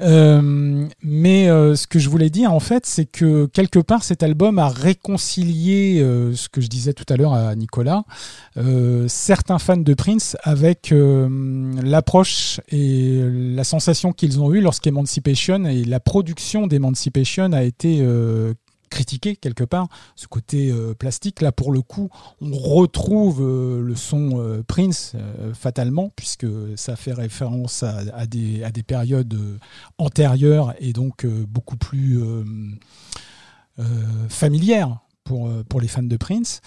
Euh, 0.00 0.86
mais 1.02 1.48
euh, 1.48 1.76
ce 1.76 1.86
que 1.86 1.98
je 1.98 2.08
voulais 2.08 2.30
dire, 2.30 2.52
en 2.52 2.60
fait, 2.60 2.86
c'est 2.86 3.06
que 3.06 3.46
quelque 3.46 3.78
part, 3.78 4.02
cet 4.02 4.22
album 4.22 4.58
a 4.58 4.68
réconcilié 4.68 6.00
euh, 6.00 6.34
ce 6.34 6.48
que 6.48 6.60
je 6.60 6.66
disais 6.66 6.92
tout 6.92 7.04
à 7.08 7.16
l'heure 7.16 7.34
à 7.34 7.54
Nicolas, 7.54 8.04
euh, 8.56 9.06
certains 9.08 9.58
fans 9.58 9.76
de 9.76 9.94
Prince 9.94 10.36
avec 10.42 10.92
euh, 10.92 11.72
l'approche 11.82 12.60
et 12.68 13.20
la 13.22 13.64
sensation 13.64 14.12
qu'ils 14.12 14.40
ont 14.40 14.52
eue 14.52 14.60
lorsqu'Emancipation 14.60 15.64
et 15.64 15.84
la 15.84 16.00
production 16.00 16.66
d'Emancipation 16.66 17.52
a 17.52 17.62
été 17.62 18.04
critiquée 18.88 19.36
quelque 19.36 19.64
part, 19.64 19.88
ce 20.16 20.26
côté 20.26 20.70
euh, 20.70 20.94
plastique. 20.94 21.40
Là, 21.40 21.52
pour 21.52 21.72
le 21.72 21.82
coup, 21.82 22.08
on 22.40 22.50
retrouve 22.56 23.40
euh, 23.42 23.80
le 23.82 23.94
son 23.94 24.40
euh, 24.40 24.62
Prince 24.66 25.14
fatalement, 25.54 26.10
puisque 26.16 26.46
ça 26.76 26.96
fait 26.96 27.12
référence 27.12 27.82
à, 27.82 28.26
des, 28.26 28.62
à 28.64 28.70
des 28.70 28.82
périodes 28.82 29.38
antérieures 29.98 30.74
et 30.80 30.92
donc 30.92 31.26
beaucoup 31.26 31.76
plus 31.76 32.20
familières. 34.28 34.98
Pour, 35.24 35.50
pour 35.68 35.82
les 35.82 35.88
fans 35.88 36.02
de 36.02 36.16
Prince. 36.16 36.62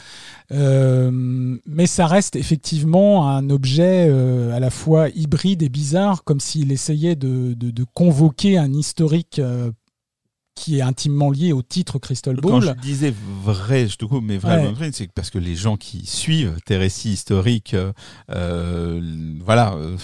Mais 0.51 1.87
ça 1.87 2.05
reste 2.05 2.35
effectivement 2.35 3.27
un 3.27 3.49
objet 3.49 4.07
à 4.53 4.59
la 4.59 4.69
fois 4.69 5.09
hybride 5.09 5.63
et 5.63 5.69
bizarre, 5.69 6.23
comme 6.23 6.39
s'il 6.39 6.71
essayait 6.71 7.15
de, 7.15 7.55
de- 7.55 7.71
de 7.71 7.85
convoquer 7.95 8.59
un 8.59 8.71
historique 8.71 9.41
qui 10.61 10.77
est 10.77 10.81
intimement 10.83 11.31
lié 11.31 11.53
au 11.53 11.63
titre 11.63 11.97
Crystal 11.97 12.39
Quand 12.39 12.61
je 12.61 12.67
Ball. 12.67 12.77
disais 12.81 13.11
vrai, 13.43 13.87
je 13.87 13.95
te 13.95 14.05
coupe, 14.05 14.23
mais 14.23 14.37
vrai 14.37 14.57
Ouais. 14.79 14.89
c'est 14.93 15.11
parce 15.11 15.31
que 15.31 15.39
les 15.39 15.55
gens 15.55 15.75
qui 15.75 16.05
suivent 16.05 16.55
tes 16.67 16.77
récits 16.77 17.09
historiques, 17.13 17.73
euh, 17.73 17.91
euh, 18.29 19.01
voilà, 19.43 19.73
euh, 19.73 19.97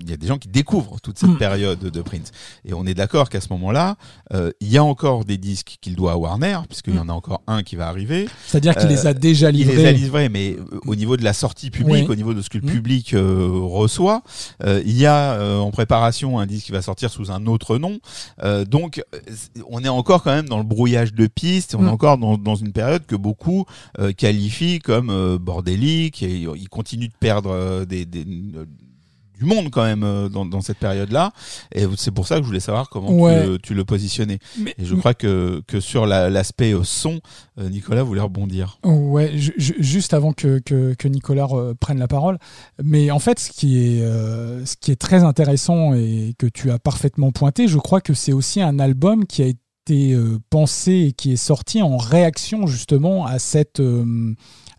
il 0.00 0.10
y 0.10 0.12
a 0.12 0.16
des 0.16 0.26
gens 0.26 0.38
qui 0.38 0.48
découvrent 0.48 0.98
toute 1.00 1.16
cette 1.18 1.28
Mm. 1.30 1.38
période 1.38 1.78
de 1.78 2.02
Prince. 2.02 2.32
Et 2.64 2.74
on 2.74 2.86
est 2.86 2.94
d'accord 2.94 3.28
qu'à 3.28 3.40
ce 3.40 3.48
moment-là, 3.50 3.96
euh, 4.32 4.50
il 4.60 4.68
y 4.68 4.78
a 4.78 4.82
encore 4.84 5.24
des 5.24 5.38
disques 5.38 5.76
qu'il 5.80 5.94
doit 5.94 6.12
à 6.12 6.16
Warner, 6.16 6.58
puisqu'il 6.68 6.96
y 6.96 6.98
en 6.98 7.08
a 7.08 7.12
encore 7.12 7.42
un 7.46 7.62
qui 7.62 7.76
va 7.76 7.86
arriver. 7.86 8.28
C'est-à-dire 8.48 8.74
qu'il 8.74 8.86
Euh, 8.86 8.90
les 8.90 9.06
a 9.06 9.14
déjà 9.14 9.50
Il 9.50 9.56
livrés. 9.58 9.76
les 9.76 9.86
a 9.86 9.92
livrés, 9.92 10.28
mais 10.28 10.56
au 10.86 10.96
niveau 10.96 11.16
de 11.16 11.22
la 11.22 11.32
sortie 11.32 11.70
publique, 11.70 12.10
au 12.10 12.16
niveau 12.16 12.34
de 12.34 12.42
ce 12.42 12.50
que 12.50 12.58
le 12.58 12.64
Mm. 12.66 12.70
public 12.72 13.14
reçoit, 13.14 14.22
il 14.66 14.96
y 14.98 15.06
a 15.06 15.38
en 15.60 15.70
préparation 15.70 16.38
un 16.40 16.46
disque 16.46 16.66
qui 16.66 16.72
va 16.72 16.82
sortir 16.82 17.10
sous 17.10 17.30
un 17.30 17.46
autre 17.46 17.78
nom. 17.78 18.00
Donc, 18.66 19.02
euh, 19.14 19.20
on 19.84 19.94
est 19.94 19.98
encore 19.98 20.22
quand 20.22 20.34
même 20.34 20.48
dans 20.48 20.58
le 20.58 20.64
brouillage 20.64 21.12
de 21.14 21.26
pistes. 21.26 21.74
et 21.74 21.76
On 21.76 21.82
Mm. 21.82 21.86
est 21.88 21.90
encore 21.90 22.18
dans, 22.18 22.36
dans 22.38 22.54
une 22.56 22.72
période 22.72 23.04
que 23.06 23.16
beaucoup 23.16 23.64
euh, 23.98 24.12
qualifient 24.12 24.78
comme 24.78 25.10
euh, 25.10 25.38
bordélique. 25.38 26.22
Et 26.22 26.46
ils 26.56 26.68
continuent 26.68 27.08
de 27.08 27.18
perdre 27.18 27.50
euh, 27.50 27.84
des, 27.84 28.04
des, 28.06 28.24
du 28.24 29.44
monde 29.46 29.68
quand 29.72 29.82
même 29.82 30.04
euh, 30.04 30.28
dans, 30.28 30.46
dans 30.46 30.60
cette 30.60 30.78
période-là. 30.78 31.32
Et 31.74 31.86
c'est 31.96 32.12
pour 32.12 32.28
ça 32.28 32.36
que 32.36 32.42
je 32.42 32.46
voulais 32.46 32.60
savoir 32.60 32.88
comment 32.88 33.10
Ouais. 33.10 33.42
tu, 33.44 33.50
le- 33.50 33.58
tu 33.58 33.74
le 33.74 33.84
positionnais. 33.84 34.38
Mais- 34.60 34.74
Et 34.78 34.84
je 34.84 34.94
crois 34.94 35.12
que, 35.12 35.60
que 35.66 35.80
sur 35.80 36.06
la- 36.06 36.30
l'aspect 36.30 36.72
euh, 36.72 36.84
son, 36.84 37.18
euh, 37.58 37.68
Nicolas 37.68 38.04
voulait 38.04 38.20
rebondir. 38.20 38.78
Ouais, 38.84 39.36
ju- 39.36 39.54
ju- 39.56 39.74
juste 39.80 40.14
avant 40.14 40.32
que, 40.32 40.60
que, 40.60 40.94
que 40.94 41.08
Nicolas 41.08 41.48
euh, 41.50 41.74
prenne 41.74 41.98
la 41.98 42.06
parole. 42.06 42.38
Mais 42.82 43.10
en 43.10 43.18
fait, 43.18 43.40
ce 43.40 43.50
qui, 43.50 43.76
est, 43.98 44.02
euh, 44.02 44.64
ce 44.64 44.76
qui 44.76 44.92
est 44.92 44.96
très 45.00 45.24
intéressant 45.24 45.94
et 45.94 46.34
que 46.38 46.46
tu 46.46 46.70
as 46.70 46.78
parfaitement 46.78 47.32
pointé, 47.32 47.66
je 47.66 47.78
crois 47.78 48.00
que 48.00 48.14
c'est 48.14 48.32
aussi 48.32 48.60
un 48.62 48.78
album 48.78 49.26
qui 49.26 49.42
a 49.42 49.46
été 49.46 49.58
euh, 49.90 50.38
pensé 50.48 50.92
et 50.92 51.12
qui 51.12 51.32
est 51.32 51.36
sorti 51.36 51.82
en 51.82 51.98
réaction 51.98 52.66
justement 52.66 53.26
à 53.26 53.38
cette, 53.38 53.80
euh, 53.80 54.34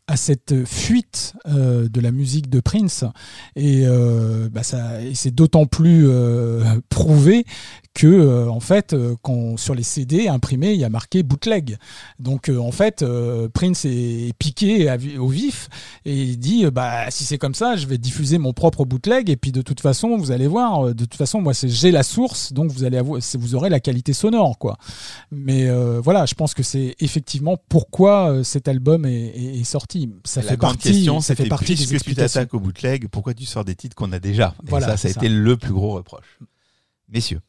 à 0.08 0.18
cette 0.18 0.66
fuite 0.66 1.34
euh, 1.48 1.88
de 1.88 2.02
la 2.02 2.12
musique 2.12 2.50
de 2.50 2.60
Prince. 2.60 3.04
Et, 3.56 3.86
bah, 4.52 4.62
c'est 4.64 5.34
d'autant 5.34 5.68
plus 5.68 6.08
prouvé 6.90 7.46
que 7.96 8.06
euh, 8.08 8.50
en 8.50 8.60
fait 8.60 8.94
euh, 8.94 9.16
quand 9.24 9.58
sur 9.58 9.74
les 9.74 9.82
CD 9.84 10.28
imprimés 10.28 10.74
il 10.74 10.80
y 10.80 10.84
a 10.84 10.90
marqué 10.90 11.24
bootleg. 11.24 11.78
Donc 12.20 12.50
euh, 12.50 12.58
en 12.60 12.72
fait 12.72 13.04
Prince 13.54 13.86
est, 13.86 14.28
est 14.30 14.34
piqué 14.38 14.88
à 14.90 14.98
au 15.20 15.28
vif 15.30 15.70
et 16.06 16.14
il 16.24 16.38
dit 16.38 16.66
bah 16.72 17.10
si 17.10 17.24
c'est 17.24 17.38
comme 17.40 17.56
ça 17.56 17.76
je 17.78 17.88
vais 17.88 17.98
diffuser 17.98 18.38
mon 18.38 18.54
propre 18.54 18.86
bootleg 18.86 19.30
et 19.30 19.38
puis 19.38 19.52
de 19.52 19.62
toute 19.62 19.80
façon 19.80 20.18
vous 20.18 20.32
allez 20.32 20.48
voir 20.48 20.94
de 20.94 21.06
toute 21.06 21.16
façon 21.16 21.42
moi 21.42 21.54
c'est 21.54 21.70
j'ai 21.70 21.92
la 21.92 22.04
source 22.04 22.54
donc 22.54 22.70
vous 22.72 22.84
allez 22.84 22.98
avoir 22.98 23.20
vous 23.40 23.56
aurez 23.56 23.70
la 23.70 23.80
qualité 23.80 24.14
sonore 24.14 24.60
quoi. 24.60 24.78
Mais 25.32 25.70
voilà 26.00 26.26
je 26.26 26.36
pense 26.36 26.54
que 26.54 26.64
c'est 26.64 26.96
effectivement 27.00 27.58
pourquoi 27.70 28.44
cet 28.44 28.68
album 28.68 29.06
est, 29.06 29.12
est- 29.28 29.60
est 29.62 29.64
sorti. 29.64 30.10
Ça 30.26 30.42
la 30.42 30.50
fait 30.50 30.58
partie 30.58 30.90
question, 30.92 31.22
ça 31.22 31.34
fait 31.36 31.48
partie 31.48 31.76
des 31.76 31.86
tu 32.00 32.14
t'attaques 32.16 32.54
au 32.54 32.60
bootleg, 32.60 33.08
pourquoi 33.08 33.34
tu 33.34 33.46
sors 33.46 33.64
des 33.64 33.76
titres 33.76 33.96
qu'on 33.96 34.12
a 34.12 34.20
déjà? 34.20 34.54
Et 34.66 34.70
Voilà, 34.70 34.88
ça, 34.90 34.98
ça 34.98 35.08
a 35.08 35.12
été 35.12 35.30
le 35.30 35.56
plus 35.58 35.72
gros 35.74 35.94
reproche. 35.94 36.40
Messieurs. 37.10 37.40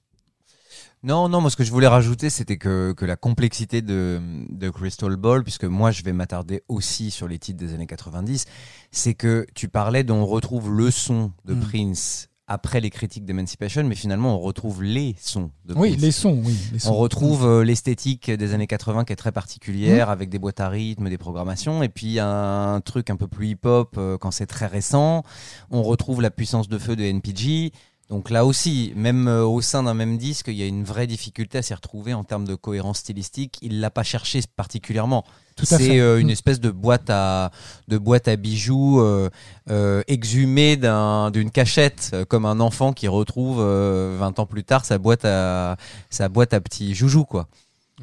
Non, 1.06 1.28
non, 1.28 1.40
moi 1.40 1.50
ce 1.50 1.56
que 1.56 1.62
je 1.62 1.70
voulais 1.70 1.86
rajouter, 1.86 2.30
c'était 2.30 2.56
que, 2.56 2.92
que 2.92 3.04
la 3.04 3.14
complexité 3.14 3.80
de, 3.80 4.20
de 4.50 4.68
Crystal 4.70 5.14
Ball, 5.14 5.44
puisque 5.44 5.62
moi 5.62 5.92
je 5.92 6.02
vais 6.02 6.12
m'attarder 6.12 6.62
aussi 6.66 7.12
sur 7.12 7.28
les 7.28 7.38
titres 7.38 7.60
des 7.64 7.74
années 7.74 7.86
90, 7.86 8.44
c'est 8.90 9.14
que 9.14 9.46
tu 9.54 9.68
parlais 9.68 10.02
d'on 10.02 10.26
retrouve 10.26 10.72
le 10.72 10.90
son 10.90 11.30
de 11.44 11.54
Mm. 11.54 11.60
Prince 11.60 12.28
après 12.48 12.80
les 12.80 12.90
critiques 12.90 13.24
d'Emancipation, 13.24 13.84
mais 13.84 13.94
finalement 13.94 14.36
on 14.36 14.40
retrouve 14.40 14.82
les 14.82 15.14
sons 15.20 15.50
de 15.64 15.74
oui 15.74 15.90
Prince. 15.90 16.02
les 16.02 16.10
sons 16.10 16.42
oui 16.44 16.56
les 16.72 16.78
sons. 16.80 16.90
On 16.90 16.94
retrouve 16.96 17.44
euh, 17.44 17.64
l'esthétique 17.64 18.30
des 18.30 18.54
années 18.54 18.66
80 18.66 19.04
qui 19.04 19.12
est 19.12 19.16
très 19.16 19.32
particulière, 19.32 20.10
avec 20.10 20.28
des 20.28 20.40
boîtes 20.40 20.60
à 20.60 20.68
rythme, 20.68 21.08
des 21.08 21.18
programmations, 21.18 21.84
et 21.84 21.88
puis 21.88 22.18
un 22.20 22.80
truc 22.84 23.10
un 23.10 23.16
peu 23.16 23.28
plus 23.28 23.50
hip-hop 23.50 23.94
euh, 23.96 24.18
quand 24.18 24.32
c'est 24.32 24.46
très 24.46 24.66
récent. 24.66 25.22
On 25.70 25.82
retrouve 25.84 26.20
la 26.20 26.30
puissance 26.30 26.68
de 26.68 26.78
feu 26.78 26.96
de 26.96 27.04
NPG. 27.04 27.72
Donc 28.08 28.30
là 28.30 28.44
aussi, 28.46 28.92
même 28.94 29.26
euh, 29.26 29.44
au 29.44 29.60
sein 29.60 29.82
d'un 29.82 29.94
même 29.94 30.16
disque, 30.16 30.46
il 30.48 30.54
y 30.54 30.62
a 30.62 30.66
une 30.66 30.84
vraie 30.84 31.08
difficulté 31.08 31.58
à 31.58 31.62
s'y 31.62 31.74
retrouver 31.74 32.14
en 32.14 32.22
termes 32.22 32.46
de 32.46 32.54
cohérence 32.54 32.98
stylistique. 32.98 33.58
Il 33.62 33.80
l'a 33.80 33.90
pas 33.90 34.04
cherché 34.04 34.40
particulièrement. 34.54 35.24
Tout 35.56 35.64
à 35.72 35.78
fait. 35.78 35.84
C'est 35.86 36.00
euh, 36.00 36.20
une 36.20 36.28
Mm. 36.28 36.30
espèce 36.30 36.60
de 36.60 36.70
boîte 36.70 37.10
à 37.10 37.50
de 37.88 37.98
boîte 37.98 38.28
à 38.28 38.36
bijoux 38.36 39.00
euh, 39.00 39.28
euh, 39.70 40.02
exhumée 40.06 40.76
d'un- 40.76 41.30
d'une 41.32 41.50
cachette, 41.50 42.14
comme 42.28 42.44
un 42.46 42.60
enfant 42.60 42.92
qui 42.92 43.08
retrouve 43.08 43.58
euh, 43.60 44.16
20 44.20 44.38
ans 44.38 44.46
plus 44.46 44.62
tard 44.62 44.84
sa 44.84 44.98
boîte 44.98 45.24
à 45.24 45.76
sa 46.08 46.28
boîte 46.28 46.54
à 46.54 46.60
petits 46.60 46.94
joujoux 46.94 47.24
quoi. 47.24 47.48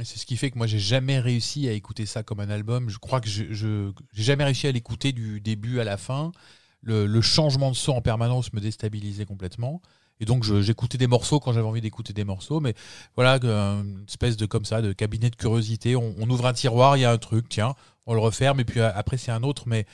Et 0.02 0.04
c'est 0.04 0.18
ce 0.18 0.26
qui 0.26 0.36
fait 0.36 0.50
que 0.52 0.58
moi 0.58 0.66
j'ai 0.68 0.80
jamais 0.80 1.20
réussi 1.20 1.70
à 1.70 1.72
écouter 1.72 2.06
ça 2.08 2.24
comme 2.24 2.40
un 2.42 2.50
album. 2.50 2.90
Je 2.90 2.98
crois 2.98 3.22
que 3.22 3.30
je 3.30 3.46
je- 3.52 3.92
j'ai 4.14 4.24
jamais 4.24 4.44
réussi 4.44 4.68
à 4.68 4.72
l'écouter 4.74 5.12
du 5.14 5.40
début 5.40 5.80
à 5.80 5.84
la 5.86 5.96
fin. 5.98 6.32
Le, 6.84 7.06
le 7.06 7.22
changement 7.22 7.72
de 7.72 7.76
son 7.76 7.94
en 7.94 8.02
permanence 8.02 8.54
me 8.54 8.60
déstabilisait 8.60 9.26
complètement. 9.26 9.82
Et 10.20 10.26
donc 10.26 10.44
j'écoutais 10.44 10.98
des 10.98 11.08
morceaux 11.08 11.40
quand 11.40 11.54
j'avais 11.54 11.68
envie 11.68 11.82
d'écouter 11.82 12.14
des 12.14 12.24
morceaux. 12.24 12.60
Mais 12.60 12.76
voilà, 13.16 13.40
euh, 13.44 13.82
une 13.82 14.06
espèce 14.08 14.38
de 14.38 14.46
comme 14.46 14.64
ça, 14.66 14.82
de 14.82 14.94
cabinet 14.94 15.30
de 15.30 15.36
curiosité. 15.36 15.96
On, 15.96 16.14
on 16.20 16.30
ouvre 16.30 16.46
un 16.46 16.54
tiroir, 16.54 16.98
il 16.98 17.02
y 17.02 17.06
a 17.06 17.12
un 17.12 17.18
truc, 17.18 17.48
tiens, 17.50 17.74
on 18.06 18.14
le 18.14 18.20
referme 18.20 18.60
et 18.60 18.66
puis 18.66 18.80
euh, 18.80 18.92
après 18.94 19.18
c'est 19.18 19.32
un 19.32 19.44
autre. 19.44 19.64
Mais 19.66 19.86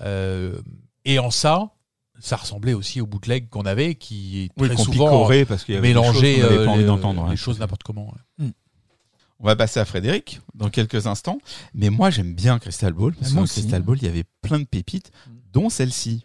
euh, 0.00 0.60
et 1.04 1.18
en 1.18 1.30
ça, 1.30 1.70
ça 2.18 2.36
ressemblait 2.36 2.74
aussi 2.74 3.00
au 3.00 3.06
bootleg 3.06 3.48
qu'on 3.48 3.62
avait, 3.64 3.94
qui 3.94 4.44
est 4.44 4.50
Oui, 4.58 4.68
très 4.68 4.76
qu'on 4.76 4.84
souvent 4.84 5.28
parce 5.46 5.64
qu'il 5.64 5.74
y 5.74 5.78
avait 5.78 5.88
des 5.88 5.94
mélanger 5.94 6.40
choses 6.40 6.64
pas 6.64 6.70
envie 6.70 6.80
les, 6.80 6.86
d'entendre. 6.86 7.26
les 7.26 7.32
hein. 7.32 7.36
choses 7.36 7.58
n'importe 7.60 7.82
comment. 7.82 8.12
ouais. 8.38 8.50
On 9.38 9.46
va 9.46 9.56
passer 9.56 9.80
à 9.80 9.86
Frédéric 9.86 10.40
dans 10.54 10.68
quelques 10.68 11.06
instants. 11.06 11.38
Mais 11.72 11.88
moi, 11.88 12.10
j'aime 12.10 12.34
bien 12.34 12.58
Crystal 12.58 12.92
Ball 12.92 13.14
parce 13.14 13.32
que. 13.32 13.38
Crystal 13.46 13.82
Ball, 13.82 13.96
il 14.02 14.04
y 14.04 14.08
avait 14.08 14.24
plein 14.42 14.58
de 14.58 14.64
pépites, 14.64 15.12
dont 15.52 15.70
celle-ci. 15.70 16.24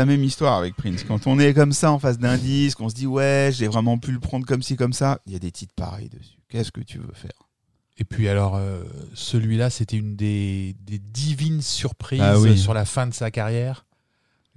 la 0.00 0.06
même 0.06 0.24
histoire 0.24 0.56
avec 0.58 0.74
Prince. 0.76 1.04
Quand 1.04 1.26
on 1.26 1.38
est 1.38 1.52
comme 1.54 1.72
ça 1.72 1.92
en 1.92 1.98
face 1.98 2.18
d'un 2.18 2.36
disque, 2.38 2.80
on 2.80 2.88
se 2.88 2.94
dit 2.94 3.06
ouais, 3.06 3.50
j'ai 3.52 3.68
vraiment 3.68 3.98
pu 3.98 4.12
le 4.12 4.18
prendre 4.20 4.46
comme 4.46 4.62
ci, 4.62 4.76
comme 4.76 4.92
ça. 4.92 5.20
Il 5.26 5.32
y 5.32 5.36
a 5.36 5.38
des 5.38 5.50
titres 5.52 5.74
pareils 5.74 6.08
dessus. 6.08 6.38
Qu'est-ce 6.48 6.72
que 6.72 6.80
tu 6.80 6.98
veux 6.98 7.12
faire? 7.14 7.30
Et 7.98 8.04
puis 8.04 8.28
alors, 8.28 8.56
euh, 8.56 8.82
celui-là, 9.12 9.68
c'était 9.68 9.98
une 9.98 10.16
des, 10.16 10.74
des 10.80 10.98
divines 10.98 11.60
surprises 11.60 12.20
Ah 12.22 12.38
oui. 12.38 12.56
sur 12.58 12.72
la 12.72 12.86
fin 12.86 13.06
de 13.06 13.12
sa 13.12 13.30
carrière. 13.30 13.84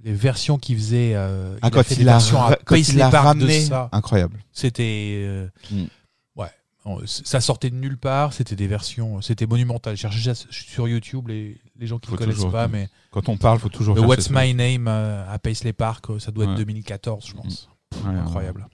Les 0.02 0.14
versions 0.14 0.56
qu'il 0.58 0.76
faisait, 0.76 1.12
euh, 1.14 1.56
Ah, 1.62 1.68
il 1.72 1.78
a 1.78 1.82
fait 1.82 1.94
des 1.96 2.04
versions 2.04 2.42
à 2.42 2.56
quand 2.64 2.74
il 2.76 3.02
ramené, 3.02 3.60
ça. 3.66 3.88
incroyable. 3.92 4.38
C'était, 4.52 5.22
euh, 5.26 5.48
Mm. 5.70 5.84
ouais, 6.36 6.48
ça 7.06 7.40
sortait 7.40 7.70
de 7.70 7.76
nulle 7.76 7.98
part. 7.98 8.32
C'était 8.32 8.56
des 8.56 8.66
versions, 8.66 9.20
c'était 9.20 9.46
monumental. 9.46 9.96
Cherchez 9.96 10.34
ça 10.34 10.44
sur 10.50 10.88
YouTube 10.88 11.28
les, 11.28 11.58
les 11.78 11.86
gens 11.86 11.98
qui 11.98 12.10
ne 12.12 12.16
connaissent 12.16 12.36
toujours- 12.36 12.52
pas, 12.52 12.68
mais 12.68 12.88
Quand 13.10 13.28
on 13.28 13.36
parle, 13.36 13.58
faut 13.58 13.68
toujours. 13.68 13.94
le 13.94 14.02
What's 14.02 14.28
ça. 14.28 14.44
My 14.44 14.54
Name 14.54 14.86
euh, 14.88 15.24
à 15.32 15.38
Paisley 15.38 15.72
Park, 15.72 16.10
euh, 16.10 16.18
ça 16.18 16.30
doit 16.30 16.44
être 16.44 16.50
Ouais. 16.52 16.56
2014, 16.58 17.26
je 17.26 17.32
pense. 17.34 17.68
Ouais, 18.04 18.10
ouais. 18.12 18.18
Incroyable. 18.18 18.66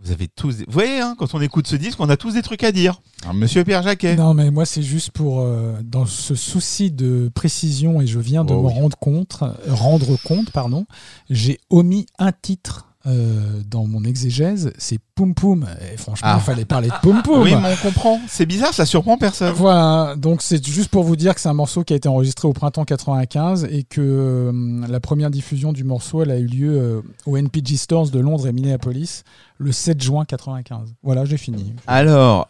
Vous 0.00 0.10
avez 0.10 0.28
tous. 0.28 0.58
des- 0.58 0.64
Vous 0.64 0.72
voyez, 0.72 1.00
hein, 1.00 1.14
quand 1.18 1.34
on 1.34 1.40
écoute 1.40 1.66
ce 1.66 1.76
disque, 1.76 1.98
on 2.00 2.10
a 2.10 2.16
tous 2.16 2.34
des 2.34 2.42
trucs 2.42 2.62
à 2.64 2.72
dire. 2.72 3.00
Alors, 3.22 3.34
Monsieur 3.34 3.64
Pierre 3.64 3.82
Jacquet. 3.82 4.16
Non, 4.16 4.34
mais 4.34 4.50
moi, 4.50 4.66
c'est 4.66 4.82
juste 4.82 5.12
pour, 5.12 5.40
euh, 5.40 5.76
dans 5.82 6.04
ce 6.04 6.34
souci 6.34 6.90
de 6.90 7.30
précision, 7.34 8.00
et 8.02 8.06
je 8.06 8.18
viens 8.18 8.44
de 8.44 8.52
Oh 8.52 8.60
me 8.62 8.66
oui. 8.68 8.74
rendre 8.74 8.98
compte, 8.98 9.38
rendre 9.68 10.16
compte, 10.24 10.50
pardon, 10.50 10.84
j'ai 11.30 11.58
omis 11.70 12.06
un 12.18 12.32
titre 12.32 12.88
euh, 13.06 13.60
dans 13.68 13.86
mon 13.86 14.02
exégèse, 14.04 14.72
c'est 14.78 14.98
Poum 15.14 15.34
Poum. 15.34 15.66
Et 15.92 15.96
franchement, 15.98 16.26
Ah. 16.30 16.36
il 16.40 16.42
fallait 16.42 16.64
parler 16.64 16.88
de 16.88 16.94
Poum 17.02 17.22
Poum. 17.22 17.42
Oui, 17.42 17.54
mais 17.54 17.72
on 17.74 17.76
comprend. 17.86 18.18
C'est 18.28 18.46
bizarre, 18.46 18.72
ça 18.72 18.86
surprend 18.86 19.18
personne. 19.18 19.52
Voilà, 19.52 20.14
donc 20.16 20.40
c'est 20.40 20.64
juste 20.66 20.88
pour 20.88 21.04
vous 21.04 21.14
dire 21.16 21.34
que 21.34 21.40
c'est 21.42 21.50
un 21.50 21.54
morceau 21.54 21.84
qui 21.84 21.92
a 21.92 21.96
été 21.96 22.08
enregistré 22.08 22.48
au 22.48 22.52
printemps 22.54 22.84
95 22.86 23.64
et 23.70 23.82
que 23.84 24.00
euh, 24.00 24.86
la 24.88 25.00
première 25.00 25.30
diffusion 25.30 25.72
du 25.74 25.84
morceau, 25.84 26.22
elle 26.22 26.30
a 26.30 26.38
eu 26.38 26.46
lieu 26.46 26.78
euh, 26.80 27.02
au 27.26 27.36
NPG 27.36 27.76
Stores 27.76 28.10
de 28.10 28.18
Londres 28.20 28.46
et 28.46 28.52
Minneapolis 28.52 29.22
le 29.58 29.70
7 29.70 30.02
juin 30.02 30.24
95. 30.24 30.94
Voilà, 31.02 31.24
j'ai 31.26 31.36
fini. 31.36 31.74
Alors, 31.86 32.48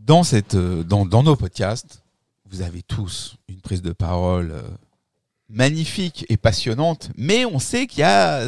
dans, 0.00 0.22
cette, 0.22 0.56
dans, 0.56 1.04
dans 1.04 1.22
nos 1.22 1.36
podcasts, 1.36 2.02
vous 2.50 2.62
avez 2.62 2.82
tous 2.82 3.36
une 3.48 3.60
prise 3.60 3.82
de 3.82 3.92
parole 3.92 4.54
magnifique 5.48 6.24
et 6.28 6.36
passionnante, 6.36 7.10
mais 7.16 7.44
on 7.44 7.58
sait 7.58 7.86
qu'il 7.86 8.00
y 8.00 8.04
a 8.04 8.44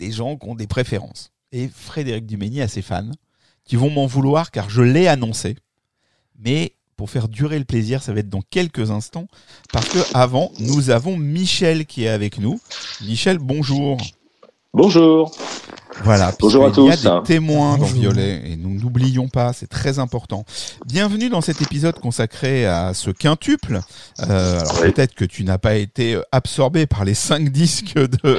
des 0.00 0.10
gens 0.10 0.36
qui 0.36 0.48
ont 0.48 0.56
des 0.56 0.66
préférences. 0.66 1.30
Et 1.52 1.68
Frédéric 1.68 2.26
Dumény 2.26 2.62
a 2.62 2.68
ses 2.68 2.82
fans 2.82 3.10
qui 3.64 3.76
vont 3.76 3.90
m'en 3.90 4.06
vouloir 4.06 4.50
car 4.50 4.68
je 4.68 4.82
l'ai 4.82 5.06
annoncé. 5.06 5.56
Mais 6.38 6.74
pour 6.96 7.10
faire 7.10 7.28
durer 7.28 7.58
le 7.58 7.64
plaisir, 7.64 8.02
ça 8.02 8.12
va 8.12 8.20
être 8.20 8.28
dans 8.28 8.42
quelques 8.42 8.90
instants. 8.90 9.28
Parce 9.72 9.88
que 9.88 9.98
avant, 10.14 10.50
nous 10.58 10.90
avons 10.90 11.16
Michel 11.16 11.86
qui 11.86 12.04
est 12.04 12.08
avec 12.08 12.38
nous. 12.38 12.60
Michel, 13.02 13.38
bonjour. 13.38 13.98
Bonjour. 14.72 15.30
Voilà. 16.02 16.32
Bonjour 16.40 16.64
à 16.64 16.70
puisqu'il 16.70 16.88
y 16.88 16.92
a 16.92 16.96
tous. 16.96 17.20
des 17.20 17.34
témoins 17.34 17.72
dans 17.72 17.78
Bonjour. 17.84 17.98
Violet 17.98 18.42
et 18.46 18.56
nous 18.56 18.70
n'oublions 18.80 19.28
pas, 19.28 19.52
c'est 19.52 19.66
très 19.68 19.98
important. 19.98 20.44
Bienvenue 20.86 21.28
dans 21.28 21.42
cet 21.42 21.60
épisode 21.60 21.98
consacré 22.00 22.64
à 22.66 22.94
ce 22.94 23.10
quintuple. 23.10 23.80
Euh, 24.28 24.60
alors 24.60 24.80
Oui. 24.82 24.92
peut-être 24.92 25.14
que 25.14 25.26
tu 25.26 25.44
n'as 25.44 25.58
pas 25.58 25.74
été 25.74 26.14
euh, 26.14 26.22
absorbé 26.32 26.86
par 26.86 27.04
les 27.04 27.12
cinq 27.14 27.48
disques 27.52 27.96
de, 27.98 28.38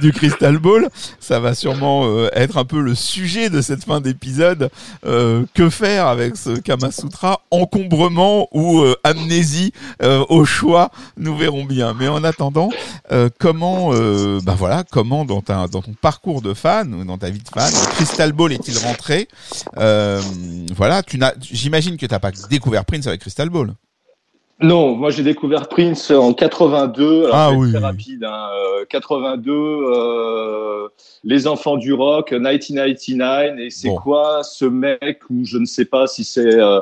du 0.00 0.12
Crystal 0.12 0.56
Ball. 0.58 0.88
Ça 1.20 1.38
va 1.38 1.54
sûrement 1.54 2.04
euh, 2.06 2.30
être 2.32 2.56
un 2.56 2.64
peu 2.64 2.80
le 2.80 2.94
sujet 2.94 3.50
de 3.50 3.60
cette 3.60 3.84
fin 3.84 4.00
d'épisode. 4.00 4.70
Euh, 5.04 5.44
que 5.54 5.68
faire 5.68 6.06
avec 6.06 6.36
ce 6.36 6.58
Kama 6.58 6.90
Sutra 6.92 7.40
Encombrement 7.50 8.48
ou 8.52 8.80
euh, 8.80 8.96
amnésie 9.04 9.72
euh, 10.02 10.24
au 10.30 10.46
choix? 10.46 10.90
Nous 11.18 11.36
verrons 11.36 11.64
bien. 11.66 11.94
Mais 11.98 12.08
en 12.08 12.24
attendant, 12.24 12.70
euh, 13.12 13.28
comment, 13.38 13.90
euh, 13.92 14.40
bah 14.42 14.54
voilà, 14.56 14.82
comment 14.90 15.26
dans, 15.26 15.42
ta, 15.42 15.68
dans 15.68 15.82
ton 15.82 15.92
parcours 16.00 16.40
de 16.40 16.54
fan 16.54 17.01
dans 17.04 17.18
ta 17.18 17.30
vie 17.30 17.38
de 17.40 17.48
fan, 17.48 17.70
Crystal 17.94 18.32
Ball 18.32 18.52
est-il 18.52 18.76
rentré 18.78 19.28
Euh, 19.78 20.20
Voilà, 20.76 21.02
tu 21.02 21.18
n'as, 21.18 21.32
j'imagine 21.40 21.96
que 21.96 22.06
tu 22.06 22.12
n'as 22.12 22.18
pas 22.20 22.30
découvert 22.50 22.84
Prince 22.84 23.06
avec 23.06 23.20
Crystal 23.20 23.48
Ball. 23.50 23.72
Non, 24.60 24.94
moi 24.94 25.10
j'ai 25.10 25.24
découvert 25.24 25.68
Prince 25.68 26.10
en 26.12 26.32
82. 26.34 27.24
Alors, 27.24 27.34
Ah 27.34 27.52
oui, 27.52 27.70
très 27.72 27.80
rapide. 27.80 28.22
Hein. 28.24 28.48
Euh, 28.80 28.84
82, 28.88 29.50
euh, 29.52 30.88
Les 31.24 31.46
Enfants 31.48 31.76
du 31.76 31.92
Rock, 31.92 32.32
1999. 32.32 33.58
Et 33.58 33.70
c'est 33.70 33.88
Bon. 33.88 33.96
quoi 33.96 34.42
ce 34.44 34.64
mec 34.64 35.20
où 35.30 35.44
je 35.44 35.58
ne 35.58 35.64
sais 35.66 35.84
pas 35.84 36.06
si 36.06 36.22
c'est 36.24 36.54
euh, 36.60 36.80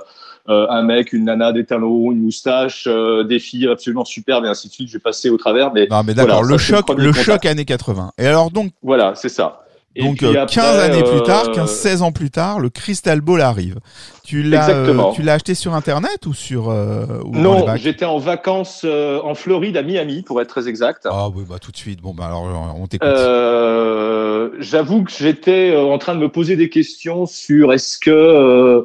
un 0.49 0.83
mec, 0.83 1.13
une 1.13 1.25
nana, 1.27 1.53
des 1.53 1.65
talons, 1.65 2.11
une 2.13 2.23
moustache, 2.23 2.85
euh, 2.87 3.25
des 3.25 3.39
filles 3.39 3.69
absolument 3.69 4.05
superbes 4.05 4.45
et 4.45 4.49
ainsi 4.49 4.69
de 4.69 4.73
suite. 4.73 4.89
Je 4.89 4.95
vais 4.95 4.99
passer 4.99 5.31
au 5.31 5.37
travers, 5.39 5.73
mais 5.73 5.87
Non, 5.91 6.03
mais 6.05 6.13
d'accord, 6.13 6.37
Voilà, 6.43 6.47
le 6.49 6.53
le 6.55 6.59
choc, 6.59 6.89
le 6.91 7.07
contact. 7.13 7.25
choc 7.25 7.47
années 7.47 7.65
80. 7.65 8.13
Et 8.19 8.27
alors 8.27 8.51
donc, 8.51 8.73
voilà, 8.83 9.15
c'est 9.15 9.29
ça. 9.29 9.63
Et 9.97 10.05
donc 10.05 10.19
puis 10.19 10.27
euh, 10.27 10.43
après, 10.43 10.55
15 10.55 10.79
années 10.79 11.03
plus 11.03 11.23
tard, 11.23 11.49
euh, 11.49 11.55
15, 11.55 11.71
16 11.71 12.03
ans 12.03 12.13
plus 12.13 12.31
tard, 12.31 12.61
le 12.61 12.71
Crystal 12.71 13.21
Ball 13.21 13.41
arrive. 13.41 13.81
Tu 14.25 14.43
l'as, 14.43 14.71
euh, 14.71 15.11
tu 15.13 15.23
l'as 15.23 15.35
acheté 15.35 15.57
sur 15.57 15.75
internet 15.75 16.27
ou 16.27 16.33
sur 16.33 16.71
euh, 16.71 17.07
ou 17.25 17.35
Non, 17.35 17.67
j'étais 17.75 18.05
en 18.05 18.19
vacances 18.19 18.83
euh, 18.85 19.21
en 19.25 19.35
Floride, 19.35 19.77
à 19.77 19.83
Miami, 19.83 20.23
pour 20.23 20.41
être 20.41 20.49
très 20.49 20.69
exact. 20.69 21.09
Ah 21.11 21.29
oui, 21.35 21.45
bah 21.49 21.57
tout 21.61 21.73
de 21.73 21.77
suite. 21.77 22.01
Bon, 22.01 22.15
bah 22.15 22.27
alors 22.27 22.45
on 22.81 22.87
t'écoute. 22.87 23.09
Euh, 23.09 24.51
J'avoue 24.61 25.05
que 25.05 25.11
j'étais 25.11 25.71
euh, 25.71 25.83
en 25.83 25.99
train 25.99 26.15
de 26.15 26.21
me 26.21 26.29
poser 26.29 26.55
des 26.55 26.69
questions 26.69 27.27
sur 27.27 27.73
est-ce 27.73 27.99
que 27.99 28.11
euh, 28.11 28.83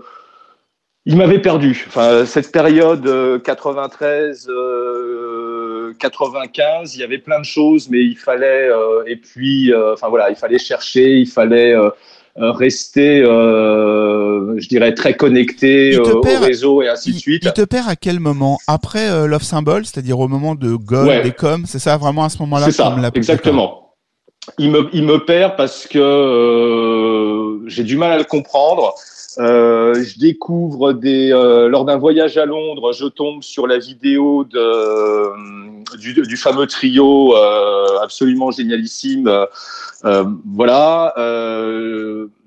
il 1.05 1.17
m'avait 1.17 1.41
perdu. 1.41 1.85
Enfin, 1.87 2.25
cette 2.25 2.51
période 2.51 3.05
euh, 3.05 3.37
93, 3.39 4.47
euh, 4.49 5.44
95, 5.93 6.95
il 6.95 7.01
y 7.01 7.03
avait 7.03 7.17
plein 7.17 7.39
de 7.39 7.45
choses, 7.45 7.89
mais 7.89 7.99
il 8.03 8.15
fallait 8.17 8.67
euh, 8.69 9.03
et 9.07 9.15
puis, 9.15 9.71
euh, 9.73 9.93
enfin 9.93 10.09
voilà, 10.09 10.29
il 10.29 10.35
fallait 10.35 10.59
chercher, 10.59 11.17
il 11.17 11.27
fallait 11.27 11.73
euh, 11.73 11.89
rester, 12.37 13.21
euh, 13.21 14.59
je 14.59 14.67
dirais, 14.67 14.93
très 14.93 15.13
connecté 15.15 15.95
euh, 15.95 16.19
perd- 16.21 16.43
au 16.43 16.45
réseau 16.45 16.81
et 16.81 16.89
ainsi 16.89 17.09
il, 17.11 17.13
de 17.15 17.19
suite. 17.19 17.43
il 17.45 17.53
te 17.53 17.61
perd 17.61 17.87
à 17.89 17.95
quel 17.95 18.19
moment? 18.19 18.57
Après 18.67 19.09
euh, 19.09 19.25
Love 19.27 19.43
Symbol, 19.43 19.85
c'est-à-dire 19.85 20.19
au 20.19 20.27
moment 20.27 20.55
de 20.55 20.75
Gold 20.75 21.07
Ouais. 21.07 21.27
et 21.27 21.31
Com, 21.31 21.65
c'est 21.65 21.79
ça 21.79 21.95
vraiment 21.97 22.25
à 22.25 22.29
ce 22.29 22.39
moment-là 22.39 22.65
C'est 22.65 22.71
ça, 22.73 22.95
exactement. 23.13 23.81
Il 24.59 24.69
me, 24.69 24.89
il 24.93 25.03
me 25.03 25.25
perd 25.25 25.55
parce 25.55 25.87
que 25.87 27.59
j'ai 27.67 27.83
du 27.83 27.97
mal 27.97 28.11
à 28.11 28.17
le 28.17 28.23
comprendre. 28.25 28.93
Euh, 29.37 30.01
je 30.01 30.17
découvre 30.17 30.93
des 30.93 31.31
euh, 31.33 31.67
lors 31.67 31.83
d'un 31.83 31.97
voyage 31.97 32.37
à 32.37 32.45
Londres, 32.45 32.93
je 32.93 33.05
tombe 33.05 33.43
sur 33.43 33.67
la 33.67 33.77
vidéo 33.77 34.45
de 34.45 34.57
euh, 34.57 35.33
du, 35.99 36.13
du 36.13 36.37
fameux 36.37 36.67
trio 36.67 37.35
euh, 37.35 37.99
absolument 38.01 38.51
génialissime. 38.51 39.27
Euh, 40.05 40.25
voilà, 40.53 41.13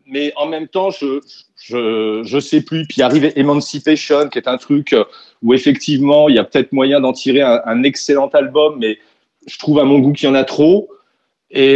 mais 0.07 0.32
en 0.36 0.47
même 0.47 0.68
temps, 0.68 0.91
je 0.91 1.20
je 1.57 2.22
je 2.24 2.39
sais 2.41 2.62
plus. 2.62 2.86
Puis 2.86 3.03
arrive 3.03 3.32
Emancipation, 3.36 4.28
qui 4.30 4.39
est 4.39 4.49
un 4.49 4.57
truc 4.57 4.97
où 5.43 5.53
effectivement 5.53 6.30
il 6.30 6.36
y 6.36 6.39
a 6.39 6.45
peut-être 6.45 6.72
moyen 6.72 7.01
d'en 7.01 7.12
tirer 7.12 7.43
un, 7.43 7.61
un 7.66 7.82
excellent 7.82 8.28
album, 8.28 8.78
mais 8.78 8.99
je 9.47 9.59
trouve 9.59 9.78
à 9.78 9.84
mon 9.84 9.99
goût 9.99 10.12
qu'il 10.12 10.28
y 10.28 10.32
en 10.32 10.34
a 10.34 10.45
trop 10.45 10.89
et 11.51 11.74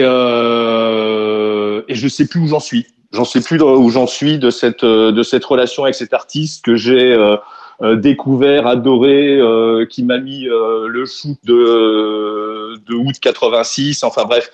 et 1.89 1.95
je 1.95 2.09
sais 2.09 2.27
plus 2.27 2.41
où 2.41 2.47
j'en 2.47 2.61
suis. 2.61 2.87
J'en 3.13 3.25
sais 3.25 3.41
plus 3.41 3.61
où 3.61 3.91
j'en 3.91 4.07
suis 4.07 4.39
de 4.39 4.51
cette 4.51 4.85
euh, 4.85 5.13
de 5.13 5.23
cette 5.23 5.45
relation 5.45 5.85
avec 5.85 5.95
cet 5.95 6.15
artiste 6.15 6.65
que 6.65 6.77
j'ai 6.77 7.13
euh, 7.13 7.37
euh, 7.83 7.97
découvert, 7.97 8.67
adoré, 8.67 9.39
euh, 9.39 9.87
qui 9.87 10.05
m'a 10.05 10.19
mis 10.19 10.49
euh, 10.49 10.87
le 10.87 11.05
shoot 11.05 11.37
de 11.45 12.79
de 12.87 12.95
août 12.95 13.17
86. 13.21 14.05
Enfin 14.05 14.25
bref. 14.25 14.51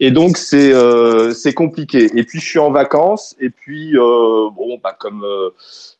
Et 0.00 0.10
donc 0.10 0.36
c'est 0.36 0.72
euh, 0.74 1.32
c'est 1.32 1.54
compliqué. 1.54 2.10
Et 2.14 2.24
puis 2.24 2.40
je 2.40 2.46
suis 2.46 2.58
en 2.58 2.70
vacances 2.70 3.36
et 3.40 3.50
puis 3.50 3.94
bon 3.94 4.78
bah 4.82 4.96
comme 4.98 5.24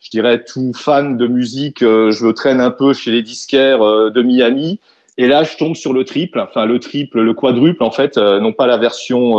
je 0.00 0.10
dirais 0.10 0.44
tout 0.44 0.72
fan 0.74 1.16
de 1.16 1.26
musique, 1.26 1.80
je 1.80 2.24
me 2.26 2.32
traîne 2.32 2.60
un 2.60 2.72
peu 2.72 2.92
chez 2.94 3.10
les 3.10 3.22
disquaires 3.22 3.80
de 4.10 4.22
Miami. 4.22 4.80
Et 5.18 5.28
là, 5.28 5.44
je 5.44 5.56
tombe 5.58 5.76
sur 5.76 5.92
le 5.92 6.04
triple, 6.04 6.40
enfin 6.40 6.64
le 6.64 6.80
triple, 6.80 7.20
le 7.20 7.34
quadruple 7.34 7.82
en 7.84 7.90
fait, 7.90 8.16
non 8.16 8.52
pas 8.52 8.66
la 8.66 8.78
version 8.78 9.36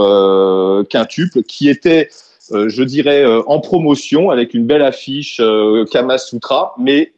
quintuple, 0.90 1.44
qui 1.44 1.68
était, 1.68 2.10
je 2.52 2.84
dirais, 2.84 3.24
euh, 3.24 3.42
en 3.48 3.60
promotion 3.60 4.30
avec 4.30 4.54
une 4.54 4.66
belle 4.66 4.82
affiche 4.82 5.38
euh, 5.40 5.86
Kama 5.86 6.18
Sutra, 6.18 6.76
mais 6.78 7.14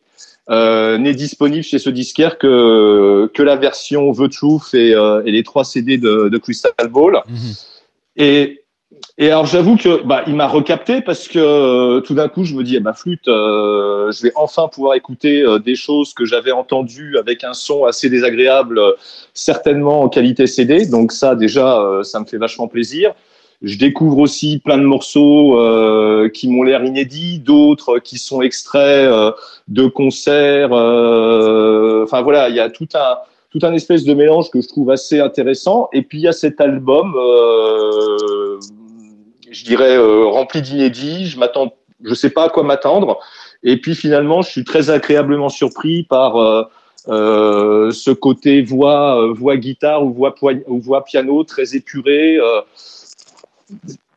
euh, 0.50 0.98
n'est 0.98 1.16
disponible 1.16 1.64
chez 1.64 1.80
ce 1.80 1.90
disquaire 1.90 2.38
que 2.38 3.30
que 3.34 3.42
la 3.42 3.56
version 3.56 4.14
The 4.14 4.30
Truth 4.30 4.74
et, 4.74 4.94
euh, 4.94 5.24
et 5.26 5.32
les 5.32 5.42
trois 5.44 5.64
CD 5.64 5.98
de, 5.98 6.30
de 6.30 6.38
Crystal 6.38 6.74
Ball. 6.90 7.24
Mhm. 7.28 7.54
Et 8.18 8.62
et 9.18 9.30
alors 9.30 9.46
j'avoue 9.46 9.78
que 9.78 10.04
bah 10.04 10.24
il 10.28 10.36
m'a 10.36 10.48
recapté 10.48 11.02
parce 11.02 11.28
que 11.28 11.40
euh, 11.40 12.02
tout 12.02 12.14
d'un 12.14 12.28
coup 12.28 12.44
je 12.44 12.54
me 12.54 12.64
dis 12.64 12.76
eh 12.76 12.80
ben 12.80 12.94
flûte 12.94 13.28
euh, 13.28 14.12
je 14.12 14.22
vais 14.22 14.32
enfin 14.36 14.68
pouvoir 14.68 14.96
écouter 14.96 15.42
euh, 15.42 15.58
des 15.58 15.76
choses 15.76 16.14
que 16.14 16.26
j'avais 16.26 16.52
entendues 16.52 17.18
avec 17.18 17.44
un 17.44 17.54
son 17.54 17.86
assez 17.86 18.10
désagréable 18.10 18.78
euh, 18.78 18.92
certainement 19.34 20.02
en 20.02 20.10
qualité 20.10 20.48
CD 20.48 20.86
donc 20.86 21.12
ça 21.12 21.36
déjà 21.36 21.82
euh, 21.82 22.04
ça 22.04 22.20
me 22.20 22.26
fait 22.26 22.38
vachement 22.38 22.68
plaisir 22.68 23.14
je 23.62 23.78
découvre 23.78 24.20
aussi 24.20 24.60
plein 24.60 24.78
de 24.78 24.84
morceaux 24.84 25.60
euh, 25.60 26.30
qui 26.30 26.48
m'ont 26.48 26.64
l'air 26.64 26.84
inédits 26.84 27.40
d'autres 27.40 28.00
qui 28.00 28.18
sont 28.18 28.42
extraits 28.42 29.10
euh, 29.10 29.32
de 29.68 29.88
concerts 29.88 30.74
euh, 30.74 32.04
enfin 32.04 32.22
voilà 32.22 32.50
il 32.50 32.56
y 32.56 32.60
a 32.60 32.70
tout 32.70 32.90
un 32.94 33.18
tout 33.58 33.66
un 33.66 33.74
espèce 33.74 34.04
de 34.04 34.14
mélange 34.14 34.50
que 34.50 34.60
je 34.60 34.68
trouve 34.68 34.92
assez 34.92 35.22
intéressant. 35.22 35.88
Et 35.94 36.02
puis 36.02 36.18
il 36.18 36.22
y 36.24 36.28
a 36.28 36.34
cet 36.34 36.60
album, 36.60 37.14
euh, 37.16 38.60
je 39.50 39.64
dirais 39.64 39.96
euh, 39.96 40.26
rempli 40.26 40.62
d'inédits. 40.62 41.28
Je 41.28 41.40
m'attends, 41.40 41.74
je 42.04 42.14
sais 42.14 42.32
pas 42.32 42.46
à 42.46 42.50
quoi 42.50 42.64
m'attendre. 42.64 43.18
Et 43.64 43.80
puis 43.80 43.96
finalement, 43.96 44.42
je 44.42 44.50
suis 44.50 44.66
très 44.66 44.90
agréablement 44.90 45.48
surpris 45.48 46.04
par 46.04 46.38
euh, 47.08 47.92
ce 47.92 48.12
côté 48.12 48.62
voix, 48.62 49.26
voix 49.32 49.56
guitare 49.56 50.04
ou 50.04 50.12
voix, 50.12 50.36
ou 50.68 50.82
voix 50.82 51.06
piano 51.06 51.46
très 51.46 51.78
épuré. 51.78 52.38
Euh, 52.38 52.60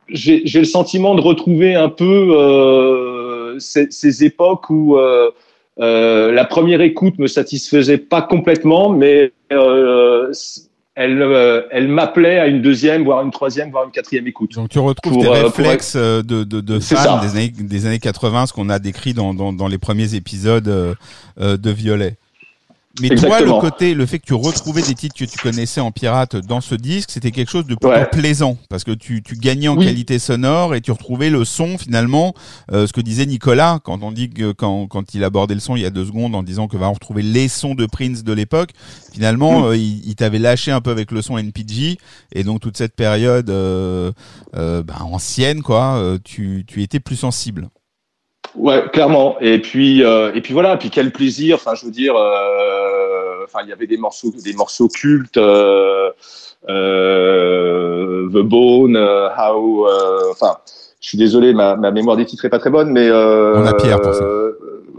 J'ai 0.09 0.41
le 0.43 0.65
sentiment 0.65 1.13
de 1.15 1.21
retrouver 1.21 1.75
un 1.75 1.89
peu 1.89 2.35
euh, 2.35 3.59
ces, 3.59 3.91
ces 3.91 4.23
époques 4.23 4.69
où 4.69 4.97
euh, 4.97 5.29
euh, 5.79 6.31
la 6.31 6.45
première 6.45 6.81
écoute 6.81 7.19
me 7.19 7.27
satisfaisait 7.27 7.99
pas 7.99 8.23
complètement, 8.23 8.89
mais 8.89 9.31
elle, 10.95 11.65
elle 11.71 11.87
m'appelait 11.87 12.39
à 12.39 12.47
une 12.47 12.61
deuxième, 12.61 13.03
voire 13.03 13.21
une 13.23 13.31
troisième, 13.31 13.69
voire 13.69 13.85
une 13.85 13.91
quatrième 13.91 14.27
écoute. 14.27 14.53
Donc 14.55 14.69
tu 14.69 14.79
retrouves 14.79 15.13
Pour, 15.13 15.21
tes 15.21 15.27
pour 15.27 15.35
réflexes 15.35 15.95
de, 15.95 16.21
de, 16.43 16.79
ça. 16.79 17.21
des 17.21 17.31
années, 17.37 17.49
des 17.49 17.85
années 17.85 17.99
80, 17.99 18.47
ce 18.47 18.53
qu'on 18.53 18.69
a 18.69 18.79
décrit 18.79 19.13
dans, 19.13 19.33
dans, 19.33 19.53
dans 19.53 19.67
les 19.67 19.77
premiers 19.77 20.15
épisodes 20.15 20.97
de 21.37 21.71
Violet. 21.71 22.17
Mais 22.99 23.09
toi, 23.15 23.39
le 23.41 23.51
côté, 23.59 23.93
le 23.93 24.05
fait 24.05 24.19
que 24.19 24.25
tu 24.25 24.33
retrouvais 24.33 24.81
des 24.81 24.95
titres 24.95 25.15
que 25.17 25.25
tu 25.25 25.37
connaissais 25.39 25.81
en 25.81 25.91
pirate 25.91 26.35
dans 26.35 26.61
ce 26.61 26.75
disque, 26.75 27.11
c'était 27.11 27.31
quelque 27.31 27.49
chose 27.49 27.65
de 27.65 27.75
plutôt 27.75 27.89
Ouais. 27.89 28.05
plaisant 28.11 28.57
parce 28.69 28.83
que 28.83 28.91
tu, 28.91 29.21
tu 29.23 29.35
gagnais 29.35 29.67
en 29.67 29.77
Oui. 29.77 29.85
qualité 29.85 30.19
sonore 30.19 30.75
et 30.75 30.81
tu 30.81 30.91
retrouvais 30.91 31.29
le 31.29 31.45
son 31.45 31.77
finalement. 31.77 32.33
euh, 32.71 32.87
ce 32.87 32.93
que 32.93 33.01
disait 33.01 33.25
Nicolas 33.25 33.79
quand 33.83 34.03
on 34.03 34.11
dit 34.11 34.29
que 34.29 34.51
quand, 34.51 34.87
quand 34.87 35.13
il 35.13 35.23
abordait 35.23 35.53
le 35.53 35.59
son 35.59 35.75
il 35.75 35.81
y 35.81 35.85
a 35.85 35.89
deux 35.89 36.05
secondes 36.05 36.35
en 36.35 36.43
disant 36.43 36.67
que 36.67 36.77
va 36.77 36.89
on 36.89 36.93
retrouver 36.93 37.21
les 37.23 37.47
sons 37.47 37.75
de 37.75 37.85
Prince 37.85 38.23
de 38.23 38.33
l'époque. 38.33 38.71
Finalement, 39.13 39.61
Mm. 39.61 39.63
euh, 39.65 39.77
il, 39.77 40.07
il 40.07 40.15
t'avait 40.15 40.39
lâché 40.39 40.71
un 40.71 40.81
peu 40.81 40.91
avec 40.91 41.11
le 41.11 41.21
son 41.21 41.37
NPG 41.37 41.97
et 42.33 42.43
donc 42.43 42.59
toute 42.61 42.77
cette 42.77 42.95
période 42.95 43.49
euh, 43.49 44.11
euh, 44.55 44.83
bah, 44.83 44.97
ancienne 45.01 45.61
quoi, 45.61 45.95
euh, 45.97 46.17
tu, 46.23 46.63
tu 46.67 46.83
étais 46.83 46.99
plus 46.99 47.15
sensible. 47.15 47.69
Ouais, 48.55 48.83
clairement. 48.91 49.37
Et 49.41 49.59
puis, 49.59 50.03
euh, 50.03 50.31
et 50.33 50.41
puis 50.41 50.53
voilà. 50.53 50.77
Puis 50.77 50.89
quel 50.89 51.11
plaisir. 51.11 51.55
Enfin, 51.55 51.75
je 51.75 51.85
veux 51.85 51.91
dire, 51.91 52.15
euh, 52.15 53.43
enfin, 53.45 53.59
il 53.63 53.69
y 53.69 53.73
avait 53.73 53.87
des 53.87 53.97
morceaux, 53.97 54.31
des 54.43 54.53
morceaux 54.53 54.87
cultes. 54.87 55.37
Euh, 55.37 56.09
euh, 56.67 58.27
The 58.29 58.41
Bone, 58.43 58.95
euh, 58.97 59.29
How. 59.29 59.87
euh, 59.87 60.31
Enfin, 60.31 60.57
je 61.01 61.07
suis 61.07 61.17
désolé, 61.17 61.53
ma, 61.53 61.75
ma 61.75 61.91
mémoire 61.91 62.17
des 62.17 62.25
titres 62.25 62.45
est 62.45 62.49
pas 62.49 62.59
très 62.59 62.69
bonne, 62.69 62.89
mais. 62.91 63.07
Euh, 63.07 63.53
On 63.55 63.65
a 63.65 63.73
Pierre 63.73 64.01
pour 64.01 64.13
ça. 64.13 64.25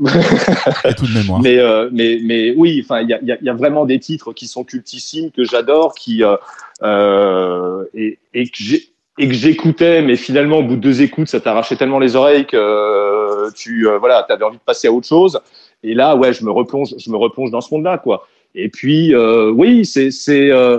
Et 0.89 0.95
tout 0.95 1.07
de 1.07 1.13
mémoire. 1.19 1.41
mais, 1.43 1.59
euh, 1.59 1.91
mais, 1.93 2.19
mais 2.25 2.55
oui, 2.57 2.81
enfin, 2.83 3.03
il 3.03 3.11
y 3.11 3.13
a, 3.13 3.19
il 3.21 3.29
y, 3.29 3.33
a, 3.33 3.39
y 3.43 3.49
a 3.51 3.53
vraiment 3.53 3.85
des 3.85 3.99
titres 3.99 4.33
qui 4.33 4.47
sont 4.47 4.65
cultissimes 4.65 5.31
que 5.31 5.45
j'adore, 5.45 5.95
qui 5.95 6.23
et, 6.23 8.19
et 8.33 8.45
que 8.45 8.57
j'ai 8.57 8.91
et 9.19 9.29
que 9.29 9.35
j'écoutais, 9.35 10.01
mais 10.01 10.17
finalement 10.17 10.59
au 10.59 10.63
bout 10.63 10.77
de 10.77 10.81
deux 10.81 11.03
écoutes, 11.03 11.29
ça 11.29 11.41
t'arrachait 11.41 11.77
tellement 11.77 11.99
les 11.99 12.17
oreilles 12.17 12.47
que 12.47 12.57
euh, 12.57 13.30
tu 13.55 13.89
euh, 13.89 13.99
voilà, 13.99 14.25
t'avais 14.29 14.45
envie 14.45 14.59
de 14.59 14.63
passer 14.63 14.89
à 14.89 14.93
autre 14.93 15.07
chose. 15.07 15.41
Et 15.83 15.95
là, 15.95 16.15
ouais, 16.17 16.33
je 16.33 16.45
me 16.45 16.51
replonge, 16.51 16.95
je 16.99 17.11
me 17.11 17.17
replonge 17.17 17.51
dans 17.51 17.61
ce 17.61 17.73
monde-là, 17.75 17.99
quoi. 17.99 18.27
Et 18.55 18.69
puis, 18.69 19.15
euh, 19.15 19.51
oui, 19.51 19.85
c'est 19.87 20.11
c'est 20.11 20.51
euh, 20.51 20.79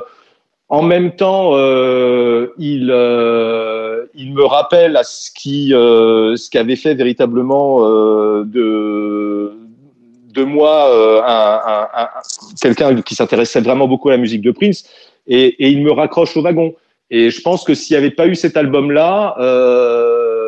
en 0.70 0.84
même 0.84 1.16
temps, 1.16 1.52
euh, 1.56 2.48
il 2.58 2.90
euh, 2.92 4.06
il 4.14 4.34
me 4.34 4.46
rappelle 4.46 4.96
à 4.98 5.04
ce 5.04 5.32
qui 5.32 5.74
euh, 5.74 6.36
ce 6.36 6.50
qu'avait 6.50 6.76
fait 6.76 6.94
véritablement 6.94 7.86
euh, 7.86 8.44
de 8.46 9.54
de 10.34 10.44
moi 10.44 10.90
euh, 10.90 11.22
un, 11.24 11.60
un, 11.74 12.04
un- 12.04 12.10
quelqu'un 12.62 13.02
qui 13.02 13.16
s'intéressait 13.16 13.62
vraiment 13.62 13.88
beaucoup 13.88 14.10
à 14.10 14.14
la 14.14 14.18
musique 14.18 14.42
de 14.42 14.52
Prince 14.52 14.86
et, 15.28 15.70
il 15.70 15.84
me 15.84 15.92
raccroche 15.92 16.36
au 16.38 16.42
wagon. 16.42 16.74
Et 17.10 17.30
je 17.30 17.42
pense 17.42 17.66
que 17.66 17.74
s'il 17.74 17.94
n'y 17.96 17.98
avait 18.04 18.16
pas 18.16 18.28
eu 18.28 18.36
cet 18.36 18.56
album-là, 18.56 19.36
euh, 19.40 20.41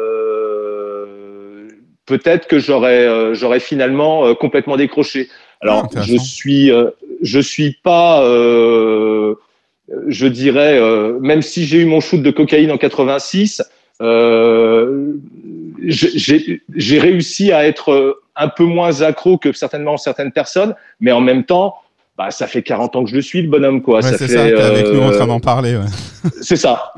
peut-être 2.06 2.48
que 2.48 2.60
j'aurais 2.60 3.06
euh, 3.06 3.34
j'aurais 3.34 3.60
finalement 3.60 4.26
euh, 4.26 4.34
complètement 4.34 4.78
décroché. 4.78 5.30
Alors 5.62 5.88
Ah, 5.96 6.02
je 6.02 6.18
suis 6.18 6.72
euh, 6.72 6.90
je 7.22 7.40
suis 7.40 7.78
pas 7.84 8.24
euh, 8.24 9.36
je 10.08 10.28
dirais 10.28 10.78
euh, 10.80 11.20
même 11.20 11.42
si 11.42 11.66
j'ai 11.66 11.80
eu 11.80 11.86
mon 11.86 12.02
shoot 12.02 12.22
de 12.22 12.32
cocaïne 12.32 12.72
en 12.72 12.78
86 12.78 13.62
euh, 14.02 15.14
j'ai 15.86 17.00
réussi 17.00 17.52
à 17.52 17.66
être 17.66 17.92
euh, 17.92 18.24
un 18.36 18.48
peu 18.48 18.64
moins 18.64 19.02
accro 19.02 19.38
que 19.38 19.54
certainement 19.54 19.98
certaines 19.98 20.32
personnes, 20.32 20.76
mais 21.00 21.12
en 21.12 21.22
même 21.22 21.44
temps, 21.44 21.76
bah, 22.18 22.32
ça 22.32 22.48
fait 22.48 22.64
40 22.64 22.96
ans 22.96 23.04
que 23.04 23.10
je 23.10 23.16
le 23.16 23.22
suis, 23.22 23.42
le 23.42 23.50
bonhomme, 23.50 23.82
quoi. 23.82 23.98
Ouais, 23.98 24.02
ça 24.04 24.18
c'est 24.18 24.28
ça, 24.28 24.44
t'es 24.44 24.60
avec 24.60 24.88
nous 24.88 25.02
en 25.02 25.12
euh, 25.12 25.16
train 25.16 25.28
d'en 25.28 25.40
parler. 25.40 25.76
Ouais. 25.76 26.30
c'est 26.42 26.56
ça. 26.56 26.94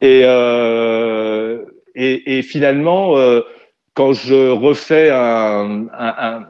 Et, 0.00 0.22
euh, 0.24 1.58
et, 1.94 2.38
et 2.38 2.42
finalement, 2.42 3.16
euh, 3.18 3.42
quand 3.94 4.12
je 4.12 4.50
refais 4.50 5.10
un, 5.10 5.86
un, 5.92 6.14
un, 6.18 6.46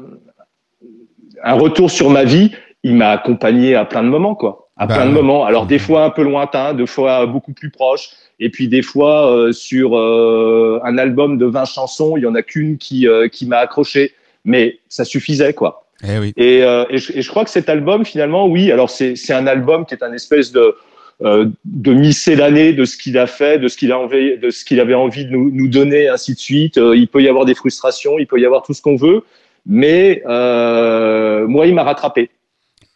un 1.43 1.55
retour 1.55 1.91
sur 1.91 2.11
ma 2.11 2.24
vie, 2.24 2.53
il 2.82 2.95
m'a 2.95 3.11
accompagné 3.11 3.74
à 3.74 3.84
plein 3.84 4.03
de 4.03 4.09
moments, 4.09 4.34
quoi. 4.34 4.68
À 4.76 4.86
Bah, 4.86 4.95
plein 4.95 5.07
de 5.07 5.11
moments. 5.12 5.45
Alors 5.45 5.66
des 5.66 5.78
fois 5.78 6.05
un 6.05 6.11
peu 6.11 6.22
lointain, 6.22 6.72
des 6.74 6.86
fois 6.86 7.26
beaucoup 7.26 7.53
plus 7.53 7.70
proche. 7.70 8.11
Et 8.38 8.49
puis 8.49 8.68
des 8.68 8.80
fois 8.80 9.30
euh, 9.30 9.53
sur 9.53 9.99
euh, 9.99 10.80
un 10.84 10.97
album 10.97 11.36
de 11.36 11.45
20 11.45 11.66
chansons, 11.66 12.16
il 12.16 12.22
y 12.22 12.26
en 12.26 12.34
a 12.34 12.43
qu'une 12.43 12.78
qui, 12.78 13.07
euh, 13.07 13.28
qui 13.28 13.47
m'a 13.47 13.59
accroché. 13.59 14.14
Mais 14.47 14.78
ça 14.88 15.05
suffisait, 15.05 15.53
quoi. 15.53 15.84
Eh 16.03 16.18
oui. 16.18 16.32
Et, 16.38 16.62
euh, 16.62 16.86
et, 16.88 16.97
je, 16.97 17.12
et 17.12 17.20
je 17.20 17.28
crois 17.28 17.45
que 17.45 17.51
cet 17.51 17.68
album, 17.68 18.07
finalement, 18.07 18.47
oui, 18.47 18.72
alors 18.72 18.88
c'est 18.88 19.16
c'est 19.16 19.34
un 19.34 19.47
album 19.47 19.84
qui 19.84 19.93
est 19.93 20.03
un 20.03 20.14
espèce 20.14 20.51
de, 20.51 20.74
euh, 21.22 21.46
de 21.66 21.92
miscellanée 21.92 22.72
de 22.72 22.86
ce 22.86 22.96
qu'il 22.96 23.18
a 23.18 23.26
fait, 23.26 23.58
de 23.58 23.68
ce 23.68 23.76
qu'il 23.76 23.92
a 23.92 23.98
de 24.06 24.50
ce 24.50 24.64
qu'il 24.64 24.80
avait 24.80 24.94
envie 24.94 25.26
de 25.26 25.30
nous, 25.30 25.50
nous 25.50 25.68
donner, 25.68 26.08
ainsi 26.08 26.32
de 26.34 26.38
suite. 26.38 26.78
Euh, 26.78 26.96
il 26.96 27.08
peut 27.08 27.22
y 27.22 27.28
avoir 27.28 27.44
des 27.44 27.54
frustrations, 27.54 28.18
il 28.18 28.26
peut 28.26 28.40
y 28.40 28.46
avoir 28.46 28.62
tout 28.62 28.72
ce 28.72 28.80
qu'on 28.80 28.96
veut, 28.96 29.22
mais 29.66 30.22
euh, 30.26 31.46
moi, 31.46 31.66
il 31.66 31.74
m'a 31.74 31.82
rattrapé. 31.82 32.30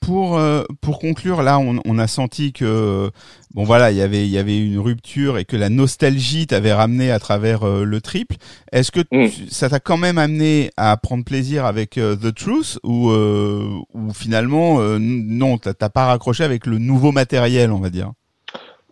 Pour 0.04 0.38
euh, 0.38 0.64
pour 0.82 0.98
conclure, 0.98 1.42
là, 1.42 1.58
on, 1.58 1.80
on 1.86 1.98
a 1.98 2.06
senti 2.06 2.52
que 2.52 3.10
bon 3.54 3.64
voilà, 3.64 3.90
il 3.90 3.96
y 3.96 4.02
avait 4.02 4.24
il 4.24 4.30
y 4.30 4.38
avait 4.38 4.58
une 4.58 4.78
rupture 4.78 5.38
et 5.38 5.44
que 5.44 5.56
la 5.56 5.70
nostalgie 5.70 6.46
t'avait 6.46 6.72
ramené 6.74 7.10
à 7.10 7.18
travers 7.18 7.62
euh, 7.62 7.84
le 7.84 8.00
triple. 8.00 8.36
Est-ce 8.72 8.90
que 8.90 9.00
Mm. 9.10 9.28
ça 9.48 9.68
t'a 9.70 9.80
quand 9.80 9.96
même 9.96 10.18
amené 10.18 10.70
à 10.76 10.96
prendre 10.96 11.24
plaisir 11.24 11.64
avec 11.64 11.96
euh, 11.98 12.16
The 12.16 12.34
Truth 12.34 12.78
ou 12.82 13.10
euh, 13.10 13.66
ou 13.94 14.12
finalement 14.12 14.78
non, 14.98 15.56
t'as 15.58 15.88
pas 15.88 16.06
raccroché 16.06 16.44
avec 16.44 16.66
le 16.66 16.78
nouveau 16.78 17.12
matériel, 17.12 17.70
on 17.70 17.80
va 17.80 17.90
dire? 17.90 18.12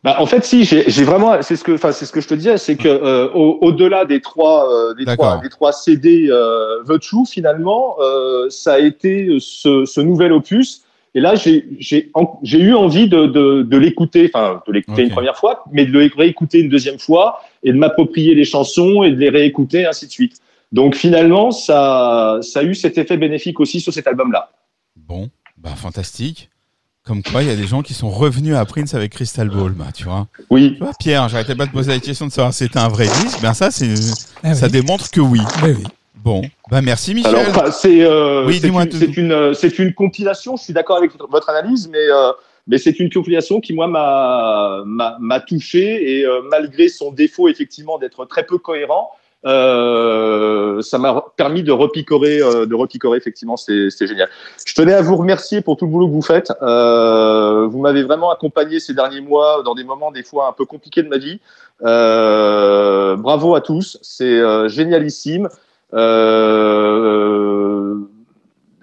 Bah, 0.04 0.16
en 0.18 0.26
fait, 0.26 0.44
si, 0.44 0.64
j'ai 0.64 1.04
vraiment, 1.04 1.40
c'est 1.42 1.54
ce 1.54 1.62
que, 1.62 1.72
enfin, 1.72 1.92
c'est 1.92 2.06
ce 2.06 2.12
que 2.12 2.20
je 2.20 2.26
te 2.26 2.34
disais, 2.34 2.58
c'est 2.58 2.74
que 2.76 2.88
euh, 2.88 3.28
au- 3.34 3.58
au-delà 3.60 4.04
des 4.04 4.20
trois, 4.20 4.68
euh, 4.72 4.94
des 4.94 5.04
trois, 5.04 5.40
des 5.40 5.48
trois 5.48 5.72
CD 5.72 6.26
euh, 6.28 6.82
The 6.88 6.98
True, 7.00 7.24
finalement, 7.24 7.96
ça 8.48 8.74
a 8.74 8.78
été 8.80 9.28
ce, 9.40 9.84
ce 9.84 10.00
nouvel 10.00 10.32
opus. 10.32 10.82
Et 11.14 11.20
là, 11.20 11.34
j'ai 11.34 11.68
eu 12.58 12.74
envie 12.74 13.06
de, 13.08 13.26
de, 13.26 13.62
de 13.62 13.76
l'écouter, 13.76 14.30
enfin, 14.32 14.62
de 14.66 14.72
l'écouter 14.72 15.02
une 15.02 15.10
première 15.10 15.36
fois, 15.36 15.62
mais 15.70 15.84
de 15.84 15.90
le 15.92 16.10
réécouter 16.16 16.60
une 16.60 16.70
deuxième 16.70 16.98
fois 16.98 17.40
et 17.62 17.70
de 17.72 17.76
m'approprier 17.76 18.34
les 18.34 18.44
chansons 18.44 19.02
et 19.02 19.10
de 19.10 19.16
les 19.16 19.28
réécouter, 19.28 19.84
ainsi 19.84 20.06
de 20.06 20.10
suite. 20.10 20.36
Donc 20.72 20.94
finalement, 20.94 21.50
ça, 21.50 22.38
ça 22.40 22.60
a 22.60 22.62
eu 22.62 22.74
cet 22.74 22.96
effet 22.96 23.18
bénéfique 23.18 23.60
aussi 23.60 23.78
sur 23.80 23.92
cet 23.92 24.06
album-là. 24.06 24.50
Bon, 24.96 25.28
bah 25.58 25.74
fantastique. 25.76 26.48
Comme 27.04 27.22
quoi, 27.22 27.42
il 27.42 27.48
y 27.48 27.52
a 27.52 27.56
des 27.56 27.66
gens 27.66 27.82
qui 27.82 27.94
sont 27.94 28.08
revenus 28.08 28.54
à 28.54 28.64
Prince 28.64 28.94
avec 28.94 29.12
Crystal 29.12 29.50
Ball, 29.50 29.72
bah 29.72 29.88
tu 29.92 30.04
vois. 30.04 30.28
Oui, 30.50 30.74
Tu 30.74 30.78
vois, 30.78 30.92
Pierre, 30.98 31.28
j'arrêtais 31.28 31.56
pas 31.56 31.66
de 31.66 31.72
poser 31.72 31.90
la 31.90 31.98
question 31.98 32.26
de 32.26 32.32
savoir 32.32 32.54
si 32.54 32.60
c'était 32.64 32.78
un 32.78 32.88
vrai 32.88 33.06
disque. 33.22 33.42
Ben 33.42 33.52
ça, 33.54 33.70
c'est 33.72 33.92
Ah 34.44 34.54
ça 34.54 34.66
oui. 34.66 34.72
démontre 34.72 35.10
que 35.10 35.20
oui. 35.20 35.40
Oui, 35.64 35.70
oui. 35.76 35.84
Bon, 36.22 36.42
bah 36.70 36.80
merci 36.82 37.14
Michel. 37.14 37.34
Alors, 37.34 37.48
enfin, 37.48 37.70
c'est 37.72 38.02
euh, 38.04 38.44
Oui, 38.46 38.60
une, 38.62 39.12
une, 39.16 39.32
euh, 39.32 39.54
une 39.78 39.92
compilation. 39.92 40.56
Je 40.56 40.62
suis 40.62 40.72
d'accord 40.72 40.96
avec 40.96 41.10
votre- 41.18 41.50
analyse, 41.50 41.88
mais 41.88 41.98
euh, 41.98 42.30
mais 42.68 42.78
c'est 42.78 43.00
une 43.00 43.10
compilation 43.10 43.60
qui 43.60 43.72
moi 43.74 43.88
m'a 43.88 45.40
touché 45.40 46.18
et 46.18 46.24
euh, 46.24 46.42
malgré 46.48 46.88
son 46.88 47.10
défaut 47.10 47.48
effectivement 47.48 47.98
d'être 47.98 48.24
très 48.26 48.44
peu 48.46 48.58
cohérent, 48.58 49.10
ça 49.44 50.98
m'a 50.98 51.24
permis 51.36 51.64
de 51.64 51.72
repicorer 51.72 52.38
de 52.38 52.74
repicorer 52.74 53.18
effectivement. 53.18 53.56
C'est 53.56 53.90
génial. 54.06 54.28
Je 54.64 54.74
tenais 54.74 54.92
à 54.94 55.02
vous 55.02 55.16
remercier 55.16 55.60
pour 55.60 55.76
tout 55.76 55.86
le 55.86 55.90
boulot 55.90 56.06
que 56.06 56.12
vous 56.12 56.22
faites. 56.22 56.52
Vous 56.60 57.80
m'avez 57.80 58.04
vraiment 58.04 58.30
accompagné 58.30 58.78
ces 58.78 58.94
derniers 58.94 59.22
mois 59.22 59.64
dans 59.64 59.74
des 59.74 59.82
moments 59.82 60.12
des 60.12 60.22
fois 60.22 60.46
un 60.48 60.52
peu 60.52 60.66
compliqués 60.66 61.02
de 61.02 61.08
ma 61.08 61.18
vie. 61.18 61.40
Bravo 61.80 63.56
à 63.56 63.60
tous, 63.60 63.98
c'est 64.02 64.68
génialissime. 64.68 65.48
Euh, 65.92 67.94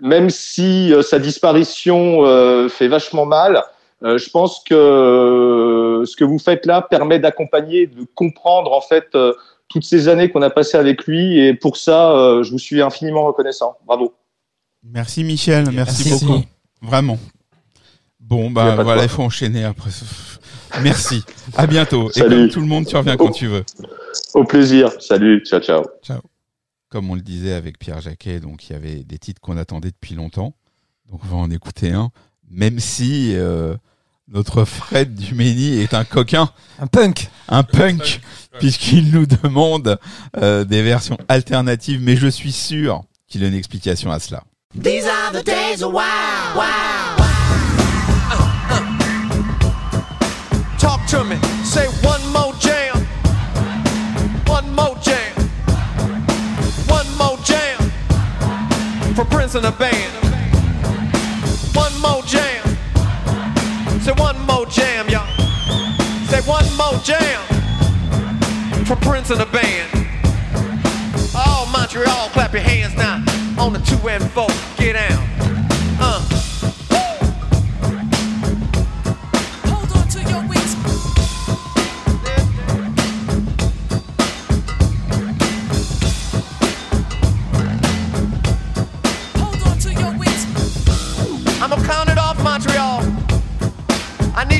même 0.01 0.30
si 0.30 0.93
euh, 0.93 1.01
sa 1.01 1.20
disparition 1.20 2.26
euh, 2.26 2.70
fait 2.70 2.88
vachement 2.88 3.26
mal, 3.26 3.64
euh, 4.03 4.18
je 4.18 4.30
pense 4.30 4.64
que 4.64 4.74
euh, 4.74 6.05
ce 6.05 6.16
que 6.16 6.24
vous 6.24 6.39
faites 6.39 6.66
là 6.66 6.82
permet 6.82 7.20
d'accompagner, 7.20 7.88
de 7.88 8.05
comprendre 8.16 8.72
en 8.72 8.82
fait 8.82 9.07
euh, 9.16 9.34
toutes 9.68 9.84
ces 9.84 10.07
années 10.07 10.30
qu'on 10.30 10.41
a 10.41 10.49
passées 10.49 10.78
avec 10.78 11.05
lui, 11.05 11.39
et 11.39 11.53
pour 11.53 11.78
ça, 11.78 12.12
euh, 12.12 12.43
je 12.43 12.51
vous 12.51 12.60
suis 12.60 12.82
infiniment 12.82 13.26
reconnaissant. 13.26 13.78
Bravo. 13.86 14.14
Merci 14.84 15.24
Michel, 15.24 15.66
merci, 15.74 16.10
Merci. 16.10 16.26
beaucoup. 16.26 16.41
Vraiment. 16.82 17.18
Bon, 18.22 18.49
bah 18.51 18.76
voilà, 18.84 19.03
il 19.03 19.10
faut 19.10 19.24
enchaîner 19.24 19.66
après. 19.66 19.89
Merci. 20.84 21.24
À 21.57 21.66
bientôt. 21.66 22.10
Et 22.12 22.20
Salut. 22.20 22.36
comme 22.36 22.49
tout 22.49 22.60
le 22.62 22.68
monde, 22.68 22.86
tu 22.86 22.95
reviens 22.95 23.18
quand 23.18 23.30
Oh. 23.32 23.34
tu 23.34 23.47
veux. 23.47 23.64
Au 24.36 24.43
plaisir. 24.43 24.91
Salut. 24.99 25.43
Ciao, 25.45 25.60
ciao. 25.60 25.84
Comme 26.89 27.11
on 27.11 27.15
le 27.15 27.21
disait 27.21 27.53
avec 27.53 27.77
Pierre 27.77 28.01
Jacquet, 28.01 28.39
donc 28.39 28.67
il 28.67 28.73
y 28.73 28.75
avait 28.75 29.03
des 29.03 29.19
titres 29.19 29.39
qu'on 29.41 29.57
attendait 29.57 29.91
depuis 29.91 30.15
longtemps. 30.15 30.55
Donc 31.09 31.21
on 31.23 31.27
va 31.27 31.35
en 31.37 31.51
écouter 31.51 31.91
un. 31.91 32.11
Même 32.49 32.79
si 32.79 33.35
euh, 33.35 33.75
notre 34.27 34.65
Fred 34.65 35.13
Dumény 35.13 35.77
est 35.81 35.93
un 35.93 36.03
coquin, 36.03 36.49
Un 36.79 36.87
punk. 36.87 37.29
un 37.47 37.61
punk, 37.63 38.21
puisqu'il 38.59 39.11
nous 39.11 39.27
demande 39.27 39.99
euh, 40.37 40.65
des 40.65 40.81
versions 40.81 41.17
alternatives, 41.27 42.01
mais 42.01 42.15
je 42.15 42.27
suis 42.27 42.51
sûr 42.51 43.03
qu'il 43.27 43.43
a 43.43 43.47
une 43.47 43.53
explication 43.53 44.11
à 44.11 44.19
cela. 44.19 44.43
These 44.73 45.05
are 45.05 45.31
the 45.31 45.43
days 45.45 45.83
of 45.83 45.93
wow, 45.93 46.01
wow. 46.55 47.25
Talk 50.79 51.05
to 51.07 51.23
me. 51.23 51.35
Say 51.63 51.87
one 52.03 52.28
For 59.20 59.26
Prince 59.26 59.55
and 59.55 59.65
the 59.65 59.72
band. 59.72 60.13
One 61.76 61.91
more 61.99 62.24
jam. 62.24 62.63
Say 63.99 64.13
one 64.13 64.39
more 64.45 64.65
jam, 64.65 65.09
y'all. 65.09 65.28
Say 66.28 66.39
one 66.49 66.65
more 66.78 66.97
jam. 67.03 67.41
For 68.86 68.95
Prince 68.95 69.30
and 69.30 69.41
the 69.41 69.45
band. 69.47 69.89
Oh, 71.36 71.70
Montreal, 71.74 72.30
clap 72.30 72.53
your 72.53 72.61
hands 72.61 72.95
now. 72.95 73.22
On 73.61 73.74
the 73.74 73.80
two 73.80 74.07
and 74.07 74.24
four, 74.32 74.47
get 74.78 74.93
down. 74.93 75.28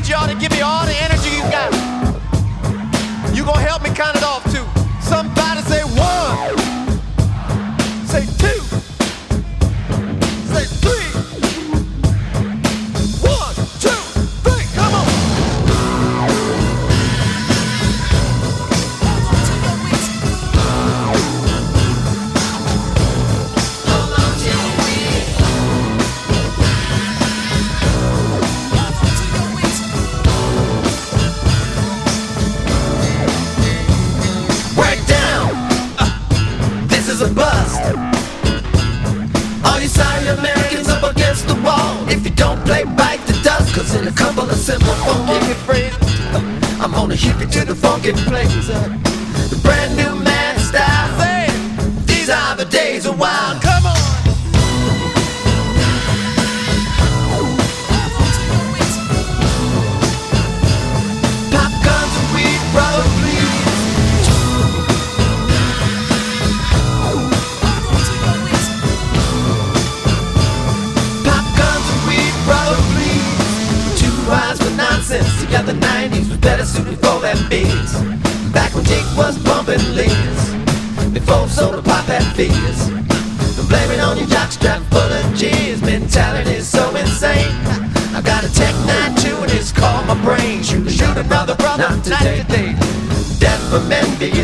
Y'all 0.10 0.28
to 0.28 0.34
give 0.34 0.50
me 0.50 0.62
all 0.62 0.88
the 0.88 0.96
energy 1.04 1.30
you 1.30 1.44
got. 1.52 1.72
You 3.32 3.46
gonna 3.46 3.62
help 3.62 3.84
me 3.84 3.92
count 3.92 4.18
it 4.18 4.24
off 4.24 4.29
to 48.12 48.16
the 48.16 49.09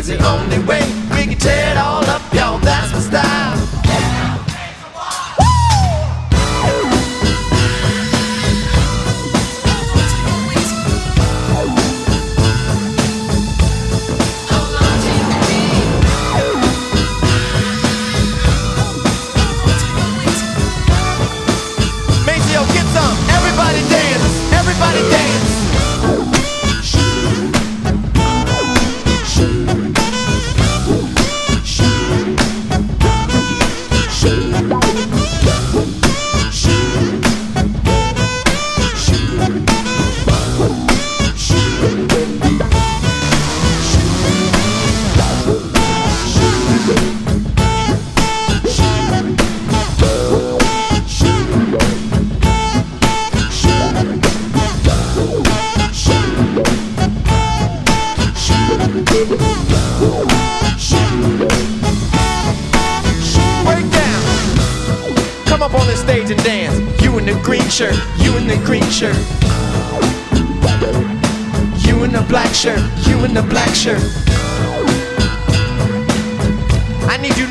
the 0.06 0.24
only 0.24 0.58
way. 0.60 0.85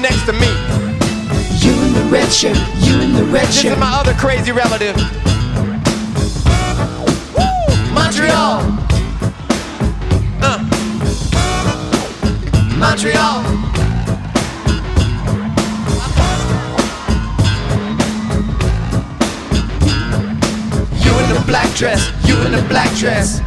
Next 0.10 0.26
to 0.28 0.34
me. 0.34 0.46
You 1.66 1.74
in 1.82 1.94
the 1.94 2.08
red 2.12 2.32
shirt, 2.32 2.56
you 2.86 3.02
in 3.02 3.14
the 3.14 3.24
red 3.24 3.48
This 3.48 3.62
shirt. 3.62 3.72
is 3.72 3.80
my 3.80 3.92
other 3.92 4.14
crazy 4.14 4.52
relative. 4.52 4.96
Woo! 7.36 7.92
Montreal. 7.92 8.62
Uh. 10.44 10.60
Montreal. 12.78 13.42
You 21.04 21.12
in 21.20 21.30
the 21.34 21.44
black 21.48 21.76
dress, 21.76 22.12
you 22.28 22.36
in 22.44 22.52
the 22.52 22.64
black 22.70 22.96
dress. 22.96 23.42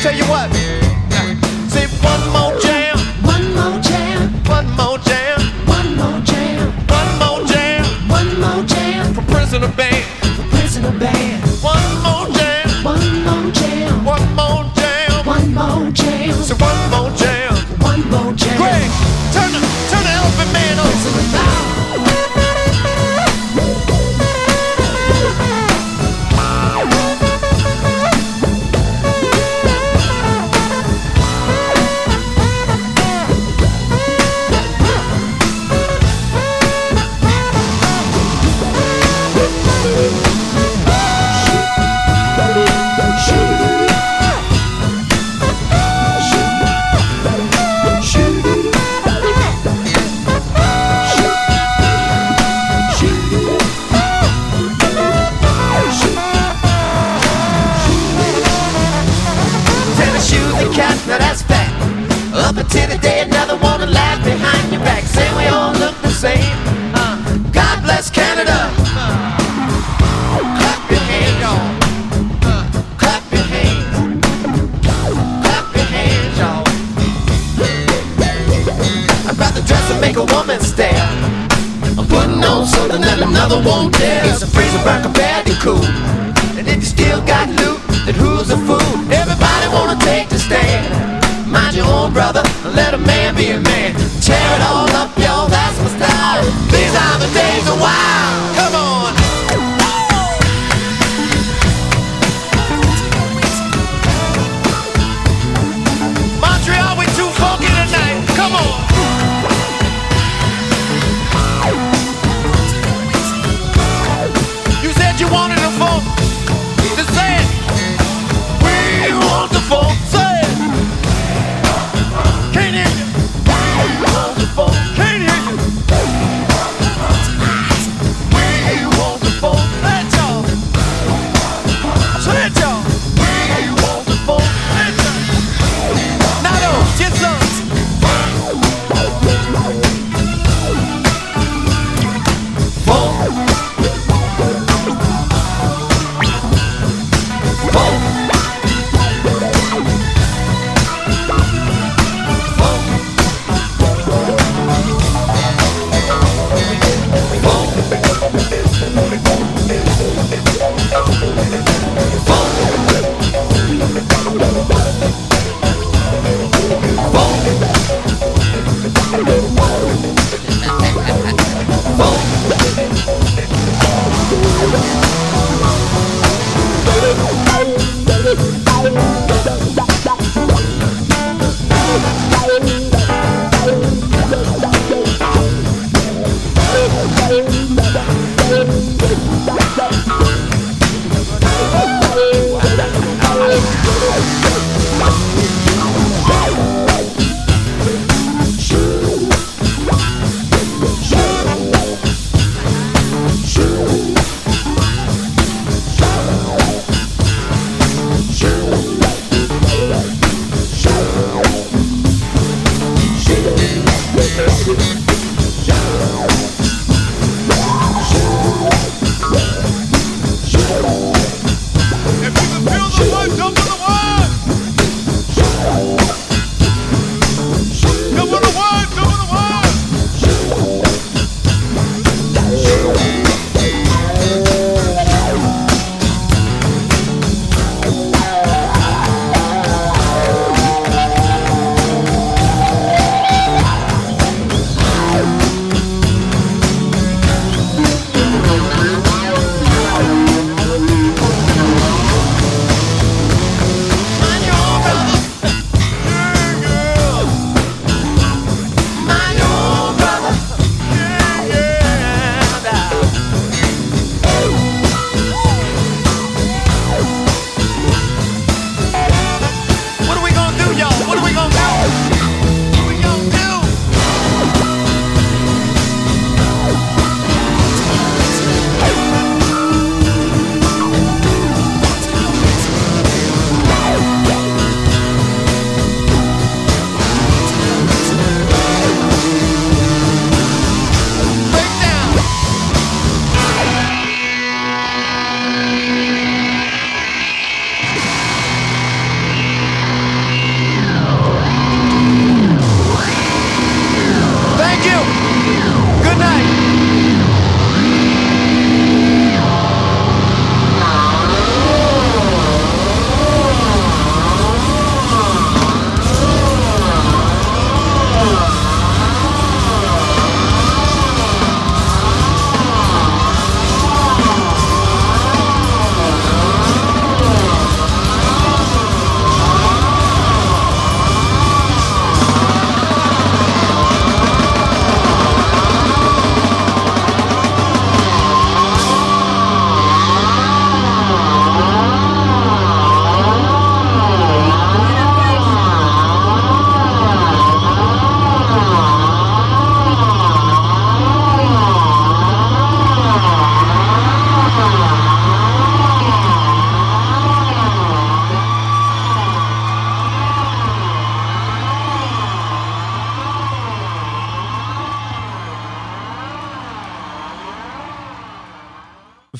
Tell 0.00 0.14
you 0.14 0.22
what. 0.26 0.67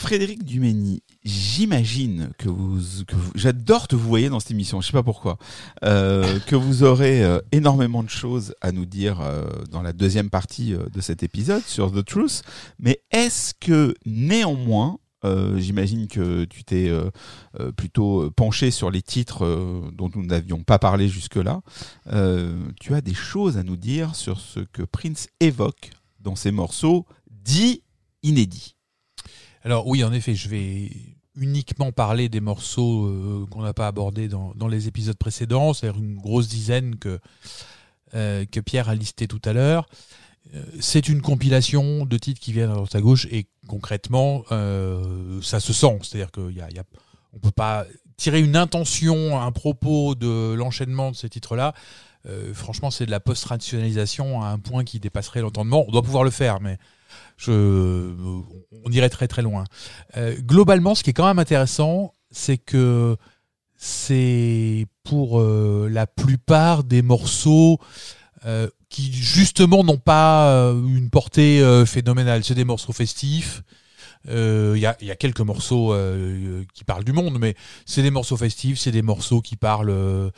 Frédéric 0.09 0.43
Dumény, 0.43 1.03
j'imagine 1.23 2.31
que 2.39 2.49
vous, 2.49 2.81
j'adore 3.35 3.89
te 3.89 3.95
vous 3.95 4.09
voyez 4.09 4.31
dans 4.31 4.41
cette 4.41 4.53
émission, 4.53 4.81
je 4.81 4.87
sais 4.87 4.93
pas 4.95 5.03
pourquoi, 5.03 5.37
euh, 5.85 6.39
que 6.47 6.57
vous 6.57 6.83
aurez 6.83 7.23
euh, 7.23 7.41
énormément 7.53 8.03
de 8.03 8.09
choses 8.09 8.55
à 8.63 8.73
nous 8.73 8.87
dire 8.87 9.21
euh, 9.21 9.47
dans 9.71 9.83
la 9.83 9.93
deuxième 9.93 10.31
partie 10.31 10.73
de 10.73 11.01
cet 11.03 11.23
épisode 11.23 11.63
sur 11.67 11.93
The 11.93 12.03
Truth. 12.03 12.43
Mais 12.79 13.03
est-ce 13.11 13.53
que 13.53 13.95
néanmoins, 14.07 14.99
j'imagine 15.57 16.07
que 16.07 16.47
tu 16.47 16.65
t'es 16.65 16.91
plutôt 17.77 18.31
penché 18.31 18.71
sur 18.71 18.91
les 18.91 19.03
titres 19.03 19.91
dont 19.93 20.09
nous 20.15 20.25
n'avions 20.25 20.63
pas 20.63 20.79
parlé 20.79 21.07
jusque-là, 21.11 21.61
tu 22.81 22.95
as 22.95 23.03
des 23.03 23.13
choses 23.13 23.59
à 23.59 23.63
nous 23.63 23.77
dire 23.77 24.15
sur 24.15 24.41
ce 24.41 24.61
que 24.61 24.85
Prince 24.85 25.29
évoque 25.41 25.91
dans 26.19 26.35
ses 26.35 26.51
morceaux 26.51 27.05
dits 27.31 27.83
inédits? 28.23 28.78
Alors 29.65 29.87
oui, 29.87 30.05
en 30.05 30.13
effet, 30.13 30.35
je 30.35 30.49
vais 30.49 30.91
uniquement 31.39 31.93
parler 31.93 32.29
des 32.29 32.41
morceaux 32.41 33.07
euh, 33.07 33.47
qu'on 33.51 33.63
n'a 33.63 33.73
pas 33.73 33.87
abordés 33.87 34.29
dans, 34.29 34.69
les 34.69 34.89
épisodes 34.89 35.17
précédents, 35.17 35.73
c'est-à-dire 35.73 36.01
une 36.01 36.17
grosse 36.17 36.49
dizaine 36.49 36.97
que, 36.97 37.19
euh, 38.15 38.45
que 38.51 38.61
Pierre 38.61 38.89
a 38.89 38.95
listé 38.95 39.29
tout 39.29 39.41
à 39.45 39.53
l'heure. 39.53 39.89
Euh, 40.55 40.65
C'est 40.81 41.09
une 41.09 41.23
compilation 41.23 42.07
de 42.07 42.19
titres 42.19 42.41
qui 42.41 42.53
viennent 42.53 42.71
à 42.71 42.75
droite 42.75 42.95
à 42.95 43.01
gauche 43.01 43.27
et 43.31 43.47
concrètement, 43.67 44.45
ça 45.43 45.61
se 45.61 45.73
sent. 45.73 45.99
C'est-à-dire 46.03 46.33
qu'on 46.33 46.51
y 46.51 46.61
a, 46.61 46.69
on 47.35 47.39
peut 47.39 47.51
pas 47.51 47.87
tirer 48.17 48.41
une 48.41 48.57
intention, 48.57 49.41
un 49.41 49.53
propos 49.53 50.15
de 50.15 50.55
l'enchaînement 50.55 51.11
de 51.11 51.17
ces 51.17 51.29
titres-là. 51.29 51.75
Franchement, 52.55 52.91
c'est 52.91 53.07
de 53.07 53.11
la 53.11 53.21
post-rationalisation 53.21 54.43
à 54.43 54.49
un 54.49 54.59
point 54.59 54.85
qui 54.85 55.01
dépasserait 55.01 55.43
l'entendement. 55.43 55.85
On 55.87 55.93
doit 55.93 56.03
pouvoir 56.03 56.25
le 56.25 56.31
faire, 56.31 56.61
mais 56.61 56.79
je, 57.39 58.13
on 58.85 58.91
irait 58.91 59.09
très 59.09 59.29
très 59.29 59.43
loin. 59.43 59.65
Euh, 60.17 60.37
globalement, 60.41 60.95
ce 60.95 61.03
qui 61.03 61.11
est 61.11 61.15
quand 61.15 61.27
même 61.27 61.39
intéressant, 61.39 62.13
c'est 62.31 62.59
que 62.59 63.17
c'est 63.77 64.87
pour 65.05 65.41
euh, 65.41 65.89
la 65.91 66.07
plupart 66.07 66.85
des 66.85 67.01
morceaux 67.01 67.79
euh, 68.45 68.69
qui 68.91 69.13
justement 69.13 69.85
n'ont 69.85 69.99
pas 69.99 70.51
euh, 70.51 70.75
une 70.75 71.11
portée 71.11 71.63
euh, 71.63 71.87
phénoménale. 71.87 72.43
C'est 72.45 72.55
des 72.55 72.65
morceaux 72.65 72.93
festifs. 72.93 73.63
Euh, 74.29 74.75
Il 74.77 74.81
y, 74.81 75.07
y 75.07 75.11
a 75.11 75.17
quelques 75.17 75.41
morceaux 75.41 75.93
euh, 75.93 76.65
qui 76.75 76.83
parlent 76.85 77.05
du 77.05 77.13
monde, 77.13 77.39
mais 77.39 77.55
c'est 77.87 78.03
des 78.03 78.11
morceaux 78.11 78.37
festifs, 78.37 78.79
c'est 78.79 78.91
des 78.91 79.03
morceaux 79.03 79.41
qui 79.41 79.55
parlent 79.57 79.91
euh, 79.91 80.31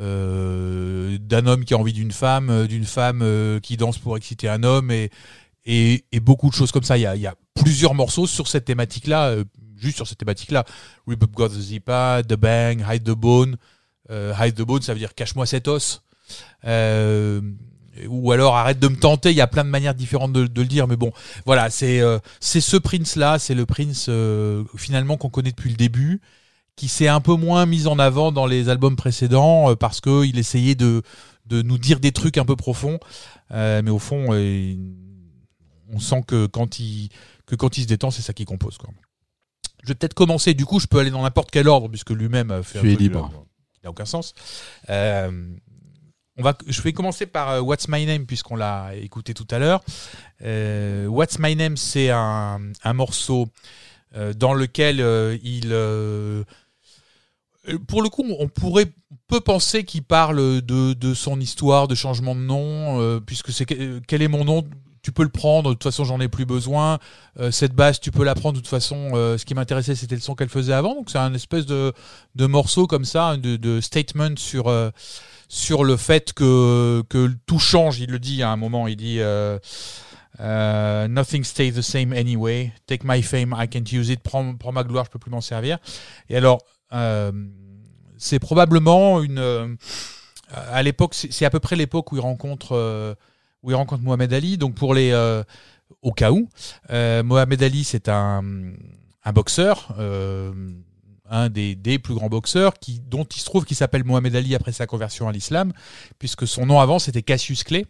euh, 0.00 1.16
d'un 1.18 1.46
homme 1.46 1.64
qui 1.64 1.74
a 1.74 1.78
envie 1.78 1.92
d'une 1.92 2.12
femme, 2.12 2.50
euh, 2.50 2.66
d'une 2.66 2.84
femme 2.84 3.20
euh, 3.22 3.60
qui 3.60 3.76
danse 3.76 3.98
pour 3.98 4.16
exciter 4.16 4.48
un 4.48 4.62
homme, 4.64 4.90
et, 4.90 5.10
et, 5.64 6.04
et 6.12 6.20
beaucoup 6.20 6.48
de 6.48 6.54
choses 6.54 6.72
comme 6.72 6.82
ça. 6.84 6.96
Il 6.98 7.02
y 7.02 7.06
a, 7.06 7.16
il 7.16 7.22
y 7.22 7.26
a 7.26 7.34
plusieurs 7.54 7.94
morceaux 7.94 8.26
sur 8.26 8.48
cette 8.48 8.64
thématique-là, 8.64 9.28
euh, 9.28 9.44
juste 9.76 9.96
sur 9.96 10.06
cette 10.06 10.18
thématique-là. 10.18 10.64
Rip 11.06 11.22
Up 11.22 11.50
the 11.50 11.60
Zipa, 11.60 12.22
The 12.26 12.34
Bang, 12.34 12.84
Hide 12.88 13.04
the 13.04 13.10
Bone. 13.10 13.56
Euh, 14.10 14.34
hide 14.40 14.54
the 14.54 14.62
Bone, 14.62 14.82
ça 14.82 14.92
veut 14.92 14.98
dire 14.98 15.14
cache-moi 15.14 15.46
cet 15.46 15.68
os. 15.68 16.02
Euh, 16.64 17.40
ou 18.08 18.32
alors 18.32 18.56
arrête 18.56 18.78
de 18.78 18.88
me 18.88 18.96
tenter. 18.96 19.30
Il 19.30 19.36
y 19.36 19.40
a 19.40 19.46
plein 19.46 19.64
de 19.64 19.68
manières 19.68 19.94
différentes 19.94 20.32
de, 20.32 20.46
de 20.46 20.60
le 20.62 20.66
dire, 20.68 20.86
mais 20.86 20.96
bon, 20.96 21.12
voilà, 21.44 21.70
c'est 21.70 22.00
euh, 22.00 22.18
c'est 22.38 22.60
ce 22.60 22.76
Prince-là, 22.76 23.38
c'est 23.38 23.54
le 23.54 23.66
Prince 23.66 24.06
euh, 24.08 24.64
finalement 24.76 25.16
qu'on 25.16 25.28
connaît 25.28 25.50
depuis 25.50 25.70
le 25.70 25.76
début, 25.76 26.20
qui 26.76 26.88
s'est 26.88 27.08
un 27.08 27.20
peu 27.20 27.34
moins 27.34 27.66
mis 27.66 27.86
en 27.86 27.98
avant 27.98 28.32
dans 28.32 28.46
les 28.46 28.68
albums 28.68 28.96
précédents 28.96 29.70
euh, 29.70 29.74
parce 29.74 30.00
que 30.00 30.24
il 30.24 30.38
essayait 30.38 30.76
de 30.76 31.02
de 31.46 31.62
nous 31.62 31.78
dire 31.78 32.00
des 32.00 32.12
trucs 32.12 32.38
un 32.38 32.44
peu 32.44 32.56
profonds, 32.56 32.98
Euh, 33.52 33.82
mais 33.84 33.90
au 33.90 33.98
fond, 33.98 34.28
euh, 34.30 34.74
on 35.92 35.98
sent 36.00 36.22
que 36.26 36.46
quand 36.46 36.78
il 36.78 37.08
que 37.46 37.54
quand 37.56 37.76
il 37.78 37.82
se 37.82 37.88
détend, 37.88 38.10
c'est 38.10 38.22
ça 38.22 38.32
qu'il 38.32 38.46
compose. 38.46 38.78
Quoi. 38.78 38.90
Je 39.82 39.88
vais 39.88 39.94
peut-être 39.94 40.14
commencer. 40.14 40.54
Du 40.54 40.66
coup, 40.66 40.78
je 40.80 40.86
peux 40.86 40.98
aller 40.98 41.10
dans 41.10 41.22
n'importe 41.22 41.50
quel 41.50 41.66
ordre 41.68 41.88
puisque 41.88 42.10
lui-même 42.10 42.50
a 42.50 42.62
fait. 42.62 42.80
Tu 42.80 42.92
es 42.92 42.96
libre. 42.96 43.30
euh, 43.32 43.38
qui 43.74 43.80
n'a 43.84 43.90
aucun 43.90 44.04
sens. 44.04 44.34
Euh, 44.88 45.30
on 46.36 46.42
va, 46.42 46.56
je 46.66 46.80
vais 46.82 46.92
commencer 46.92 47.26
par 47.26 47.50
euh, 47.50 47.60
What's 47.60 47.88
My 47.88 48.06
Name 48.06 48.24
puisqu'on 48.26 48.56
l'a 48.56 48.94
écouté 48.94 49.34
tout 49.34 49.46
à 49.50 49.58
l'heure. 49.58 49.82
Euh, 50.42 51.06
What's 51.06 51.38
My 51.38 51.56
Name, 51.56 51.76
c'est 51.76 52.10
un, 52.10 52.60
un 52.84 52.92
morceau 52.92 53.48
dans 54.36 54.54
lequel 54.54 54.98
il, 55.44 55.72
pour 57.86 58.02
le 58.02 58.08
coup, 58.08 58.24
on 58.38 58.48
pourrait, 58.48 58.90
peut 59.28 59.40
penser 59.40 59.84
qu'il 59.84 60.02
parle 60.02 60.60
de, 60.62 60.92
de 60.94 61.14
son 61.14 61.38
histoire, 61.40 61.88
de 61.88 61.94
changement 61.94 62.34
de 62.34 62.40
nom, 62.40 63.00
euh, 63.00 63.20
puisque 63.20 63.52
c'est 63.52 63.66
que- 63.66 64.00
quel 64.06 64.22
est 64.22 64.28
mon 64.28 64.44
nom. 64.44 64.66
Tu 65.02 65.12
peux 65.12 65.22
le 65.22 65.30
prendre, 65.30 65.70
de 65.70 65.74
toute 65.74 65.84
façon 65.84 66.04
j'en 66.04 66.20
ai 66.20 66.28
plus 66.28 66.44
besoin. 66.44 66.98
Euh, 67.38 67.50
cette 67.50 67.74
basse, 67.74 68.00
tu 68.00 68.10
peux 68.10 68.24
la 68.24 68.34
prendre, 68.34 68.54
de 68.56 68.60
toute 68.60 68.68
façon. 68.68 69.12
euh, 69.14 69.38
ce 69.38 69.44
qui 69.46 69.54
m'intéressait, 69.54 69.94
c'était 69.94 70.14
le 70.14 70.20
son 70.20 70.34
qu'elle 70.34 70.48
faisait 70.50 70.72
avant. 70.74 70.94
Donc 70.94 71.10
c'est 71.10 71.18
un 71.18 71.32
espèce 71.34 71.64
de, 71.66 71.92
de 72.34 72.46
morceau 72.46 72.86
comme 72.86 73.04
ça, 73.04 73.36
de, 73.36 73.56
de 73.56 73.80
statement 73.80 74.36
sur, 74.36 74.68
euh, 74.68 74.90
sur 75.48 75.84
le 75.84 75.96
fait 75.96 76.32
que, 76.32 77.02
que 77.08 77.30
tout 77.46 77.58
change. 77.58 77.98
Il 78.00 78.10
le 78.10 78.18
dit 78.18 78.42
à 78.42 78.50
un 78.50 78.56
moment, 78.56 78.88
il 78.88 78.96
dit 78.96 79.20
Nothing 80.38 81.44
stays 81.44 81.72
the 81.72 81.82
same 81.82 82.12
anyway. 82.12 82.72
Take 82.86 83.02
my 83.04 83.22
fame, 83.22 83.54
I 83.58 83.68
can't 83.68 83.90
use 83.92 84.10
it. 84.10 84.20
Prends, 84.20 84.54
prends 84.56 84.72
ma 84.72 84.84
gloire, 84.84 85.04
je 85.06 85.10
peux 85.10 85.18
plus 85.18 85.30
m'en 85.30 85.40
servir. 85.40 85.78
Et 86.28 86.36
alors, 86.36 86.58
c'est 88.18 88.38
probablement 88.38 89.22
une. 89.22 89.76
à 90.52 90.82
l'époque, 90.82 91.14
c'est 91.14 91.44
à 91.44 91.50
peu 91.50 91.60
près 91.60 91.76
l'époque 91.76 92.12
où 92.12 92.16
il 92.16 92.20
rencontre, 92.20 93.16
où 93.62 93.70
il 93.70 93.74
rencontre 93.74 94.02
Mohamed 94.02 94.32
Ali. 94.32 94.58
Donc 94.58 94.74
pour 94.74 94.94
les, 94.94 95.10
euh, 95.12 95.42
au 96.02 96.12
cas 96.12 96.30
où, 96.32 96.48
euh, 96.90 97.22
Mohamed 97.22 97.62
Ali, 97.62 97.84
c'est 97.84 98.08
un, 98.08 98.42
un 99.24 99.32
boxeur. 99.32 99.94
euh, 99.98 100.52
un 101.32 101.48
des, 101.48 101.76
des 101.76 102.00
plus 102.00 102.14
grands 102.14 102.28
boxeurs 102.28 102.74
qui, 102.80 102.98
dont 103.00 103.22
il 103.24 103.38
se 103.38 103.44
trouve 103.44 103.64
qu'il 103.64 103.76
s'appelle 103.76 104.02
Mohamed 104.02 104.34
Ali 104.34 104.56
après 104.56 104.72
sa 104.72 104.86
conversion 104.88 105.28
à 105.28 105.32
l'islam, 105.32 105.72
puisque 106.18 106.46
son 106.46 106.66
nom 106.66 106.80
avant 106.80 106.98
c'était 106.98 107.22
Cassius 107.22 107.62
Clay. 107.62 107.86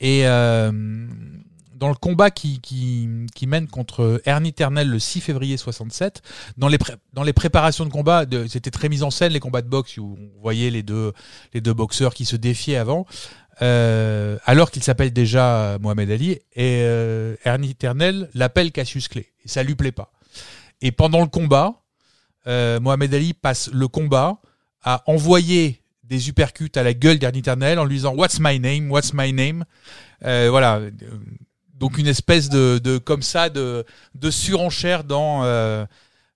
Et 0.00 0.26
euh, 0.26 0.72
dans 1.74 1.88
le 1.88 1.94
combat 1.94 2.30
qui, 2.30 2.60
qui, 2.60 3.08
qui 3.34 3.46
mène 3.46 3.66
contre 3.68 4.22
Ernie 4.24 4.52
Ternel 4.52 4.88
le 4.88 4.98
6 4.98 5.20
février 5.20 5.56
67, 5.58 6.22
dans 6.56 6.68
les, 6.68 6.78
dans 7.12 7.22
les 7.22 7.32
préparations 7.34 7.84
de 7.84 7.90
combat, 7.90 8.24
c'était 8.48 8.70
très 8.70 8.88
mis 8.88 9.02
en 9.02 9.10
scène 9.10 9.32
les 9.32 9.40
combats 9.40 9.62
de 9.62 9.68
boxe 9.68 9.98
où 9.98 10.16
on 10.18 10.40
voyait 10.40 10.70
les 10.70 10.82
deux, 10.82 11.12
les 11.52 11.60
deux 11.60 11.74
boxeurs 11.74 12.14
qui 12.14 12.24
se 12.24 12.36
défiaient 12.36 12.76
avant, 12.76 13.06
euh, 13.62 14.38
alors 14.46 14.70
qu'il 14.70 14.82
s'appelle 14.82 15.12
déjà 15.12 15.78
Mohamed 15.80 16.10
Ali, 16.10 16.30
et 16.32 16.82
euh, 16.82 17.36
Ernie 17.44 17.74
Ternel 17.74 18.28
l'appelle 18.34 18.72
Cassius 18.72 19.08
Clay. 19.08 19.26
Et 19.44 19.48
ça 19.48 19.62
lui 19.62 19.74
plaît 19.74 19.92
pas. 19.92 20.12
Et 20.80 20.92
pendant 20.92 21.20
le 21.20 21.26
combat, 21.26 21.74
euh, 22.46 22.80
Mohamed 22.80 23.12
Ali 23.14 23.34
passe 23.34 23.70
le 23.72 23.86
combat 23.88 24.38
à 24.82 25.02
envoyer 25.06 25.82
des 26.04 26.28
uppercuts 26.28 26.72
à 26.74 26.82
la 26.82 26.94
gueule 26.94 27.18
d'Ernie 27.18 27.42
Ternel 27.42 27.78
en 27.78 27.84
lui 27.84 27.96
disant 27.96 28.14
What's 28.14 28.38
my 28.40 28.58
name? 28.58 28.90
What's 28.90 29.12
my 29.12 29.32
name? 29.32 29.64
Euh, 30.24 30.48
voilà. 30.50 30.80
Donc 31.74 31.98
une 31.98 32.06
espèce 32.06 32.48
de, 32.48 32.98
comme 32.98 33.22
ça 33.22 33.48
de, 33.48 33.84
surenchère 34.30 35.04
dans, 35.04 35.44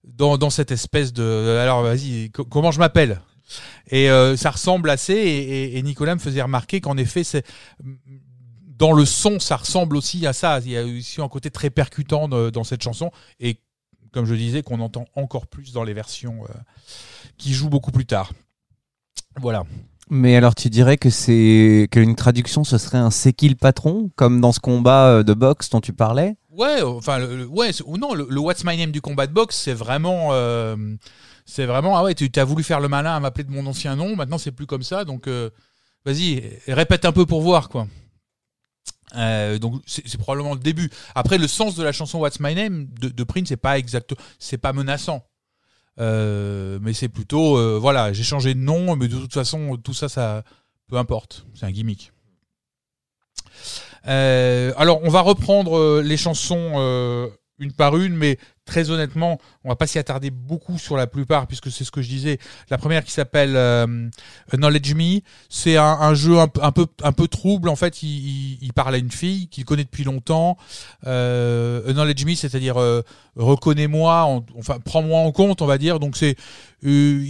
dans 0.04 0.38
dans 0.38 0.50
cette 0.50 0.70
espèce 0.70 1.12
de 1.12 1.58
alors 1.60 1.82
vas-y 1.82 2.30
co- 2.30 2.44
comment 2.44 2.70
je 2.70 2.78
m'appelle? 2.78 3.20
Et 3.90 4.10
euh, 4.10 4.36
ça 4.36 4.50
ressemble 4.50 4.90
assez 4.90 5.12
et, 5.14 5.64
et- 5.74 5.78
et 5.78 5.82
Nicolas 5.82 6.14
me 6.14 6.20
faisait 6.20 6.42
remarquer 6.42 6.80
qu'en 6.80 6.96
effet 6.96 7.24
c'est 7.24 7.44
dans 8.76 8.92
le 8.92 9.04
son 9.04 9.38
ça 9.38 9.56
ressemble 9.56 9.96
aussi 9.96 10.26
à 10.26 10.32
ça. 10.32 10.60
Il 10.64 10.70
y 10.70 10.76
a 10.76 10.84
aussi 10.84 11.20
un 11.20 11.28
côté 11.28 11.50
très 11.50 11.70
percutant 11.70 12.28
de- 12.28 12.50
dans 12.50 12.64
cette 12.64 12.82
chanson. 12.82 13.10
Et 13.40 13.58
comme 14.12 14.26
je 14.26 14.34
disais 14.34 14.62
qu'on 14.62 14.80
entend 14.80 15.06
encore 15.14 15.46
plus 15.46 15.72
dans 15.72 15.84
les 15.84 15.92
versions 15.94 16.44
euh, 16.44 16.52
qui 17.38 17.52
jouent 17.52 17.68
beaucoup 17.70 17.90
plus 17.92 18.06
tard. 18.06 18.32
Voilà. 19.40 19.64
Mais 20.10 20.36
alors, 20.36 20.54
tu 20.54 20.68
dirais 20.70 20.98
que 20.98 21.08
c'est 21.08 21.88
qu'une 21.90 22.14
traduction, 22.14 22.62
ce 22.62 22.76
serait 22.78 22.98
un 22.98 23.10
c'est 23.10 23.32
qui 23.32 23.48
le 23.48 23.54
patron, 23.54 24.10
comme 24.16 24.40
dans 24.40 24.52
ce 24.52 24.60
combat 24.60 25.06
euh, 25.08 25.22
de 25.22 25.32
boxe 25.34 25.70
dont 25.70 25.80
tu 25.80 25.92
parlais? 25.94 26.36
Ouais, 26.50 26.82
enfin, 26.82 27.18
le, 27.18 27.46
ouais, 27.46 27.70
ou 27.86 27.96
non, 27.96 28.14
le, 28.14 28.26
le 28.28 28.40
What's 28.40 28.64
My 28.64 28.76
Name 28.76 28.92
du 28.92 29.00
combat 29.00 29.26
de 29.26 29.32
boxe, 29.32 29.56
c'est 29.56 29.72
vraiment, 29.72 30.28
euh, 30.32 30.76
c'est 31.44 31.66
vraiment, 31.66 31.96
ah 31.96 32.02
ouais, 32.02 32.14
tu 32.14 32.30
as 32.34 32.44
voulu 32.44 32.62
faire 32.62 32.80
le 32.80 32.88
malin 32.88 33.14
à 33.14 33.20
m'appeler 33.20 33.44
de 33.44 33.50
mon 33.50 33.66
ancien 33.66 33.96
nom, 33.96 34.16
maintenant 34.16 34.38
c'est 34.38 34.52
plus 34.52 34.66
comme 34.66 34.82
ça, 34.82 35.04
donc 35.04 35.26
euh, 35.26 35.50
vas-y, 36.04 36.58
répète 36.66 37.04
un 37.04 37.12
peu 37.12 37.26
pour 37.26 37.42
voir, 37.42 37.68
quoi. 37.68 37.86
Euh, 39.16 39.58
donc 39.58 39.80
c'est 39.86 40.18
probablement 40.18 40.54
le 40.54 40.60
début. 40.60 40.90
Après, 41.14 41.38
le 41.38 41.46
sens 41.46 41.76
de 41.76 41.84
la 41.84 41.92
chanson 41.92 42.18
What's 42.18 42.40
My 42.40 42.54
Name 42.54 42.88
de, 42.98 43.24
Prince, 43.24 43.48
c'est 43.48 43.56
pas 43.56 43.78
exact, 43.78 44.14
c'est 44.38 44.58
pas 44.58 44.72
menaçant. 44.72 45.24
Euh, 46.00 46.80
mais 46.82 46.94
c'est 46.94 47.08
plutôt, 47.08 47.78
voilà, 47.78 48.12
j'ai 48.12 48.24
changé 48.24 48.54
de 48.54 48.60
nom, 48.60 48.96
mais 48.96 49.06
de 49.06 49.16
toute 49.16 49.34
façon, 49.34 49.76
tout 49.76 49.94
ça, 49.94 50.08
ça, 50.08 50.42
peu 50.88 50.96
importe, 50.96 51.46
c'est 51.54 51.66
un 51.66 51.70
gimmick. 51.70 52.12
Alors, 54.02 55.00
on 55.04 55.10
va 55.10 55.20
reprendre 55.20 56.00
les 56.00 56.16
chansons 56.16 57.30
une 57.58 57.72
par 57.72 57.96
une, 57.96 58.16
mais 58.16 58.38
très 58.64 58.90
honnêtement, 58.90 59.38
on 59.62 59.68
va 59.68 59.76
pas 59.76 59.86
s'y 59.86 59.98
attarder 59.98 60.30
beaucoup 60.30 60.78
sur 60.78 60.96
la 60.96 61.06
plupart, 61.06 61.46
puisque 61.46 61.70
c'est 61.70 61.84
ce 61.84 61.90
que 61.90 62.02
je 62.02 62.08
disais. 62.08 62.38
La 62.70 62.78
première 62.78 63.04
qui 63.04 63.12
s'appelle 63.12 63.56
euh, 63.56 64.08
Knowledge 64.52 64.94
Me, 64.94 65.20
c'est 65.48 65.76
un, 65.76 66.14
jeu 66.14 66.38
un, 66.38 66.48
peu- 66.48 66.86
trouble. 67.28 67.68
En 67.68 67.76
fait, 67.76 68.02
il, 68.02 68.58
il- 68.62 68.72
parle 68.72 68.94
à 68.94 68.98
une 68.98 69.10
fille 69.10 69.48
qu'il 69.48 69.64
connaît 69.64 69.84
depuis 69.84 70.04
longtemps. 70.04 70.56
Euh, 71.06 71.92
Knowledge 71.92 72.24
Me, 72.24 72.34
c'est-à-dire 72.34 72.80
euh, 72.80 73.02
reconnais-moi, 73.36 74.24
en- 74.24 74.44
enfin 74.58 74.78
prends-moi 74.84 75.20
en 75.20 75.30
compte, 75.32 75.62
on 75.62 75.66
va 75.66 75.78
dire. 75.78 76.00
Donc 76.00 76.16
c'est 76.16 76.36
euh, 76.84 77.24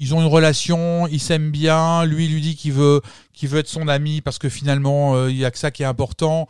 ils, 0.00 0.14
ont 0.14 0.20
une 0.20 0.26
relation, 0.26 1.06
ils 1.08 1.20
s'aiment 1.20 1.50
bien. 1.50 2.04
Lui 2.04 2.26
il 2.26 2.32
lui 2.34 2.40
dit 2.40 2.56
qu'il 2.56 2.72
veut 2.72 3.00
qu'il 3.32 3.48
veut 3.48 3.58
être 3.60 3.68
son 3.68 3.88
ami 3.88 4.20
parce 4.20 4.38
que 4.38 4.48
finalement 4.48 5.14
euh, 5.14 5.30
il 5.30 5.36
y 5.36 5.44
a 5.44 5.50
que 5.50 5.58
ça 5.58 5.70
qui 5.70 5.82
est 5.82 5.86
important. 5.86 6.46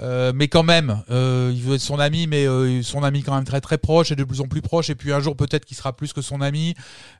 Euh, 0.00 0.32
mais 0.34 0.46
quand 0.46 0.62
même, 0.62 1.02
euh, 1.10 1.50
il 1.52 1.60
veut 1.62 1.74
être 1.74 1.80
son 1.80 1.98
ami, 1.98 2.26
mais 2.28 2.46
euh, 2.46 2.82
son 2.84 3.02
ami 3.02 3.22
quand 3.22 3.34
même 3.34 3.44
très 3.44 3.60
très 3.60 3.78
proche 3.78 4.12
et 4.12 4.16
de 4.16 4.22
plus 4.22 4.40
en 4.40 4.46
plus 4.46 4.62
proche. 4.62 4.90
Et 4.90 4.94
puis 4.94 5.12
un 5.12 5.20
jour 5.20 5.36
peut-être 5.36 5.64
qu'il 5.64 5.76
sera 5.76 5.92
plus 5.96 6.12
que 6.12 6.22
son 6.22 6.40
ami. 6.40 6.74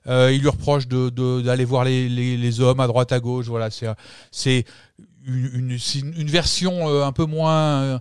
Euh, 0.07 0.33
il 0.33 0.41
lui 0.41 0.49
reproche 0.49 0.87
de 0.87 1.09
de- 1.09 1.41
d'aller 1.43 1.65
voir 1.65 1.85
les, 1.85 2.09
les, 2.09 2.37
les 2.37 2.61
hommes 2.61 2.79
à 2.81 2.87
droite 2.87 3.11
à 3.11 3.19
gauche. 3.21 3.47
Voilà, 3.47 3.71
c'est 3.71 3.89
c'est 4.31 4.65
une, 5.27 5.71
une, 5.71 5.79
une- 6.17 6.29
version 6.31 6.89
euh, 6.89 7.05
un 7.05 7.13
peu 7.13 7.25
moins 7.25 8.01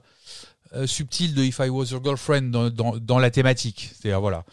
subtile 0.85 1.33
de 1.33 1.43
If 1.43 1.59
I 1.59 1.69
Was 1.69 1.85
Your 1.85 2.03
Girlfriend 2.03 2.51
dans, 2.51 2.69
dans, 2.69 2.97
dans 2.97 3.19
la 3.19 3.31
thématique. 3.31 3.89
C'est-à-dire 3.95 4.21
voilà, 4.21 4.43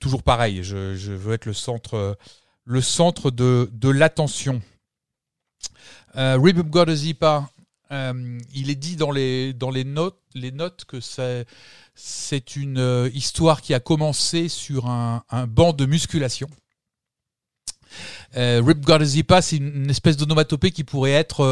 toujours 0.00 0.22
pareil. 0.24 0.64
Je, 0.64 0.96
je 0.96 1.12
veux 1.12 1.32
être 1.34 1.46
le 1.46 1.52
centre 1.52 2.16
le 2.64 2.80
centre 2.80 3.30
de 3.30 3.70
de 3.72 3.88
l'attention. 3.88 4.60
Euh, 6.16 6.36
euh, 7.90 8.38
il 8.54 8.70
est 8.70 8.74
dit 8.74 8.96
dans 8.96 9.10
les, 9.10 9.54
notes, 9.84 10.84
que 10.86 11.00
c'est, 11.00 12.56
une 12.56 12.78
euh, 12.78 13.10
histoire 13.12 13.60
qui 13.60 13.74
a 13.74 13.80
commencé 13.80 14.48
sur 14.48 14.86
un, 14.86 15.22
banc 15.46 15.72
de 15.72 15.86
musculation. 15.86 16.48
Euh, 18.36 18.60
Rip 18.64 18.80
God 18.80 19.02
a 19.02 19.04
Zipa, 19.04 19.42
c'est 19.42 19.56
une, 19.58 19.88
espèce 19.88 20.16
d'onomatopée 20.16 20.72
qui 20.72 20.82
pourrait 20.82 21.12
être 21.12 21.44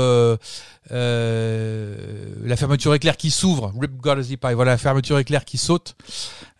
euh, 0.91 2.37
la 2.43 2.57
fermeture 2.57 2.95
éclair 2.95 3.17
qui 3.17 3.31
s'ouvre. 3.31 3.73
Rip 3.79 3.97
God 3.99 4.19
a 4.19 4.23
Zipa, 4.23 4.51
et 4.51 4.55
voilà 4.55 4.73
la 4.73 4.79
fermeture 4.79 5.19
éclair 5.19 5.45
qui 5.45 5.59
saute. 5.59 5.95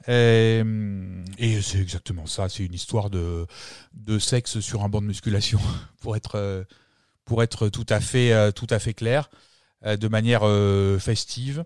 Et 0.07 0.63
c'est 1.63 1.81
exactement 1.81 2.27
ça. 2.27 2.49
C'est 2.49 2.65
une 2.65 2.75
histoire 2.75 3.11
de, 3.11 3.47
sexe 4.19 4.61
sur 4.61 4.85
un 4.85 4.89
banc 4.89 5.01
de 5.01 5.07
musculation, 5.07 5.61
pour 6.01 6.17
être, 6.17 6.69
tout 7.71 7.87
à 7.91 8.01
fait, 8.01 8.95
clair, 8.95 9.31
de 9.85 10.09
manière 10.09 10.43
euh, 10.45 10.99
festive. 10.99 11.65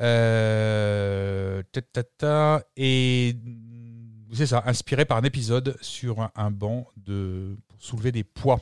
Euh, 0.00 1.62
ta, 1.72 1.82
ta, 1.82 2.02
ta, 2.02 2.62
et 2.76 3.34
mm, 3.34 4.34
c'est 4.34 4.46
ça, 4.46 4.62
inspiré 4.66 5.04
par 5.04 5.16
un 5.18 5.22
épisode 5.24 5.76
sur 5.80 6.20
un, 6.20 6.30
un 6.36 6.50
banc 6.50 6.86
de 6.96 7.56
pour 7.68 7.82
soulever 7.82 8.12
des 8.12 8.24
poids. 8.24 8.60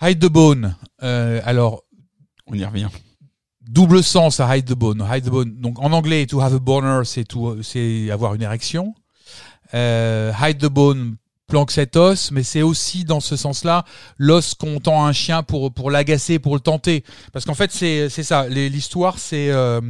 Hide 0.00 0.20
the 0.20 0.26
Bone. 0.30 0.76
Euh, 1.02 1.40
alors, 1.44 1.82
On 2.46 2.54
y 2.54 2.64
revient. 2.64 2.88
double 3.62 4.02
sens 4.02 4.40
à 4.40 4.56
hide 4.56 4.66
the 4.66 4.74
bone. 4.74 5.04
Hide 5.10 5.24
the 5.24 5.30
bone. 5.30 5.60
Donc 5.60 5.78
en 5.80 5.92
anglais, 5.92 6.26
to 6.26 6.40
have 6.40 6.54
a 6.54 6.58
boner, 6.58 7.02
c'est 7.04 8.10
avoir 8.10 8.34
une 8.34 8.42
érection. 8.42 8.94
Euh, 9.74 10.32
hide 10.40 10.58
the 10.58 10.66
bone, 10.70 11.16
planque 11.48 11.72
cet 11.72 11.96
os, 11.96 12.30
mais 12.30 12.44
c'est 12.44 12.62
aussi 12.62 13.04
dans 13.04 13.20
ce 13.20 13.34
sens-là 13.36 13.84
l'os 14.18 14.54
qu'on 14.54 14.78
tend 14.78 15.04
à 15.04 15.08
un 15.08 15.12
chien 15.12 15.42
pour 15.42 15.72
pour 15.72 15.90
l'agacer, 15.90 16.38
pour 16.38 16.54
le 16.54 16.60
tenter. 16.60 17.02
Parce 17.32 17.44
qu'en 17.44 17.54
fait, 17.54 17.72
c'est 17.72 18.08
c'est 18.08 18.22
ça. 18.22 18.46
L'histoire, 18.48 19.18
c'est 19.18 19.50
euh, 19.50 19.80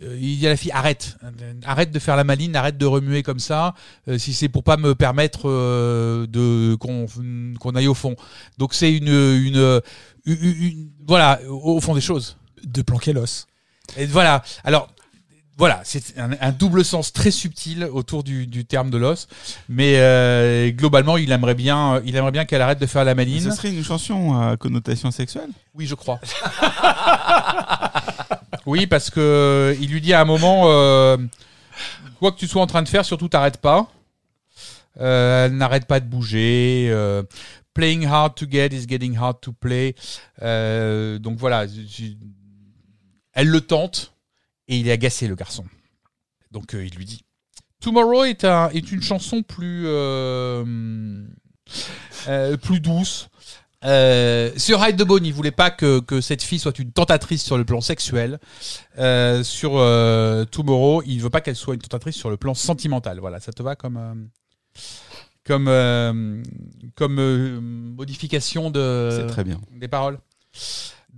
il 0.00 0.34
y 0.34 0.46
a 0.46 0.50
la 0.50 0.56
fille 0.56 0.72
arrête, 0.72 1.16
arrête 1.64 1.90
de 1.92 1.98
faire 1.98 2.16
la 2.16 2.24
maline, 2.24 2.56
arrête 2.56 2.76
de 2.78 2.86
remuer 2.86 3.22
comme 3.22 3.38
ça. 3.38 3.74
euh, 4.08 4.18
si 4.18 4.32
c'est 4.32 4.48
pour 4.48 4.64
pas 4.64 4.76
me 4.76 4.94
permettre 4.94 5.42
euh, 5.48 6.26
de 6.26 6.74
qu'on 6.76 7.06
qu'on 7.60 7.74
aille 7.76 7.88
au 7.88 7.94
fond. 7.94 8.16
Donc 8.58 8.74
c'est 8.74 8.92
une, 8.92 9.08
une 9.08 9.80
une- 10.26 10.42
une- 10.42 10.90
voilà 11.06 11.40
au 11.48 11.76
au 11.76 11.80
fond 11.80 11.94
des 11.94 12.00
choses. 12.00 12.36
De 12.64 12.82
planquer 12.82 13.12
l'os. 13.12 13.46
Et 13.98 14.06
voilà. 14.06 14.42
Alors, 14.64 14.88
voilà, 15.56 15.80
c'est 15.84 16.18
un, 16.18 16.30
un 16.40 16.52
double 16.52 16.84
sens 16.84 17.12
très 17.12 17.30
subtil 17.30 17.84
autour 17.84 18.24
du, 18.24 18.46
du 18.46 18.64
terme 18.64 18.90
de 18.90 18.98
l'os, 18.98 19.28
mais 19.68 19.94
euh, 19.98 20.70
globalement, 20.70 21.16
il 21.16 21.30
aimerait 21.30 21.54
bien, 21.54 22.00
il 22.04 22.16
aimerait 22.16 22.32
bien 22.32 22.44
qu'elle 22.44 22.62
arrête 22.62 22.80
de 22.80 22.86
faire 22.86 23.04
la 23.04 23.12
Ce 23.12 23.16
maline. 23.16 23.52
serait 23.52 23.70
une 23.70 23.84
chanson 23.84 24.34
à 24.40 24.56
connotation 24.56 25.10
sexuelle 25.12 25.50
Oui, 25.74 25.86
je 25.86 25.94
crois. 25.94 26.18
oui, 28.66 28.86
parce 28.86 29.10
que 29.10 29.76
il 29.80 29.90
lui 29.90 30.00
dit 30.00 30.12
à 30.12 30.20
un 30.20 30.24
moment, 30.24 30.64
euh, 30.66 31.16
quoi 32.18 32.32
que 32.32 32.38
tu 32.38 32.46
sois 32.48 32.62
en 32.62 32.66
train 32.66 32.82
de 32.82 32.88
faire, 32.88 33.04
surtout 33.04 33.28
t'arrêtes 33.28 33.58
pas. 33.58 33.88
Euh, 35.00 35.46
elle 35.46 35.56
n'arrête 35.56 35.86
pas 35.86 36.00
de 36.00 36.06
bouger. 36.06 36.88
euh, 36.90 37.22
playing 37.74 38.06
hard 38.06 38.34
to 38.36 38.46
get 38.48 38.68
is 38.72 38.86
getting 38.88 39.16
hard 39.16 39.40
to 39.40 39.52
play. 39.52 39.94
Euh, 40.42 41.18
donc 41.18 41.38
voilà, 41.38 41.66
elle 43.32 43.48
le 43.48 43.60
tente 43.60 44.12
et 44.68 44.78
il 44.78 44.88
est 44.88 44.92
agacé 44.92 45.28
le 45.28 45.34
garçon. 45.34 45.64
Donc 46.50 46.74
euh, 46.74 46.84
il 46.84 46.94
lui 46.94 47.04
dit. 47.04 47.22
Tomorrow 47.80 48.24
est, 48.24 48.44
un, 48.44 48.70
est 48.70 48.92
une 48.92 49.02
chanson 49.02 49.42
plus 49.42 49.84
euh, 49.86 51.24
euh, 52.28 52.56
plus 52.56 52.80
douce. 52.80 53.28
Sur 53.82 54.86
Hide 54.86 54.96
the 54.96 55.04
Bone, 55.04 55.26
il 55.26 55.34
voulait 55.34 55.50
pas 55.50 55.70
que, 55.70 56.00
que 56.00 56.22
cette 56.22 56.42
fille 56.42 56.58
soit 56.58 56.78
une 56.78 56.92
tentatrice 56.92 57.42
sur 57.42 57.58
le 57.58 57.64
plan 57.66 57.82
sexuel. 57.82 58.38
Sur 59.42 59.72
Tomorrow, 60.50 61.02
il 61.04 61.20
veut 61.20 61.30
pas 61.30 61.42
qu'elle 61.42 61.56
soit 61.56 61.74
une 61.74 61.80
tentatrice 61.80 62.16
sur 62.16 62.30
le 62.30 62.38
plan 62.38 62.54
sentimental. 62.54 63.20
Voilà, 63.20 63.40
ça 63.40 63.52
te 63.52 63.62
va 63.62 63.76
comme 63.76 64.30
comme 65.44 65.68
euh, 65.68 66.42
comme 66.94 67.18
euh, 67.18 67.60
modification 67.60 68.70
de 68.70 69.10
C'est 69.12 69.26
très 69.26 69.44
bien. 69.44 69.60
des 69.72 69.88
paroles. 69.88 70.18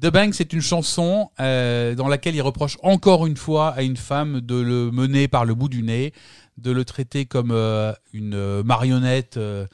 The 0.01 0.09
Bank, 0.09 0.35
c'est 0.35 0.53
une 0.53 0.61
chanson 0.61 1.31
euh, 1.41 1.95
dans 1.95 2.09
laquelle 2.09 2.35
il 2.35 2.43
reproche 2.43 2.77
encore 2.83 3.27
une 3.27 3.37
fois 3.37 3.71
à 3.71 3.83
une 3.83 3.97
femme 3.97 4.43
de 4.43 4.57
le 4.57 4.91
mener 4.91 5.27
par 5.27 5.47
le 5.47 5.55
bout 5.55 5.71
du 5.71 5.83
nez, 5.83 6.13
de 6.59 6.71
le 6.71 6.85
traiter 6.85 7.25
comme 7.25 7.51
euh, 7.51 7.95
une 8.13 8.63
marionnette 8.63 9.39
euh, 9.39 9.67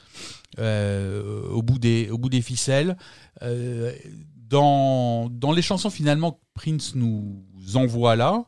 au, 1.50 1.62
bout 1.62 1.78
des, 1.80 2.42
ficelles. 2.42 2.96
Dans, 4.48 5.28
dans 5.28 5.52
les 5.52 5.62
chansons 5.62 5.90
finalement 5.90 6.32
que 6.32 6.38
Prince 6.54 6.94
nous 6.94 7.42
envoie 7.74 8.14
là, 8.14 8.44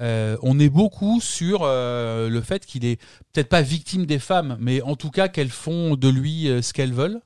on 0.00 0.58
est 0.58 0.68
beaucoup 0.68 1.22
sur 1.22 1.64
le 1.64 2.40
fait 2.44 2.66
qu'il 2.66 2.84
est 2.84 3.00
peut-être 3.32 3.48
pas 3.48 3.62
victime 3.62 4.04
des 4.04 4.18
femmes, 4.18 4.58
mais 4.60 4.82
en 4.82 4.96
tout 4.96 5.10
cas 5.10 5.28
qu'elles 5.28 5.48
font 5.48 5.96
de 5.96 6.08
lui 6.08 6.50
ce 6.60 6.74
qu'elles 6.74 6.92
veulent. 6.92 7.22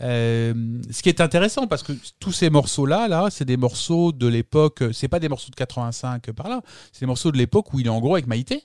Euh, 0.00 0.52
ce 0.90 1.02
qui 1.02 1.08
est 1.08 1.20
intéressant 1.20 1.68
parce 1.68 1.84
que 1.84 1.92
tous 2.18 2.32
ces 2.32 2.50
morceaux 2.50 2.84
là 2.84 3.28
c'est 3.30 3.44
des 3.44 3.56
morceaux 3.56 4.10
de 4.10 4.26
l'époque 4.26 4.82
c'est 4.92 5.06
pas 5.06 5.20
des 5.20 5.28
morceaux 5.28 5.50
de 5.50 5.54
85 5.54 6.32
par 6.32 6.48
là 6.48 6.62
c'est 6.90 7.02
des 7.02 7.06
morceaux 7.06 7.30
de 7.30 7.36
l'époque 7.36 7.72
où 7.72 7.78
il 7.78 7.86
est 7.86 7.90
en 7.90 8.00
gros 8.00 8.14
avec 8.14 8.26
Maïté. 8.26 8.64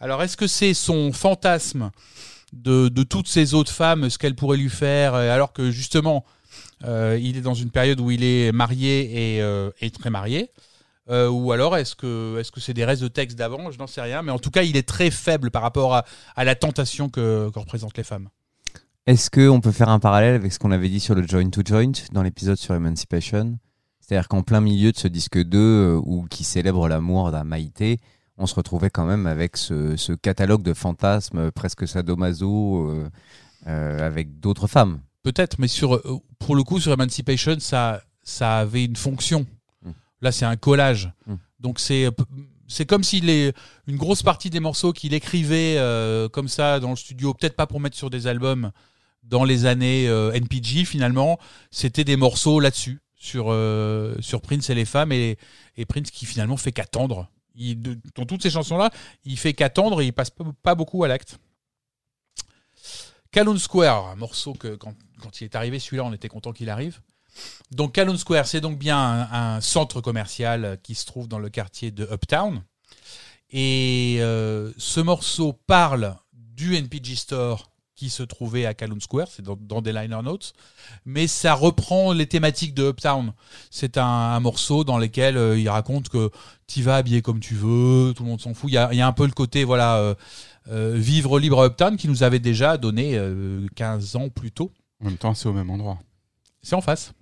Alors 0.00 0.22
est-ce 0.22 0.38
que 0.38 0.46
c'est 0.46 0.72
son 0.72 1.12
fantasme 1.12 1.90
de, 2.54 2.88
toutes 3.02 3.28
ces 3.28 3.52
autres 3.52 3.72
femmes 3.72 4.08
ce 4.08 4.16
qu'elles 4.16 4.36
pourraient 4.36 4.56
lui 4.56 4.70
faire 4.70 5.14
euh, 5.14 5.34
alors 5.34 5.52
que 5.52 5.70
justement 5.70 6.24
euh, 6.84 7.18
il 7.20 7.36
est 7.36 7.42
dans 7.42 7.54
une 7.54 7.70
période 7.70 8.00
où 8.00 8.10
il 8.10 8.24
est 8.24 8.50
marié 8.52 9.38
et, 9.80 9.90
très 9.90 10.08
marié 10.08 10.50
ou 11.10 11.52
alors 11.52 11.76
est-ce 11.76 11.94
que 11.94 12.40
c'est 12.56 12.72
des 12.72 12.86
restes 12.86 13.02
de 13.02 13.08
texte 13.08 13.36
d'avant? 13.36 13.70
Je 13.70 13.78
n'en 13.78 13.86
sais 13.86 14.00
rien 14.00 14.22
mais 14.22 14.32
en 14.32 14.38
tout 14.38 14.50
cas 14.50 14.62
il 14.62 14.78
est 14.78 14.88
très 14.88 15.10
faible 15.10 15.50
par 15.50 15.60
rapport 15.60 15.94
à, 16.36 16.44
la 16.44 16.54
tentation 16.54 17.10
que 17.10 17.50
représentent 17.54 17.98
les 17.98 18.04
femmes 18.04 18.30
Est-ce 19.06 19.28
qu'on 19.30 19.60
peut 19.60 19.70
faire 19.70 19.90
un 19.90 19.98
parallèle 19.98 20.34
avec 20.34 20.50
ce 20.50 20.58
qu'on 20.58 20.70
avait 20.70 20.88
dit 20.88 20.98
sur 20.98 21.14
le 21.14 21.26
joint 21.26 21.50
to 21.50 21.60
joint 21.62 21.92
dans 22.12 22.22
l'épisode 22.22 22.56
sur 22.56 22.74
Emancipation? 22.74 23.58
C'est-à-dire 24.00 24.28
qu'en 24.28 24.42
plein 24.42 24.62
milieu 24.62 24.92
de 24.92 24.96
ce 24.96 25.08
disque 25.08 25.38
2 25.38 25.58
euh, 25.58 26.00
où 26.02 26.24
qui 26.30 26.42
célèbre 26.42 26.88
l'amour 26.88 27.30
d'un 27.30 27.44
Maïté, 27.44 27.98
on 28.38 28.46
se 28.46 28.54
retrouvait 28.54 28.88
quand 28.88 29.04
même 29.04 29.26
avec 29.26 29.58
ce, 29.58 29.96
ce 29.96 30.14
catalogue 30.14 30.62
de 30.62 30.72
fantasmes 30.72 31.50
presque 31.50 31.86
sadomaso 31.86 32.88
euh, 32.88 33.10
euh, 33.66 34.06
avec 34.06 34.40
d'autres 34.40 34.68
femmes. 34.68 35.00
Peut-être, 35.22 35.58
mais 35.58 35.68
sur, 35.68 36.00
pour 36.38 36.56
le 36.56 36.62
coup, 36.62 36.80
sur 36.80 36.92
Emancipation, 36.92 37.56
ça, 37.60 38.02
ça 38.22 38.56
avait 38.58 38.86
une 38.86 38.96
fonction. 38.96 39.44
Mm. 39.82 39.90
Là, 40.22 40.32
c'est 40.32 40.46
un 40.46 40.56
collage. 40.56 41.12
Mm. 41.26 41.34
Donc, 41.60 41.78
c'est, 41.78 42.08
c'est 42.68 42.86
comme 42.86 43.04
s'il 43.04 43.28
est 43.28 43.52
une 43.86 43.96
grosse 43.96 44.22
partie 44.22 44.48
des 44.48 44.60
morceaux 44.60 44.94
qu'il 44.94 45.12
écrivait 45.12 45.76
euh, 45.76 46.28
comme 46.30 46.48
ça 46.48 46.80
dans 46.80 46.90
le 46.90 46.96
studio, 46.96 47.34
peut-être 47.34 47.56
pas 47.56 47.66
pour 47.66 47.80
mettre 47.80 47.96
sur 47.96 48.08
des 48.08 48.26
albums 48.26 48.70
dans 49.24 49.44
les 49.44 49.66
années 49.66 50.08
euh, 50.08 50.32
NPG, 50.32 50.84
finalement, 50.84 51.38
c'était 51.70 52.04
des 52.04 52.16
morceaux 52.16 52.60
là-dessus, 52.60 53.00
sur, 53.16 53.46
euh, 53.48 54.14
sur 54.20 54.40
Prince 54.40 54.70
et 54.70 54.74
les 54.74 54.84
femmes, 54.84 55.12
et, 55.12 55.36
Prince 55.88 56.10
qui 56.10 56.26
finalement 56.26 56.56
fait 56.56 56.72
qu'attendre. 56.72 57.28
Dans 58.14 58.26
toutes 58.26 58.42
ces 58.42 58.50
chansons-là, 58.50 58.90
il 59.24 59.38
fait 59.38 59.54
qu'attendre 59.54 60.00
et 60.00 60.06
il 60.06 60.12
passe 60.12 60.30
pas, 60.62 60.74
beaucoup 60.74 61.04
à 61.04 61.08
l'acte. 61.08 61.38
Calhoun 63.30 63.58
Square, 63.58 64.08
un 64.08 64.16
morceau 64.16 64.52
que 64.54 64.76
quand, 64.76 64.94
il 65.40 65.44
est 65.44 65.56
arrivé, 65.56 65.78
celui-là, 65.78 66.04
on 66.04 66.12
était 66.12 66.28
content 66.28 66.52
qu'il 66.52 66.70
arrive. 66.70 67.00
Donc 67.72 67.92
Calhoun 67.92 68.16
Square, 68.16 68.46
c'est 68.46 68.60
donc 68.60 68.78
bien 68.78 68.98
un, 68.98 69.56
un 69.56 69.60
centre 69.60 70.00
commercial 70.00 70.78
qui 70.82 70.94
se 70.94 71.06
trouve 71.06 71.26
dans 71.26 71.40
le 71.40 71.48
quartier 71.48 71.90
de 71.90 72.08
Uptown. 72.12 72.62
Et 73.56 74.16
euh, 74.18 74.72
ce 74.76 74.98
morceau 74.98 75.52
parle 75.52 76.16
du 76.32 76.74
NPG 76.74 77.14
Store 77.14 77.70
qui 77.96 78.10
se 78.10 78.22
trouvait 78.22 78.66
à 78.66 78.74
Calhoun 78.74 79.00
Square, 79.00 79.28
c'est 79.30 79.42
dans, 79.42 79.56
dans 79.56 79.80
des 79.80 79.92
liner 79.92 80.20
notes, 80.22 80.52
mais 81.04 81.26
ça 81.26 81.54
reprend 81.54 82.12
les 82.12 82.26
thématiques 82.26 82.74
de 82.74 82.88
Uptown. 82.90 83.32
C'est 83.70 83.98
un, 83.98 84.04
un 84.04 84.40
morceau 84.40 84.84
dans 84.84 84.98
lequel 84.98 85.36
euh, 85.36 85.58
il 85.58 85.68
raconte 85.68 86.08
que 86.08 86.30
tu 86.66 86.82
vas 86.82 86.96
habillé 86.96 87.22
comme 87.22 87.40
tu 87.40 87.54
veux, 87.54 88.12
tout 88.16 88.24
le 88.24 88.30
monde 88.30 88.40
s'en 88.40 88.54
fout. 88.54 88.70
Il 88.70 88.74
y 88.74 88.78
a, 88.78 88.92
il 88.92 88.98
y 88.98 89.00
a 89.00 89.06
un 89.06 89.12
peu 89.12 89.26
le 89.26 89.32
côté 89.32 89.64
voilà 89.64 89.96
euh, 89.98 90.14
euh, 90.70 90.94
vivre 90.96 91.38
libre 91.38 91.62
à 91.62 91.66
Uptown 91.66 91.96
qui 91.96 92.08
nous 92.08 92.22
avait 92.22 92.38
déjà 92.38 92.78
donné 92.78 93.16
euh, 93.16 93.66
15 93.76 94.16
ans 94.16 94.28
plus 94.28 94.50
tôt. 94.50 94.72
En 95.00 95.06
même 95.06 95.18
temps, 95.18 95.34
c'est 95.34 95.48
au 95.48 95.52
même 95.52 95.70
endroit. 95.70 95.98
C'est 96.62 96.74
en 96.74 96.80
face, 96.80 97.12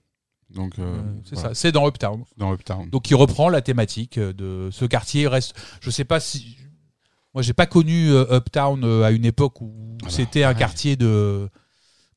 Donc, 0.50 0.78
euh, 0.78 1.02
c'est 1.24 1.34
voilà, 1.34 1.48
ça, 1.48 1.54
c'est 1.54 1.72
dans 1.72 1.88
Uptown. 1.88 2.24
dans 2.36 2.54
Uptown. 2.54 2.88
Donc 2.90 3.10
il 3.10 3.16
reprend 3.16 3.48
la 3.48 3.60
thématique 3.60 4.18
de 4.18 4.68
ce 4.70 4.84
quartier. 4.84 5.26
Reste, 5.26 5.54
je 5.80 5.90
sais 5.90 6.04
pas 6.04 6.20
si 6.20 6.56
moi 7.34 7.42
j'ai 7.42 7.52
pas 7.54 7.66
connu 7.66 8.10
euh, 8.10 8.36
Uptown 8.36 8.82
euh, 8.84 9.04
à 9.04 9.10
une 9.10 9.24
époque 9.24 9.60
où 9.60 9.72
Ah 10.02 10.04
bah, 10.06 10.10
c'était 10.10 10.44
un 10.44 10.52
ouais. 10.52 10.58
quartier 10.58 10.96
de 10.96 11.48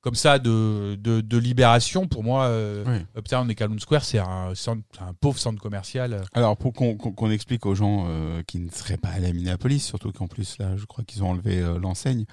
comme 0.02 0.14
ça 0.14 0.38
de, 0.38 0.94
de, 1.02 1.20
de 1.22 1.38
libération. 1.40 2.08
Pour 2.08 2.24
moi, 2.24 2.44
euh, 2.44 2.84
Oui. 2.86 3.04
Uptown 3.18 3.50
et 3.50 3.56
Calhoun 3.56 3.80
Square, 3.80 4.06
c'est 4.06 4.20
un, 4.20 4.54
centre- 4.54 4.84
un 5.02 5.14
pauvre 5.16 5.40
centre 5.40 5.60
commercial. 5.60 6.22
Alors, 6.36 6.56
pour 6.58 6.74
qu'on 6.74 7.32
explique 7.32 7.66
aux 7.66 7.74
gens 7.74 8.08
qui 8.46 8.60
ne 8.60 8.70
seraient 8.70 8.98
pas 8.98 9.10
allés 9.10 9.26
à 9.30 9.34
Minneapolis, 9.34 9.80
surtout 9.80 10.12
qu'en 10.12 10.28
plus, 10.28 10.60
là, 10.60 10.78
je 10.78 10.86
crois 10.86 11.04
qu'ils 11.04 11.24
ont 11.24 11.32
enlevé 11.32 11.60
l'enseigne, 11.82 12.26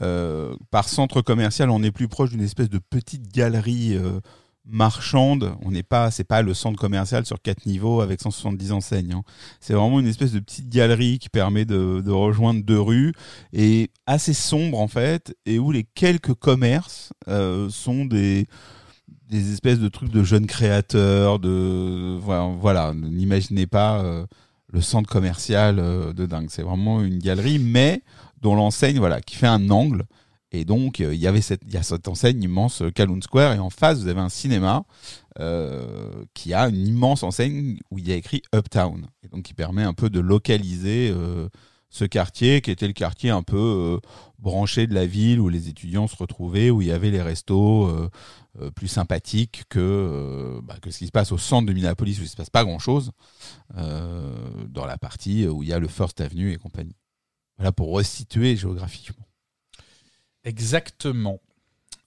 par 0.00 0.88
centre 0.88 1.22
commercial, 1.22 1.70
on 1.70 1.84
est 1.84 1.92
plus 1.92 2.08
proche 2.08 2.30
d'une 2.30 2.42
espèce 2.42 2.68
de 2.68 2.78
petite 2.78 3.32
galerie 3.32 3.96
marchande. 4.64 5.54
On 5.62 5.70
n'est 5.70 5.82
pas, 5.82 6.10
c'est 6.10 6.24
pas 6.24 6.42
le 6.42 6.54
centre 6.54 6.78
commercial 6.78 7.26
sur 7.26 7.40
quatre 7.40 7.66
niveaux 7.66 8.00
avec 8.00 8.20
170 8.20 8.72
enseignes. 8.72 9.12
hein. 9.12 9.22
C'est 9.60 9.74
vraiment 9.74 10.00
une 10.00 10.06
espèce 10.06 10.32
de 10.32 10.40
petite 10.40 10.68
galerie 10.68 11.18
qui 11.18 11.28
permet 11.28 11.64
de, 11.64 12.10
rejoindre 12.10 12.62
deux 12.62 12.80
rues 12.80 13.12
et 13.52 13.90
assez 14.06 14.34
sombre 14.34 14.78
en 14.80 14.88
fait, 14.88 15.34
et 15.46 15.58
où 15.58 15.72
les 15.72 15.84
quelques 15.84 16.34
commerces 16.34 17.12
euh, 17.28 17.68
sont 17.70 18.04
des 18.04 18.46
des 19.28 19.52
espèces 19.52 19.78
de 19.78 19.88
trucs 19.88 20.10
de 20.10 20.22
jeunes 20.22 20.46
créateurs, 20.46 21.38
de 21.38 22.18
voilà, 22.20 22.54
voilà 22.60 22.92
n'imaginez 22.94 23.66
pas 23.66 24.02
euh, 24.02 24.26
le 24.68 24.80
centre 24.82 25.08
commercial 25.08 25.78
euh, 25.78 26.12
de 26.12 26.26
dingue. 26.26 26.48
C'est 26.50 26.62
vraiment 26.62 27.02
une 27.02 27.18
galerie, 27.18 27.58
mais 27.58 28.02
dont 28.42 28.54
l'enseigne 28.54 28.98
voilà 28.98 29.20
qui 29.20 29.36
fait 29.36 29.46
un 29.46 29.70
angle. 29.70 30.04
Et 30.52 30.66
donc 30.66 31.00
euh, 31.00 31.14
il 31.14 31.20
y 31.20 31.26
avait 31.26 31.40
cette 31.40 31.62
y 31.72 31.78
a 31.78 31.82
cette 31.82 32.08
enseigne 32.08 32.42
immense 32.42 32.82
euh, 32.82 32.90
Calhoun 32.90 33.22
Square 33.22 33.54
et 33.54 33.58
en 33.58 33.70
face 33.70 33.98
vous 33.98 34.08
avez 34.08 34.20
un 34.20 34.28
cinéma 34.28 34.84
euh, 35.40 36.24
qui 36.34 36.52
a 36.52 36.68
une 36.68 36.86
immense 36.86 37.22
enseigne 37.22 37.78
où 37.90 37.98
il 37.98 38.06
y 38.06 38.12
a 38.12 38.16
écrit 38.16 38.42
Uptown 38.54 39.06
et 39.24 39.28
donc 39.28 39.44
qui 39.44 39.54
permet 39.54 39.82
un 39.82 39.94
peu 39.94 40.10
de 40.10 40.20
localiser 40.20 41.14
ce 41.88 42.04
quartier 42.04 42.60
qui 42.60 42.70
était 42.70 42.86
le 42.86 42.92
quartier 42.92 43.30
un 43.30 43.42
peu 43.42 43.98
branché 44.38 44.86
de 44.86 44.92
la 44.92 45.06
ville 45.06 45.40
où 45.40 45.48
les 45.48 45.68
étudiants 45.70 46.06
se 46.06 46.16
retrouvaient 46.16 46.68
où 46.68 46.82
il 46.82 46.88
y 46.88 46.92
avait 46.92 47.10
les 47.10 47.22
restos 47.22 47.90
plus 48.74 48.88
sympathique 48.88 49.64
que, 49.70 50.60
bah, 50.64 50.76
que 50.82 50.90
ce 50.90 50.98
qui 50.98 51.06
se 51.06 51.12
passe 51.12 51.32
au 51.32 51.38
centre 51.38 51.66
de 51.66 51.72
Minneapolis 51.72 52.18
où 52.18 52.22
il 52.22 52.28
se 52.28 52.36
passe 52.36 52.50
pas 52.50 52.64
grand 52.64 52.78
chose 52.78 53.12
dans 53.74 54.84
la 54.84 54.98
partie 54.98 55.46
où 55.46 55.62
il 55.62 55.70
y 55.70 55.72
a 55.72 55.78
le 55.78 55.88
First 55.88 56.20
Avenue 56.20 56.52
et 56.52 56.56
compagnie. 56.56 56.96
Voilà 57.56 57.72
pour 57.72 57.90
resituer 57.90 58.54
géographiquement. 58.56 59.24
Exactement. 60.44 61.40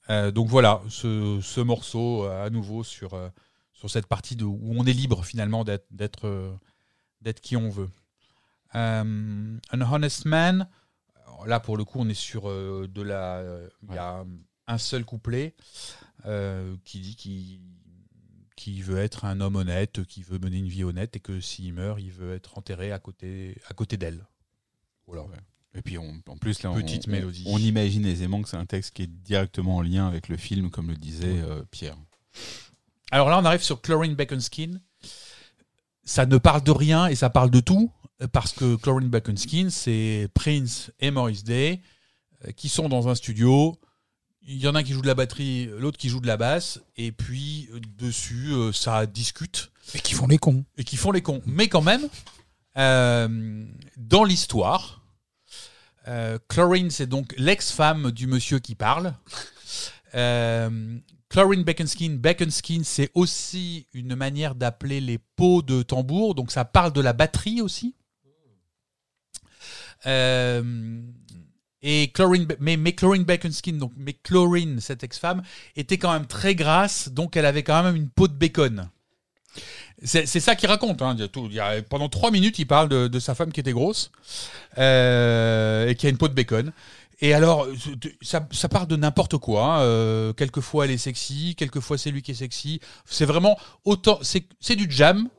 Euh, 0.09 0.31
donc 0.31 0.47
voilà, 0.47 0.81
ce, 0.89 1.39
ce 1.41 1.61
morceau 1.61 2.25
euh, 2.25 2.45
à 2.45 2.49
nouveau 2.49 2.83
sur, 2.83 3.13
euh, 3.13 3.29
sur 3.73 3.89
cette 3.89 4.07
partie 4.07 4.35
de, 4.35 4.43
où 4.43 4.73
on 4.75 4.85
est 4.85 4.93
libre 4.93 5.25
finalement 5.25 5.63
d'être 5.63 6.59
qui 7.41 7.57
on 7.57 7.69
veut. 7.69 7.89
An 8.73 9.59
Honest 9.71 10.25
Man, 10.25 10.67
là 11.45 11.59
pour 11.59 11.77
le 11.77 11.85
coup 11.85 11.99
on 11.99 12.09
est 12.09 12.13
sur 12.13 12.49
euh, 12.49 12.87
de 12.87 13.01
la, 13.01 13.43
il 13.89 13.95
y 13.95 13.97
a 13.97 14.25
un 14.67 14.77
seul 14.77 15.05
couplet 15.05 15.55
euh, 16.25 16.75
qui 16.83 16.99
dit 16.99 17.15
qu'il 17.15 17.59
qui 18.55 18.81
veut 18.81 18.99
être 18.99 19.25
un 19.25 19.41
homme 19.41 19.57
honnête, 19.57 20.05
qui 20.05 20.23
veut 20.23 20.39
mener 20.39 20.57
une 20.57 20.69
vie 20.69 20.85
honnête 20.85 21.15
et 21.17 21.19
que 21.19 21.41
s'il 21.41 21.73
meurt, 21.73 21.99
il 21.99 22.11
veut 22.11 22.33
être 22.33 22.57
enterré 22.57 22.93
à 22.93 22.99
côté, 22.99 23.57
à 23.67 23.73
côté 23.73 23.97
d'elle. 23.97 24.25
Voilà. 25.07 25.25
Et 25.77 25.81
puis 25.81 25.97
on- 25.97 26.21
en 26.27 26.37
plus 26.37 26.63
là, 26.63 26.71
on- 26.71 26.75
Petite 26.75 27.05
on, 27.07 27.11
mélodie. 27.11 27.43
on 27.47 27.57
imagine 27.57 28.05
aisément 28.05 28.41
que 28.41 28.49
c'est 28.49 28.57
un 28.57 28.65
texte 28.65 28.93
qui 28.95 29.03
est 29.03 29.07
directement 29.07 29.77
en 29.77 29.81
lien 29.81 30.07
avec 30.07 30.29
le 30.29 30.37
film, 30.37 30.69
comme 30.69 30.87
le 30.89 30.95
disait 30.95 31.41
euh, 31.43 31.63
Pierre. 31.71 31.97
Alors 33.11 33.29
là, 33.29 33.39
on 33.39 33.45
arrive 33.45 33.61
sur 33.61 33.81
Chlorine 33.81 34.15
Bacon 34.15 34.39
Skin. 34.41 34.79
Ça 36.03 36.25
ne 36.25 36.37
parle 36.37 36.63
de 36.63 36.71
rien 36.71 37.07
et 37.07 37.15
ça 37.15 37.29
parle 37.29 37.49
de 37.49 37.59
tout, 37.59 37.91
parce 38.31 38.51
que 38.53 38.75
Chlorine 38.75 39.09
Bacon 39.09 39.35
Skin, 39.37 39.69
c'est 39.69 40.29
Prince 40.33 40.91
et 40.99 41.11
Maurice 41.11 41.43
Day 41.43 41.81
euh, 42.47 42.51
qui 42.51 42.69
sont 42.69 42.87
dans 42.89 43.07
un 43.07 43.15
studio. 43.15 43.77
Il 44.47 44.57
y 44.57 44.67
en 44.67 44.75
a 44.75 44.79
un 44.79 44.83
qui 44.83 44.93
joue 44.93 45.01
de 45.01 45.07
la 45.07 45.15
batterie, 45.15 45.65
l'autre 45.79 45.97
qui 45.97 46.07
joue 46.09 46.19
de 46.19 46.27
la 46.27 46.37
basse, 46.37 46.79
et 46.97 47.11
puis 47.11 47.67
euh, 47.73 47.79
dessus, 47.97 48.51
ça 48.73 49.05
discute 49.07 49.71
Et 49.95 49.99
qui 49.99 50.13
font 50.13 50.27
les 50.27 50.37
cons. 50.37 50.63
et 50.77 50.83
qui 50.83 50.97
font 50.97 51.11
les 51.11 51.21
cons. 51.21 51.41
Mais 51.47 51.67
quand 51.67 51.81
même, 51.81 52.07
euh, 52.77 53.65
dans 53.97 54.23
l'histoire, 54.23 55.01
euh, 56.07 56.37
Chlorine, 56.47 56.91
c'est 56.91 57.07
donc 57.07 57.33
l'ex-femme 57.37 58.11
du 58.11 58.27
monsieur 58.27 58.59
qui 58.59 58.75
parle. 58.75 59.13
Euh, 60.13 60.97
Chlorine 61.29 61.63
Baconskin, 61.63 62.17
Baconskin, 62.19 62.81
c'est 62.83 63.11
aussi 63.13 63.87
une 63.93 64.15
manière 64.15 64.55
d'appeler 64.55 65.01
les 65.01 65.17
pots 65.17 65.61
de 65.61 65.81
tambour, 65.81 66.35
donc 66.35 66.51
ça 66.51 66.63
parle 66.63 66.93
de 66.93 67.01
la 67.01 67.13
batterie 67.13 67.61
aussi. 67.61 67.95
Euh, 70.05 71.01
et 71.81 72.11
Chlorine, 72.11 72.47
mais, 72.59 72.77
mais 72.77 72.93
Chlorine 72.93 73.23
Baconskin, 73.23 73.73
donc 73.73 73.91
mais 73.97 74.13
Chlorine, 74.13 74.79
cette 74.79 75.03
ex-femme, 75.03 75.41
était 75.75 75.97
quand 75.97 76.13
même 76.13 76.27
très 76.27 76.55
grasse, 76.55 77.09
donc 77.09 77.35
elle 77.35 77.45
avait 77.45 77.63
quand 77.63 77.83
même 77.83 77.95
une 77.95 78.09
peau 78.09 78.27
de 78.27 78.33
bacon. 78.33 78.89
C'est 80.03 80.25
ça 80.25 80.55
qu'il 80.55 80.67
raconte. 80.69 81.01
Hein. 81.01 81.15
Pendant 81.89 82.09
trois 82.09 82.29
minutes, 82.31 82.59
il 82.59 82.65
parle 82.67 82.89
de, 83.09 83.19
sa 83.19 83.33
femme 83.33 83.51
qui 83.51 83.59
était 83.59 83.71
grosse 83.71 84.11
euh, 84.77 85.87
et 85.87 85.95
qui 85.95 86.05
a 86.07 86.09
une 86.09 86.17
peau 86.17 86.27
de 86.27 86.33
bacon. 86.33 86.71
Et 87.21 87.33
alors, 87.33 87.65
ça, 88.21 88.41
part 88.69 88.87
de 88.87 88.97
n'importe 88.97 89.37
quoi. 89.37 89.77
hein. 89.77 89.81
Euh, 89.81 90.33
quelquefois, 90.33 90.85
elle 90.85 90.91
est 90.91 90.97
sexy, 90.97 91.55
quelquefois, 91.57 91.97
c'est 91.97 92.11
lui 92.11 92.21
qui 92.21 92.31
est 92.31 92.35
sexy. 92.35 92.81
C'est 93.05 93.25
vraiment 93.25 93.57
autant. 93.85 94.19
C'est 94.21 94.75
du 94.75 94.87
jam, 94.89 95.29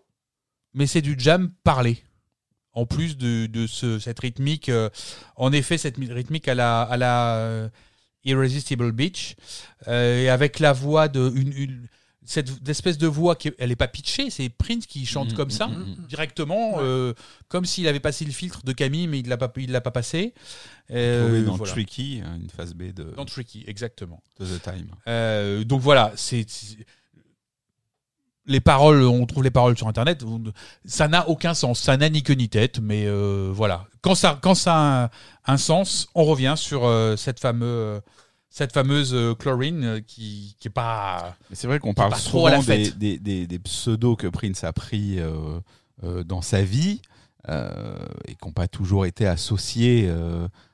mais 0.73 0.87
c'est 0.87 1.03
du 1.03 1.17
jam 1.19 1.51
parlé. 1.63 2.03
En 2.73 2.87
plus 2.87 3.17
de, 3.17 3.47
de 3.47 3.67
ce, 3.67 3.99
cette 3.99 4.21
rythmique, 4.21 4.69
euh, 4.69 4.89
en 5.37 5.53
effet, 5.53 5.79
cette 5.79 5.97
mi- 5.99 6.11
rythmique 6.13 6.49
à 6.49 6.55
la, 6.55 7.71
Irresistible 8.25 8.91
Beach, 8.93 9.37
et 9.87 10.29
avec 10.29 10.59
la 10.59 10.73
voix 10.73 11.09
de 11.09 11.31
une- 11.37 11.87
cette 12.27 12.69
espèce 12.69 12.99
de 12.99 13.07
voix 13.07 13.37
qui 13.37 13.51
elle 13.59 13.71
est 13.71 13.77
pas 13.77 13.89
pitchée, 13.89 14.31
c'est 14.31 14.49
Prince 14.49 14.87
qui 14.87 15.07
chante 15.07 15.31
Mhm, 15.31 15.37
comme 15.37 15.51
ça 15.51 15.69
mhm, 15.69 16.07
directement, 16.09 16.75
euh, 16.79 17.15
comme 17.49 17.65
s'il 17.65 17.87
avait 17.89 18.01
passé 18.01 18.25
le 18.25 18.33
filtre 18.33 18.65
de 18.65 18.73
Camille, 18.73 19.07
mais 19.07 19.21
il 19.21 19.29
l'a 19.29 19.37
pas, 19.37 19.53
il 19.57 19.71
l'a 19.73 19.81
pas 19.81 19.91
passé. 19.91 20.35
Euh, 20.91 21.25
Trouvé 21.27 21.43
dans 21.43 21.57
voilà. 21.57 21.73
Tricky, 21.73 22.21
hein, 22.25 22.39
une 22.41 22.51
phase 22.51 22.75
B 22.75 22.93
de, 22.93 23.05
Dans 23.17 23.25
Tricky, 23.25 23.65
exactement. 23.67 24.23
de 24.39 24.47
The 24.47 24.63
Time. 24.63 24.89
Euh, 25.09 25.65
donc 25.65 25.81
voilà, 25.81 26.13
c'est 26.17 26.47
les 28.47 28.61
paroles, 28.61 29.03
on 29.03 29.27
trouve 29.27 29.43
les 29.43 29.51
paroles 29.51 29.77
sur 29.77 29.89
internet, 29.89 30.25
ça 30.85 31.09
n'a 31.09 31.29
aucun 31.29 31.55
sens, 31.55 31.81
ça 31.81 31.97
n'a 31.97 32.09
ni 32.09 32.23
queue 32.23 32.35
ni 32.35 32.49
tête, 32.49 32.79
mais 32.81 33.07
euh, 33.07 33.51
voilà. 33.53 33.87
Quand 34.03 34.15
ça, 34.15 34.39
quand 34.41 34.55
ça 34.55 34.75
a 34.75 35.05
un, 35.05 35.11
un 35.47 35.57
sens, 35.57 36.09
on 36.15 36.25
revient 36.25 36.55
sur 36.57 36.85
euh, 36.85 37.17
cette 37.17 37.41
fameuse, 37.41 38.01
cette 38.57 38.73
fameuse 38.73 39.13
euh, 39.13 39.35
chlorine 39.35 39.85
euh, 39.85 40.01
qui, 40.01 40.57
qui 40.59 40.69
est 40.69 40.71
pas. 40.71 41.37
C'est 41.53 41.67
vrai 41.67 41.79
qu'on 41.79 41.93
parle 41.93 42.13
part 42.13 42.23
trop 42.23 42.47
à 42.47 42.53
souvent 42.63 42.75
des, 42.75 42.91
des, 42.93 43.19
des- 43.19 43.47
des 43.47 43.59
pseudos 43.59 44.17
que 44.17 44.27
Prince 44.29 44.65
a 44.65 44.73
pris 44.73 45.19
euh, 45.21 45.61
euh, 46.05 46.25
dans 46.25 46.41
sa 46.41 46.63
vie 46.63 47.03
euh, 47.51 47.99
et 48.25 48.35
qui 48.35 48.47
n'ont 48.47 48.53
pas 48.55 48.67
toujours 48.67 49.05
été 49.05 49.27
associés 49.27 50.11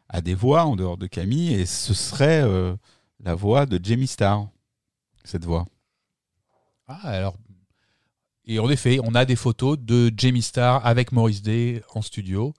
à 0.09 0.21
des 0.21 0.35
voix 0.35 0.65
en 0.65 0.77
dehors 0.77 0.97
de 0.97 1.09
Camille. 1.09 1.55
Et 1.55 1.67
ce 1.67 1.93
serait 1.93 2.45
la 3.19 3.35
voix 3.35 3.67
de 3.67 3.81
Jamie 3.83 4.07
Starr, 4.07 4.49
cette 5.25 5.45
voix. 5.45 5.67
Ah, 6.87 7.01
alors. 7.03 7.37
Et 8.45 8.61
en 8.61 8.71
effet, 8.71 9.01
on 9.03 9.15
a 9.17 9.25
des 9.25 9.37
photos 9.37 9.77
de 9.79 10.13
Jamie 10.17 10.43
Starr 10.43 10.87
avec 10.87 11.11
Maurice 11.11 11.43
Day 11.43 11.83
en 11.95 12.01
studio. 12.03 12.55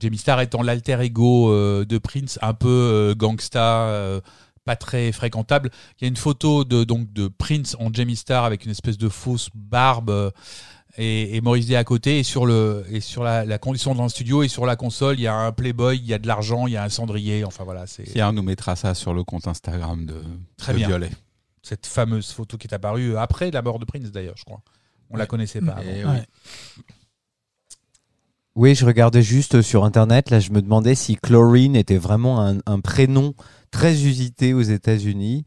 Jamie 0.00 0.18
Starr 0.18 0.40
étant 0.40 0.62
l'alter 0.62 1.00
ego 1.00 1.52
euh, 1.52 1.84
de 1.84 1.98
Prince, 1.98 2.38
un 2.42 2.54
peu 2.54 2.68
euh, 2.68 3.14
gangsta, 3.14 3.82
euh, 3.88 4.20
pas 4.64 4.76
très 4.76 5.12
fréquentable. 5.12 5.70
Il 6.00 6.04
y 6.04 6.06
a 6.06 6.08
une 6.08 6.16
photo 6.16 6.64
de, 6.64 6.84
donc, 6.84 7.12
de 7.12 7.28
Prince 7.28 7.76
en 7.80 7.92
Jamie 7.92 8.16
Starr 8.16 8.44
avec 8.44 8.64
une 8.64 8.70
espèce 8.70 8.96
de 8.98 9.08
fausse 9.08 9.48
barbe 9.54 10.10
euh, 10.10 10.30
et, 10.96 11.36
et 11.36 11.40
Maurice 11.40 11.66
Day 11.66 11.76
à 11.76 11.84
côté. 11.84 12.18
Et 12.20 12.22
sur, 12.22 12.46
le, 12.46 12.84
et 12.90 13.00
sur 13.00 13.22
la, 13.24 13.44
la 13.44 13.58
condition 13.58 13.94
dans 13.94 14.04
le 14.04 14.08
studio 14.08 14.42
et 14.42 14.48
sur 14.48 14.64
la 14.66 14.76
console, 14.76 15.18
il 15.18 15.22
y 15.22 15.26
a 15.26 15.34
un 15.34 15.50
Playboy, 15.52 15.96
il 15.98 16.06
y 16.06 16.14
a 16.14 16.18
de 16.18 16.26
l'argent, 16.26 16.66
il 16.66 16.74
y 16.74 16.76
a 16.76 16.84
un 16.84 16.88
cendrier. 16.88 17.44
Enfin 17.44 17.64
voilà, 17.64 17.86
c'est 17.86 18.04
Pierre 18.04 18.32
nous 18.32 18.42
mettra 18.42 18.76
ça 18.76 18.94
sur 18.94 19.14
le 19.14 19.24
compte 19.24 19.48
Instagram 19.48 20.06
de, 20.06 20.22
Très 20.58 20.72
de 20.72 20.78
bien. 20.78 20.88
Violet. 20.88 21.10
cette 21.62 21.86
fameuse 21.86 22.30
photo 22.32 22.56
qui 22.56 22.66
est 22.68 22.74
apparue 22.74 23.16
après 23.16 23.50
la 23.50 23.62
mort 23.62 23.78
de 23.78 23.84
Prince 23.84 24.10
d'ailleurs, 24.12 24.36
je 24.36 24.44
crois. 24.44 24.60
On 25.10 25.16
la 25.16 25.26
connaissait 25.26 25.60
pas 25.60 25.72
avant. 25.72 25.82
Et 25.90 26.04
Ouais. 26.04 26.24
Oui. 28.54 28.74
Je 28.74 28.84
regardais 28.86 29.22
juste 29.22 29.62
sur 29.62 29.84
internet. 29.84 30.30
Là, 30.30 30.40
je 30.40 30.50
me 30.50 30.60
demandais 30.62 30.94
si 30.94 31.16
Chlorine 31.16 31.76
était 31.76 31.98
vraiment 31.98 32.40
un, 32.40 32.58
un 32.66 32.80
prénom 32.80 33.34
très 33.70 34.02
usité 34.04 34.54
aux 34.54 34.62
États-Unis. 34.62 35.44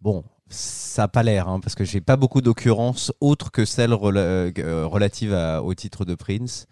Bon, 0.00 0.24
ça 0.48 1.02
n'a 1.02 1.08
pas 1.08 1.22
l'air, 1.22 1.48
hein, 1.48 1.60
parce 1.60 1.74
que 1.74 1.84
j'ai 1.84 2.00
pas 2.00 2.16
beaucoup 2.16 2.40
d'occurrences 2.40 3.12
autres 3.20 3.50
que 3.50 3.64
celles 3.64 3.92
rela- 3.92 4.52
euh, 4.58 4.86
relatives 4.86 5.34
à- 5.34 5.62
au 5.62 5.74
titre 5.74 6.04
de 6.04 6.14
Prince. 6.14 6.66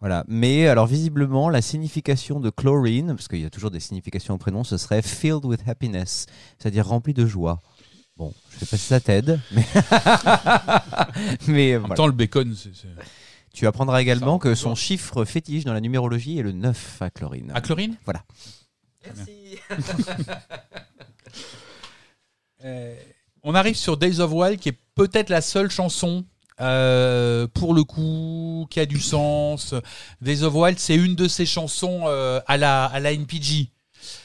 Voilà. 0.00 0.24
Mais 0.28 0.66
alors 0.66 0.86
visiblement, 0.86 1.50
la 1.50 1.60
signification 1.60 2.40
de 2.40 2.48
Chlorine, 2.48 3.08
parce 3.08 3.28
qu'il 3.28 3.40
y 3.42 3.44
a 3.44 3.50
toujours 3.50 3.70
des 3.70 3.80
significations 3.80 4.34
au 4.34 4.38
prénom, 4.38 4.64
ce 4.64 4.78
serait 4.78 5.02
filled 5.02 5.44
with 5.44 5.60
happiness, 5.68 6.24
c'est-à-dire 6.58 6.86
rempli 6.86 7.12
de 7.12 7.26
joie. 7.26 7.58
Bon, 8.16 8.32
je 8.50 8.58
sais 8.60 8.66
pas 8.66 8.76
si 8.78 8.86
ça 8.86 9.00
t'aide, 9.00 9.38
mais, 9.52 9.64
mais 11.48 11.76
En 11.76 11.80
même 11.88 11.94
temps, 11.94 12.06
le 12.06 12.12
bacon, 12.12 12.54
c'est. 12.56 12.70
Tu 13.52 13.66
apprendras 13.66 14.00
également 14.00 14.38
que 14.38 14.54
son 14.54 14.74
chiffre 14.74 15.24
fétiche 15.24 15.64
dans 15.64 15.72
la 15.72 15.80
numérologie 15.80 16.38
est 16.38 16.42
le 16.42 16.52
9 16.52 17.02
à 17.02 17.10
Chlorine. 17.10 17.50
À 17.54 17.60
chlorine? 17.60 17.96
Voilà. 18.04 18.22
Euh, 22.64 22.94
on 23.42 23.54
arrive 23.54 23.74
sur 23.76 23.96
Days 23.96 24.20
of 24.20 24.32
Wild, 24.32 24.60
qui 24.60 24.68
est 24.68 24.78
peut-être 24.94 25.30
la 25.30 25.40
seule 25.40 25.70
chanson. 25.70 26.24
euh, 26.60 27.46
pour 27.54 27.72
le 27.72 27.84
coup, 27.84 28.66
qui 28.68 28.80
a 28.80 28.84
du 28.86 29.00
sens. 29.00 29.74
Days 30.20 30.42
of 30.42 30.54
Wild, 30.54 30.78
c'est 30.78 30.94
une 30.94 31.14
de 31.14 31.26
ces 31.26 31.46
chansons 31.46 32.02
euh, 32.04 32.38
à 32.46 32.58
la 32.58 32.84
à 32.84 33.00
la 33.00 33.12
NPG. 33.12 33.70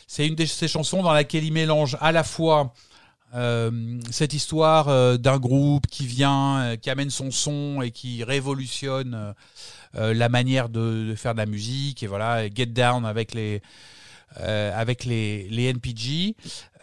C'est 0.06 0.28
une 0.28 0.36
de 0.36 0.46
ces 0.46 0.68
chansons 0.68 1.02
dans 1.02 1.14
laquelle 1.14 1.46
il 1.46 1.54
mélange 1.54 1.96
à 2.02 2.12
la 2.12 2.26
fois 2.26 2.74
euh, 3.36 4.00
cette 4.12 4.34
histoire 4.34 4.88
euh, 4.88 5.18
d'un 5.18 5.38
groupe 5.38 5.88
qui 5.88 6.06
vient, 6.06 6.60
euh, 6.60 6.76
qui 6.78 6.90
amène 6.90 7.10
son 7.10 7.32
son 7.32 7.82
et 7.82 7.92
qui 7.92 8.24
révolutionne 8.24 9.34
la 9.94 10.28
manière 10.28 10.68
de, 10.68 11.08
de 11.08 11.16
faire 11.16 11.34
de 11.34 11.38
la 11.38 11.46
musique 11.46 12.04
et 12.04 12.08
voilà, 12.08 12.44
et 12.44 12.52
Get 12.54 12.66
Down 12.66 13.06
avec 13.06 13.34
les 13.34 13.62
avec 14.38 15.06
les, 15.06 15.48
les 15.50 15.70
NPG, 15.70 16.36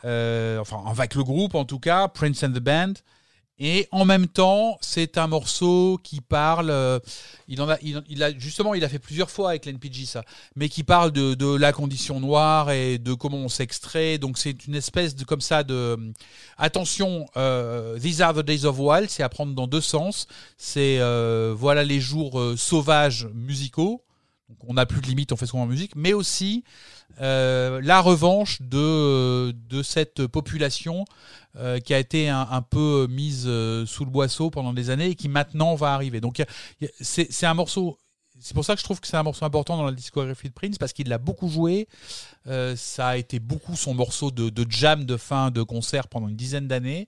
enfin 0.02 0.82
avec 0.86 1.14
le 1.14 1.22
groupe 1.22 1.54
en 1.54 1.66
tout 1.66 1.78
cas, 1.78 2.08
Prince 2.08 2.42
and 2.42 2.52
the 2.52 2.60
Band. 2.60 2.94
Et 3.58 3.86
en 3.92 4.04
même 4.04 4.26
temps, 4.26 4.78
c'est 4.80 5.18
un 5.18 5.26
morceau 5.26 6.00
qui 6.02 6.20
parle. 6.20 6.70
euh, 6.70 6.98
il 7.48 8.22
a, 8.22 8.38
justement, 8.38 8.74
il 8.74 8.82
a 8.82 8.88
fait 8.88 8.98
plusieurs 8.98 9.30
fois 9.30 9.50
avec 9.50 9.66
l'NPG 9.66 10.06
ça, 10.06 10.24
mais 10.56 10.68
qui 10.68 10.82
parle 10.82 11.12
de, 11.12 11.56
la 11.56 11.72
condition 11.72 12.18
noire 12.18 12.70
et 12.70 12.98
de 12.98 13.12
comment 13.12 13.36
on 13.36 13.48
s'extrait. 13.48 14.18
Donc 14.18 14.38
c'est 14.38 14.66
une 14.66 14.74
espèce 14.74 15.14
de 15.14 15.24
comme 15.24 15.40
ça 15.40 15.62
de 15.62 16.12
attention. 16.58 17.26
euh, 17.36 17.98
These 17.98 18.20
are 18.22 18.34
the 18.34 18.40
days 18.40 18.64
of 18.64 18.78
wild, 18.78 19.10
c'est 19.10 19.22
à 19.22 19.28
prendre 19.28 19.54
dans 19.54 19.66
deux 19.66 19.80
sens. 19.80 20.26
C'est 20.56 20.98
euh, 20.98 21.54
voilà 21.56 21.84
les 21.84 22.00
jours 22.00 22.40
euh, 22.40 22.56
sauvages 22.56 23.28
musicaux. 23.34 24.02
On 24.66 24.74
n'a 24.74 24.86
plus 24.86 25.00
de 25.00 25.06
limite, 25.06 25.32
on 25.32 25.36
fait 25.36 25.46
ce 25.46 25.52
qu'on 25.52 25.62
en 25.62 25.66
musique, 25.66 25.96
mais 25.96 26.12
aussi 26.12 26.62
euh, 27.20 27.80
la 27.82 28.00
revanche 28.00 28.60
de, 28.62 29.52
de 29.68 29.82
cette 29.82 30.26
population 30.26 31.04
euh, 31.56 31.80
qui 31.80 31.92
a 31.92 31.98
été 31.98 32.28
un, 32.28 32.62
peu 32.62 33.06
mise 33.10 33.44
euh, 33.46 33.84
sous 33.86 34.04
le 34.04 34.10
boisseau 34.10 34.50
pendant 34.50 34.72
des 34.72 34.90
années 34.90 35.08
et 35.08 35.14
qui 35.14 35.28
maintenant 35.28 35.74
va 35.74 35.92
arriver. 35.94 36.20
Donc 36.20 36.42
c'est 37.00 37.44
un 37.46 37.54
morceau. 37.54 37.98
C'est 38.40 38.54
pour 38.54 38.64
ça 38.64 38.74
que 38.74 38.80
je 38.80 38.84
trouve 38.84 39.00
que 39.00 39.06
c'est 39.06 39.16
un 39.16 39.22
morceau 39.22 39.44
important 39.44 39.76
dans 39.76 39.84
la 39.84 39.92
discographie 39.92 40.48
de 40.48 40.54
Prince 40.54 40.78
parce 40.78 40.92
qu'il 40.92 41.08
l'a 41.08 41.18
beaucoup 41.18 41.48
joué. 41.48 41.86
Euh, 42.46 42.74
ça 42.74 43.08
a 43.08 43.16
été 43.16 43.38
beaucoup 43.38 43.76
son 43.76 43.94
morceau 43.94 44.30
de, 44.30 44.66
jam 44.68 45.04
de 45.04 45.16
fin 45.16 45.50
de 45.50 45.62
concert 45.62 46.08
pendant 46.08 46.28
une 46.28 46.36
dizaine 46.36 46.66
d'années. 46.66 47.06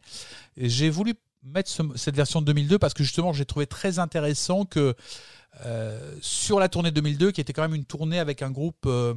J'ai 0.56 0.90
voulu 0.90 1.14
mettre 1.42 1.70
ce- 1.70 1.82
cette 1.96 2.14
version 2.14 2.40
de 2.40 2.46
2002 2.46 2.78
parce 2.78 2.94
que 2.94 3.02
justement 3.02 3.32
j'ai 3.32 3.46
trouvé 3.46 3.66
très 3.66 3.98
intéressant 3.98 4.64
que 4.64 4.94
euh, 5.64 6.14
sur 6.20 6.60
la 6.60 6.68
tournée 6.68 6.90
2002, 6.90 7.32
qui 7.32 7.40
était 7.40 7.52
quand 7.52 7.62
même 7.62 7.74
une 7.74 7.84
tournée 7.84 8.18
avec 8.18 8.42
un 8.42 8.50
groupe 8.50 8.86
euh, 8.86 9.14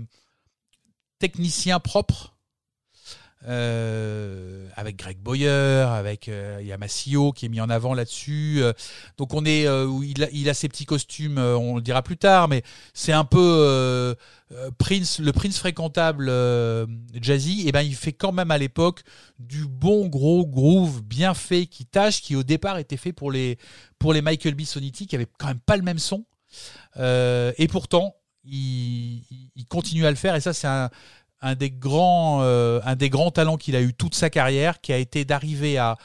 technicien 1.19 1.79
propre, 1.79 2.35
euh, 3.47 4.67
avec 4.75 4.95
Greg 4.97 5.17
Boyer, 5.19 5.47
avec 5.89 6.27
euh, 6.27 6.57
il 6.59 6.67
y 6.67 6.71
a 6.71 6.77
Massio 6.77 7.31
qui 7.31 7.45
est 7.45 7.49
mis 7.49 7.61
en 7.61 7.69
avant 7.69 7.93
là-dessus. 7.93 8.57
Euh, 8.61 8.73
donc 9.17 9.33
on 9.33 9.45
est, 9.45 9.67
euh, 9.67 9.87
il, 10.31 10.49
a, 10.49 10.53
ses 10.53 10.67
petits 10.69 10.85
costumes, 10.85 11.37
on 11.37 11.75
le 11.75 11.81
dira 11.81 12.01
plus 12.01 12.17
tard, 12.17 12.47
mais 12.47 12.63
c'est 12.93 13.13
un 13.13 13.25
peu 13.25 14.15
Prince, 14.79 15.19
le 15.19 15.31
Prince 15.31 15.59
fréquentable 15.59 16.31
jazzy. 17.13 17.67
Et 17.67 17.71
ben 17.71 17.81
il 17.81 17.95
fait 17.95 18.13
quand 18.13 18.31
même 18.31 18.51
à 18.51 18.57
l'époque 18.57 19.03
du 19.39 19.65
bon 19.67 20.07
gros 20.07 20.45
groove 20.45 21.03
bien 21.03 21.33
fait 21.33 21.67
qui 21.67 21.85
tâche, 21.85 22.21
qui 22.21 22.35
au 22.35 22.43
départ 22.43 22.77
était 22.79 22.97
fait 22.97 23.13
pour 23.13 23.31
les 23.31 23.57
pour 23.99 24.13
les 24.13 24.21
Michael 24.21 24.55
B. 24.55 24.61
Sonity, 24.63 25.05
qui 25.07 25.15
avait 25.15 25.27
quand 25.37 25.47
même 25.47 25.59
pas 25.59 25.77
le 25.77 25.83
même 25.83 25.99
son. 25.99 26.25
Et 26.97 27.67
pourtant, 27.69 28.15
il- 28.43 29.23
il 29.55 29.65
continue 29.65 30.05
à 30.05 30.09
le 30.09 30.15
faire. 30.15 30.35
Et 30.35 30.41
ça, 30.41 30.53
c'est 30.53 30.67
un, 30.67 30.89
un 31.41 31.55
des 31.55 31.71
grands, 31.71 32.39
euh, 32.41 32.79
un 32.83 32.95
des 32.95 33.09
grands 33.09 33.31
talents 33.31 33.57
qu'il 33.57 33.75
a 33.75 33.81
eu 33.81 33.93
toute 33.93 34.15
sa 34.15 34.29
carrière, 34.29 34.81
qui 34.81 34.93
a 34.93 34.97
été 34.97 35.25
d'arriver 35.25 35.77
à 35.77 35.97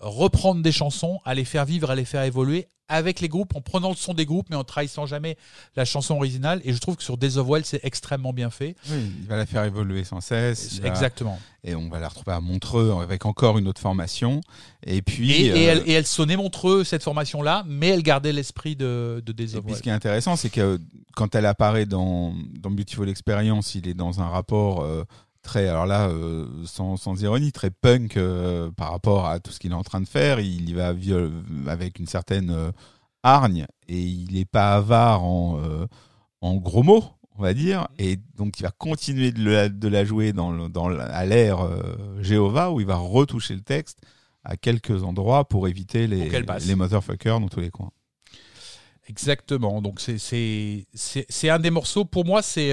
reprendre 0.00 0.62
des 0.62 0.72
chansons, 0.72 1.18
à 1.24 1.34
les 1.34 1.44
faire 1.44 1.64
vivre, 1.64 1.90
à 1.90 1.94
les 1.94 2.04
faire 2.04 2.22
évoluer 2.22 2.68
avec 2.90 3.20
les 3.20 3.28
groupes, 3.28 3.54
en 3.54 3.60
prenant 3.60 3.90
le 3.90 3.96
son 3.96 4.14
des 4.14 4.24
groupes, 4.24 4.46
mais 4.48 4.56
en 4.56 4.64
trahissant 4.64 5.04
jamais 5.04 5.36
la 5.76 5.84
chanson 5.84 6.14
originale. 6.14 6.62
Et 6.64 6.72
je 6.72 6.78
trouve 6.78 6.96
que 6.96 7.02
sur 7.02 7.18
Days 7.18 7.36
of 7.36 7.46
Wild, 7.46 7.66
c'est 7.66 7.80
extrêmement 7.84 8.32
bien 8.32 8.48
fait. 8.48 8.76
Oui, 8.90 8.96
il 9.20 9.26
va 9.26 9.36
la 9.36 9.44
faire 9.44 9.62
évoluer 9.64 10.04
sans 10.04 10.22
cesse. 10.22 10.80
va- 10.80 10.88
Exactement. 10.88 11.38
Et 11.64 11.74
on 11.74 11.90
va 11.90 12.00
la 12.00 12.08
retrouver 12.08 12.32
à 12.32 12.40
Montreux 12.40 12.94
avec 13.02 13.26
encore 13.26 13.58
une 13.58 13.68
autre 13.68 13.80
formation. 13.82 14.40
Et 14.86 15.02
puis, 15.02 15.32
Et, 15.32 15.46
et 15.48 15.50
euh, 15.68 15.72
elle, 15.72 15.82
et 15.84 15.92
elle 15.92 16.06
sonnait 16.06 16.38
Montreux, 16.38 16.82
cette 16.82 17.02
formation-là, 17.02 17.62
mais 17.66 17.88
elle 17.88 18.02
gardait 18.02 18.32
l'esprit 18.32 18.74
de, 18.74 19.22
de 19.26 19.32
Days 19.32 19.52
Et 19.52 19.56
of 19.58 19.66
puis 19.66 19.74
ce 19.74 19.82
qui 19.82 19.90
est 19.90 19.92
intéressant, 19.92 20.36
c'est 20.36 20.48
que 20.48 20.80
quand 21.14 21.34
elle 21.34 21.44
apparaît 21.44 21.84
dans, 21.84 22.32
dans 22.58 22.70
Beautiful 22.70 23.10
Experience, 23.10 23.74
il 23.74 23.86
est 23.86 23.92
dans 23.94 24.22
un 24.22 24.28
rapport 24.28 24.80
euh, 24.82 25.04
très, 25.42 25.68
alors 25.68 25.86
là, 25.86 26.08
euh, 26.08 26.46
sans, 26.66 26.96
sans 26.96 27.20
ironie, 27.22 27.52
très 27.52 27.70
punk 27.70 28.16
euh, 28.16 28.70
par 28.72 28.90
rapport 28.90 29.26
à 29.26 29.40
tout 29.40 29.50
ce 29.50 29.58
qu'il 29.58 29.70
est 29.72 29.74
en 29.74 29.82
train 29.84 30.00
de 30.00 30.08
faire. 30.08 30.40
Il 30.40 30.68
y 30.68 30.74
va 30.74 30.92
avec 31.66 31.98
une 31.98 32.06
certaine 32.06 32.50
euh, 32.50 32.70
hargne 33.22 33.66
et 33.88 34.00
il 34.00 34.32
n'est 34.34 34.44
pas 34.44 34.74
avare 34.74 35.24
en, 35.24 35.60
euh, 35.62 35.86
en 36.40 36.56
gros 36.56 36.82
mots, 36.82 37.04
on 37.36 37.42
va 37.42 37.54
dire. 37.54 37.88
Et 37.98 38.18
donc 38.36 38.58
il 38.60 38.62
va 38.62 38.70
continuer 38.70 39.32
de, 39.32 39.42
la- 39.50 39.68
de 39.68 39.88
la 39.88 40.04
jouer 40.04 40.32
dans, 40.32 40.50
le- 40.52 40.68
dans, 40.68 40.88
à 40.98 41.24
l'ère 41.24 41.58
Jéhovah 42.20 42.70
où 42.70 42.80
il 42.80 42.86
va 42.86 42.96
retoucher 42.96 43.54
le 43.54 43.62
texte 43.62 43.98
à 44.44 44.56
quelques 44.56 45.02
endroits 45.02 45.46
pour 45.48 45.68
éviter 45.68 46.06
les, 46.06 46.28
Pour 46.28 46.68
les 46.68 46.74
motherfuckers 46.74 47.40
dans 47.40 47.48
tous 47.48 47.60
les 47.60 47.70
coins. 47.70 47.90
Exactement. 49.08 49.80
Donc 49.80 50.00
c'est 50.00 50.84
un 51.50 51.58
des 51.58 51.70
morceaux 51.70 52.04
pour 52.04 52.24
moi 52.24 52.42
c'est 52.42 52.72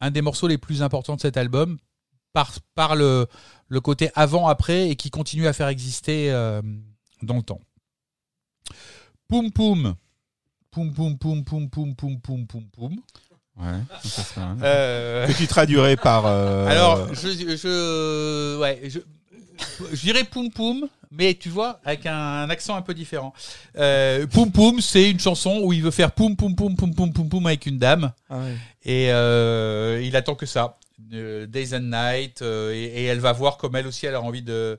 un 0.00 0.10
des 0.10 0.22
morceaux 0.22 0.48
les 0.48 0.58
plus 0.58 0.82
importants 0.82 1.16
de 1.16 1.20
cet 1.20 1.36
album 1.36 1.78
par 2.32 2.52
par 2.74 2.96
le 2.96 3.26
le 3.68 3.80
côté 3.80 4.10
avant 4.14 4.46
après 4.48 4.88
et 4.88 4.96
qui 4.96 5.10
continue 5.10 5.46
à 5.46 5.52
faire 5.52 5.68
exister 5.68 6.30
euh, 6.32 6.62
dans 7.22 7.36
le 7.36 7.42
temps. 7.42 7.60
Poum 9.28 9.50
poum. 9.52 9.94
Poum 10.70 10.92
poum 10.94 11.18
poum 11.18 11.44
poum 11.44 11.68
poum 11.70 11.94
poum 11.96 12.20
poum 12.20 12.46
poum 12.46 12.64
poum. 12.70 12.96
Ouais, 13.56 13.66
ça 14.04 14.22
serait 14.22 14.40
Euh, 14.62 15.26
que 15.26 15.32
tu 15.32 15.46
traduirais 15.46 15.96
par. 15.96 16.24
euh, 16.26 16.66
Alors, 16.68 17.12
je, 17.14 17.28
je, 17.56 18.58
ouais, 18.58 18.80
je, 18.88 19.00
je 19.92 20.00
dirais 20.00 20.24
poum 20.24 20.50
poum, 20.50 20.88
mais 21.10 21.34
tu 21.34 21.48
vois, 21.48 21.80
avec 21.84 22.06
un, 22.06 22.48
accent 22.50 22.76
un 22.76 22.82
peu 22.82 22.94
différent. 22.94 23.32
Euh, 23.76 24.26
poum 24.26 24.50
poum, 24.50 24.80
c'est 24.80 25.10
une 25.10 25.20
chanson 25.20 25.60
où 25.62 25.72
il 25.72 25.82
veut 25.82 25.90
faire 25.90 26.12
poum 26.12 26.36
poum 26.36 26.54
poum 26.54 26.76
poum 26.76 26.94
poum 26.94 27.12
poum 27.12 27.28
poum 27.28 27.46
avec 27.46 27.66
une 27.66 27.78
dame, 27.78 28.12
et 28.84 29.10
euh, 29.10 30.00
il 30.02 30.16
attend 30.16 30.34
que 30.34 30.46
ça, 30.46 30.78
euh, 31.12 31.46
Days 31.46 31.74
and 31.74 31.90
Night, 31.90 32.42
euh, 32.42 32.72
et, 32.72 32.84
et 32.84 33.04
elle 33.04 33.20
va 33.20 33.32
voir 33.32 33.56
comme 33.56 33.76
elle 33.76 33.86
aussi, 33.86 34.06
elle 34.06 34.14
a 34.14 34.22
envie 34.22 34.42
de 34.42 34.78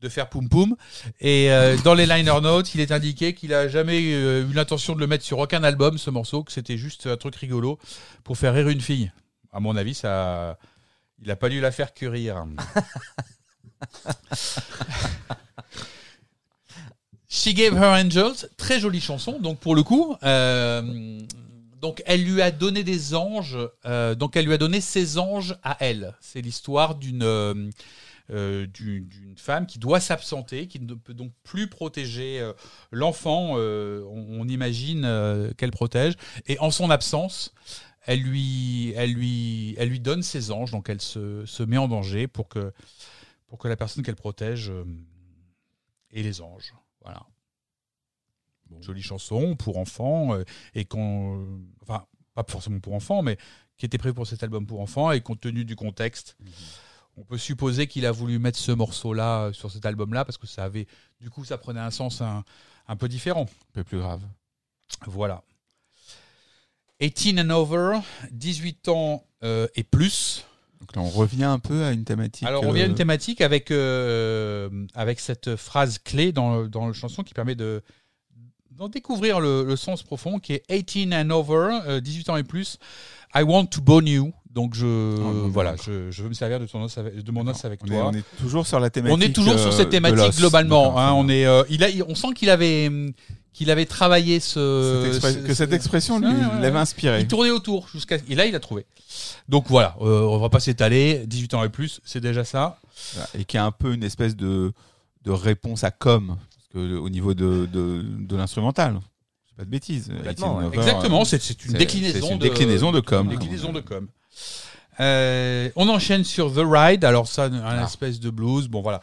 de 0.00 0.08
faire 0.08 0.28
poum 0.28 0.48
poum. 0.48 0.74
Et 1.20 1.48
dans 1.84 1.94
les 1.94 2.06
liner 2.06 2.40
notes, 2.42 2.74
il 2.74 2.80
est 2.80 2.90
indiqué 2.90 3.34
qu'il 3.34 3.54
a 3.54 3.68
jamais 3.68 4.02
eu 4.02 4.52
l'intention 4.52 4.96
de 4.96 5.00
le 5.00 5.06
mettre 5.06 5.24
sur 5.24 5.38
aucun 5.38 5.62
album, 5.62 5.96
ce 5.96 6.10
morceau, 6.10 6.42
que 6.42 6.50
c'était 6.50 6.76
juste 6.76 7.06
un 7.06 7.16
truc 7.16 7.36
rigolo 7.36 7.78
pour 8.24 8.36
faire 8.36 8.52
rire 8.52 8.68
une 8.68 8.80
fille. 8.80 9.12
À 9.52 9.60
mon 9.60 9.76
avis, 9.76 9.94
ça, 9.94 10.58
il 11.22 11.30
a 11.30 11.36
pas 11.36 11.48
dû 11.48 11.60
la 11.60 11.70
faire 11.70 11.94
que 11.94 12.06
rire. 12.06 12.44
She 17.28 17.54
Gave 17.54 17.74
Her 17.76 17.94
Angels, 18.04 18.46
très 18.58 18.78
jolie 18.78 19.00
chanson. 19.00 19.38
Donc 19.40 19.58
pour 19.58 19.74
le 19.74 19.82
coup, 19.82 20.14
euh, 20.22 21.18
donc 21.80 22.02
elle 22.04 22.24
lui 22.24 22.42
a 22.42 22.50
donné 22.50 22.84
des 22.84 23.14
anges. 23.14 23.56
euh, 23.86 24.14
donc 24.14 24.36
elle 24.36 24.44
lui 24.44 24.52
a 24.52 24.58
donné 24.58 24.82
ses 24.82 25.16
anges 25.18 25.56
à 25.62 25.78
elle. 25.80 26.14
C'est 26.20 26.42
l'histoire 26.42 26.94
d'une 26.94 27.22
euh, 27.22 28.66
d'une 28.66 29.34
femme 29.36 29.66
qui 29.66 29.78
doit 29.78 29.98
s'absenter, 29.98 30.66
qui 30.68 30.78
ne 30.78 30.92
peut 30.94 31.14
donc 31.14 31.32
plus 31.42 31.68
protéger 31.68 32.46
l'enfant. 32.90 33.56
on, 33.56 34.26
on 34.40 34.46
imagine 34.46 35.02
qu'elle 35.56 35.70
protège. 35.70 36.14
Et 36.46 36.58
en 36.58 36.70
son 36.70 36.90
absence, 36.90 37.54
elle 38.04 38.20
lui, 38.20 38.92
elle 38.96 39.12
lui, 39.12 39.74
elle 39.78 39.88
lui 39.88 40.00
donne 40.00 40.22
ses 40.22 40.50
anges. 40.50 40.70
Donc 40.70 40.90
elle 40.90 41.00
se, 41.00 41.44
se 41.46 41.62
met 41.62 41.78
en 41.78 41.88
danger 41.88 42.26
pour 42.26 42.48
que 42.48 42.72
pour 43.52 43.58
que 43.58 43.68
la 43.68 43.76
personne 43.76 44.02
qu'elle 44.02 44.16
protège 44.16 44.70
euh, 44.70 44.82
ait 46.10 46.22
les 46.22 46.40
anges. 46.40 46.72
Voilà. 47.02 47.20
Jolie 48.80 49.02
chanson 49.02 49.56
pour 49.56 49.76
enfants 49.76 50.32
euh, 50.32 50.42
et 50.74 50.86
qu'on, 50.86 51.60
enfin, 51.82 52.06
pas 52.32 52.46
forcément 52.48 52.80
pour 52.80 52.94
enfants, 52.94 53.20
mais 53.20 53.36
qui 53.76 53.84
était 53.84 53.98
prévu 53.98 54.14
pour 54.14 54.26
cet 54.26 54.42
album 54.42 54.66
pour 54.66 54.80
enfants. 54.80 55.12
Et 55.12 55.20
compte 55.20 55.42
tenu 55.42 55.66
du 55.66 55.76
contexte, 55.76 56.38
on 57.18 57.24
peut 57.24 57.36
supposer 57.36 57.86
qu'il 57.86 58.06
a 58.06 58.10
voulu 58.10 58.38
mettre 58.38 58.58
ce 58.58 58.72
morceau-là 58.72 59.42
euh, 59.42 59.52
sur 59.52 59.70
cet 59.70 59.84
album-là 59.84 60.24
parce 60.24 60.38
que 60.38 60.46
ça 60.46 60.64
avait, 60.64 60.86
du 61.20 61.28
coup, 61.28 61.44
ça 61.44 61.58
prenait 61.58 61.78
un 61.78 61.90
sens 61.90 62.22
un, 62.22 62.44
un 62.88 62.96
peu 62.96 63.06
différent. 63.06 63.42
Un 63.42 63.72
peu 63.74 63.84
plus 63.84 63.98
grave. 63.98 64.22
Voilà. 65.04 65.44
18 67.00 67.38
and 67.38 67.50
over, 67.50 67.98
18 68.30 68.88
ans 68.88 69.26
euh, 69.44 69.68
et 69.74 69.84
plus. 69.84 70.46
Donc 70.82 70.96
là, 70.96 71.02
on 71.02 71.08
revient 71.08 71.44
un 71.44 71.58
peu 71.58 71.84
à 71.84 71.92
une 71.92 72.04
thématique. 72.04 72.46
Alors, 72.46 72.64
on 72.64 72.68
revient 72.68 72.82
à 72.82 72.86
une 72.86 72.92
euh, 72.92 72.96
thématique 72.96 73.40
avec, 73.40 73.70
euh, 73.70 74.68
avec 74.94 75.20
cette 75.20 75.56
phrase 75.56 75.98
clé 75.98 76.32
dans, 76.32 76.66
dans 76.66 76.88
la 76.88 76.92
chanson 76.92 77.22
qui 77.22 77.34
permet 77.34 77.54
de 77.54 77.82
d'en 78.76 78.88
découvrir 78.88 79.38
le, 79.38 79.64
le 79.64 79.76
sens 79.76 80.02
profond 80.02 80.38
qui 80.38 80.54
est 80.54 80.64
18 80.70 81.14
and 81.14 81.30
over, 81.30 81.80
euh, 81.86 82.00
18 82.00 82.30
ans 82.30 82.36
et 82.36 82.42
plus. 82.42 82.78
I 83.34 83.42
want 83.42 83.66
to 83.66 83.80
bone 83.80 84.06
you. 84.06 84.32
Donc, 84.50 84.74
je, 84.74 84.84
non, 84.84 85.48
voilà, 85.48 85.76
je, 85.82 86.10
je 86.10 86.22
veux 86.22 86.28
me 86.28 86.34
servir 86.34 86.60
de, 86.60 86.66
ton 86.66 86.82
os 86.82 86.98
avec, 86.98 87.22
de 87.22 87.32
mon 87.32 87.46
os 87.46 87.64
avec 87.64 87.80
on 87.82 87.86
est, 87.86 87.90
toi. 87.90 88.10
on 88.12 88.12
est 88.12 88.24
toujours 88.38 88.66
sur 88.66 88.80
la 88.80 88.90
thématique. 88.90 89.16
On 89.16 89.20
est 89.22 89.32
toujours 89.32 89.58
sur 89.58 89.68
euh, 89.68 89.76
cette 89.76 89.86
de 89.86 89.92
thématique 89.92 90.36
globalement. 90.36 90.98
Hein, 90.98 91.12
on 91.14 91.28
est, 91.30 91.46
euh, 91.46 91.62
il 91.70 91.82
a, 91.82 91.88
on 92.06 92.14
sent 92.14 92.34
qu'il 92.34 92.50
avait, 92.50 92.90
qu'il 93.52 93.70
avait 93.70 93.86
travaillé 93.86 94.40
ce, 94.40 95.10
Cette 95.20 95.22
ce- 95.32 95.38
que 95.46 95.54
cette 95.54 95.72
expression 95.72 96.18
lui 96.18 96.32
l'avait 96.60 96.78
inspiré. 96.78 97.20
Il 97.20 97.28
tournait 97.28 97.50
autour 97.50 97.88
jusqu'à 97.88 98.16
et 98.28 98.34
là 98.34 98.46
il 98.46 98.54
a 98.54 98.60
trouvé. 98.60 98.86
Donc 99.48 99.66
voilà, 99.68 99.94
euh, 100.00 100.20
on 100.22 100.38
va 100.38 100.48
pas 100.48 100.60
s'étaler. 100.60 101.24
18 101.26 101.54
ans 101.54 101.62
et 101.64 101.68
plus, 101.68 102.00
c'est 102.04 102.20
déjà 102.20 102.44
ça. 102.44 102.78
Et 103.38 103.44
qui 103.44 103.58
a 103.58 103.64
un 103.64 103.72
peu 103.72 103.92
une 103.92 104.04
espèce 104.04 104.36
de, 104.36 104.72
de 105.24 105.30
réponse 105.30 105.84
à 105.84 105.90
com. 105.90 106.36
Que, 106.72 106.78
au 106.96 107.10
niveau 107.10 107.34
de, 107.34 107.68
de, 107.70 108.02
de 108.02 108.34
l'instrumental. 108.36 108.98
C'est 109.50 109.56
pas 109.58 109.64
de 109.66 109.68
bêtises. 109.70 110.08
Complètement, 110.16 110.54
18 110.54 110.58
ouais. 110.60 110.66
over, 110.68 110.78
Exactement, 110.78 111.20
euh, 111.20 111.24
c'est 111.26 111.42
c'est 111.42 111.62
une 111.66 111.72
c'est- 111.72 111.76
déclinaison 111.78 112.30
une 112.32 112.38
de 112.38 112.48
déclinaison 112.48 112.92
de 112.92 113.00
com. 113.00 113.26
une 113.30 113.38
déclinaison 113.38 113.72
de 113.74 113.80
com. 113.80 114.08
Euh, 115.00 115.70
on 115.76 115.88
enchaîne 115.88 116.24
sur 116.24 116.52
The 116.52 116.60
Ride. 116.64 117.04
Alors 117.04 117.26
ça, 117.26 117.44
un 117.44 117.60
Ah. 117.62 117.84
espèce 117.84 118.20
de 118.20 118.30
blues. 118.30 118.68
Bon 118.68 118.82
voilà, 118.82 119.00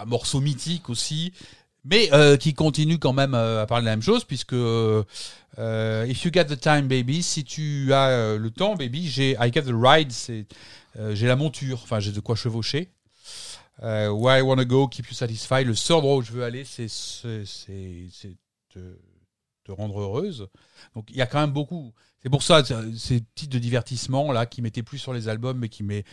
un 0.00 0.04
morceau 0.04 0.40
mythique 0.40 0.88
aussi, 0.90 1.32
mais 1.84 2.12
euh, 2.12 2.36
qui 2.36 2.54
continue 2.54 2.98
quand 2.98 3.12
même 3.12 3.34
euh, 3.34 3.62
à 3.62 3.66
parler 3.66 3.82
de 3.82 3.86
la 3.86 3.92
même 3.92 4.02
chose 4.02 4.24
puisque 4.24 4.52
euh, 4.52 5.04
If 6.08 6.24
you 6.24 6.30
got 6.30 6.44
the 6.44 6.58
time, 6.58 6.88
baby, 6.88 7.22
si 7.22 7.44
tu 7.44 7.92
as 7.92 8.36
le 8.36 8.50
temps, 8.50 8.76
baby, 8.76 9.08
j'ai 9.08 9.36
I 9.38 9.50
got 9.50 9.62
the 9.62 9.74
ride, 9.74 10.12
j'ai 11.12 11.26
la 11.26 11.36
monture. 11.36 11.80
Enfin, 11.82 12.00
j'ai 12.00 12.12
de 12.12 12.20
quoi 12.20 12.34
chevaucher. 12.34 12.88
Where 13.82 14.38
I 14.38 14.42
wanna 14.42 14.64
go, 14.64 14.88
keep 14.88 15.08
you 15.08 15.14
satisfied. 15.14 15.66
Le 15.66 15.74
seul 15.74 15.98
endroit 15.98 16.16
où 16.16 16.22
je 16.22 16.32
veux 16.32 16.44
aller, 16.44 16.64
c'est 16.64 16.86
te, 16.86 18.78
te 19.64 19.72
rendre 19.72 20.00
heureuse. 20.00 20.48
Donc 20.94 21.10
il 21.10 21.16
y 21.16 21.22
a 21.22 21.26
quand 21.26 21.40
même 21.40 21.52
beaucoup. 21.52 21.92
C'est 22.22 22.30
pour 22.30 22.42
ça 22.42 22.62
ces 22.96 23.22
titres 23.34 23.52
de 23.52 23.58
divertissement 23.58 24.32
là 24.32 24.46
qui 24.46 24.62
mettaient 24.62 24.82
plus 24.82 24.98
sur 24.98 25.12
les 25.12 25.28
albums, 25.28 25.58
mais 25.58 25.68
qui 25.68 25.82
met 25.82 26.04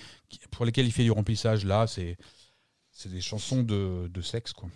pour 0.51 0.65
lesquels 0.65 0.85
il 0.85 0.91
fait 0.91 1.03
du 1.03 1.11
remplissage 1.11 1.63
là, 1.63 1.87
c'est 1.87 2.17
des 3.05 3.21
chansons 3.21 3.63
de 3.63 4.21
sexe 4.21 4.51
quoi. 4.51 4.69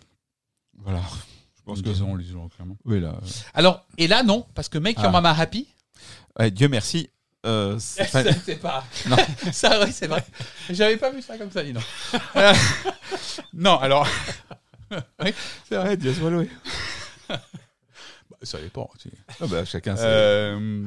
Voilà. 0.83 1.01
Je 1.57 1.61
pense 1.65 1.81
que. 1.81 1.89
Lisons, 1.89 2.15
lisons, 2.15 2.49
clairement. 2.49 2.77
Oui, 2.85 2.99
là. 2.99 3.15
Alors 3.53 3.85
et 3.97 4.07
là 4.07 4.23
non, 4.23 4.45
parce 4.55 4.67
que 4.69 4.77
Make 4.77 4.97
Your 4.97 5.07
Ah. 5.07 5.11
Mama 5.11 5.35
Happy, 5.37 5.67
Ouais, 6.39 6.49
Dieu 6.51 6.67
merci. 6.69 7.09
euh, 7.45 7.77
c'est 7.79 8.05
ça, 8.07 8.23
c'est 8.45 8.55
pas. 8.55 8.83
Non. 9.07 9.17
ça, 9.51 9.83
oui, 9.85 9.91
c'est 9.93 10.07
vrai. 10.07 10.23
J'avais 10.69 10.97
pas 10.97 11.11
vu 11.11 11.21
ça 11.21 11.37
comme 11.37 11.51
ça, 11.51 11.63
dis 11.63 11.73
donc. 11.73 11.83
Euh, 12.35 12.53
non, 13.53 13.77
alors. 13.79 14.07
oui, 15.23 15.33
C'est 15.69 15.75
vrai, 15.75 15.97
Dieu 15.97 16.13
soit 16.13 16.29
loué. 16.29 16.49
bah, 17.29 17.39
ça 18.43 18.59
dépend. 18.59 18.89
tu 18.99 19.09
sais. 19.09 19.15
Ah 19.41 19.47
bah, 19.47 19.65
chacun 19.65 19.95
ses- 19.95 20.03
Euh, 20.05 20.83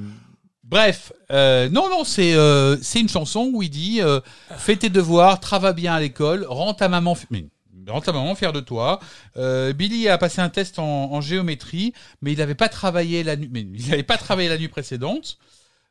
bref, 0.64 1.12
euh, 1.30 1.68
non, 1.70 1.88
non, 1.88 2.04
c'est 2.04 2.34
euh, 2.34 2.76
c'est 2.82 3.00
une 3.00 3.08
chanson 3.08 3.50
où 3.52 3.62
il 3.62 3.70
dit 3.70 4.00
euh, 4.02 4.20
Fais 4.58 4.76
tes 4.76 4.90
devoirs, 4.90 5.40
travaille 5.40 5.74
bien 5.74 5.94
à 5.94 6.00
l'école, 6.00 6.44
rends 6.48 6.74
ta 6.74 6.88
maman. 6.88 7.14
fi- 7.14 7.26
mais, 7.30 7.46
Rends 7.88 8.00
ta 8.00 8.12
maman 8.12 8.34
fière 8.34 8.52
de 8.52 8.60
toi. 8.60 9.00
Euh, 9.36 9.72
Billy 9.72 10.08
a 10.08 10.18
passé 10.18 10.40
un 10.40 10.48
test 10.48 10.78
en, 10.78 11.12
en 11.12 11.20
géométrie, 11.20 11.92
mais 12.22 12.32
il 12.32 12.38
n'avait 12.38 12.54
pas 12.54 12.68
travaillé 12.68 13.22
la 13.22 13.36
nuit. 13.36 13.48
Mais 13.50 13.60
il 13.62 13.88
n'avait 13.90 14.02
pas 14.02 14.16
travaillé 14.16 14.48
la 14.48 14.58
nuit 14.58 14.68
précédente. 14.68 15.38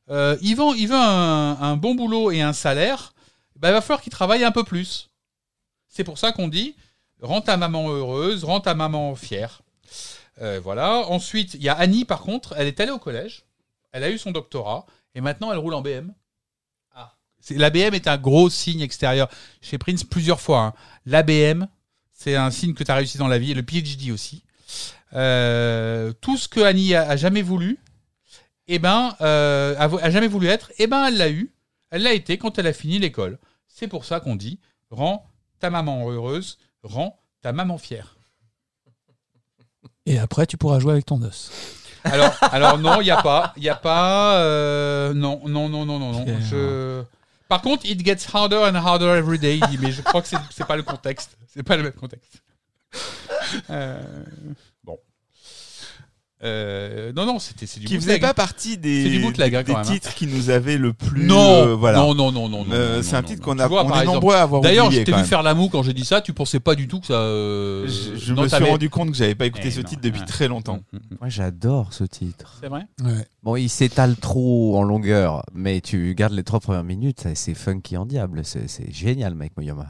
Euh, 0.10 0.38
il 0.41 0.56
veut, 0.56 0.76
il 0.78 0.88
veut 0.88 0.95
un, 0.95 1.57
un 1.61 1.78
bon 1.78 1.95
boulot 1.95 2.32
et 2.32 2.41
un 2.41 2.53
salaire. 2.53 3.14
Bah, 3.56 3.70
il 3.70 3.74
va 3.74 3.82
falloir 3.82 4.02
qu'il 4.02 4.11
travaille 4.11 4.44
un 4.44 4.52
peu 4.52 4.64
plus. 4.64 5.10
C'est 5.88 6.03
pour 6.03 6.18
ça 6.18 6.32
qu'on 6.32 6.48
dit 6.48 6.76
rends 7.22 7.41
ta 7.41 7.56
maman 7.56 7.90
heureuse, 7.90 8.44
rends 8.44 8.60
ta 8.60 8.74
maman 8.76 9.15
fière. 9.15 9.61
Euh, 10.41 10.60
voilà. 10.61 11.07
Ensuite, 11.10 11.53
il 11.53 11.64
y 11.64 11.70
a 11.70 11.74
Annie, 11.74 12.03
par 12.03 12.22
contre, 12.22 12.53
elle 12.57 12.68
est 12.68 12.80
allée 12.80 12.91
au 12.91 12.99
collège, 12.99 13.45
elle 13.91 14.03
a 14.03 14.10
eu 14.10 14.18
son 14.18 14.32
doctorat, 14.32 14.86
et 15.15 15.22
maintenant 15.22 15.52
elle 15.52 15.60
roule 15.60 15.74
en 15.76 15.82
BM. 15.82 16.14
Ah. 16.94 17.14
La 17.52 17.70
BM 17.70 17.94
est 17.94 18.07
un 18.07 18.18
gros 18.18 18.49
signe 18.49 18.82
extérieur. 18.82 19.30
Chez 19.61 19.78
Prince, 19.78 20.03
plusieurs 20.03 20.41
fois. 20.41 20.60
hein. 20.60 20.74
L'ABM, 21.06 21.68
c'est 22.24 22.36
un 22.36 22.52
signe 22.52 22.74
que 22.74 22.84
tu 22.84 22.91
as 22.91 22.95
réussi 22.95 23.18
dans 23.18 23.28
la 23.28 23.38
vie, 23.38 23.52
et 23.52 23.54
le 23.54 23.64
PhD 23.64 24.12
aussi. 24.12 24.44
Euh, 25.14 26.14
tout 26.22 26.38
ce 26.38 26.48
que 26.48 26.62
Annie 26.62 26.95
a, 26.95 27.08
a 27.08 27.16
jamais 27.18 27.41
voulu, 27.41 27.80
eh 28.68 28.80
ben, 28.80 29.16
euh, 29.22 29.76
a, 29.78 30.10
jamais 30.10 30.28
voulu 30.28 30.48
être, 30.48 30.72
eh 30.80 30.88
ben, 30.88 31.06
elle 31.06 31.18
l'a 31.18 31.30
eu. 31.30 31.52
Elle 31.90 32.04
l'a 32.04 32.14
été 32.14 32.38
quand 32.38 32.58
elle 32.58 32.68
a 32.68 32.74
fini 32.74 32.98
l'école. 32.98 33.38
C'est 33.68 33.88
pour 33.88 34.06
ça 34.06 34.20
qu'on 34.20 34.36
dit 34.36 34.60
rends 34.90 35.26
ta 35.60 35.70
maman 35.70 36.10
heureuse, 36.10 36.58
rends 36.84 37.20
ta 37.41 37.52
maman 37.52 37.78
fière. 37.78 38.16
Et 40.06 40.18
après, 40.18 40.45
tu 40.45 40.58
pourras 40.58 40.80
jouer 40.80 40.94
avec 40.94 41.06
ton 41.06 41.22
os. 41.22 41.52
Alors, 42.04 42.36
alors 42.41 42.78
non, 42.78 43.02
il 43.02 43.06
n'y 43.06 43.12
a 43.12 43.22
pas. 43.22 43.54
Il 43.58 43.70
a 43.70 43.76
pas. 43.76 44.38
euh, 44.40 45.14
non, 45.14 45.41
non, 45.45 45.70
non, 45.70 45.86
non, 45.86 46.00
non. 46.00 46.12
non. 46.12 46.26
Je... 46.41 47.04
Par 47.53 47.61
contre, 47.61 47.85
it 47.85 48.03
gets 48.03 48.25
harder 48.34 48.57
and 48.57 48.75
harder 48.75 49.15
every 49.15 49.38
day. 49.38 49.59
Mais 49.80 49.91
je 49.91 50.01
crois 50.01 50.23
que 50.23 50.27
c'est 50.27 50.65
pas 50.65 50.75
le 50.75 50.81
contexte. 50.81 51.38
C'est 51.53 51.61
pas 51.61 51.77
le 51.77 51.84
même 51.84 51.93
contexte. 51.93 52.41
Euh. 53.69 54.01
Euh, 56.44 57.14
non, 57.15 57.26
non, 57.26 57.40
c'était 57.40 57.65
c'est 57.65 57.80
du 57.80 57.86
qui 57.86 57.95
faisait 57.95 58.20
pas 58.20 58.34
partie 58.34 58.78
des, 58.78 59.03
C'est 59.03 59.10
du 59.10 59.20
bootleg, 59.20 59.56
hein, 59.56 59.64
des 59.64 59.72
hein. 59.74 59.82
titres 59.82 60.14
qui 60.14 60.28
nous 60.28 60.49
avaient 60.49 60.78
le 60.78 60.91
plus. 60.91 61.26
Non, 61.26 61.68
euh, 61.68 61.74
voilà. 61.76 61.99
non, 61.99 62.14
non, 62.14 62.32
non, 62.34 62.49
non, 62.49 62.65
non, 62.65 62.74
Euh, 62.74 63.02
c'est 63.02 63.15
un 63.15 63.24
titre 63.24 63.41
qu'on 63.41 63.57
a, 63.60 63.68
vois, 63.68 63.86
on 63.86 63.90
est 63.90 63.99
exemple- 64.02 64.06
nombreux 64.15 64.36
à 64.36 64.41
avoir 64.41 64.61
D'ailleurs, 64.61 64.91
je 64.91 65.02
t'ai 65.02 65.14
vu 65.14 65.24
faire 65.24 65.41
la 65.41 65.53
moue 65.53 65.70
quand 65.70 65.84
j'ai 65.84 65.94
dit 65.94 66.03
ça. 66.03 66.20
Tu 66.22 66.34
pensais 66.34 66.60
pas 66.60 66.76
du 66.76 66.88
tout 66.90 66.99
que 66.99 67.07
ça. 67.07 67.14
euh, 67.14 67.88
Je, 67.88 68.18
je 68.18 68.34
non, 68.34 68.44
me 68.44 68.48
suis 68.49 68.64
rendu 68.64 68.90
compte 68.90 69.11
que 69.11 69.15
j'avais 69.18 69.36
pas 69.36 69.45
écouté 69.45 69.65
Eh 69.68 69.72
ce 69.72 69.80
non, 69.80 69.88
titre 69.88 70.02
depuis 70.02 70.20
ouais. 70.20 70.26
très 70.26 70.48
longtemps. 70.49 70.80
Mm, 70.91 70.98
mm, 70.98 70.99
mm. 71.11 71.18
Moi, 71.22 71.30
j'adore 71.30 71.94
ce 71.94 72.03
titre. 72.03 72.57
C'est 72.60 72.68
vrai? 72.68 72.88
Ouais. 73.03 73.26
Bon, 73.41 73.56
il 73.56 73.70
s'étale 73.70 74.15
trop 74.18 74.78
en 74.78 74.84
longueur, 74.84 75.44
mais 75.53 75.80
tu 75.80 76.14
gardes 76.14 76.34
les 76.34 76.44
trois 76.44 76.60
premières 76.60 76.84
minutes, 76.84 77.26
c'est 77.36 77.53
funky 77.53 77.95
en 77.95 78.06
diable. 78.06 78.41
C'est 78.44 78.68
génial, 78.94 79.34
Mike 79.36 79.53
Moyoma. 79.56 79.88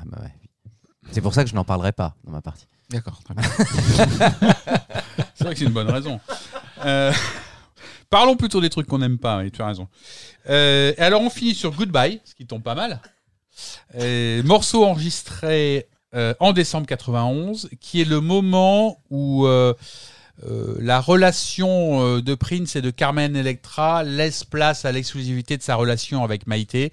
C'est 1.11 1.21
pour 1.21 1.33
ça 1.33 1.43
que 1.43 1.49
je 1.49 1.55
n'en 1.55 1.63
parlerai 1.65 1.91
pas 1.93 2.15
dans 2.25 2.31
ma 2.31 2.41
partie. 2.41 2.67
D'accord. 2.91 3.21
C'est 5.43 5.47
vrai 5.47 5.53
que 5.55 5.59
c'est 5.59 5.65
une 5.65 5.73
bonne 5.73 5.91
raison. 5.91 6.21
Euh, 6.85 7.11
parlons 8.09 8.37
plutôt 8.37 8.61
des 8.61 8.69
trucs 8.69 8.87
qu'on 8.87 8.99
n'aime 8.99 9.17
pas, 9.17 9.39
oui, 9.39 9.51
tu 9.51 9.61
as 9.61 9.67
raison. 9.67 9.89
Euh, 10.49 10.93
et 10.97 11.01
alors 11.01 11.21
on 11.21 11.29
finit 11.29 11.53
sur 11.53 11.71
Goodbye, 11.71 12.21
ce 12.23 12.33
qui 12.33 12.45
tombe 12.45 12.63
pas 12.63 12.75
mal. 12.75 13.01
Euh, 13.99 14.41
morceau 14.43 14.85
enregistré 14.85 15.87
euh, 16.15 16.33
en 16.39 16.53
décembre 16.53 16.87
91, 16.87 17.69
qui 17.81 18.01
est 18.01 18.05
le 18.05 18.21
moment 18.21 19.01
où 19.09 19.45
la 20.47 20.99
relation 21.01 22.19
de 22.19 22.35
Prince 22.35 22.75
et 22.77 22.81
de 22.81 22.89
Carmen 22.89 23.35
Electra 23.35 24.03
laisse 24.03 24.45
place 24.45 24.85
à 24.85 24.91
l'exclusivité 24.91 25.57
de 25.57 25.63
sa 25.63 25.75
relation 25.75 26.23
avec 26.23 26.47
Maïté. 26.47 26.91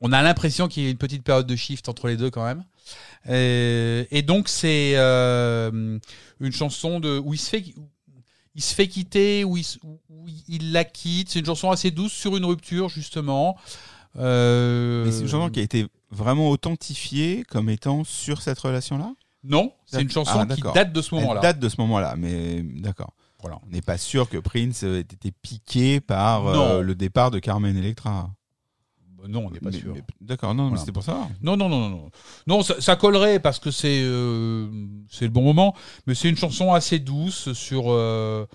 On 0.00 0.12
a 0.12 0.22
l'impression 0.22 0.68
qu'il 0.68 0.84
y 0.84 0.86
a 0.86 0.90
une 0.90 0.96
petite 0.96 1.22
période 1.22 1.46
de 1.46 1.56
shift 1.56 1.88
entre 1.88 2.08
les 2.08 2.16
deux 2.16 2.30
quand 2.30 2.44
même. 2.44 2.64
Euh, 3.28 4.04
et 4.10 4.22
donc 4.22 4.48
c'est 4.48 4.92
euh, 4.96 5.98
une 6.40 6.52
chanson 6.52 7.00
de 7.00 7.18
où 7.18 7.34
il 7.34 7.38
se 7.38 7.50
fait 7.50 7.64
il 8.54 8.62
se 8.62 8.74
fait 8.74 8.88
quitter 8.88 9.44
où 9.44 9.56
il, 9.56 10.72
la 10.72 10.84
quitte. 10.84 11.30
C'est 11.30 11.38
une 11.38 11.46
chanson 11.46 11.70
assez 11.70 11.90
douce 11.90 12.12
sur 12.12 12.36
une 12.36 12.44
rupture 12.44 12.88
justement. 12.88 13.56
Euh, 14.16 15.04
Mais 15.04 15.12
c'est 15.12 15.22
une 15.22 15.28
chanson 15.28 15.50
qui 15.50 15.60
a 15.60 15.62
été 15.62 15.86
vraiment 16.10 16.50
authentifiée 16.50 17.44
comme 17.48 17.70
étant 17.70 18.04
sur 18.04 18.42
cette 18.42 18.58
relation-là? 18.58 19.14
Non, 19.44 19.72
c'est 19.86 20.02
une 20.02 20.10
chanson 20.10 20.32
Ah, 20.34 20.54
qui 20.54 20.60
date 20.74 20.92
de 20.92 21.00
ce 21.00 21.14
Elle 21.14 21.20
moment-là. 21.22 21.40
date 21.40 21.58
de 21.60 21.68
ce 21.68 21.80
moment-là, 21.80 22.14
mais 22.18 22.62
d'accord. 22.62 23.14
Voilà. 23.40 23.58
On 23.66 23.70
n'est 23.70 23.80
pas 23.80 23.96
sûr 23.96 24.28
que 24.28 24.36
Prince 24.36 24.82
ait 24.82 25.00
été 25.00 25.30
piqué 25.30 26.00
par 26.00 26.46
euh, 26.46 26.82
le 26.82 26.94
départ 26.94 27.30
de 27.30 27.38
Carmen 27.38 27.74
Electra. 27.76 28.30
Bah 29.20 29.28
non, 29.28 29.46
on 29.46 29.50
n'est 29.50 29.60
pas 29.60 29.70
Mais- 29.70 29.78
sûr. 29.78 29.94
D'accord, 30.20 30.54
non, 30.54 30.70
mais 30.70 30.78
c'était 30.78 30.92
pour 30.92 31.02
ça. 31.02 31.28
Non, 31.42 31.56
non, 31.56 31.68
non, 31.68 31.80
non, 31.80 31.88
non. 31.90 32.10
Non, 32.46 32.62
ça, 32.62 32.80
ça 32.80 32.96
collerait 32.96 33.38
parce 33.40 33.58
que 33.58 33.70
c'est 33.70 34.00
euh, 34.02 34.68
c'est 35.10 35.24
le 35.26 35.30
bon 35.30 35.42
moment, 35.42 35.74
mais 36.06 36.14
c'est 36.14 36.28
une 36.28 36.36
chanson 36.36 36.72
assez 36.72 36.98
douce 36.98 37.52
sur 37.52 37.84
euh, 37.88 38.46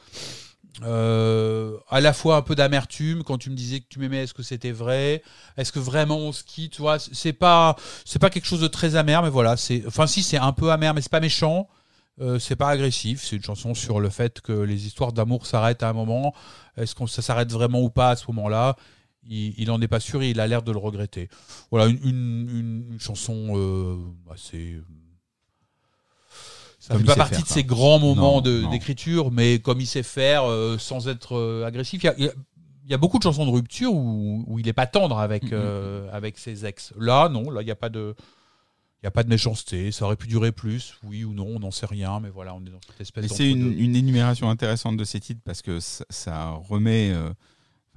euh, 0.84 1.78
à 1.90 2.02
la 2.02 2.14
fois 2.14 2.38
un 2.38 2.42
peu 2.42 2.56
d'amertume 2.56 3.24
quand 3.24 3.38
tu 3.38 3.50
me 3.50 3.56
disais 3.56 3.80
que 3.80 3.86
tu 3.90 4.00
m'aimais. 4.00 4.24
Est-ce 4.24 4.34
que 4.34 4.44
c'était 4.44 4.72
vrai? 4.72 5.22
Est-ce 5.58 5.72
que 5.72 5.80
vraiment 5.80 6.18
on 6.18 6.32
se 6.32 6.44
quitte? 6.44 6.74
Tu 6.74 6.82
vois, 6.82 6.98
c'est 7.00 7.34
pas 7.34 7.76
c'est 8.04 8.20
pas 8.20 8.30
quelque 8.30 8.48
chose 8.48 8.62
de 8.62 8.68
très 8.68 8.96
amer, 8.96 9.22
mais 9.24 9.30
voilà, 9.30 9.58
c'est 9.58 9.84
enfin 9.88 10.08
si 10.08 10.24
c'est 10.24 10.38
un 10.38 10.52
peu 10.52 10.72
amer, 10.72 10.94
mais 10.94 11.02
c'est 11.02 11.12
pas 11.12 11.20
méchant. 11.20 11.68
Euh, 12.22 12.40
c'est 12.40 12.56
pas 12.56 12.70
agressif, 12.70 13.22
c'est 13.26 13.36
une 13.36 13.44
chanson 13.44 13.74
sur 13.74 14.00
le 14.00 14.10
fait 14.10 14.40
que 14.40 14.54
les 14.54 14.88
histoires 14.88 15.12
d'amour 15.12 15.46
s'arrêtent 15.46 15.84
à 15.84 15.90
un 15.90 15.94
moment. 15.94 16.34
Est-ce 16.78 16.96
qu'on 16.96 17.08
ça 17.08 17.22
s'arrête 17.22 17.52
vraiment 17.52 17.82
ou 17.82 17.90
pas 17.90 18.12
à 18.12 18.16
ce 18.16 18.24
moment-là? 18.30 18.78
Il, 19.28 19.54
il 19.58 19.72
en 19.72 19.82
est 19.82 19.88
pas 19.88 20.00
sûr 20.00 20.22
et 20.22 20.30
il 20.30 20.40
a 20.40 20.48
l'air 20.48 20.62
de 20.64 20.72
le 20.72 20.78
regretter. 20.78 21.30
Voilà, 21.72 21.88
une, 21.88 22.00
une, 22.92 23.00
chanson 23.00 23.54
euh, 23.56 23.98
assez. 24.34 24.80
Ça 26.80 26.94
Comme 26.94 27.02
fait 27.02 27.08
pas 27.08 27.16
partie 27.16 27.36
faire, 27.36 27.44
de 27.44 27.48
ses 27.50 27.64
grands 27.64 28.00
moments 28.00 28.42
d'écriture, 28.42 29.32
mais 29.32 29.60
comme 29.60 29.82
il 29.82 29.88
sait 29.88 30.04
faire, 30.04 30.44
euh, 30.46 30.78
sans 30.78 31.08
être 31.08 31.36
euh, 31.36 31.66
agressif. 31.66 32.04
Il 32.04 32.06
y 32.06 32.10
a- 32.10 32.32
y, 32.88 32.94
y 32.94 32.98
beaucoup 32.98 33.18
de 33.18 33.24
chansons 33.24 33.46
de 33.46 33.52
rupture 33.52 33.92
où, 33.94 34.44
où 34.46 34.60
il 34.60 34.68
est 34.68 34.74
pas 34.74 34.86
tendre 34.86 35.18
avec, 35.18 35.44
Mhm. 35.46 35.50
euh, 35.54 36.10
avec 36.12 36.38
ses 36.38 36.66
ex. 36.66 36.94
Là, 37.00 37.28
non, 37.30 37.50
là, 37.50 37.62
il 37.62 37.66
n'y 37.66 37.72
a 37.72 37.76
pas 37.76 37.90
de. 37.90 38.14
Il 39.02 39.06
n'y 39.06 39.08
a 39.10 39.12
pas 39.12 39.24
de 39.24 39.30
méchanceté, 39.30 39.92
ça 39.92 40.06
aurait 40.06 40.16
pu 40.16 40.26
durer 40.26 40.52
plus, 40.52 40.96
oui 41.04 41.24
ou 41.24 41.34
non, 41.34 41.46
on 41.48 41.60
n'en 41.60 41.70
sait 41.70 41.86
rien, 41.86 42.20
mais 42.20 42.30
voilà, 42.32 42.56
on 42.56 42.62
est 42.66 42.72
dans 42.72 42.82
cette 42.82 43.02
espèce 43.02 43.24
Mais 43.24 43.28
c'est 43.28 43.52
une, 43.52 43.96
énumération 43.96 44.50
intéressante 44.50 44.98
de 44.98 45.04
ces 45.04 45.20
titres 45.20 45.42
parce 45.46 45.62
que 45.62 45.80
ça, 45.80 46.06
ça 46.10 46.50
remet, 46.68 47.14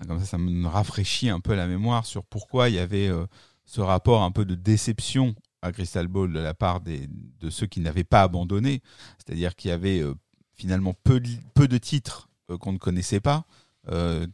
comme 0.06 0.18
ça, 0.20 0.26
ça 0.26 0.38
me 0.38 0.66
rafraîchit 0.68 1.28
un 1.30 1.40
peu 1.40 1.54
la 1.54 1.66
mémoire 1.66 2.06
sur 2.06 2.24
pourquoi 2.24 2.68
il 2.68 2.76
y 2.76 2.78
avait 2.78 3.08
euh, 3.08 3.26
ce 3.64 3.80
rapport 3.80 4.22
un 4.22 4.30
peu 4.30 4.44
de 4.44 4.54
déception 4.54 5.34
à 5.62 5.72
Crystal 5.72 6.06
Ball 6.06 6.32
de 6.32 6.38
la 6.38 6.54
part 6.54 6.80
des, 6.80 7.08
de 7.40 7.50
ceux 7.50 7.66
qui 7.66 7.80
n'avaient 7.80 8.04
pas 8.04 8.22
abandonné. 8.22 8.80
C'est-à-dire 9.18 9.56
qu'il 9.56 9.70
y 9.70 9.72
avait 9.72 10.00
euh, 10.00 10.14
finalement 10.54 10.94
peu 11.04 11.18
de, 11.20 11.28
peu 11.54 11.66
de 11.66 11.78
titres 11.78 12.28
euh, 12.50 12.58
qu'on 12.58 12.72
ne 12.72 12.78
connaissait 12.78 13.20
pas. 13.20 13.44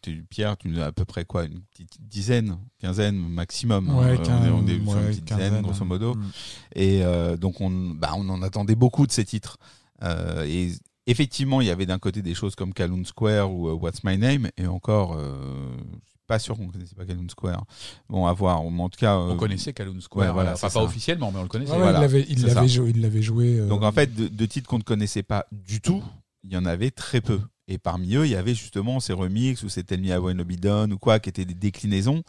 Tu- 0.02 0.24
Pierre, 0.28 0.56
tu 0.56 0.68
nous 0.68 0.80
as 0.80 0.86
à 0.86 0.92
peu 0.92 1.04
près 1.04 1.24
quoi 1.24 1.44
Une 1.44 1.60
petite 1.60 1.96
dizaine, 2.00 2.58
quinzaine 2.80 3.16
maximum. 3.16 3.88
hein. 3.88 3.98
Ouais, 3.98 4.18
on 4.18 4.44
est, 4.44 4.50
on 4.50 4.66
est 4.66 4.74
une 4.74 4.84
dizaine, 4.84 5.24
quinzaine. 5.24 5.62
grosso 5.62 5.84
modo. 5.84 6.14
Mm. 6.16 6.30
Et 6.74 7.02
donc, 7.38 7.60
on, 7.60 7.70
bah, 7.70 8.14
on 8.16 8.28
en 8.30 8.42
attendait 8.42 8.74
beaucoup 8.74 9.06
de 9.06 9.12
ces 9.12 9.24
titres. 9.24 9.58
Et 10.02 10.72
effectivement, 11.06 11.60
il 11.60 11.66
y 11.66 11.70
avait 11.70 11.86
d'un 11.86 11.98
côté 11.98 12.22
des 12.22 12.34
choses 12.34 12.54
comme 12.54 12.72
Calhoun 12.72 13.04
Square 13.04 13.52
ou 13.52 13.68
euh, 13.68 13.72
What's 13.72 14.04
My 14.04 14.16
Name. 14.18 14.50
Et 14.56 14.66
encore, 14.66 15.14
euh, 15.16 15.34
je 16.06 16.10
suis 16.10 16.18
pas 16.26 16.38
sûr 16.38 16.56
qu'on 16.56 16.68
connaissait 16.68 16.94
pas 16.94 17.04
Calhoun 17.04 17.28
Square. 17.28 17.64
Bon, 18.08 18.26
à 18.26 18.32
voir. 18.32 18.60
En 18.60 18.88
tout 18.88 18.98
cas, 18.98 19.14
euh, 19.16 19.30
On 19.32 19.36
connaissait 19.36 19.72
Calhoun 19.72 20.00
Square, 20.00 20.28
ouais, 20.28 20.32
voilà, 20.32 20.52
enfin, 20.52 20.68
c'est 20.68 20.74
pas 20.74 20.80
ça. 20.80 20.84
officiellement, 20.84 21.30
mais 21.32 21.38
on 21.40 21.42
le 21.42 21.48
connaissait. 21.48 21.72
Ouais, 21.72 21.78
ouais, 21.78 21.82
voilà, 21.92 21.98
il 22.28 22.42
l'avait 22.46 22.68
joué, 22.68 22.90
il 22.90 23.00
l'avait 23.02 23.22
joué. 23.22 23.58
euh, 23.60 23.66
Donc 23.68 23.82
en 23.82 23.92
fait, 23.92 24.14
de, 24.14 24.28
de 24.28 24.46
titres 24.46 24.68
qu'on 24.68 24.78
ne 24.78 24.82
connaissait 24.82 25.22
pas 25.22 25.46
du 25.52 25.80
tout, 25.80 26.02
il 26.42 26.52
y 26.52 26.56
en 26.56 26.64
avait 26.66 26.90
très 26.90 27.20
peu. 27.20 27.40
Et 27.66 27.78
parmi 27.78 28.14
eux, 28.14 28.26
il 28.26 28.30
y 28.30 28.36
avait 28.36 28.54
justement 28.54 29.00
ces 29.00 29.14
remixes 29.14 29.62
ou 29.62 29.70
ces 29.70 29.84
Tell 29.84 29.98
Me 30.00 30.08
I 30.08 30.44
Be 30.44 30.60
Done 30.60 30.92
ou 30.92 30.98
quoi, 30.98 31.18
qui 31.18 31.30
étaient 31.30 31.46
des 31.46 31.54
déclinaisons. 31.54 32.22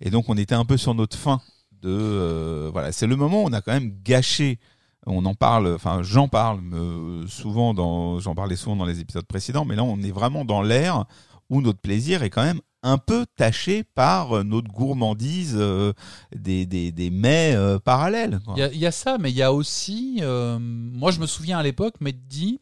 Et 0.00 0.10
donc 0.10 0.28
on 0.28 0.36
était 0.36 0.56
un 0.56 0.64
peu 0.64 0.76
sur 0.76 0.94
notre 0.94 1.16
fin 1.16 1.40
de 1.80 1.88
euh, 1.88 2.70
voilà. 2.72 2.90
C'est 2.90 3.06
le 3.06 3.14
moment 3.14 3.44
où 3.44 3.46
on 3.46 3.52
a 3.52 3.60
quand 3.60 3.72
même 3.72 3.94
gâché. 4.02 4.58
On 5.06 5.24
en 5.24 5.34
parle, 5.34 5.72
enfin 5.74 6.02
j'en 6.02 6.28
parle 6.28 6.60
euh, 6.74 7.26
souvent 7.26 7.72
dans, 7.74 8.20
j'en 8.20 8.34
parlais 8.34 8.56
souvent 8.56 8.76
dans 8.76 8.84
les 8.84 9.00
épisodes 9.00 9.24
précédents, 9.26 9.64
mais 9.64 9.74
là 9.76 9.82
on 9.84 10.00
est 10.02 10.10
vraiment 10.10 10.44
dans 10.44 10.60
l'ère 10.62 11.04
où 11.48 11.62
notre 11.62 11.80
plaisir 11.80 12.22
est 12.22 12.30
quand 12.30 12.42
même 12.44 12.60
un 12.82 12.96
peu 12.98 13.26
taché 13.36 13.82
par 13.82 14.36
euh, 14.38 14.42
notre 14.42 14.70
gourmandise 14.70 15.54
euh, 15.58 15.92
des, 16.34 16.64
des, 16.66 16.92
des 16.92 17.10
mets 17.10 17.52
euh, 17.54 17.78
parallèles. 17.78 18.40
Il 18.56 18.60
y, 18.60 18.62
a- 18.62 18.72
il 18.72 18.78
y 18.78 18.86
a 18.86 18.92
ça, 18.92 19.18
mais 19.18 19.30
il 19.30 19.36
y 19.36 19.42
a 19.42 19.52
aussi. 19.52 20.18
euh, 20.22 20.58
moi, 20.60 21.10
je 21.10 21.20
me 21.20 21.26
souviens 21.26 21.58
à 21.58 21.62
l'époque, 21.62 21.94
mais 22.00 22.12
dit 22.12 22.60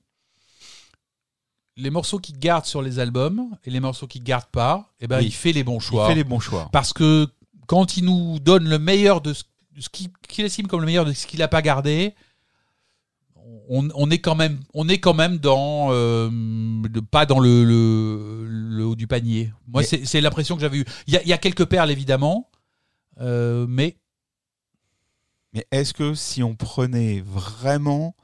les 1.76 1.90
morceaux 1.90 2.18
qu'il 2.18 2.38
garde 2.38 2.64
sur 2.64 2.82
les 2.82 2.98
albums 2.98 3.56
et 3.64 3.70
les 3.70 3.78
morceaux 3.80 4.06
qu'il 4.08 4.24
garde 4.24 4.46
pas, 4.46 4.90
eh 5.00 5.06
ben, 5.06 5.18
Oui. 5.18 5.26
il 5.26 5.32
fait 5.32 5.52
les 5.52 5.62
bons 5.64 5.78
Il 5.78 5.82
choix. 5.82 6.08
fait 6.08 6.14
les 6.16 6.24
bons 6.24 6.40
choix. 6.40 6.68
Parce 6.72 6.92
que 6.92 7.28
quand 7.66 7.96
il 7.96 8.04
nous 8.04 8.38
donne 8.40 8.68
le 8.68 8.78
meilleur 8.80 9.20
de 9.20 9.32
ce, 9.32 9.44
de 9.76 9.80
ce 9.80 9.88
qu'il 9.88 10.08
qu'il 10.28 10.44
estime 10.44 10.66
comme 10.66 10.80
le 10.80 10.86
meilleur 10.86 11.04
de 11.04 11.12
ce 11.12 11.26
qu'il 11.26 11.38
n'a 11.38 11.46
pas 11.48 11.62
gardé, 11.62 12.14
on, 13.68 13.88
on 13.94 14.10
est 14.10 14.18
quand 14.18 14.34
même, 14.34 14.58
on 14.74 14.88
est 14.88 14.98
quand 14.98 15.14
même 15.14 15.38
dans, 15.38 15.88
euh, 15.92 16.30
pas 17.10 17.26
dans 17.26 17.38
le, 17.38 17.64
le, 17.64 18.46
le 18.48 18.84
haut 18.84 18.96
du 18.96 19.06
panier. 19.06 19.52
Moi, 19.66 19.82
Mais- 19.90 20.04
c'est 20.04 20.20
l'impression 20.20 20.54
que 20.56 20.60
j'avais 20.62 20.78
eu. 20.78 20.84
Il 21.06 21.14
y, 21.14 21.16
a, 21.16 21.22
il 21.22 21.28
y 21.28 21.32
a 21.32 21.38
quelques 21.38 21.66
perles 21.66 21.90
évidemment, 21.90 22.50
euh, 23.20 23.66
mais 23.68 23.96
Mais 25.54 25.66
est-ce 25.70 25.94
que 25.94 26.14
si 26.14 26.42
on 26.42 26.54
prenait 26.54 27.22
vraiment 27.24 28.14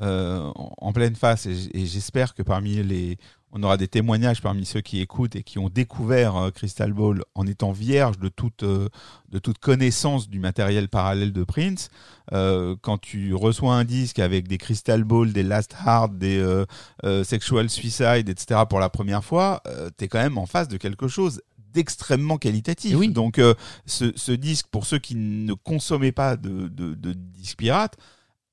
euh, 0.00 0.50
en 0.56 0.92
pleine 0.92 1.16
face, 1.16 1.46
et 1.46 1.86
j'espère 1.86 2.34
que 2.34 2.42
parmi 2.42 2.82
les, 2.84 3.18
on 3.52 3.62
aura 3.62 3.76
des 3.76 3.88
témoignages 3.88 4.42
parmi 4.42 4.66
ceux 4.66 4.80
qui 4.80 5.00
écoutent 5.00 5.34
et 5.34 5.42
qui 5.42 5.58
ont 5.58 5.68
découvert 5.70 6.36
euh, 6.36 6.50
Crystal 6.50 6.92
Ball 6.92 7.22
en 7.34 7.46
étant 7.46 7.72
vierges 7.72 8.18
de 8.18 8.28
toute, 8.28 8.62
euh, 8.62 8.88
de 9.30 9.38
toute 9.38 9.58
connaissance 9.58 10.28
du 10.28 10.38
matériel 10.38 10.88
parallèle 10.88 11.32
de 11.32 11.44
Prince, 11.44 11.88
euh, 12.32 12.76
quand 12.82 12.98
tu 12.98 13.34
reçois 13.34 13.74
un 13.74 13.84
disque 13.84 14.18
avec 14.18 14.48
des 14.48 14.58
Crystal 14.58 15.02
Ball, 15.04 15.32
des 15.32 15.42
Last 15.42 15.74
Hard, 15.84 16.18
des 16.18 16.38
euh, 16.38 16.66
euh, 17.04 17.24
Sexual 17.24 17.70
Suicide, 17.70 18.28
etc. 18.28 18.60
pour 18.68 18.80
la 18.80 18.90
première 18.90 19.24
fois, 19.24 19.62
euh, 19.66 19.88
t'es 19.96 20.08
quand 20.08 20.18
même 20.22 20.38
en 20.38 20.46
face 20.46 20.68
de 20.68 20.76
quelque 20.76 21.08
chose 21.08 21.40
d'extrêmement 21.72 22.38
qualitatif. 22.38 22.96
Oui. 22.96 23.08
Donc 23.08 23.38
euh, 23.38 23.54
ce, 23.86 24.12
ce 24.16 24.32
disque, 24.32 24.66
pour 24.70 24.86
ceux 24.86 24.98
qui 24.98 25.14
ne 25.14 25.52
consommaient 25.54 26.12
pas 26.12 26.36
de, 26.36 26.68
de, 26.68 26.94
de 26.94 27.12
disques 27.12 27.58
pirates, 27.58 27.96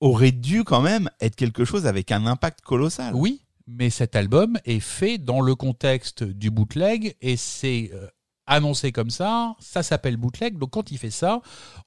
aurait 0.02 0.34
dû 0.34 0.64
quand 0.64 0.82
même 0.82 1.10
être 1.22 1.36
quelque 1.36 1.64
chose 1.64 1.86
avec 1.86 2.12
un 2.12 2.26
impact 2.26 2.62
colossal. 2.62 3.16
Oui, 3.16 3.45
mais 3.68 3.90
cet 3.90 4.16
album 4.16 4.58
est 4.66 4.80
fait 4.80 5.18
dans 5.18 5.42
le 5.42 5.56
contexte 5.56 6.24
du 6.24 6.52
bootleg 6.52 7.16
et 7.22 7.36
c'est 7.36 7.92
euh, 7.94 8.08
annoncé 8.46 8.92
comme 8.92 9.10
ça. 9.10 9.56
Ça 9.60 9.84
s'appelle 9.84 10.18
bootleg. 10.18 10.58
Donc 10.58 10.72
quand 10.72 10.92
il 10.92 10.98
fait 10.98 11.12
ça, 11.12 11.42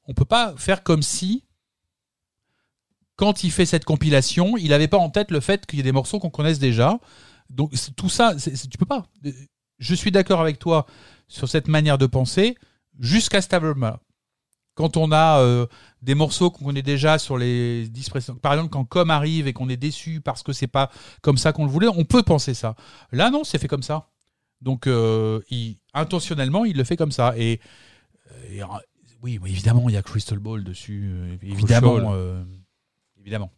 on 0.04 0.14
peut 0.14 0.24
pas 0.24 0.54
faire 0.56 0.82
comme 0.82 1.02
si, 1.02 1.44
quand 3.16 3.44
il 3.44 3.50
fait 3.50 3.66
cette 3.66 3.84
compilation, 3.84 4.56
il 4.56 4.70
n'avait 4.70 4.88
pas 4.88 4.98
en 4.98 5.10
tête 5.10 5.30
le 5.30 5.40
fait 5.40 5.66
qu'il 5.66 5.78
y 5.78 5.80
ait 5.80 5.84
des 5.84 5.92
morceaux 5.92 6.18
qu'on 6.18 6.30
connaisse 6.30 6.58
déjà. 6.58 6.98
Donc 7.50 7.72
tout 7.96 8.08
ça, 8.08 8.34
tu 8.36 8.78
peux 8.78 8.86
pas. 8.86 9.06
Je 9.78 9.94
suis 9.94 10.10
d'accord 10.10 10.40
avec 10.40 10.58
toi 10.58 10.86
sur 11.28 11.48
cette 11.48 11.68
manière 11.68 11.98
de 11.98 12.06
penser 12.06 12.56
jusqu'à 12.98 13.40
cet. 13.40 13.54
Quand 14.78 14.96
on 14.96 15.10
a 15.10 15.40
euh, 15.40 15.66
des 16.02 16.14
morceaux 16.14 16.52
qu'on 16.52 16.64
connaît 16.66 16.82
déjà 16.82 17.18
sur 17.18 17.36
les 17.36 17.88
10 17.88 18.10
précédents, 18.10 18.38
par 18.38 18.52
exemple 18.52 18.70
quand 18.70 18.84
Com 18.84 19.10
arrive 19.10 19.48
et 19.48 19.52
qu'on 19.52 19.68
est 19.68 19.76
déçu 19.76 20.20
parce 20.20 20.44
que 20.44 20.52
c'est 20.52 20.68
pas 20.68 20.88
comme 21.20 21.36
ça 21.36 21.52
qu'on 21.52 21.64
le 21.64 21.70
voulait, 21.70 21.88
on 21.88 22.04
peut 22.04 22.22
penser 22.22 22.54
ça. 22.54 22.76
Là 23.10 23.30
non, 23.30 23.42
c'est 23.42 23.58
fait 23.58 23.66
comme 23.66 23.82
ça. 23.82 24.06
Donc 24.62 24.86
euh, 24.86 25.40
il- 25.50 25.78
intentionnellement, 25.94 26.64
il 26.64 26.76
le 26.76 26.84
fait 26.84 26.96
comme 26.96 27.10
ça. 27.10 27.34
Et, 27.36 27.60
et, 28.50 28.62
euh, 28.62 28.66
oui, 29.20 29.40
évidemment, 29.46 29.88
il 29.88 29.94
y 29.94 29.96
a 29.96 30.02
Crystal 30.02 30.38
Ball 30.38 30.62
dessus. 30.62 31.12
évidemment, 31.42 32.12
euh, 32.14 32.44
évidemment. 33.20 33.50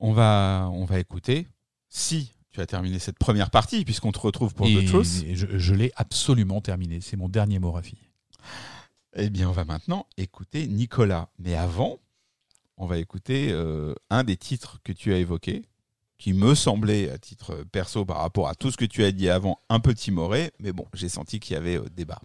On 0.00 0.12
va, 0.14 0.70
on 0.72 0.86
va 0.86 0.98
écouter. 0.98 1.46
Si 1.90 2.32
tu 2.52 2.60
as 2.62 2.66
terminé 2.66 2.98
cette 2.98 3.18
première 3.18 3.50
partie, 3.50 3.84
puisqu'on 3.84 4.12
te 4.12 4.18
retrouve 4.18 4.54
pour 4.54 4.66
Truth, 4.86 5.24
et 5.26 5.36
je, 5.36 5.58
je 5.58 5.74
l'ai 5.74 5.92
absolument 5.96 6.62
terminé. 6.62 7.00
C'est 7.02 7.18
mon 7.18 7.28
dernier 7.28 7.58
mot, 7.58 7.70
Rafi. 7.72 7.96
Eh 9.14 9.30
bien, 9.30 9.48
on 9.48 9.52
va 9.52 9.64
maintenant 9.64 10.06
écouter 10.16 10.66
Nicolas. 10.66 11.28
Mais 11.38 11.54
avant, 11.54 11.98
on 12.76 12.86
va 12.86 12.98
écouter 12.98 13.48
euh, 13.50 13.94
un 14.10 14.24
des 14.24 14.36
titres 14.36 14.78
que 14.84 14.92
tu 14.92 15.12
as 15.12 15.18
évoqué, 15.18 15.62
qui 16.18 16.32
me 16.32 16.54
semblait, 16.54 17.10
à 17.10 17.18
titre 17.18 17.64
perso, 17.72 18.04
par 18.04 18.18
rapport 18.18 18.48
à 18.48 18.54
tout 18.54 18.70
ce 18.70 18.76
que 18.76 18.84
tu 18.84 19.04
as 19.04 19.12
dit 19.12 19.28
avant, 19.28 19.58
un 19.68 19.80
peu 19.80 19.94
timoré. 19.94 20.52
Mais 20.60 20.72
bon, 20.72 20.86
j'ai 20.94 21.08
senti 21.08 21.40
qu'il 21.40 21.54
y 21.54 21.56
avait 21.56 21.78
euh, 21.78 21.86
débat. 21.94 22.20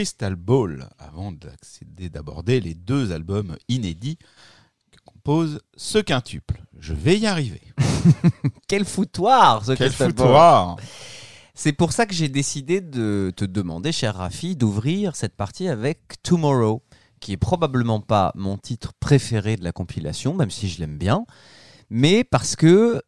Crystal 0.00 0.34
Ball 0.34 0.88
avant 0.98 1.30
d'accéder 1.30 2.08
d'aborder 2.08 2.58
les 2.58 2.72
deux 2.72 3.12
albums 3.12 3.58
inédits 3.68 4.16
que 4.90 4.98
compose 5.04 5.60
ce 5.76 5.98
quintuple. 5.98 6.62
Je 6.78 6.94
vais 6.94 7.18
y 7.18 7.26
arriver. 7.26 7.60
Quel 8.66 8.86
foutoir, 8.86 9.62
ce 9.62 9.72
Quel 9.72 9.88
Crystal 9.88 10.14
Ball. 10.14 10.26
foutoir 10.26 10.76
C'est 11.52 11.74
pour 11.74 11.92
ça 11.92 12.06
que 12.06 12.14
j'ai 12.14 12.30
décidé 12.30 12.80
de 12.80 13.30
te 13.36 13.44
demander, 13.44 13.92
cher 13.92 14.14
Rafi, 14.14 14.56
d'ouvrir 14.56 15.16
cette 15.16 15.36
partie 15.36 15.68
avec 15.68 16.00
Tomorrow, 16.22 16.82
qui 17.20 17.32
est 17.32 17.36
probablement 17.36 18.00
pas 18.00 18.32
mon 18.34 18.56
titre 18.56 18.94
préféré 19.00 19.58
de 19.58 19.64
la 19.64 19.72
compilation, 19.72 20.32
même 20.32 20.50
si 20.50 20.70
je 20.70 20.80
l'aime 20.80 20.96
bien, 20.96 21.26
mais 21.90 22.24
parce 22.24 22.56
que, 22.56 23.02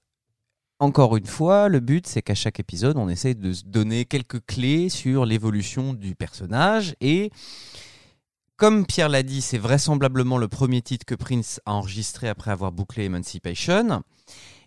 encore 0.82 1.16
une 1.16 1.26
fois, 1.26 1.68
le 1.68 1.78
but 1.78 2.08
c'est 2.08 2.22
qu'à 2.22 2.34
chaque 2.34 2.58
épisode, 2.58 2.96
on 2.96 3.08
essaye 3.08 3.36
de 3.36 3.52
se 3.52 3.62
donner 3.62 4.04
quelques 4.04 4.44
clés 4.44 4.88
sur 4.88 5.24
l'évolution 5.24 5.94
du 5.94 6.16
personnage 6.16 6.96
et 7.00 7.30
comme 8.56 8.84
Pierre 8.84 9.08
l'a 9.08 9.22
dit, 9.22 9.42
c'est 9.42 9.58
vraisemblablement 9.58 10.38
le 10.38 10.48
premier 10.48 10.82
titre 10.82 11.06
que 11.06 11.14
Prince 11.14 11.60
a 11.66 11.74
enregistré 11.74 12.28
après 12.28 12.50
avoir 12.50 12.72
bouclé 12.72 13.04
Emancipation. 13.04 14.02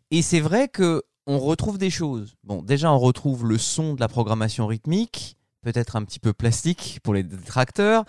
Et 0.09 0.21
c'est 0.21 0.39
vrai 0.39 0.69
que 0.69 1.03
on 1.27 1.37
retrouve 1.37 1.77
des 1.77 1.89
choses. 1.89 2.35
Bon, 2.43 2.61
déjà, 2.61 2.91
on 2.91 2.99
retrouve 2.99 3.45
le 3.45 3.57
son 3.57 3.93
de 3.93 3.99
la 3.99 4.07
programmation 4.07 4.67
rythmique, 4.67 5.37
peut-être 5.63 5.97
un 5.97 6.03
petit 6.05 6.19
peu 6.19 6.31
plastique 6.31 6.99
pour 7.03 7.13
les 7.13 7.23
détracteurs, 7.23 8.05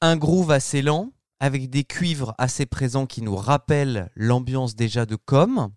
un 0.00 0.16
groove 0.16 0.50
assez 0.50 0.82
lent, 0.82 1.12
avec 1.38 1.70
des 1.70 1.84
cuivres 1.84 2.34
assez 2.38 2.66
présents 2.66 3.06
qui 3.06 3.22
nous 3.22 3.36
rappellent 3.36 4.10
l'ambiance 4.16 4.74
déjà 4.74 5.06
de 5.06 5.16
Com. 5.16 5.70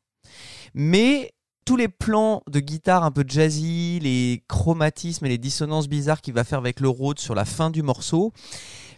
Mais 0.73 1.31
tous 1.67 1.75
les 1.75 1.89
plans 1.89 2.43
de 2.49 2.61
guitare 2.61 3.03
un 3.03 3.11
peu 3.11 3.25
jazzy, 3.27 3.99
les 3.99 4.41
chromatismes 4.47 5.25
et 5.25 5.29
les 5.29 5.37
dissonances 5.37 5.89
bizarres 5.89 6.21
qu'il 6.21 6.33
va 6.33 6.45
faire 6.45 6.59
avec 6.59 6.79
le 6.79 6.87
Rhodes 6.87 7.19
sur 7.19 7.35
la 7.35 7.43
fin 7.43 7.69
du 7.69 7.83
morceau, 7.83 8.31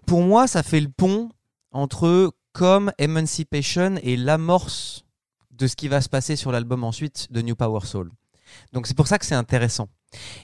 pour 0.05 0.21
moi, 0.21 0.45
ça 0.45 0.61
fait 0.61 0.79
le 0.79 0.89
pont 0.89 1.29
entre 1.71 2.31
Com, 2.53 2.91
Emancipation 2.99 3.95
et 4.03 4.15
l'amorce 4.15 5.03
de 5.49 5.65
ce 5.65 5.75
qui 5.75 5.87
va 5.87 5.99
se 5.99 6.09
passer 6.09 6.35
sur 6.35 6.51
l'album 6.51 6.83
ensuite 6.83 7.31
de 7.31 7.41
New 7.41 7.55
Power 7.55 7.81
Soul. 7.85 8.11
Donc 8.71 8.85
c'est 8.85 8.95
pour 8.95 9.07
ça 9.07 9.17
que 9.17 9.25
c'est 9.25 9.33
intéressant. 9.33 9.89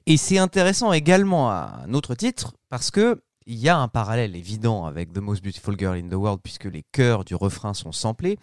Et 0.07 0.18
c'est 0.18 0.39
intéressant 0.39 0.93
également 0.93 1.52
à 1.52 1.84
un 1.85 1.93
autre 1.93 2.15
titre 2.15 2.56
parce 2.69 2.89
que 2.89 3.22
il 3.45 3.60
y 3.60 3.69
a 3.69 3.77
un 3.77 3.88
parallèle 3.88 4.35
évident 4.35 4.85
avec 4.85 5.14
The 5.14 5.19
Most 5.19 5.43
Beautiful 5.43 5.77
Girl 5.77 5.95
in 5.95 6.10
the 6.10 6.15
World 6.15 6.39
puisque 6.43 6.65
les 6.65 6.84
chœurs 6.91 7.23
du 7.23 7.35
refrain 7.35 7.76
sont 7.76 7.91
samplés. 7.91 8.39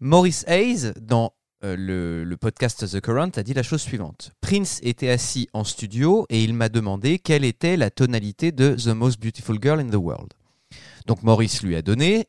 Maurice 0.00 0.44
Hayes 0.46 0.92
dans 1.00 1.32
euh, 1.64 1.76
le, 1.76 2.24
le 2.24 2.36
podcast 2.36 2.86
The 2.86 3.00
Current 3.00 3.30
a 3.36 3.42
dit 3.42 3.54
la 3.54 3.62
chose 3.62 3.82
suivante. 3.82 4.32
Prince 4.40 4.78
était 4.82 5.10
assis 5.10 5.48
en 5.52 5.64
studio 5.64 6.26
et 6.28 6.42
il 6.44 6.54
m'a 6.54 6.68
demandé 6.68 7.18
quelle 7.18 7.44
était 7.44 7.76
la 7.76 7.90
tonalité 7.90 8.52
de 8.52 8.76
The 8.76 8.88
Most 8.88 9.20
Beautiful 9.20 9.58
Girl 9.60 9.80
in 9.80 9.88
the 9.88 9.96
World. 9.96 10.34
Donc 11.06 11.22
Maurice 11.22 11.62
lui 11.62 11.74
a 11.74 11.82
donné. 11.82 12.28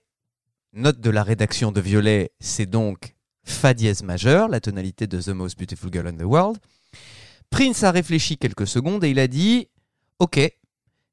Note 0.74 1.00
de 1.00 1.10
la 1.10 1.24
rédaction 1.24 1.72
de 1.72 1.82
Violet, 1.82 2.32
c'est 2.40 2.68
donc 2.68 3.16
Fa 3.44 3.74
dièse 3.74 4.04
majeur, 4.04 4.48
la 4.48 4.60
tonalité 4.60 5.08
de 5.08 5.20
The 5.20 5.30
Most 5.30 5.58
Beautiful 5.58 5.92
Girl 5.92 6.08
in 6.08 6.18
the 6.18 6.24
World. 6.24 6.60
Prince 7.50 7.84
a 7.84 7.92
réfléchi 7.92 8.38
quelques 8.38 8.68
secondes 8.68 9.04
et 9.04 9.10
il 9.10 9.20
a 9.20 9.28
dit 9.28 9.68
Ok, 10.20 10.40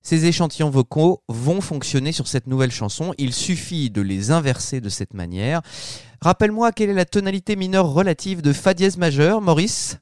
ces 0.06 0.26
échantillons 0.26 0.70
vocaux 0.70 1.24
vont 1.28 1.60
fonctionner 1.60 2.12
sur 2.12 2.28
cette 2.28 2.46
nouvelle 2.46 2.70
chanson. 2.70 3.12
Il 3.18 3.32
suffit 3.32 3.90
de 3.90 4.00
les 4.00 4.30
inverser 4.30 4.80
de 4.80 4.88
cette 4.88 5.14
manière. 5.14 5.62
Rappelle-moi 6.20 6.70
quelle 6.70 6.90
est 6.90 6.94
la 6.94 7.04
tonalité 7.04 7.56
mineure 7.56 7.92
relative 7.92 8.40
de 8.40 8.52
Fa 8.52 8.72
dièse 8.72 8.98
majeur, 8.98 9.40
Maurice? 9.40 9.98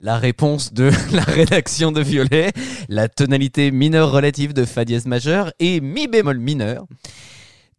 La 0.00 0.18
réponse 0.18 0.72
de 0.72 0.90
la 1.12 1.22
rédaction 1.22 1.92
de 1.92 2.00
Violet, 2.00 2.50
la 2.88 3.08
tonalité 3.08 3.70
mineure 3.70 4.10
relative 4.10 4.54
de 4.54 4.64
Fa 4.64 4.84
dièse 4.84 5.06
majeur 5.06 5.52
et 5.60 5.80
Mi 5.80 6.08
bémol 6.08 6.40
mineur. 6.40 6.84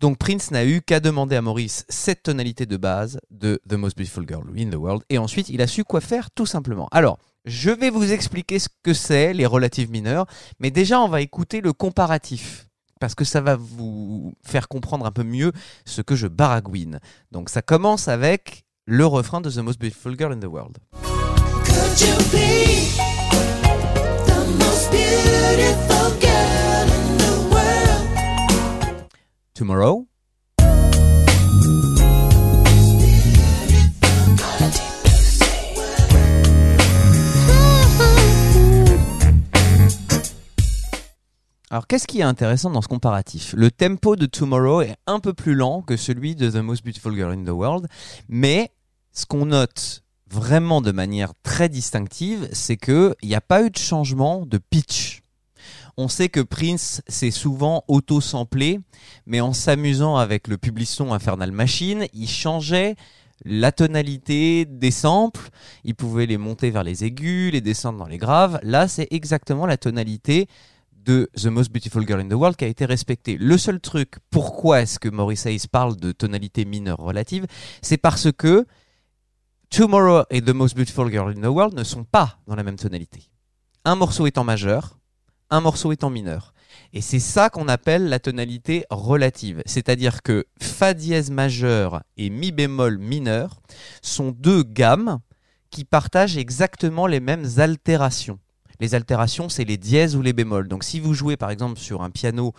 Donc 0.03 0.17
Prince 0.17 0.51
n'a 0.51 0.65
eu 0.65 0.81
qu'à 0.81 0.99
demander 0.99 1.37
à 1.37 1.41
Maurice 1.41 1.85
cette 1.87 2.23
tonalité 2.23 2.65
de 2.65 2.75
base 2.75 3.21
de 3.31 3.61
The 3.69 3.75
Most 3.75 3.95
Beautiful 3.95 4.25
Girl 4.27 4.43
in 4.57 4.69
the 4.69 4.75
World 4.75 5.01
et 5.09 5.17
ensuite 5.17 5.47
il 5.47 5.61
a 5.61 5.67
su 5.67 5.85
quoi 5.85 6.01
faire 6.01 6.29
tout 6.29 6.45
simplement. 6.45 6.89
Alors, 6.91 7.19
je 7.45 7.69
vais 7.69 7.89
vous 7.89 8.11
expliquer 8.11 8.59
ce 8.59 8.67
que 8.83 8.93
c'est 8.93 9.31
les 9.31 9.45
relatives 9.45 9.89
mineures, 9.89 10.25
mais 10.59 10.71
déjà 10.71 10.99
on 10.99 11.07
va 11.07 11.21
écouter 11.21 11.61
le 11.61 11.71
comparatif 11.71 12.67
parce 12.99 13.15
que 13.15 13.23
ça 13.23 13.39
va 13.39 13.55
vous 13.55 14.33
faire 14.43 14.67
comprendre 14.67 15.05
un 15.05 15.11
peu 15.11 15.23
mieux 15.23 15.53
ce 15.85 16.01
que 16.01 16.17
je 16.17 16.27
baragouine. 16.27 16.99
Donc 17.31 17.47
ça 17.47 17.61
commence 17.61 18.09
avec 18.09 18.65
le 18.85 19.05
refrain 19.05 19.39
de 19.39 19.49
The 19.49 19.59
Most 19.59 19.79
Beautiful 19.79 20.17
Girl 20.17 20.33
in 20.33 20.39
the 20.41 20.51
World. 20.51 20.79
Tomorrow. 29.53 30.07
Alors, 41.73 41.87
qu'est-ce 41.87 42.05
qui 42.05 42.19
est 42.19 42.23
intéressant 42.23 42.69
dans 42.69 42.83
ce 42.83 42.87
comparatif? 42.87 43.55
Le 43.57 43.71
tempo 43.71 44.15
de 44.15 44.27
Tomorrow 44.27 44.81
est 44.81 44.95
un 45.07 45.19
peu 45.19 45.33
plus 45.33 45.55
lent 45.55 45.81
que 45.81 45.97
celui 45.97 46.35
de 46.35 46.51
The 46.51 46.57
Most 46.57 46.85
Beautiful 46.85 47.15
Girl 47.15 47.31
in 47.31 47.43
the 47.43 47.49
World, 47.49 47.87
mais 48.29 48.71
ce 49.11 49.25
qu'on 49.25 49.47
note 49.47 50.03
vraiment 50.29 50.81
de 50.81 50.91
manière 50.91 51.33
très 51.41 51.69
distinctive, 51.69 52.47
c'est 52.51 52.77
qu'il 52.77 53.15
n'y 53.23 53.33
a 53.33 53.41
pas 53.41 53.63
eu 53.63 53.71
de 53.71 53.77
changement 53.77 54.45
de 54.45 54.59
pitch. 54.59 55.22
On 55.97 56.07
sait 56.07 56.29
que 56.29 56.39
Prince 56.39 57.01
s'est 57.07 57.31
souvent 57.31 57.83
auto-samplé, 57.87 58.79
mais 59.25 59.41
en 59.41 59.53
s'amusant 59.53 60.17
avec 60.17 60.47
le 60.47 60.57
public-son 60.57 61.13
Infernal 61.13 61.51
Machine, 61.51 62.07
il 62.13 62.27
changeait 62.27 62.95
la 63.45 63.71
tonalité 63.71 64.65
des 64.65 64.91
samples, 64.91 65.49
il 65.83 65.95
pouvait 65.95 66.25
les 66.25 66.37
monter 66.37 66.71
vers 66.71 66.83
les 66.83 67.03
aigus, 67.03 67.51
les 67.51 67.61
descendre 67.61 67.99
dans 67.99 68.07
les 68.07 68.17
graves. 68.17 68.59
Là, 68.63 68.87
c'est 68.87 69.07
exactement 69.11 69.65
la 69.65 69.77
tonalité 69.77 70.47
de 71.05 71.29
The 71.35 71.47
Most 71.47 71.71
Beautiful 71.71 72.07
Girl 72.07 72.21
in 72.21 72.29
the 72.29 72.33
World 72.33 72.55
qui 72.55 72.65
a 72.65 72.69
été 72.69 72.85
respectée. 72.85 73.37
Le 73.37 73.57
seul 73.57 73.79
truc, 73.79 74.15
pourquoi 74.29 74.81
est-ce 74.81 74.99
que 74.99 75.09
Maurice 75.09 75.45
Hayes 75.45 75.67
parle 75.69 75.97
de 75.97 76.11
tonalité 76.11 76.65
mineure 76.65 76.99
relative, 76.99 77.45
c'est 77.81 77.97
parce 77.97 78.31
que 78.31 78.65
Tomorrow 79.69 80.23
et 80.29 80.41
The 80.41 80.49
Most 80.49 80.75
Beautiful 80.75 81.11
Girl 81.11 81.29
in 81.35 81.41
the 81.41 81.51
World 81.51 81.73
ne 81.73 81.83
sont 81.83 82.03
pas 82.03 82.37
dans 82.47 82.55
la 82.55 82.63
même 82.63 82.77
tonalité. 82.77 83.29
Un 83.85 83.95
morceau 83.95 84.27
en 84.35 84.43
majeur, 84.43 84.99
un 85.53 85.61
morceau 85.61 85.91
est 85.91 86.03
en 86.03 86.09
mineur. 86.09 86.53
Et 86.93 87.01
c'est 87.01 87.19
ça 87.19 87.49
qu'on 87.49 87.67
appelle 87.67 88.09
la 88.09 88.19
tonalité 88.19 88.85
relative. 88.89 89.61
C'est-à-dire 89.67 90.23
que 90.23 90.45
Fa 90.59 90.95
dièse 90.95 91.29
majeur 91.29 92.01
et 92.17 92.31
Mi 92.31 92.51
bémol 92.51 92.97
mineur 92.97 93.61
sont 94.01 94.31
deux 94.31 94.63
gammes 94.63 95.19
qui 95.69 95.85
partagent 95.85 96.37
exactement 96.37 97.05
les 97.05 97.19
mêmes 97.19 97.45
altérations. 97.57 98.39
Les 98.79 98.95
altérations, 98.95 99.47
c'est 99.47 99.63
les 99.63 99.77
dièses 99.77 100.15
ou 100.15 100.23
les 100.23 100.33
bémols. 100.33 100.67
Donc 100.67 100.83
si 100.83 100.99
vous 100.99 101.13
jouez 101.13 101.37
par 101.37 101.51
exemple 101.51 101.79
sur 101.79 102.01
un 102.01 102.09
piano 102.09 102.53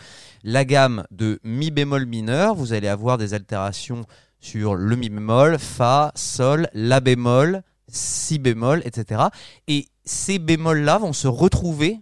la 0.45 0.65
gamme 0.65 1.05
de 1.11 1.41
Mi 1.43 1.73
bémol 1.73 2.07
mineur, 2.07 2.55
vous 2.55 2.73
allez 2.73 2.89
avoir 2.89 3.19
des 3.19 3.35
altérations 3.35 4.05
sur 4.39 4.77
le 4.77 4.95
Mi 4.95 5.09
bémol, 5.09 5.59
Fa, 5.59 6.13
Sol, 6.15 6.69
La 6.75 7.01
bémol, 7.01 7.63
Si 7.89 8.39
bémol, 8.39 8.83
etc. 8.85 9.23
Et 9.67 9.89
ces 10.05 10.39
bémols-là 10.39 10.99
vont 10.99 11.13
se 11.13 11.27
retrouver 11.27 12.01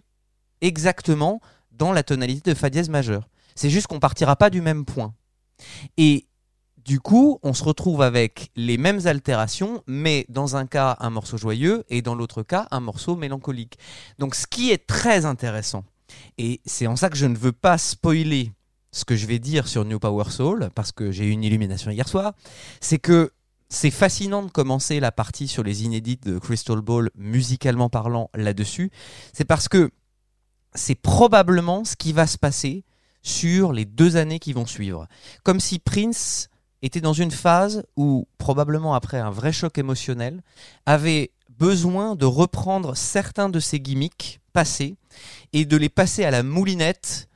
exactement 0.63 1.41
dans 1.71 1.91
la 1.91 2.03
tonalité 2.03 2.53
de 2.53 2.57
Fa 2.57 2.69
dièse 2.69 2.89
majeur. 2.89 3.29
C'est 3.55 3.69
juste 3.69 3.87
qu'on 3.87 3.99
partira 3.99 4.35
pas 4.35 4.49
du 4.49 4.61
même 4.61 4.85
point. 4.85 5.13
Et 5.97 6.27
du 6.83 6.99
coup, 6.99 7.39
on 7.43 7.53
se 7.53 7.63
retrouve 7.63 8.01
avec 8.01 8.51
les 8.55 8.77
mêmes 8.77 9.05
altérations, 9.05 9.83
mais 9.87 10.25
dans 10.29 10.55
un 10.55 10.65
cas 10.65 10.97
un 10.99 11.09
morceau 11.09 11.37
joyeux 11.37 11.85
et 11.89 12.01
dans 12.01 12.15
l'autre 12.15 12.43
cas 12.43 12.67
un 12.71 12.79
morceau 12.79 13.15
mélancolique. 13.15 13.77
Donc 14.19 14.35
ce 14.35 14.47
qui 14.47 14.71
est 14.71 14.85
très 14.85 15.25
intéressant, 15.25 15.85
et 16.37 16.61
c'est 16.65 16.87
en 16.87 16.95
ça 16.95 17.09
que 17.09 17.15
je 17.17 17.25
ne 17.25 17.37
veux 17.37 17.51
pas 17.53 17.77
spoiler 17.77 18.51
ce 18.91 19.05
que 19.05 19.15
je 19.15 19.25
vais 19.25 19.39
dire 19.39 19.67
sur 19.67 19.85
New 19.85 19.97
Power 19.99 20.29
Soul, 20.29 20.69
parce 20.75 20.91
que 20.91 21.11
j'ai 21.11 21.25
eu 21.25 21.31
une 21.31 21.43
illumination 21.43 21.89
hier 21.89 22.07
soir, 22.07 22.33
c'est 22.81 22.99
que 22.99 23.31
c'est 23.69 23.89
fascinant 23.89 24.43
de 24.43 24.51
commencer 24.51 24.99
la 24.99 25.11
partie 25.11 25.47
sur 25.47 25.63
les 25.63 25.83
inédites 25.83 26.27
de 26.27 26.37
Crystal 26.37 26.79
Ball, 26.79 27.09
musicalement 27.15 27.89
parlant, 27.89 28.29
là-dessus. 28.35 28.91
C'est 29.33 29.45
parce 29.45 29.67
que 29.67 29.89
c'est 30.75 30.95
probablement 30.95 31.83
ce 31.85 31.95
qui 31.95 32.13
va 32.13 32.27
se 32.27 32.37
passer 32.37 32.83
sur 33.21 33.73
les 33.73 33.85
deux 33.85 34.17
années 34.17 34.39
qui 34.39 34.53
vont 34.53 34.65
suivre. 34.65 35.07
Comme 35.43 35.59
si 35.59 35.79
Prince 35.79 36.49
était 36.81 37.01
dans 37.01 37.13
une 37.13 37.31
phase 37.31 37.83
où, 37.95 38.27
probablement 38.37 38.93
après 38.93 39.17
un 39.17 39.31
vrai 39.31 39.53
choc 39.53 39.77
émotionnel, 39.77 40.41
avait 40.85 41.31
besoin 41.49 42.15
de 42.15 42.25
reprendre 42.25 42.95
certains 42.97 43.49
de 43.49 43.59
ses 43.59 43.79
gimmicks 43.79 44.41
passés 44.51 44.95
et 45.53 45.65
de 45.65 45.77
les 45.77 45.89
passer 45.89 46.25
à 46.25 46.31
la 46.31 46.43
moulinette 46.43 47.29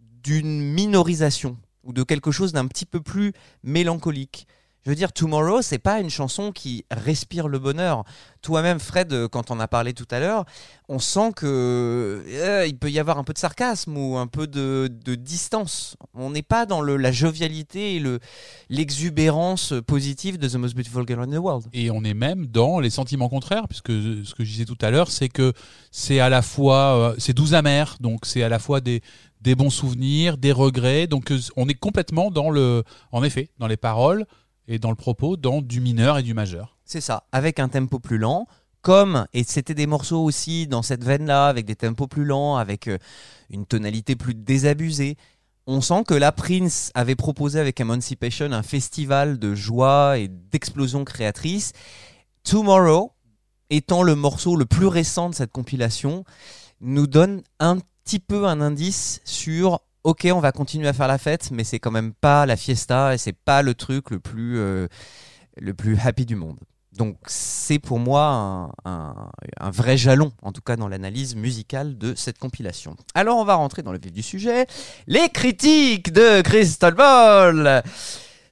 d'une 0.00 0.60
minorisation 0.60 1.58
ou 1.82 1.92
de 1.92 2.02
quelque 2.02 2.30
chose 2.30 2.52
d'un 2.52 2.66
petit 2.66 2.86
peu 2.86 3.00
plus 3.00 3.32
mélancolique. 3.62 4.46
Je 4.84 4.90
veux 4.90 4.96
dire, 4.96 5.12
Tomorrow, 5.12 5.62
c'est 5.62 5.78
pas 5.78 6.00
une 6.00 6.10
chanson 6.10 6.52
qui 6.52 6.84
respire 6.90 7.48
le 7.48 7.58
bonheur. 7.58 8.04
Toi-même, 8.42 8.78
Fred, 8.78 9.12
euh, 9.14 9.28
quand 9.28 9.50
on 9.50 9.58
a 9.58 9.66
parlé 9.66 9.94
tout 9.94 10.06
à 10.10 10.20
l'heure, 10.20 10.44
on 10.90 10.98
sent 10.98 11.32
que 11.34 12.22
euh, 12.28 12.66
il 12.66 12.76
peut 12.76 12.90
y 12.90 12.98
avoir 12.98 13.16
un 13.16 13.24
peu 13.24 13.32
de 13.32 13.38
sarcasme 13.38 13.96
ou 13.96 14.18
un 14.18 14.26
peu 14.26 14.46
de, 14.46 14.88
distance. 15.14 15.96
On 16.12 16.28
n'est 16.28 16.42
pas 16.42 16.66
dans 16.66 16.82
la 16.82 17.12
jovialité 17.12 17.96
et 17.96 18.00
le 18.00 18.18
l'exubérance 18.68 19.72
positive 19.86 20.38
de 20.38 20.48
The 20.48 20.56
Most 20.56 20.74
Beautiful 20.74 21.06
Girl 21.06 21.22
in 21.22 21.28
the 21.28 21.40
World. 21.40 21.64
Et 21.72 21.90
on 21.90 22.04
est 22.04 22.12
même 22.12 22.46
dans 22.46 22.78
les 22.78 22.90
sentiments 22.90 23.30
contraires, 23.30 23.66
puisque 23.68 23.90
ce 23.90 24.34
que 24.34 24.44
je 24.44 24.50
disais 24.50 24.64
tout 24.66 24.78
à 24.82 24.90
l'heure, 24.90 25.10
c'est 25.10 25.30
que 25.30 25.54
c'est 25.90 26.20
à 26.20 26.28
la 26.28 26.42
fois, 26.42 27.12
euh, 27.12 27.14
c'est 27.16 27.32
doux 27.32 27.54
amer, 27.54 27.96
donc 28.00 28.26
c'est 28.26 28.42
à 28.42 28.50
la 28.50 28.58
fois 28.58 28.82
des, 28.82 29.00
des 29.40 29.54
bons 29.54 29.70
souvenirs, 29.70 30.36
des 30.36 30.52
regrets, 30.52 31.06
donc 31.06 31.32
on 31.56 31.68
est 31.68 31.74
complètement 31.74 32.30
dans 32.30 32.50
le, 32.50 32.82
en 33.12 33.24
effet, 33.24 33.48
dans 33.58 33.66
les 33.66 33.78
paroles 33.78 34.26
et 34.68 34.78
dans 34.78 34.90
le 34.90 34.96
propos, 34.96 35.36
dans 35.36 35.62
du 35.62 35.80
mineur 35.80 36.18
et 36.18 36.22
du 36.22 36.34
majeur. 36.34 36.76
C'est 36.84 37.00
ça, 37.00 37.24
avec 37.32 37.58
un 37.58 37.68
tempo 37.68 37.98
plus 37.98 38.18
lent, 38.18 38.46
comme, 38.84 39.26
et 39.32 39.44
c'était 39.44 39.74
des 39.74 39.86
morceaux 39.86 40.22
aussi 40.22 40.66
dans 40.66 40.82
cette 40.82 41.02
veine-là, 41.02 41.48
avec 41.48 41.64
des 41.64 41.74
tempos 41.74 42.06
plus 42.06 42.24
lents, 42.24 42.56
avec 42.56 42.86
euh, 42.86 42.98
une 43.50 43.64
tonalité 43.64 44.14
plus 44.14 44.34
désabusée. 44.34 45.16
On 45.66 45.80
sent 45.80 46.04
que 46.06 46.12
la 46.12 46.32
Prince 46.32 46.90
avait 46.94 47.14
proposé 47.14 47.58
avec 47.58 47.80
Emancipation 47.80 48.52
un 48.52 48.62
festival 48.62 49.38
de 49.38 49.54
joie 49.54 50.18
et 50.18 50.28
d'explosion 50.28 51.02
créatrice. 51.04 51.72
Tomorrow, 52.42 53.12
étant 53.70 54.02
le 54.02 54.14
morceau 54.14 54.54
le 54.54 54.66
plus 54.66 54.86
récent 54.86 55.30
de 55.30 55.34
cette 55.34 55.50
compilation, 55.50 56.24
nous 56.82 57.06
donne 57.06 57.42
un 57.60 57.78
petit 58.04 58.18
peu 58.18 58.46
un 58.46 58.60
indice 58.60 59.22
sur 59.24 59.80
ok 60.04 60.28
on 60.32 60.40
va 60.40 60.52
continuer 60.52 60.88
à 60.88 60.92
faire 60.92 61.08
la 61.08 61.18
fête 61.18 61.50
mais 61.50 61.64
c'est 61.64 61.78
quand 61.80 61.90
même 61.90 62.12
pas 62.14 62.46
la 62.46 62.56
fiesta 62.56 63.14
et 63.14 63.18
c'est 63.18 63.32
pas 63.32 63.62
le 63.62 63.74
truc 63.74 64.10
le 64.10 64.20
plus 64.20 64.58
euh, 64.58 64.86
happy 66.04 66.24
du 66.26 66.36
monde. 66.36 66.58
Donc 66.92 67.16
c'est 67.26 67.80
pour 67.80 67.98
moi 67.98 68.26
un, 68.28 68.64
un- 68.84 69.30
un 69.58 69.70
vrai 69.70 69.96
jalon 69.96 70.30
en 70.42 70.52
tout 70.52 70.60
cas 70.60 70.76
dans 70.76 70.86
l'analyse 70.86 71.34
musicale 71.34 71.98
de 71.98 72.14
cette 72.14 72.38
compilation. 72.38 72.94
Alors 73.14 73.38
on 73.38 73.44
va 73.44 73.56
rentrer 73.56 73.82
dans 73.82 73.90
le 73.92 73.98
vif 73.98 74.12
du 74.12 74.22
sujet. 74.22 74.66
Les 75.08 75.28
critiques 75.30 76.12
de 76.12 76.40
Crystal 76.42 76.94
Ball. 76.94 77.82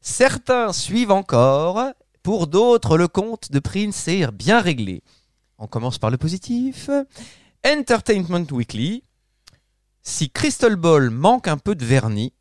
Certains 0.00 0.72
suivent 0.72 1.12
encore. 1.12 1.84
Pour 2.24 2.48
d'autres 2.48 2.98
le 2.98 3.06
compte 3.06 3.52
de 3.52 3.58
Prince 3.60 4.08
est 4.08 4.26
bien 4.32 4.60
réglé. 4.60 5.02
On 5.58 5.68
commence 5.68 5.98
par 5.98 6.10
le 6.10 6.16
positif. 6.18 6.90
Entertainment 7.64 8.46
Weekly 8.50 9.04
si 10.02 10.30
Crystal 10.30 10.76
Ball 10.76 11.10
manque 11.10 11.46
un 11.46 11.58
peu 11.58 11.74
de 11.74 11.84
vernis, 11.84 12.32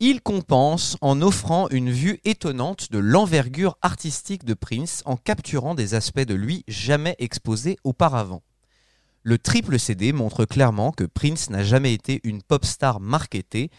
il 0.00 0.20
compense 0.20 0.98
en 1.00 1.22
offrant 1.22 1.68
une 1.70 1.90
vue 1.90 2.20
étonnante 2.24 2.92
de 2.92 2.98
l'envergure 2.98 3.78
artistique 3.80 4.44
de 4.44 4.52
Prince 4.52 5.02
en 5.06 5.16
capturant 5.16 5.74
des 5.74 5.94
aspects 5.94 6.20
de 6.20 6.34
lui 6.34 6.64
jamais 6.68 7.16
exposés 7.18 7.78
auparavant. 7.84 8.42
Le 9.22 9.38
triple 9.38 9.78
CD 9.78 10.12
montre 10.12 10.44
clairement 10.44 10.92
que 10.92 11.04
Prince 11.04 11.48
n'a 11.48 11.64
jamais 11.64 11.94
été 11.94 12.20
une 12.22 12.42
pop 12.42 12.66
star 12.66 13.00
marketée, 13.00 13.70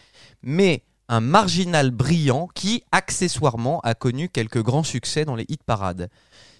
mais 0.42 0.82
un 1.08 1.20
marginal 1.20 1.92
brillant 1.92 2.48
qui, 2.54 2.82
accessoirement, 2.90 3.80
a 3.80 3.94
connu 3.94 4.28
quelques 4.28 4.62
grands 4.62 4.82
succès 4.82 5.24
dans 5.24 5.36
les 5.36 5.46
hit 5.48 5.62
parades. 5.62 6.10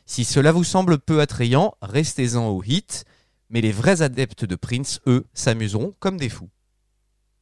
Si 0.06 0.24
cela 0.24 0.52
vous 0.52 0.64
semble 0.64 0.98
peu 0.98 1.20
attrayant, 1.20 1.74
restez-en 1.82 2.48
au 2.48 2.62
hit, 2.62 3.04
mais 3.50 3.60
les 3.60 3.72
vrais 3.72 4.00
adeptes 4.00 4.44
de 4.44 4.54
Prince, 4.54 5.00
eux, 5.06 5.26
s'amuseront 5.34 5.94
comme 5.98 6.16
des 6.16 6.28
fous. 6.28 6.48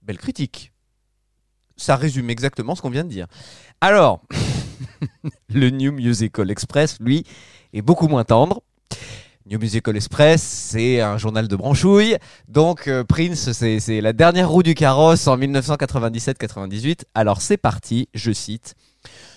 Belle 0.07 0.19
critique. 0.19 0.73
Ça 1.77 1.97
résume 1.97 2.31
exactement 2.31 2.77
ce 2.77 2.83
qu'on 2.83 2.91
vient 2.91 3.03
de 3.03 3.09
dire. 3.09 3.27
Alors, 3.81 4.23
le 5.53 5.71
New 5.71 5.91
Musical 5.91 6.49
Express, 6.49 6.99
lui, 7.01 7.25
est 7.73 7.83
beaucoup 7.83 8.07
moins 8.07 8.23
tendre. 8.23 8.63
New 9.47 9.59
Musical 9.59 9.97
Express, 9.97 10.43
c'est 10.43 11.01
un 11.01 11.19
journal 11.19 11.49
de 11.49 11.57
branchouille. 11.57 12.17
Donc 12.47 12.87
euh, 12.87 13.03
Prince, 13.03 13.51
c'est 13.53 14.01
la 14.01 14.13
dernière 14.13 14.49
roue 14.49 14.63
du 14.63 14.75
carrosse 14.75 15.27
en 15.27 15.37
1997-98. 15.39 17.03
Alors 17.15 17.43
c'est 17.43 17.57
parti, 17.57 18.09
je 18.15 18.31
cite. 18.31 18.77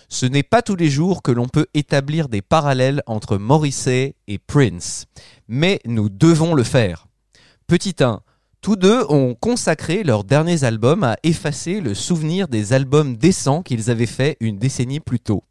Ce 0.07 0.27
n'est 0.27 0.43
pas 0.43 0.61
tous 0.61 0.75
les 0.75 0.89
jours 0.89 1.23
que 1.23 1.31
l'on 1.31 1.47
peut 1.47 1.67
établir 1.73 2.29
des 2.29 2.43
parallèles 2.43 3.01
entre 3.07 3.37
Morrissey 3.37 4.15
et 4.27 4.37
Prince, 4.37 5.05
mais 5.47 5.79
nous 5.85 6.09
devons 6.09 6.53
le 6.53 6.63
faire. 6.63 7.07
Petit 7.67 7.95
1. 7.99 8.21
Tous 8.61 8.75
deux 8.75 9.05
ont 9.07 9.35
consacré 9.35 10.03
leurs 10.03 10.25
derniers 10.25 10.65
albums 10.65 11.05
à 11.05 11.15
effacer 11.23 11.79
le 11.79 11.93
souvenir 11.93 12.49
des 12.49 12.73
albums 12.73 13.15
décents 13.15 13.63
qu'ils 13.63 13.89
avaient 13.89 14.05
faits 14.05 14.35
une 14.41 14.59
décennie 14.59 14.99
plus 14.99 15.21
tôt. 15.21 15.45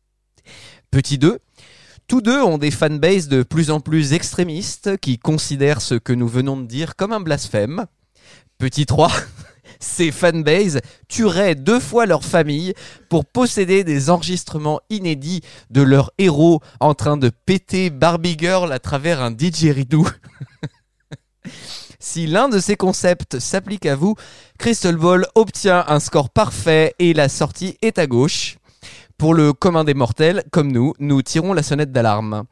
Petit 0.91 1.17
2. 1.17 1.39
Tous 2.07 2.21
deux 2.21 2.43
ont 2.43 2.59
des 2.59 2.71
fanbases 2.71 3.29
de 3.29 3.43
plus 3.43 3.71
en 3.71 3.81
plus 3.81 4.13
extrémistes 4.13 4.99
qui 4.99 5.19
considèrent 5.19 5.81
ce 5.81 5.95
que 5.95 6.13
nous 6.13 6.29
venons 6.29 6.59
de 6.59 6.67
dire 6.67 6.97
comme 6.97 7.13
un 7.13 7.21
blasphème. 7.21 7.87
Petit 8.59 8.85
3. 8.85 9.11
Ces 9.81 10.11
fanbases 10.11 10.81
tueraient 11.09 11.55
deux 11.55 11.81
fois 11.81 12.05
leur 12.05 12.25
famille 12.25 12.75
pour 13.09 13.25
posséder 13.25 13.85
des 13.85 14.11
enregistrements 14.11 14.81
inédits 14.91 15.41
de 15.71 15.81
leurs 15.81 16.11
héros 16.19 16.61
en 16.79 16.93
train 16.93 17.17
de 17.17 17.31
péter 17.31 17.89
Barbie 17.89 18.37
Girl 18.39 18.71
à 18.71 18.79
travers 18.79 19.23
un 19.23 19.31
didgeridoo. 19.31 20.07
Si 22.01 22.29
l'un 22.29 22.49
de 22.49 22.61
ces 22.61 22.77
concepts 22.77 23.41
s'applique 23.41 23.85
à 23.85 23.97
vous, 23.97 24.15
Crystal 24.57 24.95
Ball 24.95 25.27
obtient 25.35 25.85
un 25.89 25.99
score 25.99 26.31
parfait 26.31 26.95
et 27.01 27.13
la 27.13 27.29
sortie 27.29 27.77
est 27.83 27.99
à 27.99 28.07
gauche. 28.07 28.59
Pour 29.17 29.35
le 29.35 29.53
commun 29.53 29.83
des 29.83 29.95
mortels, 29.95 30.45
comme 30.53 30.71
nous, 30.71 30.95
nous 31.01 31.23
tirons 31.23 31.53
la 31.53 31.65
sonnette 31.65 31.91
d'alarme. 31.91 32.45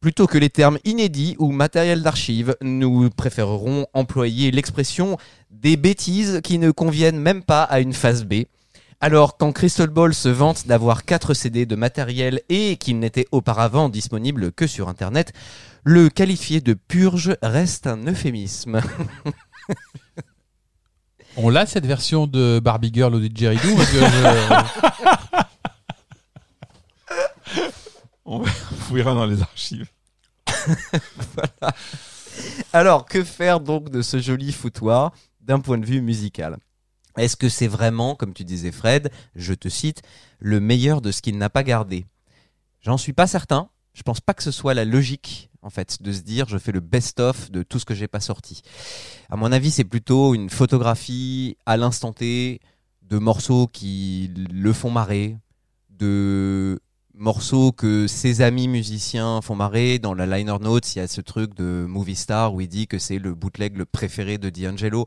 Plutôt 0.00 0.26
que 0.26 0.38
les 0.38 0.48
termes 0.48 0.78
inédits 0.84 1.36
ou 1.38 1.52
matériel 1.52 2.02
d'archive, 2.02 2.56
nous 2.62 3.10
préférerons 3.10 3.86
employer 3.92 4.50
l'expression 4.50 5.18
des 5.50 5.76
bêtises 5.76 6.40
qui 6.42 6.58
ne 6.58 6.70
conviennent 6.70 7.20
même 7.20 7.42
pas 7.42 7.64
à 7.64 7.80
une 7.80 7.92
phase 7.92 8.24
B. 8.24 8.44
Alors, 9.00 9.36
quand 9.36 9.52
Crystal 9.52 9.88
Ball 9.88 10.14
se 10.14 10.30
vante 10.30 10.66
d'avoir 10.66 11.04
4 11.04 11.34
CD 11.34 11.66
de 11.66 11.76
matériel 11.76 12.40
et 12.48 12.76
qu'il 12.76 12.98
n'était 12.98 13.26
auparavant 13.30 13.90
disponible 13.90 14.52
que 14.52 14.66
sur 14.66 14.88
Internet, 14.88 15.34
le 15.84 16.08
qualifier 16.08 16.60
de 16.60 16.72
purge 16.74 17.36
reste 17.42 17.86
un 17.86 18.06
euphémisme. 18.06 18.80
On 21.36 21.48
l'a 21.50 21.66
cette 21.66 21.84
version 21.86 22.26
de 22.28 22.60
Barbie 22.62 22.92
Girl 22.94 23.14
au 23.14 23.20
didgeridoo 23.20 23.74
parce 23.76 23.90
que 23.90 23.98
je- 23.98 24.64
On 28.24 28.44
fouillera 28.44 29.14
dans 29.14 29.26
les 29.26 29.42
archives. 29.42 29.88
Alors, 32.72 33.04
que 33.04 33.22
faire 33.22 33.60
donc 33.60 33.90
de 33.90 34.00
ce 34.02 34.18
joli 34.20 34.52
foutoir 34.52 35.12
d'un 35.40 35.60
point 35.60 35.78
de 35.78 35.84
vue 35.86 36.00
musical? 36.00 36.56
Est-ce 37.16 37.36
que 37.36 37.48
c'est 37.48 37.68
vraiment, 37.68 38.14
comme 38.16 38.32
tu 38.32 38.44
disais 38.44 38.72
Fred, 38.72 39.10
je 39.36 39.54
te 39.54 39.68
cite, 39.68 40.02
le 40.38 40.58
meilleur 40.60 41.00
de 41.00 41.12
ce 41.12 41.20
qu'il 41.22 41.36
n'a 41.38 41.50
pas 41.50 41.62
gardé? 41.62 42.06
J'en 42.80 42.96
suis 42.96 43.12
pas 43.12 43.26
certain. 43.26 43.68
Je 43.92 44.02
pense 44.02 44.20
pas 44.20 44.34
que 44.34 44.42
ce 44.42 44.50
soit 44.50 44.74
la 44.74 44.84
logique, 44.84 45.50
en 45.64 45.70
fait, 45.70 46.02
de 46.02 46.12
se 46.12 46.20
dire 46.20 46.46
je 46.48 46.58
fais 46.58 46.72
le 46.72 46.80
best-of 46.80 47.50
de 47.50 47.62
tout 47.62 47.78
ce 47.78 47.84
que 47.84 47.94
j'ai 47.94 48.06
pas 48.06 48.20
sorti. 48.20 48.62
À 49.30 49.36
mon 49.36 49.50
avis, 49.50 49.70
c'est 49.70 49.84
plutôt 49.84 50.34
une 50.34 50.50
photographie 50.50 51.56
à 51.66 51.76
l'instant 51.76 52.12
T 52.12 52.60
de 53.02 53.18
morceaux 53.18 53.66
qui 53.66 54.30
le 54.36 54.72
font 54.72 54.90
marrer, 54.90 55.36
de 55.90 56.80
morceaux 57.14 57.72
que 57.72 58.06
ses 58.06 58.42
amis 58.42 58.68
musiciens 58.68 59.40
font 59.40 59.54
marrer. 59.54 59.98
Dans 59.98 60.14
la 60.14 60.26
liner 60.26 60.58
notes, 60.60 60.94
il 60.94 60.98
y 60.98 61.02
a 61.02 61.08
ce 61.08 61.20
truc 61.20 61.54
de 61.54 61.86
Movie 61.88 62.16
Star 62.16 62.54
où 62.54 62.60
il 62.60 62.68
dit 62.68 62.86
que 62.86 62.98
c'est 62.98 63.18
le 63.18 63.34
bootleg 63.34 63.76
le 63.76 63.86
préféré 63.86 64.36
de 64.36 64.50
D'Angelo. 64.50 65.06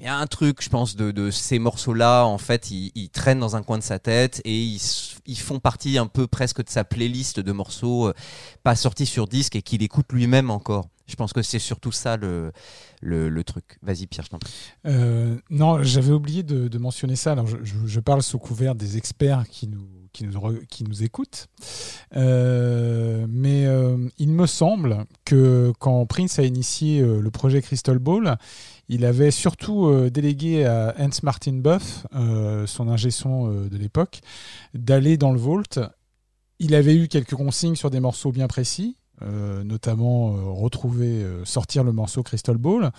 Il 0.00 0.06
y 0.06 0.08
a 0.08 0.16
un 0.16 0.26
truc, 0.26 0.62
je 0.62 0.70
pense, 0.70 0.96
de, 0.96 1.30
ces 1.30 1.58
morceaux-là, 1.58 2.24
en 2.24 2.38
fait, 2.38 2.70
ils, 2.70 3.10
traînent 3.10 3.38
dans 3.38 3.54
un 3.54 3.62
coin 3.62 3.76
de 3.76 3.82
sa 3.82 3.98
tête 3.98 4.40
et 4.46 4.58
ils, 4.58 5.36
font 5.36 5.58
partie 5.58 5.98
un 5.98 6.06
peu 6.06 6.26
presque 6.26 6.64
de 6.64 6.70
sa 6.70 6.84
playlist 6.84 7.38
de 7.38 7.52
morceaux 7.52 8.08
euh, 8.08 8.14
pas 8.62 8.76
sortis 8.76 9.04
sur 9.04 9.28
disque 9.28 9.56
et 9.56 9.62
qu'il 9.62 9.82
écoute 9.82 10.06
lui-même 10.10 10.50
encore. 10.50 10.86
Je 11.06 11.16
pense 11.16 11.34
que 11.34 11.42
c'est 11.42 11.58
surtout 11.58 11.92
ça 11.92 12.16
le, 12.16 12.50
truc. 13.44 13.78
Vas-y 13.82 14.06
Pierre, 14.06 14.24
je 14.24 14.30
t'en 14.30 14.38
prie. 14.38 14.52
Euh, 14.86 15.36
non, 15.50 15.82
j'avais 15.82 16.12
oublié 16.12 16.44
de, 16.44 16.78
mentionner 16.78 17.16
ça. 17.16 17.36
Je, 17.62 18.00
parle 18.00 18.22
sous 18.22 18.38
couvert 18.38 18.74
des 18.74 18.96
experts 18.96 19.44
qui 19.50 19.68
nous, 19.68 21.02
écoutent. 21.02 21.48
Euh, 22.16 23.26
mais 23.28 23.66
il 24.16 24.30
me 24.30 24.46
semble 24.46 25.04
que 25.26 25.72
quand 25.78 26.06
Prince 26.06 26.38
a 26.38 26.44
initié 26.44 27.02
le 27.02 27.30
projet 27.30 27.60
Crystal 27.60 27.98
Ball, 27.98 28.38
il 28.92 29.04
avait 29.04 29.30
surtout 29.30 29.86
euh, 29.86 30.10
délégué 30.10 30.64
à 30.66 30.96
Hans 30.98 31.08
Martin 31.22 31.52
Buff, 31.52 32.08
euh, 32.12 32.66
son 32.66 32.88
ingé 32.88 33.12
son 33.12 33.48
euh, 33.48 33.68
de 33.68 33.76
l'époque, 33.76 34.18
d'aller 34.74 35.16
dans 35.16 35.30
le 35.30 35.38
vault. 35.38 35.78
Il 36.58 36.74
avait 36.74 36.96
eu 36.96 37.06
quelques 37.06 37.36
consignes 37.36 37.76
sur 37.76 37.90
des 37.90 38.00
morceaux 38.00 38.32
bien 38.32 38.48
précis, 38.48 38.96
notamment 39.64 40.54
retrouver, 40.54 41.24
sortir 41.44 41.84
le 41.84 41.92
morceau 41.92 42.22
Crystal 42.22 42.56
Ball. 42.56 42.90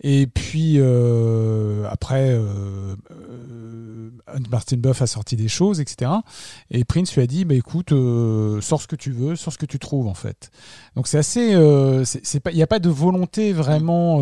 Et 0.00 0.26
puis 0.26 0.74
euh, 0.78 1.88
après, 1.88 2.30
euh, 2.30 2.94
euh, 3.10 4.10
Martin 4.50 4.76
Buff 4.76 5.00
a 5.02 5.06
sorti 5.06 5.36
des 5.36 5.48
choses, 5.48 5.80
etc. 5.80 6.10
Et 6.70 6.84
Prince 6.84 7.14
lui 7.14 7.22
a 7.22 7.26
dit, 7.26 7.44
bah, 7.44 7.54
écoute, 7.54 7.90
sors 7.90 8.82
ce 8.82 8.86
que 8.86 8.96
tu 8.96 9.12
veux, 9.12 9.36
sors 9.36 9.52
ce 9.52 9.58
que 9.58 9.66
tu 9.66 9.78
trouves 9.78 10.08
en 10.08 10.14
fait. 10.14 10.50
Donc 10.96 11.06
c'est 11.06 11.18
assez, 11.18 11.50
il 11.52 12.54
n'y 12.54 12.62
a 12.62 12.66
pas 12.66 12.78
de 12.80 12.88
volonté 12.88 13.52
vraiment 13.52 14.18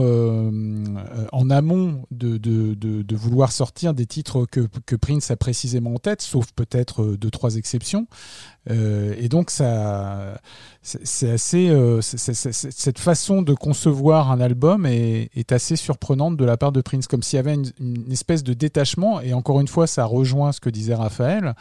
en 1.32 1.50
amont 1.50 2.04
de, 2.10 2.36
de, 2.36 2.74
de, 2.74 3.16
vouloir 3.16 3.52
sortir 3.52 3.94
des 3.94 4.06
titres 4.06 4.46
que, 4.50 4.60
que 4.86 4.96
Prince 4.96 5.30
a 5.30 5.36
précisément 5.36 5.94
en 5.94 5.98
tête, 5.98 6.22
sauf 6.22 6.52
peut-être 6.52 7.16
deux 7.16 7.30
trois 7.30 7.56
exceptions. 7.56 8.06
Et 8.68 9.28
donc 9.28 9.50
ça, 9.50 10.40
c'est 10.82 11.30
assez, 11.30 11.98
cette 12.00 12.98
façon 12.98 13.42
de 13.42 13.54
concevoir 13.54 14.30
un 14.30 14.40
album 14.40 14.86
est, 14.86 15.30
est 15.34 15.52
assez 15.62 15.76
surprenante 15.76 16.36
de 16.36 16.44
la 16.44 16.56
part 16.56 16.72
de 16.72 16.80
Prince, 16.80 17.06
comme 17.06 17.22
s'il 17.22 17.36
y 17.36 17.40
avait 17.40 17.54
une, 17.54 18.10
espèce 18.10 18.42
de 18.42 18.52
détachement. 18.52 19.20
Et 19.20 19.32
encore 19.32 19.60
une 19.60 19.68
fois, 19.68 19.86
ça 19.86 20.04
rejoint 20.04 20.50
ce 20.50 20.60
que 20.60 20.68
disait 20.70 20.94
Raphaël. 20.94 21.54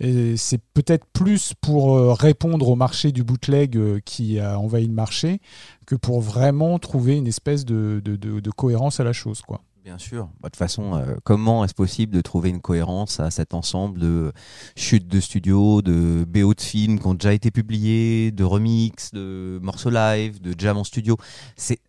C'est 0.00 0.60
peut-être 0.74 1.06
plus 1.12 1.54
pour 1.60 1.96
euh, 1.96 2.12
répondre 2.12 2.68
au 2.68 2.76
marché 2.76 3.10
du 3.10 3.24
bootleg 3.24 3.76
euh, 3.76 4.00
qui 4.04 4.38
a 4.38 4.58
envahi 4.58 4.86
le 4.86 4.92
marché 4.92 5.40
que 5.86 5.94
pour 5.94 6.20
vraiment 6.20 6.78
trouver 6.78 7.16
une 7.16 7.26
espèce 7.26 7.64
de- 7.64 8.00
de 8.04 8.50
cohérence 8.50 9.00
à 9.00 9.04
la 9.04 9.14
chose, 9.14 9.40
quoi. 9.40 9.62
Bien 9.84 9.96
sûr. 9.98 10.26
Bah, 10.40 10.48
De 10.48 10.50
toute 10.50 10.56
façon, 10.56 10.94
euh, 10.96 11.16
comment 11.24 11.64
est-ce 11.64 11.74
possible 11.74 12.12
de 12.12 12.20
trouver 12.20 12.50
une 12.50 12.60
cohérence 12.60 13.20
à 13.20 13.30
cet 13.30 13.54
ensemble 13.54 14.00
de 14.00 14.32
chutes 14.76 15.08
de 15.08 15.20
studio, 15.20 15.80
de 15.82 16.24
BO 16.28 16.52
de 16.52 16.60
films 16.60 16.98
qui 16.98 17.06
ont 17.06 17.14
déjà 17.14 17.32
été 17.32 17.50
publiés, 17.50 18.30
de 18.32 18.44
remix, 18.44 19.12
de 19.12 19.58
morceaux 19.62 19.90
live, 19.90 20.40
de 20.42 20.54
jam 20.58 20.76
en 20.76 20.84
studio? 20.84 21.16
C'est 21.56 21.80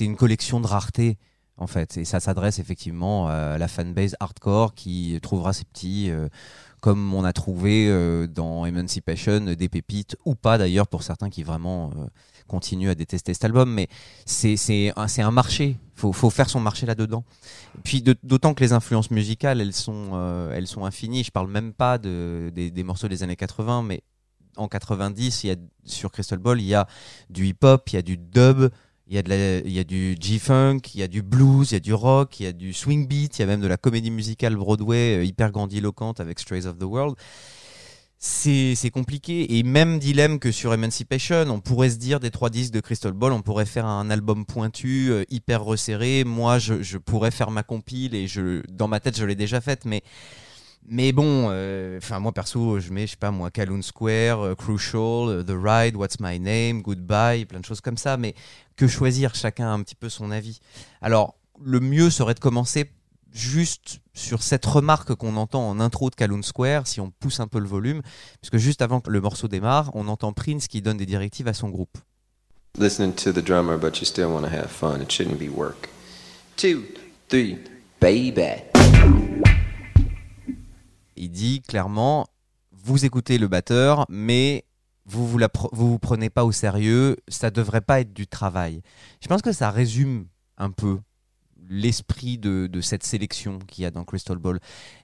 une 0.00 0.16
collection 0.16 0.60
de 0.60 0.66
raretés 0.66 1.18
en 1.58 1.66
fait, 1.68 1.96
et 1.98 2.04
ça 2.04 2.18
s'adresse 2.18 2.58
effectivement 2.58 3.28
à 3.28 3.56
la 3.58 3.68
fanbase 3.68 4.16
hardcore 4.18 4.74
qui 4.74 5.16
trouvera 5.22 5.52
ces 5.52 5.64
petits. 5.64 6.10
euh, 6.10 6.28
comme 6.80 7.14
on 7.14 7.22
a 7.24 7.32
trouvé 7.32 7.86
euh, 7.88 8.26
dans 8.26 8.66
Emancipation 8.66 9.38
des 9.40 9.68
pépites, 9.68 10.16
ou 10.24 10.34
pas 10.34 10.58
d'ailleurs 10.58 10.88
pour 10.88 11.04
certains 11.04 11.30
qui 11.30 11.44
vraiment 11.44 11.90
euh, 11.96 12.06
continuent 12.52 12.90
à 12.90 12.94
détester 12.94 13.32
cet 13.32 13.46
album, 13.46 13.72
mais 13.72 13.88
c'est 14.26 14.92
un, 14.94 15.30
marché. 15.30 15.78
Faut, 15.94 16.12
faut 16.12 16.28
faire 16.28 16.50
son 16.50 16.60
marché 16.60 16.84
là-dedans. 16.84 17.24
Puis 17.82 18.02
d'autant 18.02 18.52
que 18.52 18.62
les 18.62 18.74
influences 18.74 19.10
musicales, 19.10 19.62
elles 19.62 19.72
sont, 19.72 20.10
euh, 20.12 20.52
elles 20.54 20.66
sont 20.66 20.84
infinies. 20.84 21.24
Je 21.24 21.30
parle 21.30 21.48
même 21.48 21.72
pas 21.72 21.96
de, 21.96 22.52
des, 22.54 22.84
morceaux 22.84 23.08
des 23.08 23.22
années 23.22 23.36
80, 23.36 23.84
mais 23.84 24.02
en 24.58 24.68
90, 24.68 25.44
il 25.44 25.46
y 25.46 25.50
a, 25.50 25.56
sur 25.86 26.12
Crystal 26.12 26.38
Ball, 26.38 26.60
il 26.60 26.66
y 26.66 26.74
a 26.74 26.86
du 27.30 27.46
hip-hop, 27.46 27.88
il 27.88 27.94
y 27.94 27.98
a 27.98 28.02
du 28.02 28.18
dub, 28.18 28.68
il 29.06 29.14
y 29.14 29.18
a, 29.18 29.22
de 29.22 29.30
la- 29.30 29.58
il 29.60 29.74
y 29.74 29.82
du 29.86 30.14
G-funk, 30.20 30.80
il 30.94 31.00
y 31.00 31.02
a 31.02 31.08
du 31.08 31.22
blues, 31.22 31.70
il 31.70 31.74
y 31.74 31.76
a 31.76 31.80
du 31.80 31.94
rock, 31.94 32.38
il 32.38 32.42
y 32.44 32.46
a 32.46 32.52
du 32.52 32.74
swing 32.74 33.08
beat, 33.08 33.38
il 33.38 33.40
y 33.40 33.44
a 33.44 33.46
même 33.46 33.62
de 33.62 33.66
la 33.66 33.78
comédie 33.78 34.10
musicale 34.10 34.56
Broadway 34.56 35.16
euh, 35.16 35.24
hyper 35.24 35.50
grandiloquente 35.52 36.20
avec 36.20 36.38
Strays 36.38 36.66
of 36.66 36.78
the 36.78 36.84
World. 36.84 37.16
C'est 38.24 38.90
compliqué. 38.92 39.58
Et 39.58 39.64
même 39.64 39.98
dilemme 39.98 40.38
que 40.38 40.52
sur 40.52 40.72
Emancipation, 40.72 41.44
on 41.48 41.58
pourrait 41.58 41.90
se 41.90 41.96
dire 41.96 42.20
des 42.20 42.30
trois 42.30 42.50
disques 42.50 42.72
de 42.72 42.78
Crystal 42.78 43.10
Ball, 43.10 43.32
on 43.32 43.42
pourrait 43.42 43.66
faire 43.66 43.84
un 43.84 44.10
album 44.10 44.46
pointu, 44.46 45.10
euh, 45.10 45.24
hyper 45.28 45.64
resserré. 45.64 46.22
Moi, 46.22 46.60
je, 46.60 46.98
pourrais 46.98 47.32
faire 47.32 47.50
ma 47.50 47.64
compile 47.64 48.14
et 48.14 48.28
je, 48.28 48.62
dans 48.70 48.86
ma 48.86 49.00
tête, 49.00 49.18
je 49.18 49.24
l'ai 49.24 49.34
déjà 49.34 49.60
faite, 49.60 49.84
mais. 49.84 50.02
Mais 50.88 51.12
bon, 51.12 51.46
euh, 51.50 51.98
enfin 51.98 52.18
moi 52.18 52.32
perso, 52.32 52.80
je 52.80 52.92
mets, 52.92 53.06
je 53.06 53.12
sais 53.12 53.16
pas 53.16 53.30
moi, 53.30 53.52
Calhoun 53.52 53.84
Square, 53.84 54.40
euh, 54.40 54.54
Crucial, 54.56 55.44
The 55.44 55.54
Ride, 55.56 55.94
What's 55.94 56.18
My 56.18 56.40
Name, 56.40 56.82
Goodbye, 56.82 57.44
plein 57.44 57.60
de 57.60 57.64
choses 57.64 57.80
comme 57.80 57.96
ça. 57.96 58.16
Mais 58.16 58.34
que 58.74 58.88
choisir? 58.88 59.36
Chacun 59.36 59.66
a 59.66 59.70
un 59.70 59.82
petit 59.82 59.94
peu 59.94 60.08
son 60.08 60.32
avis. 60.32 60.58
Alors, 61.00 61.36
le 61.64 61.78
mieux 61.78 62.10
serait 62.10 62.34
de 62.34 62.40
commencer 62.40 62.90
juste 63.32 64.00
sur 64.14 64.42
cette 64.42 64.66
remarque 64.66 65.14
qu'on 65.14 65.36
entend 65.36 65.68
en 65.68 65.80
intro 65.80 66.10
de 66.10 66.14
Calhoun 66.14 66.42
Square, 66.42 66.86
si 66.86 67.00
on 67.00 67.10
pousse 67.10 67.40
un 67.40 67.46
peu 67.46 67.58
le 67.58 67.66
volume, 67.66 68.02
puisque 68.40 68.58
juste 68.58 68.82
avant 68.82 69.00
que 69.00 69.10
le 69.10 69.20
morceau 69.20 69.48
démarre, 69.48 69.90
on 69.94 70.08
entend 70.08 70.32
Prince 70.32 70.68
qui 70.68 70.82
donne 70.82 70.98
des 70.98 71.06
directives 71.06 71.48
à 71.48 71.54
son 71.54 71.68
groupe. 71.68 71.98
listening 72.78 73.12
to 73.12 73.32
the 73.32 73.42
drummer, 73.42 73.76
but 73.76 74.00
you 74.00 74.06
still 74.06 74.32
want 74.32 74.42
to 74.42 74.48
have 74.48 74.70
fun. 74.70 75.00
It 75.00 75.10
shouldn't 75.10 75.38
be 75.38 75.48
work. 75.48 75.88
Two, 76.56 76.84
three, 77.28 77.58
baby. 78.00 78.62
Il 81.16 81.30
dit 81.30 81.60
clairement, 81.62 82.26
vous 82.72 83.04
écoutez 83.04 83.38
le 83.38 83.48
batteur, 83.48 84.06
mais 84.08 84.64
vous 85.04 85.26
vous, 85.26 85.38
la 85.38 85.48
vous 85.72 85.90
vous 85.90 85.98
prenez 85.98 86.30
pas 86.30 86.44
au 86.44 86.52
sérieux, 86.52 87.16
ça 87.28 87.50
devrait 87.50 87.80
pas 87.80 88.00
être 88.00 88.12
du 88.12 88.26
travail. 88.26 88.82
Je 89.20 89.28
pense 89.28 89.42
que 89.42 89.52
ça 89.52 89.70
résume 89.70 90.26
un 90.56 90.70
peu 90.70 90.98
l'esprit 91.68 92.38
de, 92.38 92.68
cette 92.80 93.04
sélection 93.04 93.58
qu'il 93.60 93.84
y 93.84 93.86
a 93.86 93.90
dans 93.90 94.04
Crystal 94.04 94.36
Ball. 94.38 94.58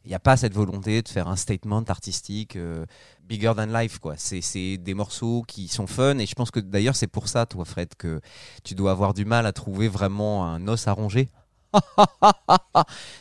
Il 0.04 0.08
n'y 0.08 0.14
a 0.14 0.18
pas 0.18 0.36
cette 0.36 0.54
volonté 0.54 1.02
de 1.02 1.08
faire 1.08 1.28
un 1.28 1.36
statement 1.36 1.84
artistique 1.88 2.56
euh, 2.56 2.84
bigger 3.24 3.52
than 3.56 3.66
life. 3.66 3.98
quoi. 3.98 4.14
C'est 4.16 4.76
des 4.76 4.94
morceaux 4.94 5.42
qui 5.46 5.68
sont 5.68 5.86
fun 5.86 6.18
et 6.18 6.26
je 6.26 6.34
pense 6.34 6.50
que 6.50 6.60
d'ailleurs 6.60 6.96
c'est 6.96 7.06
pour 7.06 7.28
ça, 7.28 7.46
toi 7.46 7.64
Fred, 7.64 7.94
que 7.96 8.20
tu 8.64 8.74
dois 8.74 8.90
avoir 8.90 9.14
du 9.14 9.24
mal 9.24 9.46
à 9.46 9.52
trouver 9.52 9.88
vraiment 9.88 10.46
un 10.46 10.66
os 10.68 10.88
à 10.88 10.92
ronger 10.92 11.28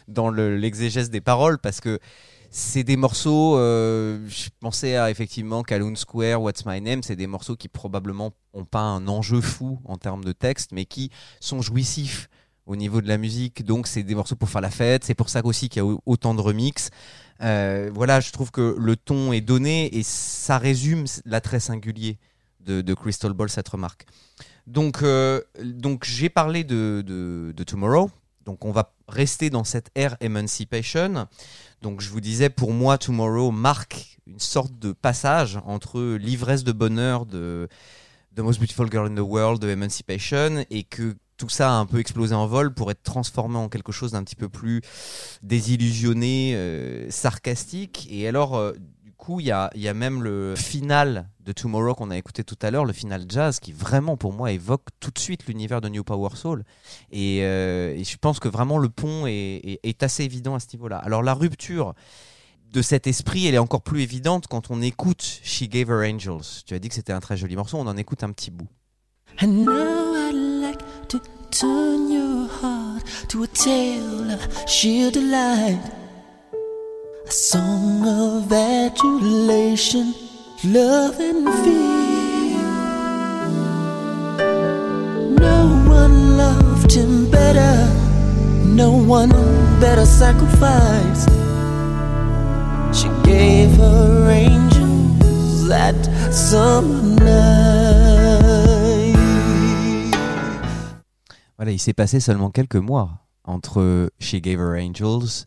dans 0.07 0.29
le- 0.29 0.57
l'exégèse 0.57 1.09
des 1.09 1.21
paroles 1.21 1.59
parce 1.59 1.81
que 1.81 1.99
c'est 2.49 2.83
des 2.83 2.95
morceaux, 2.95 3.57
euh, 3.57 4.25
je 4.29 4.49
pensais 4.59 4.95
à 4.95 5.11
effectivement 5.11 5.63
Calhoun 5.63 5.95
Square, 5.95 6.41
What's 6.41 6.65
My 6.65 6.79
Name, 6.79 7.03
c'est 7.03 7.17
des 7.17 7.27
morceaux 7.27 7.57
qui 7.57 7.67
probablement 7.67 8.31
n'ont 8.53 8.65
pas 8.65 8.81
un 8.81 9.07
enjeu 9.07 9.41
fou 9.41 9.79
en 9.85 9.97
termes 9.97 10.23
de 10.23 10.31
texte, 10.31 10.71
mais 10.71 10.85
qui 10.85 11.11
sont 11.41 11.61
jouissifs 11.61 12.29
au 12.67 12.75
niveau 12.75 13.01
de 13.01 13.07
la 13.07 13.17
musique. 13.17 13.65
Donc 13.65 13.87
c'est 13.87 14.03
des 14.03 14.13
morceaux 14.13 14.35
pour 14.35 14.49
faire 14.49 14.61
la 14.61 14.69
fête, 14.69 15.03
c'est 15.03 15.15
pour 15.15 15.29
ça 15.29 15.41
aussi 15.43 15.69
qu'il 15.69 15.79
y 15.79 15.81
a 15.81 15.85
au- 15.85 16.01
autant 16.05 16.35
de 16.35 16.41
remix. 16.41 16.89
Euh, 17.41 17.89
voilà, 17.93 18.19
je 18.19 18.31
trouve 18.31 18.51
que 18.51 18.75
le 18.77 18.95
ton 18.95 19.31
est 19.33 19.41
donné 19.41 19.95
et 19.97 20.03
ça 20.03 20.57
résume 20.57 21.05
l'attrait 21.25 21.59
singulier 21.59 22.17
de, 22.59 22.81
de 22.81 22.93
Crystal 22.93 23.33
Ball, 23.33 23.49
cette 23.49 23.69
remarque. 23.69 24.05
Donc, 24.67 25.01
euh, 25.01 25.41
donc 25.63 26.03
j'ai 26.03 26.29
parlé 26.29 26.63
de, 26.63 27.03
de, 27.05 27.53
de 27.55 27.63
Tomorrow. 27.63 28.11
Donc 28.45 28.63
on 28.65 28.71
va 28.71 28.93
rester 29.07 29.49
dans 29.49 29.63
cette 29.63 29.89
ère 29.95 30.15
Emancipation. 30.19 31.27
Donc 31.81 32.01
je 32.01 32.09
vous 32.09 32.21
disais, 32.21 32.49
pour 32.49 32.73
moi, 32.73 32.97
Tomorrow 32.97 33.51
marque 33.51 34.17
une 34.25 34.39
sorte 34.39 34.77
de 34.79 34.91
passage 34.93 35.59
entre 35.65 36.15
l'ivresse 36.17 36.63
de 36.63 36.71
bonheur 36.71 37.25
de 37.25 37.67
The 38.35 38.39
Most 38.39 38.59
Beautiful 38.59 38.89
Girl 38.91 39.07
in 39.11 39.15
the 39.15 39.19
World 39.19 39.61
de 39.61 39.69
Emancipation 39.69 40.65
et 40.69 40.83
que 40.83 41.15
tout 41.37 41.49
ça 41.49 41.69
a 41.69 41.73
un 41.73 41.85
peu 41.85 41.99
explosé 41.99 42.33
en 42.33 42.47
vol 42.47 42.73
pour 42.73 42.91
être 42.91 43.03
transformé 43.03 43.57
en 43.57 43.69
quelque 43.69 43.91
chose 43.91 44.11
d'un 44.11 44.23
petit 44.23 44.35
peu 44.35 44.49
plus 44.49 44.81
désillusionné, 45.43 46.53
euh, 46.55 47.09
sarcastique. 47.11 48.07
Et 48.09 48.27
alors, 48.27 48.55
euh, 48.55 48.73
du 49.03 49.13
coup, 49.13 49.39
il 49.39 49.45
y 49.45 49.51
a, 49.51 49.69
y 49.75 49.87
a 49.87 49.93
même 49.93 50.23
le 50.23 50.55
final 50.55 51.29
de 51.45 51.51
Tomorrow 51.51 51.93
qu'on 51.95 52.09
a 52.09 52.17
écouté 52.17 52.43
tout 52.43 52.57
à 52.61 52.71
l'heure, 52.71 52.85
le 52.85 52.93
final 52.93 53.25
jazz, 53.29 53.59
qui 53.59 53.71
vraiment 53.71 54.17
pour 54.17 54.33
moi 54.33 54.51
évoque 54.51 54.87
tout 54.99 55.11
de 55.11 55.19
suite 55.19 55.45
l'univers 55.47 55.79
de 55.79 55.89
New 55.89 56.03
Power 56.03 56.35
Soul. 56.35 56.63
Et, 57.11 57.43
euh, 57.43 58.03
je 58.03 58.17
pense 58.17 58.39
que 58.39 58.49
vraiment 58.49 58.79
le 58.79 58.89
pont 58.89 59.25
est, 59.27 60.03
assez 60.03 60.23
évident 60.23 60.55
à 60.55 60.59
ce 60.59 60.67
niveau-là. 60.73 60.97
Alors 60.97 61.23
la 61.23 61.33
rupture 61.33 61.93
de 62.71 62.81
cet 62.81 63.07
esprit, 63.07 63.47
elle 63.47 63.55
est 63.55 63.59
encore 63.59 63.81
plus 63.81 64.01
évidente 64.01 64.47
quand 64.47 64.69
on 64.69 64.81
écoute 64.81 65.23
She 65.43 65.63
Gave 65.63 65.89
Her 65.89 66.13
Angels. 66.13 66.63
Tu 66.65 66.73
as 66.73 66.79
dit 66.79 66.89
que 66.89 66.95
c'était 66.95 67.13
un 67.13 67.21
très 67.21 67.37
joli 67.37 67.55
morceau, 67.55 67.77
on 67.77 67.87
en 67.87 67.97
écoute 67.97 68.23
un 68.23 68.31
petit 68.31 68.51
bout. 68.51 68.67
Turn 71.59 72.11
your 72.11 72.47
heart 72.47 73.03
to 73.27 73.41
a 73.41 73.47
tale 73.47 74.29
of 74.29 74.69
sheer 74.69 75.09
delight. 75.09 75.81
A 77.25 77.31
song 77.31 78.05
of 78.05 78.51
adulation, 78.53 80.13
love 80.63 81.19
and 81.19 81.49
fear. 81.63 82.61
No 85.47 85.61
one 85.89 86.37
loved 86.37 86.91
him 86.91 87.31
better, 87.31 87.75
no 88.63 88.91
one 88.91 89.31
better 89.79 90.05
sacrificed. 90.05 91.29
She 92.93 93.09
gave 93.23 93.71
her 93.77 94.29
angels 94.29 95.67
that 95.67 95.97
summer 96.31 97.01
night. 97.01 97.96
Voilà, 101.57 101.71
il 101.71 101.79
s'est 101.79 101.93
passé 101.93 102.19
seulement 102.19 102.51
quelques 102.51 102.75
mois 102.75 103.25
entre 103.43 104.11
She 104.19 104.35
Gave 104.35 104.59
Her 104.59 104.79
Angels, 104.79 105.45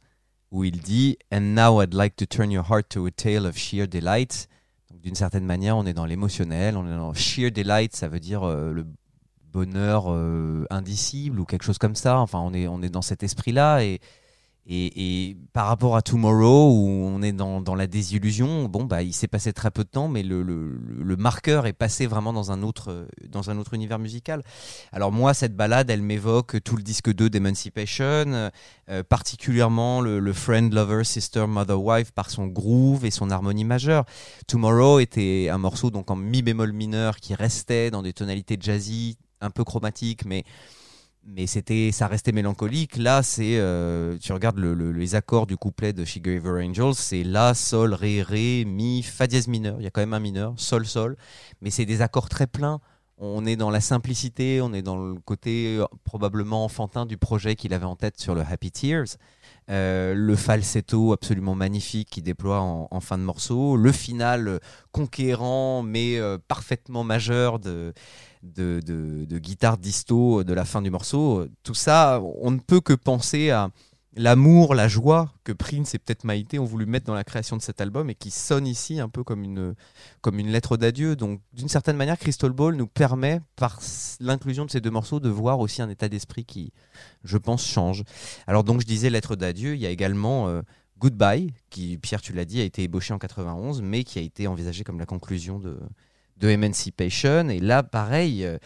où 0.50 0.64
il 0.64 0.80
dit 0.80 1.16
And 1.32 1.54
now 1.54 1.80
I'd 1.80 1.94
like 1.94 2.16
to 2.16 2.26
turn 2.26 2.50
your 2.50 2.64
heart 2.68 2.88
to 2.90 3.06
a 3.06 3.10
tale 3.10 3.46
of 3.46 3.56
sheer 3.56 3.86
delight. 3.86 4.48
D'une 4.92 5.14
certaine 5.14 5.44
manière, 5.44 5.76
on 5.76 5.86
est 5.86 5.92
dans 5.92 6.04
l'émotionnel, 6.06 6.76
on 6.76 6.86
est 6.86 6.96
dans 6.96 7.14
sheer 7.14 7.50
delight, 7.50 7.94
ça 7.94 8.08
veut 8.08 8.18
dire 8.18 8.42
euh, 8.42 8.72
le 8.72 8.84
bonheur 9.52 10.06
euh, 10.08 10.66
indicible 10.70 11.38
ou 11.38 11.44
quelque 11.44 11.62
chose 11.62 11.78
comme 11.78 11.94
ça. 11.94 12.18
Enfin, 12.18 12.40
on 12.40 12.52
est, 12.52 12.66
on 12.66 12.82
est 12.82 12.90
dans 12.90 13.02
cet 13.02 13.22
esprit-là. 13.22 13.84
Et, 13.84 14.00
et, 14.72 15.36
par 15.52 15.66
rapport 15.66 15.96
à 15.96 16.02
Tomorrow, 16.02 16.70
où 16.70 16.88
on 16.88 17.22
est 17.22 17.32
dans, 17.32 17.60
dans 17.60 17.74
la 17.74 17.88
désillusion, 17.88 18.66
bon, 18.66 18.84
bah, 18.84 19.02
il 19.02 19.12
s'est 19.12 19.26
passé 19.26 19.52
très 19.52 19.72
peu 19.72 19.82
de 19.82 19.88
temps, 19.88 20.06
mais 20.06 20.22
le, 20.22 20.42
le, 20.42 20.78
le 20.78 21.16
marqueur 21.16 21.66
est 21.66 21.72
passé 21.72 22.06
vraiment 22.06 22.32
dans 22.32 22.52
un 22.52 22.62
autre, 22.62 23.08
dans 23.28 23.50
un 23.50 23.58
autre 23.58 23.74
univers 23.74 23.98
musical. 23.98 24.44
Alors 24.92 25.10
moi, 25.10 25.34
cette 25.34 25.56
balade, 25.56 25.90
elle 25.90 26.02
m'évoque 26.02 26.62
tout 26.62 26.76
le 26.76 26.84
disque 26.84 27.12
2 27.12 27.28
d'Emancipation, 27.30 28.04
euh, 28.88 29.02
particulièrement 29.08 30.00
le, 30.00 30.20
le 30.20 30.32
Friend, 30.32 30.72
Lover, 30.72 31.02
Sister, 31.02 31.46
Mother, 31.48 31.82
Wife 31.82 32.12
par 32.12 32.30
son 32.30 32.46
groove 32.46 33.04
et 33.04 33.10
son 33.10 33.30
harmonie 33.30 33.64
majeure. 33.64 34.04
Tomorrow 34.46 35.00
était 35.00 35.48
un 35.50 35.58
morceau 35.58 35.90
donc 35.90 36.12
en 36.12 36.16
mi 36.16 36.42
bémol 36.42 36.72
mineur 36.72 37.16
qui 37.16 37.34
restait 37.34 37.90
dans 37.90 38.02
des 38.02 38.12
tonalités 38.12 38.56
jazzy, 38.60 39.18
un 39.40 39.50
peu 39.50 39.64
chromatiques, 39.64 40.24
mais 40.24 40.44
mais 41.32 41.46
c'était 41.46 41.92
ça 41.92 42.06
restait 42.08 42.32
mélancolique. 42.32 42.96
Là 42.96 43.22
c'est 43.22 43.58
euh, 43.58 44.16
tu 44.18 44.32
regardes 44.32 44.58
le- 44.58 44.74
le- 44.74 44.92
les 44.92 45.14
accords 45.14 45.46
du 45.46 45.56
couplet 45.56 45.92
de 45.92 46.04
She 46.04 46.18
Gave 46.20 46.46
Angels 46.46 46.94
c'est 46.94 47.22
la 47.22 47.54
sol 47.54 47.94
ré 47.94 48.22
ré 48.22 48.64
mi 48.66 49.02
fa 49.02 49.26
dièse 49.26 49.48
mineur. 49.48 49.76
Il 49.80 49.84
y 49.84 49.86
a 49.86 49.90
quand 49.90 50.00
même 50.00 50.14
un 50.14 50.20
mineur 50.20 50.54
sol 50.56 50.86
sol. 50.86 51.16
Mais 51.60 51.70
c'est 51.70 51.86
des 51.86 52.02
accords 52.02 52.28
très 52.28 52.46
pleins. 52.46 52.80
On 53.22 53.44
est 53.44 53.56
dans 53.56 53.68
la 53.70 53.80
simplicité, 53.80 54.60
on 54.62 54.72
est 54.72 54.80
dans 54.82 54.96
le 54.96 55.14
côté 55.20 55.76
euh, 55.78 55.84
probablement 56.04 56.64
enfantin 56.64 57.04
du 57.06 57.18
projet 57.18 57.54
qu'il 57.54 57.74
avait 57.74 57.84
en 57.84 57.96
tête 57.96 58.18
sur 58.18 58.34
le 58.34 58.40
Happy 58.42 58.70
Tears. 58.70 59.16
Euh, 59.68 60.14
le 60.14 60.36
falsetto 60.36 61.12
absolument 61.12 61.54
magnifique 61.54 62.08
qui 62.10 62.22
déploie 62.22 62.60
en, 62.60 63.00
fin 63.00 63.18
de 63.18 63.22
morceau, 63.22 63.76
le 63.76 63.92
final 63.92 64.58
conquérant 64.90 65.82
mais 65.82 66.18
parfaitement 66.48 67.04
majeur 67.04 67.60
de, 67.60 67.92
de, 68.42 69.38
guitare 69.38 69.78
disto 69.78 70.44
de 70.44 70.52
la 70.52 70.64
fin 70.64 70.82
du 70.82 70.90
morceau. 70.90 71.46
Tout 71.62 71.74
ça, 71.74 72.20
on 72.40 72.50
ne 72.50 72.58
peut 72.58 72.80
que 72.80 72.92
penser 72.92 73.50
à 73.50 73.70
l'amour, 74.16 74.74
la 74.74 74.88
joie 74.88 75.32
que 75.44 75.52
Prince 75.52 75.94
et 75.94 75.98
peut-être 75.98 76.24
Maïté 76.24 76.58
ont 76.58 76.64
voulu 76.64 76.86
mettre 76.86 77.06
dans 77.06 77.14
la 77.14 77.24
création 77.24 77.56
de 77.56 77.62
cet 77.62 77.80
album 77.80 78.10
et 78.10 78.14
qui 78.14 78.30
sonne 78.30 78.66
ici 78.66 79.00
un 79.00 79.08
peu 79.08 79.22
comme 79.22 79.44
une, 79.44 79.74
comme 80.20 80.38
une 80.38 80.50
lettre 80.50 80.76
d'adieu. 80.76 81.16
Donc, 81.16 81.40
d'une 81.52 81.68
certaine 81.68 81.96
manière, 81.96 82.18
Crystal 82.18 82.50
Ball 82.50 82.74
nous 82.74 82.86
permet, 82.86 83.40
par 83.56 83.80
l'inclusion 84.20 84.64
de 84.64 84.70
ces 84.70 84.80
deux 84.80 84.90
morceaux, 84.90 85.20
de 85.20 85.28
voir 85.28 85.60
aussi 85.60 85.82
un 85.82 85.88
état 85.88 86.08
d'esprit 86.08 86.44
qui, 86.44 86.72
je 87.24 87.38
pense, 87.38 87.66
change. 87.66 88.04
Alors, 88.46 88.64
donc, 88.64 88.80
je 88.80 88.86
disais 88.86 89.10
lettre 89.10 89.36
d'adieu, 89.36 89.74
il 89.74 89.80
y 89.80 89.86
a 89.86 89.90
également 89.90 90.48
euh, 90.48 90.62
Goodbye, 90.98 91.54
qui, 91.70 91.96
Pierre, 91.98 92.20
tu 92.20 92.32
l'as 92.32 92.44
dit, 92.44 92.60
a 92.60 92.64
été 92.64 92.82
ébauché 92.82 93.14
en 93.14 93.18
91, 93.18 93.80
mais 93.82 94.04
qui 94.04 94.18
a 94.18 94.22
été 94.22 94.46
envisagé 94.46 94.84
comme 94.84 94.98
la 94.98 95.06
conclusion 95.06 95.58
de 95.58 95.78
de 96.40 96.48
Emancipation 96.48 97.48
et 97.48 97.60
là 97.60 97.82
pareil 97.82 98.44
euh, 98.44 98.58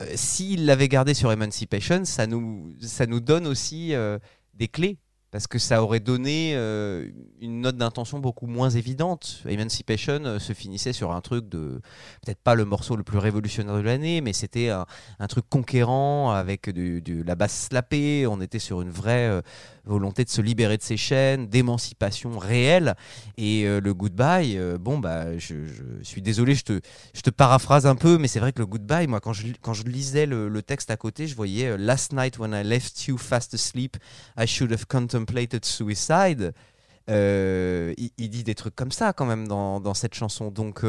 euh, 0.00 0.06
s'il 0.14 0.64
l'avait 0.66 0.88
gardé 0.88 1.14
sur 1.14 1.30
Emancipation 1.32 2.04
ça 2.04 2.26
nous 2.26 2.72
ça 2.80 3.06
nous 3.06 3.20
donne 3.20 3.46
aussi 3.46 3.94
euh, 3.94 4.18
des 4.54 4.68
clés 4.68 4.98
parce 5.30 5.46
que 5.46 5.58
ça 5.58 5.82
aurait 5.82 6.00
donné 6.00 6.54
une 6.54 7.60
note 7.60 7.76
d'intention 7.76 8.18
beaucoup 8.18 8.46
moins 8.46 8.70
évidente. 8.70 9.42
Emancipation 9.46 10.38
se 10.38 10.54
finissait 10.54 10.94
sur 10.94 11.12
un 11.12 11.20
truc 11.20 11.50
de 11.50 11.82
peut-être 12.22 12.40
pas 12.40 12.54
le 12.54 12.64
morceau 12.64 12.96
le 12.96 13.02
plus 13.02 13.18
révolutionnaire 13.18 13.76
de 13.76 13.82
l'année, 13.82 14.22
mais 14.22 14.32
c'était 14.32 14.70
un, 14.70 15.26
truc 15.28 15.44
conquérant 15.50 16.30
avec 16.30 16.70
du- 16.70 17.24
la 17.24 17.34
basse 17.34 17.66
slappée. 17.68 18.26
On 18.26 18.40
était 18.40 18.58
sur 18.58 18.80
une 18.80 18.88
vraie 18.88 19.42
volonté 19.88 20.24
de 20.24 20.30
se 20.30 20.40
libérer 20.40 20.76
de 20.76 20.82
ses 20.82 20.96
chaînes, 20.96 21.48
d'émancipation 21.48 22.38
réelle. 22.38 22.94
Et 23.36 23.64
euh, 23.64 23.80
le 23.80 23.94
goodbye, 23.94 24.56
euh, 24.56 24.78
bon 24.78 24.98
bah 24.98 25.36
je, 25.38 25.54
suis 26.02 26.22
désolé, 26.22 26.54
je 26.54 26.64
te, 26.64 26.80
je 27.14 27.20
te 27.22 27.30
paraphrase 27.30 27.86
un 27.86 27.96
peu, 27.96 28.18
mais 28.18 28.28
c'est 28.28 28.40
vrai 28.40 28.52
que 28.52 28.60
le 28.60 28.66
goodbye, 28.66 29.06
moi 29.06 29.20
quand 29.20 29.32
je, 29.32 29.46
quand 29.60 29.74
je 29.74 29.84
lisais 29.84 30.26
le, 30.26 30.62
texte 30.62 30.90
à 30.90 30.96
côté, 30.96 31.26
je 31.26 31.34
voyais 31.34 31.68
euh, 31.68 31.76
Last 31.78 32.12
night 32.12 32.38
when 32.38 32.52
I 32.52 32.62
left 32.62 33.06
you 33.06 33.16
fast 33.16 33.54
asleep, 33.54 33.96
I 34.38 34.46
should 34.46 34.72
have 34.72 34.86
contemplated 34.86 35.64
suicide. 35.64 36.52
Il, 37.08 38.28
dit 38.28 38.44
des 38.44 38.54
trucs 38.54 38.74
comme 38.74 38.92
ça 38.92 39.14
quand 39.14 39.24
même 39.24 39.48
dans, 39.48 39.80
dans 39.80 39.94
cette 39.94 40.12
chanson. 40.12 40.50
Donc 40.50 40.84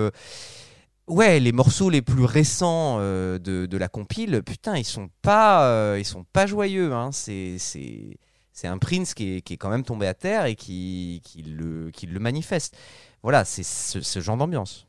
ouais, 1.07 1.39
les 1.39 1.53
morceaux 1.53 1.89
les 1.89 2.01
plus 2.01 2.25
récents 2.25 2.97
de, 2.99 3.37
de 3.39 3.77
la 3.77 3.87
compile, 3.87 4.43
putain, 4.45 4.75
ils 4.75 4.83
sont 4.83 5.09
pas, 5.21 5.97
ils 5.97 6.03
sont 6.03 6.25
pas 6.33 6.45
joyeux. 6.45 6.91
Hein. 6.91 7.11
C'est 7.13 7.55
c'est 7.57 8.17
c'est 8.59 8.67
un 8.67 8.77
Prince 8.77 9.13
qui 9.13 9.37
est, 9.37 9.57
quand 9.57 9.69
même 9.69 9.83
tombé 9.83 10.05
à 10.05 10.13
terre 10.13 10.43
et 10.45 10.55
qui, 10.55 11.21
qui, 11.23 11.43
le, 11.43 11.91
qui 11.91 12.07
le 12.07 12.19
manifeste. 12.19 12.75
Voilà, 13.23 13.45
c'est 13.45 13.63
ce, 13.63 14.01
ce 14.01 14.19
genre 14.19 14.35
d'ambiance. 14.35 14.85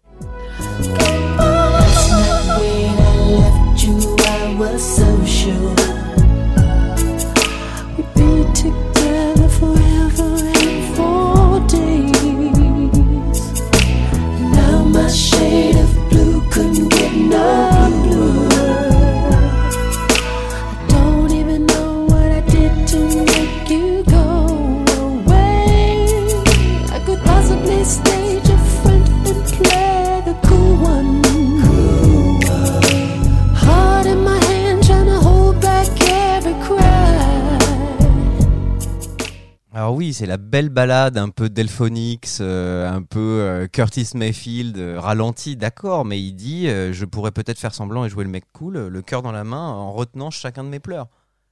Alors 39.81 39.95
oui, 39.95 40.13
c'est 40.13 40.27
la 40.27 40.37
belle 40.37 40.69
balade 40.69 41.17
un 41.17 41.31
peu 41.31 41.49
Delphonix, 41.49 42.41
euh, 42.43 42.87
un 42.87 43.01
peu 43.01 43.41
euh, 43.41 43.67
Curtis 43.67 44.11
Mayfield, 44.15 44.77
euh, 44.77 45.01
ralenti, 45.01 45.57
d'accord, 45.57 46.05
mais 46.05 46.21
il 46.21 46.35
dit 46.35 46.67
je 46.67 47.05
pourrais 47.07 47.31
peut-être 47.31 47.59
faire 47.59 47.73
semblant 47.73 48.05
et 48.05 48.11
jouer 48.11 48.25
le 48.25 48.31
mec 48.31 48.45
cool, 48.53 48.77
le 48.77 49.01
cœur 49.01 49.23
dans 49.23 49.33
la 49.33 49.43
main, 49.43 49.69
en 49.71 49.91
retenant 49.91 50.31
chacun 50.31 50.65
de 50.65 50.69
mes 50.69 50.81
pleurs. 50.81 51.09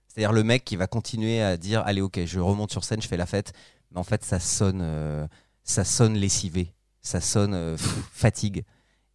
C'est-à-dire 0.09 0.34
le 0.34 0.44
mec 0.44 0.62
qui 0.66 0.76
va 0.76 0.86
continuer 0.86 1.40
à 1.40 1.56
dire 1.56 1.82
allez 1.86 2.02
ok, 2.02 2.20
je 2.26 2.38
remonte 2.38 2.70
sur 2.70 2.84
scène, 2.84 3.00
je 3.00 3.09
fais 3.09 3.16
la 3.16 3.24
fête, 3.24 3.55
mais 3.92 3.98
en 3.98 4.05
fait 4.05 4.22
ça 4.22 4.40
sonne, 4.40 4.86
ça 5.64 5.84
sonne 5.84 6.12
lessivé, 6.12 6.74
ça 7.00 7.22
sonne 7.22 7.78
fatigue. 8.12 8.62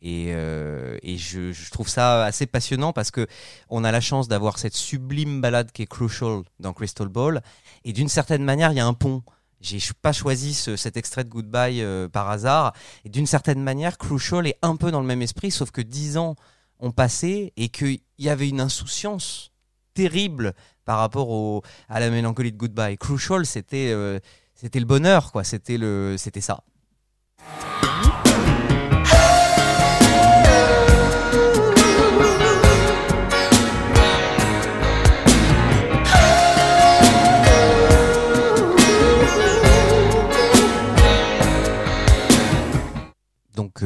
Et, 0.02 0.30
et 0.30 1.18
je, 1.18 1.52
je 1.52 1.70
trouve 1.70 1.88
ça 1.88 2.26
assez 2.26 2.48
passionnant 2.48 2.94
parce 2.94 3.12
que 3.12 3.28
on 3.70 3.84
a 3.84 3.92
la 3.92 4.02
chance 4.02 4.28
d'avoir 4.28 4.58
cette 4.58 4.76
sublime 4.76 5.40
balade 5.40 5.72
qui 5.72 5.84
est 5.84 5.88
crucial 5.88 6.42
dans 6.60 6.74
Crystal 6.74 7.10
Ball. 7.10 7.44
Et 7.86 7.94
d'une 7.94 8.10
certaine 8.10 8.44
manière, 8.44 8.72
il 8.72 8.78
y 8.78 8.80
a 8.80 8.86
un 8.86 8.94
pont. 8.94 9.24
J'ai 9.62 9.80
pas 10.02 10.12
choisi 10.12 10.54
ce- 10.54 10.76
cet 10.76 10.98
extrait 10.98 11.24
de 11.24 11.30
Goodbye 11.30 11.82
euh, 11.82 12.10
par 12.10 12.30
hasard. 12.30 12.74
Et 13.06 13.10
d'une 13.10 13.26
certaine 13.28 13.62
manière, 13.62 13.98
Crucial 13.98 14.46
est 14.48 14.58
un 14.62 14.76
peu 14.76 14.92
dans 14.92 15.00
le 15.02 15.08
même 15.08 15.22
esprit, 15.22 15.52
sauf 15.52 15.72
que 15.72 15.82
dix 15.82 16.18
ans 16.18 16.36
ont 16.80 16.92
passé 16.92 17.54
et 17.56 17.70
qu'il 17.70 18.00
y 18.20 18.30
avait 18.30 18.50
une 18.50 18.60
insouciance 18.60 19.52
terrible 19.94 20.54
par 20.86 20.98
rapport 21.00 21.62
à 21.88 22.00
la 22.02 22.10
mélancolie 22.10 22.52
de 22.52 22.58
Goodbye. 22.58 22.98
Crucial, 22.98 23.46
c'était 23.46 23.92
euh, 23.94 24.20
c'était 24.56 24.80
le 24.80 24.86
bonheur, 24.86 25.32
quoi. 25.32 25.44
C'était 25.46 25.78
le, 25.78 26.16
c'était 26.18 26.42
ça. 26.42 26.64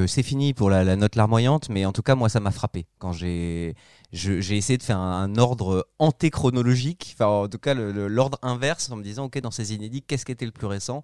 C'est 0.05 0.23
fini 0.23 0.53
pour 0.53 0.69
la, 0.69 0.95
note 0.95 1.15
larmoyante, 1.15 1.69
mais 1.69 1.85
en 1.85 1.91
tout 1.91 2.03
cas 2.03 2.15
moi 2.15 2.29
ça 2.29 2.39
m'a 2.39 2.51
frappé. 2.51 2.85
Quand 2.99 3.13
j'ai 3.13 3.73
essayé 4.13 4.77
de 4.77 4.83
faire 4.83 4.99
un, 4.99 5.23
un 5.23 5.35
ordre 5.37 5.87
antéchronologique, 5.97 7.15
enfin 7.15 7.25
en 7.25 7.47
tout 7.47 7.57
cas 7.57 7.73
l'ordre 7.73 8.37
inverse 8.41 8.91
en 8.91 8.97
me 8.97 9.03
disant 9.03 9.25
ok 9.25 9.39
dans 9.39 9.51
ces 9.51 9.73
inédits 9.73 10.03
qu'est-ce 10.03 10.25
qui 10.25 10.31
était 10.31 10.45
le 10.45 10.51
plus 10.51 10.67
récent? 10.67 11.03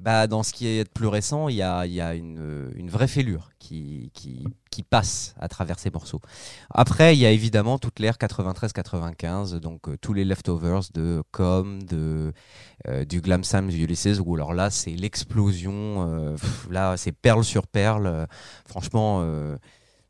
Bah 0.00 0.28
dans 0.28 0.42
ce 0.44 0.52
qui 0.52 0.66
est 0.68 0.84
le 0.84 0.90
plus 0.92 1.08
récent 1.08 1.48
il 1.48 1.56
y 1.56 1.62
a, 1.62 1.84
y 1.86 2.00
a 2.00 2.14
une, 2.14 2.70
une 2.76 2.88
vraie 2.88 3.08
fêlure 3.08 3.50
qui, 3.58 4.10
qui, 4.14 4.46
qui 4.70 4.82
passe 4.84 5.34
à 5.40 5.48
travers 5.48 5.78
ces 5.78 5.90
morceaux. 5.90 6.20
Après 6.70 7.16
il 7.16 7.18
y 7.18 7.26
a 7.26 7.30
évidemment 7.30 7.78
toute 7.78 7.98
l'ère 7.98 8.16
93-95 8.16 9.56
donc 9.56 9.88
euh, 9.88 9.96
tous 10.00 10.14
les 10.14 10.24
leftovers 10.24 10.82
de 10.94 11.22
Com, 11.32 11.82
de 11.82 12.32
euh, 12.86 13.04
du 13.04 13.20
Glam 13.20 13.42
Sam 13.42 13.70
Ulysses 13.70 14.20
où 14.24 14.34
alors 14.36 14.54
là 14.54 14.70
c'est 14.70 14.92
l'explosion 14.92 16.06
euh, 16.08 16.36
là 16.70 16.96
c'est 16.96 17.12
perle 17.12 17.42
sur 17.44 17.66
perle 17.66 18.06
euh, 18.06 18.26
franchement 18.66 19.20
euh, 19.22 19.56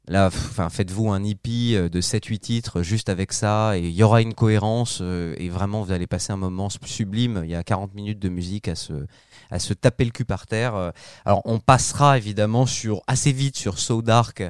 là 0.06 0.31
faites-vous 0.31 1.10
un 1.10 1.23
hippie 1.24 1.74
euh, 1.77 1.89
de 1.89 2.01
7 2.01 2.27
8 2.27 2.39
titres 2.39 2.82
juste 2.82 3.09
avec 3.09 3.32
ça 3.32 3.77
et 3.78 3.81
il 3.89 3.94
y 3.94 4.02
aura 4.02 4.20
une 4.23 4.35
cohérence 4.35 4.98
euh, 5.01 5.35
et 5.39 5.48
vraiment 5.48 5.82
vous 5.82 5.93
allez 5.93 6.06
passer 6.06 6.32
un 6.32 6.36
moment 6.36 6.69
sublime 6.70 7.43
il 7.44 7.51
y 7.51 7.55
a 7.55 7.62
40 7.62 7.94
minutes 7.94 8.19
de 8.19 8.28
musique 8.28 8.69
à 8.69 8.74
se 8.74 9.06
à 9.50 9.58
se 9.58 9.74
taper 9.74 10.04
le 10.04 10.10
cul 10.10 10.24
par 10.24 10.46
terre 10.46 10.74
Euh, 10.74 10.90
alors 11.24 11.42
on 11.44 11.58
passera 11.58 12.16
évidemment 12.18 12.66
sur 12.66 13.02
assez 13.06 13.32
vite 13.32 13.56
sur 13.56 13.78
So 13.78 14.02
Dark 14.02 14.42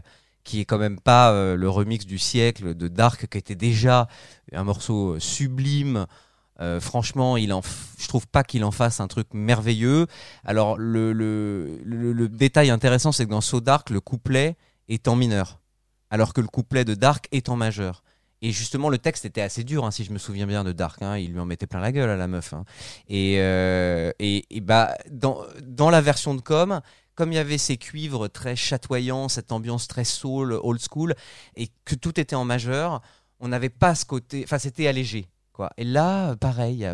qui 0.45 0.61
est 0.61 0.65
quand 0.65 0.79
même 0.79 0.99
pas 1.01 1.33
euh, 1.33 1.57
le 1.57 1.69
remix 1.69 2.07
du 2.07 2.19
siècle 2.19 2.75
de 2.75 2.89
Dark 2.89 3.27
qui 3.27 3.39
était 3.39 3.55
déjà 3.55 4.09
un 4.53 4.65
morceau 4.65 5.15
euh, 5.15 5.21
sublime 5.21 6.07
franchement, 6.81 7.37
il 7.37 7.53
en 7.53 7.63
trouve 8.09 8.27
pas 8.27 8.43
qu'il 8.43 8.65
en 8.65 8.73
fasse 8.73 8.99
un 8.99 9.07
truc 9.07 9.29
merveilleux. 9.33 10.09
Alors 10.45 10.77
le, 10.77 11.13
le, 11.13 11.79
le, 11.85 12.13
le 12.13 12.29
détail 12.29 12.71
intéressant, 12.71 13.13
c'est 13.13 13.27
que 13.27 13.31
dans 13.31 13.41
So 13.41 13.61
Dark, 13.61 13.91
le 13.91 14.01
couplet 14.01 14.57
est 14.89 15.07
en 15.07 15.15
mineur, 15.15 15.61
alors 16.11 16.33
que 16.33 16.41
le 16.41 16.49
couplet 16.49 16.85
de 16.85 16.95
Dark 16.95 17.29
est 17.31 17.49
en 17.49 17.55
majeur. 17.55 18.03
Et 18.41 18.53
justement, 18.53 18.89
le 18.89 18.99
texte 18.99 19.25
était 19.25 19.41
assez 19.41 19.65
dur, 19.65 19.85
hein, 19.85 19.91
si 19.91 20.05
je 20.05 20.13
me 20.13 20.19
souviens 20.19 20.47
bien 20.47 20.63
de 20.65 20.73
Dark. 20.73 21.03
hein. 21.03 21.17
il 21.17 21.33
lui 21.33 21.41
en 21.41 21.45
mettait 21.47 21.67
plein 21.67 21.81
la 21.81 21.91
gueule 21.93 22.11
à 22.11 22.17
la 22.17 22.29
meuf. 22.29 22.53
hein. 22.53 22.65
Et, 23.09 23.37
euh, 23.39 24.13
et, 24.19 24.45
et 24.51 24.61
bah 24.61 24.97
dans, 25.11 25.43
dans 25.63 25.91
la 25.91 26.01
version 26.01 26.35
de 26.35 26.41
Com, 26.41 26.81
comme 27.15 27.33
il 27.33 27.35
y 27.35 27.39
avait 27.39 27.59
ces 27.59 27.77
cuivres 27.77 28.29
très 28.29 28.55
chatoyants, 28.55 29.29
cette 29.29 29.51
ambiance 29.51 29.89
très 29.89 30.05
soul, 30.05 30.53
old 30.63 30.81
school, 30.81 31.15
et 31.57 31.69
que 31.85 31.97
tout 31.97 32.21
était 32.21 32.37
en 32.37 32.45
majeur, 32.45 33.01
on 33.41 33.49
n'avait 33.49 33.71
pas 33.71 33.97
ce 33.97 34.05
côté. 34.05 34.43
Enfin, 34.45 34.59
c'était 34.59 34.87
allégé. 34.87 35.27
Quoi. 35.53 35.71
Et 35.77 35.83
là, 35.83 36.37
pareil, 36.37 36.89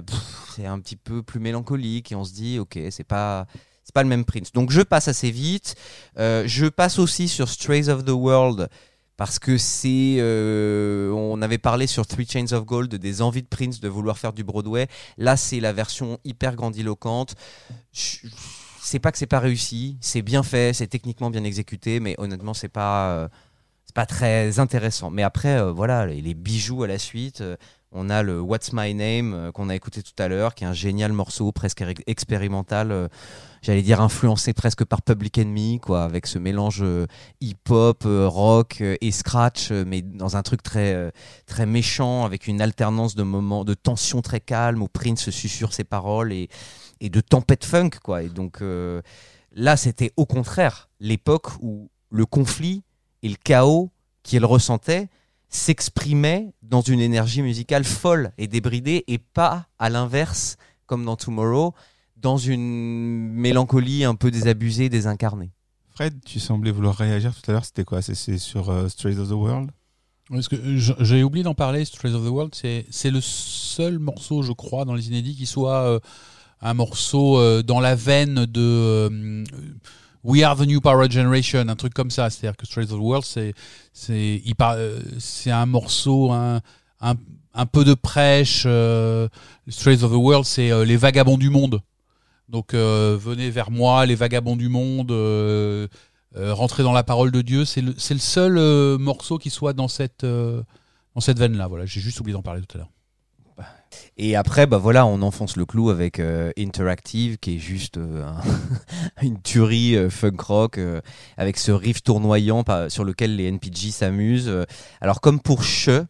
c'est 0.57 0.65
un 0.65 0.81
petit 0.81 0.97
peu 0.97 1.23
plus 1.23 1.41
mélancolique 1.41 2.11
et 2.13 2.15
on 2.15 2.25
se 2.25 2.33
dit, 2.33 2.59
ok, 2.59 2.79
c'est 2.91 3.05
pas, 3.05 3.47
c'est 3.83 3.93
pas 3.93 4.03
le 4.03 4.09
même 4.09 4.25
Prince. 4.25 4.53
Donc 4.53 4.71
je 4.71 4.81
passe 4.81 5.09
assez 5.09 5.31
vite. 5.31 5.75
Euh, 6.19 6.45
je 6.47 6.65
passe 6.67 6.99
aussi 6.99 7.29
sur 7.29 7.51
Strays 7.51 7.91
of 7.91 8.07
the 8.07 8.11
World 8.11 8.71
parce 9.17 9.39
que 9.39 9.59
c'est, 9.59 10.17
euh, 10.19 11.11
on 11.13 11.41
avait 11.43 11.59
parlé 11.59 11.87
sur 11.87 12.07
Three 12.07 12.27
Chains 12.29 12.53
of 12.53 12.65
Gold 12.65 12.95
des 12.95 13.23
envies 13.23 13.43
de 13.43 13.49
Prince 13.49 13.81
de 13.81 13.89
vouloir 13.89 14.19
faire 14.19 14.33
du 14.33 14.43
Broadway. 14.43 14.89
Là, 15.19 15.37
c'est 15.37 15.61
la 15.61 15.73
version 15.73 16.19
hyper 16.25 16.57
grandiloquente. 16.57 17.35
C'est 17.93 18.99
pas 18.99 19.13
que 19.13 19.19
c'est 19.19 19.27
pas 19.27 19.41
réussi, 19.41 19.97
c'est 20.01 20.23
bien 20.23 20.43
fait, 20.43 20.75
c'est 20.75 20.89
techniquement 20.89 21.31
bien 21.31 21.45
exécuté, 21.45 22.01
mais 22.01 22.15
honnêtement, 22.19 22.55
c'est 22.55 22.69
pas, 22.69 23.11
euh, 23.13 23.29
c'est 23.87 23.95
pas 23.95 24.07
très 24.07 24.59
intéressant. 24.59 25.11
Mais 25.11 25.23
après, 25.23 25.59
euh, 25.59 25.73
voilà, 25.73 26.07
les 26.07 26.35
bijoux 26.35 26.83
à 26.83 26.87
la 26.87 26.99
suite. 26.99 27.43
On 27.95 28.11
a 28.11 28.23
le 28.23 28.41
What's 28.41 28.73
My 28.73 28.93
Name 28.93 29.33
euh, 29.33 29.53
qu'on 29.53 29.69
a 29.69 29.75
écouté 29.75 30.03
tout 30.03 30.21
à 30.21 30.29
l'heure, 30.29 30.55
qui 30.55 30.65
est 30.65 30.67
un 30.67 30.73
génial 30.73 31.13
morceau, 31.13 31.53
presque 31.53 31.85
expérimental. 32.07 32.91
euh, 32.91 33.09
J'allais 33.63 33.83
dire 33.83 34.03
influencé 34.03 34.53
presque 34.53 34.85
par 34.85 35.01
Public 35.01 35.39
Enemy, 35.39 35.81
quoi, 35.81 36.03
avec 36.03 36.27
ce 36.27 36.39
mélange 36.39 36.83
euh, 36.83 37.07
hip-hop, 37.41 38.05
rock 38.05 38.83
et 38.83 39.11
scratch, 39.11 39.71
mais 39.71 40.03
dans 40.03 40.37
un 40.37 40.43
truc 40.43 40.63
très 40.63 41.11
très 41.47 41.65
méchant, 41.65 42.27
avec 42.27 42.47
une 42.47 42.61
alternance 42.61 43.15
de 43.15 43.23
moments 43.23 43.65
de 43.65 43.73
tension 43.73 44.21
très 44.21 44.41
calme 44.41 44.83
où 44.83 44.89
Prince 44.89 45.31
susurre 45.31 45.73
ses 45.73 45.85
paroles 45.85 46.35
et 46.35 46.49
de 47.01 47.21
tempête 47.23 47.65
funk, 47.65 47.91
quoi. 48.03 48.23
Et 48.23 48.29
donc 48.29 48.63
là, 49.53 49.77
c'était 49.79 50.13
au 50.19 50.27
contraire 50.27 50.91
l'époque 51.01 51.49
où 51.61 51.91
le 52.11 52.27
conflit 52.27 52.83
et 53.23 53.31
le 53.31 53.37
chaos 53.43 53.91
qu'il 54.23 54.45
ressentait 54.45 55.09
s'exprimait 55.55 56.53
dans 56.63 56.81
une 56.81 57.01
énergie 57.01 57.43
musicale 57.43 57.85
folle 57.85 58.33
et 58.39 58.49
débridée 58.49 59.05
et 59.07 59.19
pas 59.19 59.69
à 59.79 59.89
l'inverse 59.89 60.57
comme 60.87 61.05
dans 61.05 61.17
Tomorrow 61.17 61.75
dans 62.17 62.39
une 62.39 63.29
mélancolie 63.33 64.05
un 64.05 64.15
peu 64.15 64.31
désabusée, 64.31 64.89
désincarnée. 64.89 65.53
Fred, 65.91 66.15
tu 66.25 66.41
semblais 66.41 66.71
vouloir 66.71 66.97
réagir 66.97 67.35
tout 67.35 67.49
à 67.51 67.53
l'heure. 67.53 67.65
C'était 67.65 67.85
quoi? 67.85 68.03
C'est 68.03 68.15
c'est 68.15 68.39
sur 68.39 68.71
euh, 68.71 68.89
Strays 68.89 69.19
of 69.19 69.29
the 69.29 69.33
World? 69.33 69.71
Parce 70.31 70.49
que 70.49 70.57
j'ai 70.77 71.23
oublié 71.23 71.45
d'en 71.45 71.55
parler, 71.55 71.85
Strays 71.85 72.15
of 72.15 72.25
the 72.25 72.31
World, 72.31 72.55
c'est 72.55 72.87
c'est 72.91 73.11
le 73.11 73.21
seul 73.21 73.99
morceau, 73.99 74.43
je 74.43 74.53
crois, 74.53 74.85
dans 74.85 74.95
les 74.95 75.09
inédits 75.09 75.37
qui 75.37 75.47
soit 75.47 75.83
euh, 75.83 76.01
un 76.63 76.75
morceau 76.75 77.39
euh, 77.39 77.63
dans 77.63 77.79
la 77.79 77.95
veine 77.95 78.47
de 78.47 78.61
euh, 78.61 79.45
We 80.25 80.43
Are 80.43 80.57
the 80.57 80.67
New 80.67 80.81
Power 80.81 81.11
Generation, 81.11 81.69
un 81.69 81.77
truc 81.77 81.93
comme 81.95 82.11
ça. 82.11 82.31
C'est-à-dire 82.31 82.57
que 82.57 82.67
Strays 82.67 82.91
of 82.91 82.99
the 82.99 83.03
World, 83.03 83.25
c'est 83.25 83.55
euh, 84.11 85.01
c'est 85.19 85.51
un 85.51 85.67
morceau 85.67 86.33
un, 86.33 86.61
un, 87.01 87.15
un 87.53 87.67
peu 87.67 87.85
de 87.85 87.95
prêche. 87.95 88.65
euh, 88.67 89.29
Strays 89.69 90.03
of 90.03 90.11
the 90.11 90.17
World, 90.17 90.47
c'est 90.47 90.71
euh, 90.73 90.85
les 90.85 90.97
vagabonds 90.97 91.37
du 91.37 91.51
monde. 91.51 91.81
Donc 92.49 92.75
euh, 92.75 93.17
venez 93.21 93.51
vers 93.51 93.71
moi, 93.71 94.07
les 94.07 94.15
vagabonds 94.15 94.57
du 94.57 94.69
monde. 94.69 95.13
rentrer 96.37 96.83
dans 96.83 96.93
la 96.93 97.05
parole 97.05 97.31
de 97.31 97.43
Dieu, 97.43 97.65
c'est 97.65 97.81
le, 97.81 97.93
le 97.93 98.19
seul 98.19 98.99
morceau 98.99 99.39
qui 99.39 99.51
soit 99.51 99.73
dans 99.73 99.89
cette, 99.89 100.25
dans 100.25 101.21
cette 101.21 101.39
veine-là. 101.39 101.69
Voilà, 101.69 101.87
j'ai 101.87 102.01
juste 102.01 102.19
oublié 102.21 102.33
d'en 102.33 102.43
parler 102.43 102.61
tout 102.63 102.77
à 102.77 102.79
l'heure. 102.79 102.91
Et 104.17 104.37
après, 104.37 104.67
bah 104.67 104.79
voilà, 104.79 105.07
on 105.07 105.23
enfonce 105.23 105.57
le 105.57 105.67
clou 105.67 105.91
avec 105.91 106.21
euh, 106.21 106.53
Interactive, 106.59 107.39
qui 107.39 107.57
est 107.57 107.59
juste 107.59 107.97
euh, 107.99 108.25
un- 108.25 109.23
une 109.23 109.41
tuerie 109.43 109.97
euh, 109.97 110.11
funk 110.11 110.37
rock, 110.41 110.79
avec 111.37 111.59
ce 111.59 111.73
riff 111.73 112.03
tournoyant 112.03 112.65
sur 112.89 113.05
lequel 113.05 113.37
les 113.37 113.47
NPG 113.51 113.91
s'amusent. 113.91 114.53
Alors 115.01 115.21
comme 115.21 115.41
pour 115.41 115.63
Che, 115.63 116.05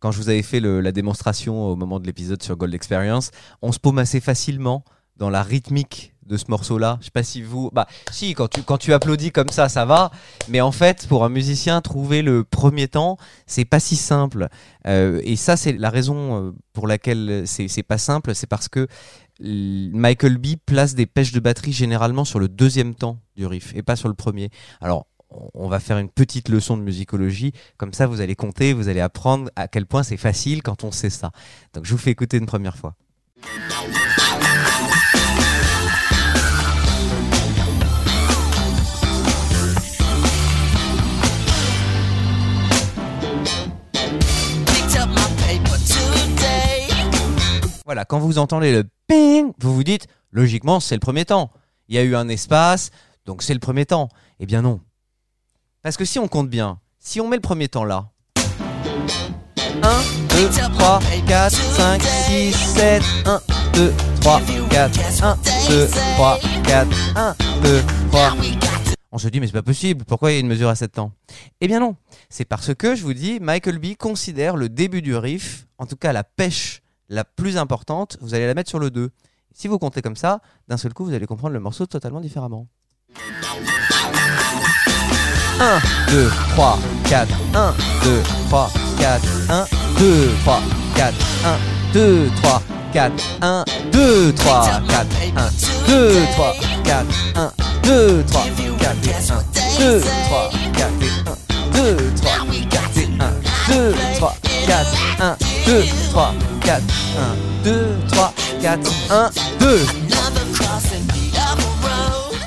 quand 0.00 0.10
je 0.12 0.18
vous 0.18 0.28
avais 0.28 0.42
fait 0.42 0.60
la 0.60 0.92
démonstration 0.92 1.64
au 1.66 1.76
moment 1.76 2.00
de 2.00 2.06
l'épisode 2.06 2.42
sur 2.42 2.56
Gold 2.56 2.74
Experience, 2.74 3.30
on 3.62 3.72
se 3.72 3.78
paume 3.78 3.98
assez 3.98 4.20
facilement 4.20 4.84
dans 5.16 5.30
la 5.30 5.42
rythmique 5.42 6.12
de 6.26 6.36
ce 6.36 6.44
morceau-là. 6.48 6.98
Je 7.00 7.06
sais 7.06 7.10
pas 7.10 7.22
si 7.22 7.42
vous... 7.42 7.70
Bah 7.72 7.86
si, 8.10 8.34
quand 8.34 8.48
tu, 8.48 8.62
quand 8.62 8.78
tu 8.78 8.92
applaudis 8.92 9.32
comme 9.32 9.48
ça, 9.48 9.68
ça 9.68 9.84
va. 9.84 10.10
Mais 10.48 10.60
en 10.60 10.72
fait, 10.72 11.06
pour 11.08 11.24
un 11.24 11.28
musicien, 11.28 11.80
trouver 11.80 12.22
le 12.22 12.44
premier 12.44 12.88
temps, 12.88 13.16
c'est 13.46 13.64
pas 13.64 13.80
si 13.80 13.96
simple. 13.96 14.48
Euh, 14.86 15.20
et 15.24 15.36
ça, 15.36 15.56
c'est 15.56 15.72
la 15.72 15.90
raison 15.90 16.48
euh, 16.48 16.52
pour 16.72 16.86
laquelle 16.86 17.44
c'est 17.46 17.82
pas 17.82 17.98
simple, 17.98 18.34
c'est 18.34 18.46
parce 18.46 18.68
que 18.68 18.86
Michael 19.40 20.38
B 20.38 20.56
place 20.64 20.94
des 20.94 21.06
pêches 21.06 21.32
de 21.32 21.40
batterie 21.40 21.72
généralement 21.72 22.24
sur 22.24 22.38
le 22.38 22.48
deuxième 22.48 22.94
temps 22.94 23.18
du 23.36 23.46
riff 23.46 23.74
et 23.74 23.82
pas 23.82 23.96
sur 23.96 24.08
le 24.08 24.14
premier. 24.14 24.50
Alors, 24.80 25.06
on 25.54 25.68
va 25.68 25.80
faire 25.80 25.98
une 25.98 26.08
petite 26.08 26.48
leçon 26.48 26.76
de 26.76 26.82
musicologie, 26.82 27.52
comme 27.76 27.92
ça 27.92 28.06
vous 28.06 28.20
allez 28.20 28.36
compter, 28.36 28.72
vous 28.72 28.88
allez 28.88 29.00
apprendre 29.00 29.50
à 29.56 29.68
quel 29.68 29.86
point 29.86 30.02
c'est 30.02 30.16
facile 30.16 30.62
quand 30.62 30.84
on 30.84 30.92
sait 30.92 31.10
ça. 31.10 31.32
Donc 31.74 31.84
je 31.84 31.92
vous 31.92 31.98
fais 31.98 32.10
écouter 32.10 32.36
une 32.38 32.46
première 32.46 32.76
fois. 32.76 32.94
Voilà, 47.86 48.04
quand 48.04 48.18
vous 48.18 48.38
entendez 48.38 48.72
le 48.72 48.82
ping, 49.06 49.52
vous 49.60 49.72
vous 49.72 49.84
dites, 49.84 50.08
logiquement, 50.32 50.80
c'est 50.80 50.96
le 50.96 51.00
premier 51.00 51.24
temps. 51.24 51.52
Il 51.86 51.94
y 51.94 51.98
a 51.98 52.02
eu 52.02 52.16
un 52.16 52.28
espace, 52.28 52.90
donc 53.26 53.44
c'est 53.44 53.54
le 53.54 53.60
premier 53.60 53.86
temps. 53.86 54.08
Eh 54.40 54.46
bien 54.46 54.60
non. 54.60 54.80
Parce 55.82 55.96
que 55.96 56.04
si 56.04 56.18
on 56.18 56.26
compte 56.26 56.50
bien, 56.50 56.80
si 56.98 57.20
on 57.20 57.28
met 57.28 57.36
le 57.36 57.42
premier 57.42 57.68
temps 57.68 57.84
là, 57.84 58.10
1, 58.36 58.42
2, 60.30 60.50
3, 60.50 61.00
4, 61.28 61.54
5, 61.54 62.02
6, 62.02 62.52
7, 62.54 63.02
1, 63.24 63.40
2, 63.74 63.94
3, 64.20 64.40
4, 64.68 65.22
1, 65.22 65.38
2, 65.68 65.88
3, 66.16 66.38
4, 66.64 66.88
1, 67.14 67.36
2, 67.62 67.82
3. 68.10 68.36
On 69.12 69.18
se 69.18 69.28
dit, 69.28 69.38
mais 69.38 69.46
c'est 69.46 69.52
pas 69.52 69.62
possible, 69.62 70.04
pourquoi 70.04 70.32
il 70.32 70.34
y 70.34 70.36
a 70.38 70.40
une 70.40 70.48
mesure 70.48 70.70
à 70.70 70.74
7 70.74 70.90
temps? 70.90 71.12
Eh 71.60 71.68
bien 71.68 71.78
non, 71.78 71.94
c'est 72.30 72.46
parce 72.46 72.74
que, 72.74 72.96
je 72.96 73.04
vous 73.04 73.14
dis, 73.14 73.38
Michael 73.38 73.78
B 73.78 73.94
considère 73.96 74.56
le 74.56 74.68
début 74.68 75.02
du 75.02 75.14
riff, 75.14 75.68
en 75.78 75.86
tout 75.86 75.94
cas 75.94 76.12
la 76.12 76.24
pêche 76.24 76.82
la 77.08 77.24
plus 77.24 77.56
importante, 77.56 78.16
vous 78.20 78.34
allez 78.34 78.46
la 78.46 78.54
mettre 78.54 78.70
sur 78.70 78.78
le 78.78 78.90
2. 78.90 79.10
Si 79.52 79.68
vous 79.68 79.78
comptez 79.78 80.02
comme 80.02 80.16
ça, 80.16 80.40
d'un 80.68 80.76
seul 80.76 80.92
coup, 80.92 81.04
vous 81.04 81.14
allez 81.14 81.26
comprendre 81.26 81.54
le 81.54 81.60
morceau 81.60 81.86
totalement 81.86 82.20
différemment. 82.20 82.66
1, 85.58 85.80
2, 86.10 86.30
3, 86.50 86.78
4, 87.08 87.34
1, 87.54 87.74
2, 88.04 88.22
3, 88.48 88.70
4, 88.98 89.22
1, 89.48 89.66
2, 89.98 90.30
3, 90.42 90.62
4, 90.94 91.14
1, 91.44 91.58
2, 91.94 92.30
3, 92.42 92.62
4, 92.92 93.14
1, 93.42 93.64
2, 93.92 94.32
3, 94.34 94.62
4, 94.92 95.12
1, 95.42 95.50
2, 95.86 96.24
3, 96.32 96.54
4, 96.84 97.06
1, 97.36 97.52
2, 97.82 98.24
3, 98.26 98.44
4, 98.78 98.82
1, 98.82 98.82
2, 98.82 98.82
3, 98.82 98.82
4, 98.82 99.30
1, 99.30 99.42
2, 99.78 100.00
3, 100.00 100.50
4, 100.74 100.92
1, 101.26 102.65
2, 103.68 103.92
3, 104.16 104.34
4, 104.66 105.20
1, 105.20 105.36
2, 105.66 105.82
3, 106.10 106.34
4, 106.62 106.82
1, 107.18 107.64
2, 107.64 107.96
3, 108.08 108.34
4, 108.62 108.92
1, 109.10 109.30
2. 109.58 109.66
Another 109.66 110.52
crossing 110.54 111.06
the 111.08 111.34
other 111.36 111.64
road. 111.82 112.38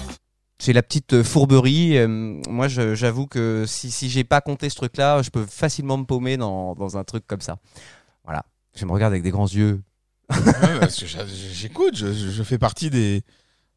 C'est 0.59 0.73
la 0.73 0.81
petite 0.81 1.13
euh, 1.13 1.23
fourberie. 1.23 1.97
Euh, 1.97 2.07
moi, 2.49 2.67
je- 2.67 2.95
j'avoue 2.95 3.27
que 3.27 3.65
si, 3.67 3.91
si 3.91 4.09
j'ai 4.09 4.23
pas 4.23 4.41
compté 4.41 4.69
ce 4.69 4.75
truc-là, 4.75 5.21
je 5.21 5.29
peux 5.29 5.45
facilement 5.45 5.97
me 5.97 6.05
paumer 6.05 6.37
dans, 6.37 6.73
dans 6.75 6.97
un 6.97 7.03
truc 7.03 7.25
comme 7.27 7.41
ça. 7.41 7.57
Voilà. 8.23 8.45
Je 8.75 8.85
me 8.85 8.91
regarde 8.91 9.11
avec 9.13 9.23
des 9.23 9.31
grands 9.31 9.47
yeux. 9.47 9.81
Ouais, 10.31 10.79
parce 10.79 10.99
que 10.99 11.05
j'a- 11.05 11.25
J'écoute, 11.25 11.95
je, 11.97 12.13
je- 12.13 12.29
je 12.29 12.43
fais 12.43 12.57
partie 12.57 12.89
des, 12.89 13.23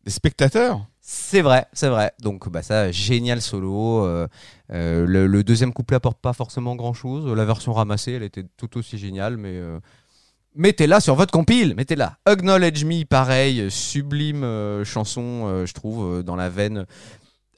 des 0.04 0.10
spectateurs. 0.10 0.86
C'est 1.04 1.42
vrai, 1.42 1.66
c'est 1.72 1.88
vrai. 1.88 2.12
Donc, 2.20 2.48
bah, 2.48 2.62
ça, 2.62 2.92
génial 2.92 3.42
solo. 3.42 4.06
Euh, 4.06 4.28
euh, 4.72 5.04
le, 5.04 5.42
deuxième 5.42 5.72
couplet 5.72 5.96
apporte 5.96 6.20
pas 6.20 6.32
forcément 6.32 6.76
grand-chose. 6.76 7.26
La 7.26 7.44
version 7.44 7.72
ramassée, 7.72 8.12
elle 8.12 8.22
était 8.22 8.44
tout 8.56 8.78
aussi 8.78 8.98
géniale, 8.98 9.36
euh, 9.44 9.80
Mettez-la 10.54 11.00
sur 11.00 11.16
votre 11.16 11.32
compile, 11.32 11.74
mettez-la. 11.74 12.18
Acknowledge 12.24 12.84
Me, 12.84 13.04
pareil, 13.04 13.70
sublime 13.70 14.84
chanson, 14.84 15.64
je 15.64 15.72
trouve, 15.72 16.22
dans 16.22 16.36
la 16.36 16.50
veine 16.50 16.86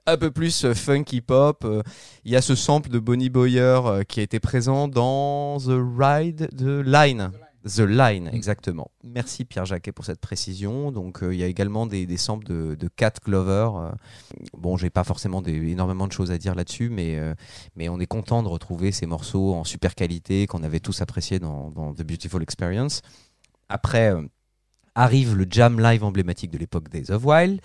un 0.07 0.17
peu 0.17 0.31
plus 0.31 0.73
funk 0.75 1.05
hip-hop. 1.13 1.65
Euh, 1.65 1.83
Il 2.25 2.33
y 2.33 2.37
a 2.37 2.43
ce 2.43 2.55
sample 2.55 2.91
de 2.91 2.99
Bonnie 2.99 3.31
Boyer 3.31 3.81
qui 4.09 4.21
a 4.21 4.23
été 4.23 4.41
présent 4.41 4.89
dans 4.89 5.59
The 5.59 5.79
Ride, 5.99 6.49
The 6.57 6.87
Line. 6.87 7.31
The 7.67 7.81
Line, 7.81 8.29
exactement. 8.33 8.91
Merci 9.03 9.47
Pierre 9.47 9.65
Jacquet 9.65 9.91
pour 9.93 10.05
cette 10.05 10.21
précision. 10.21 10.93
Donc 10.93 11.23
euh, 11.23 11.33
il 11.35 11.41
y 11.41 11.43
a 11.43 11.47
également 11.47 11.87
des, 11.87 12.05
des 12.05 12.19
samples 12.19 12.47
de, 12.47 12.75
de 12.75 12.89
Cat 12.89 13.15
Glover. 13.25 13.71
Euh, 13.77 13.93
bon, 14.57 14.77
j'ai 14.77 14.91
pas 14.91 15.03
forcément 15.05 15.41
des- 15.41 15.71
énormément 15.71 16.07
de 16.07 16.13
choses 16.13 16.31
à 16.31 16.37
dire 16.37 16.55
là-dessus, 16.55 16.91
mais, 16.91 17.19
euh, 17.19 17.35
mais 17.75 17.89
on 17.89 18.01
est 18.01 18.07
content 18.07 18.43
de 18.43 18.49
retrouver 18.49 18.93
ces 18.93 19.07
morceaux 19.07 19.55
en 19.55 19.65
super 19.65 19.95
qualité 19.95 20.47
qu'on 20.47 20.63
avait 20.63 20.81
tous 20.81 21.01
appréciés 21.01 21.39
dans, 21.39 21.71
dans 21.71 21.95
The 21.95 22.03
Beautiful 22.03 22.43
Experience. 22.43 23.01
Après 23.71 24.13
euh, 24.13 24.23
arrive 24.95 25.35
le 25.35 25.47
jam 25.49 25.81
live 25.81 26.05
emblématique 26.05 26.51
de 26.51 26.59
l'époque 26.59 26.91
Days 26.91 27.11
of 27.11 27.25
Wild 27.25 27.61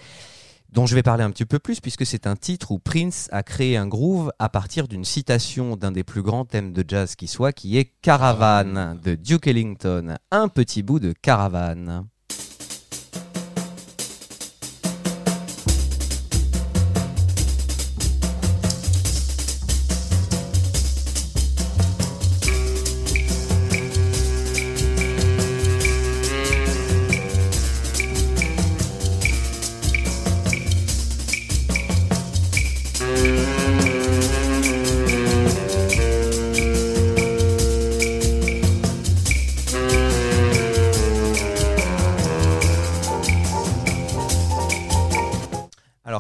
dont 0.72 0.86
je 0.86 0.96
vais 0.96 1.04
parler 1.04 1.24
un 1.24 1.32
petit 1.32 1.46
peu 1.46 1.60
plus 1.60 1.80
puisque 1.80 2.06
c'est 2.06 2.28
un 2.28 2.36
titre 2.36 2.72
où 2.72 2.80
Prince 2.80 3.28
a 3.32 3.44
créé 3.44 3.78
un 3.78 3.88
groove 3.88 4.32
à 4.40 4.50
partir 4.50 4.88
d'une 4.88 5.06
citation 5.06 5.76
d'un 5.76 5.92
des 5.92 6.04
plus 6.04 6.22
grands 6.22 6.46
thèmes 6.46 6.74
de 6.74 6.84
jazz 6.88 7.16
qui 7.16 7.28
soit, 7.28 7.52
qui 7.52 7.78
est 7.78 7.94
Caravan 8.02 8.96
de 9.02 9.16
Duke 9.16 9.48
Ellington. 9.48 10.18
Un 10.32 10.48
petit 10.48 10.84
bout 10.84 11.00
de 11.00 11.14
Caravan. 11.14 12.06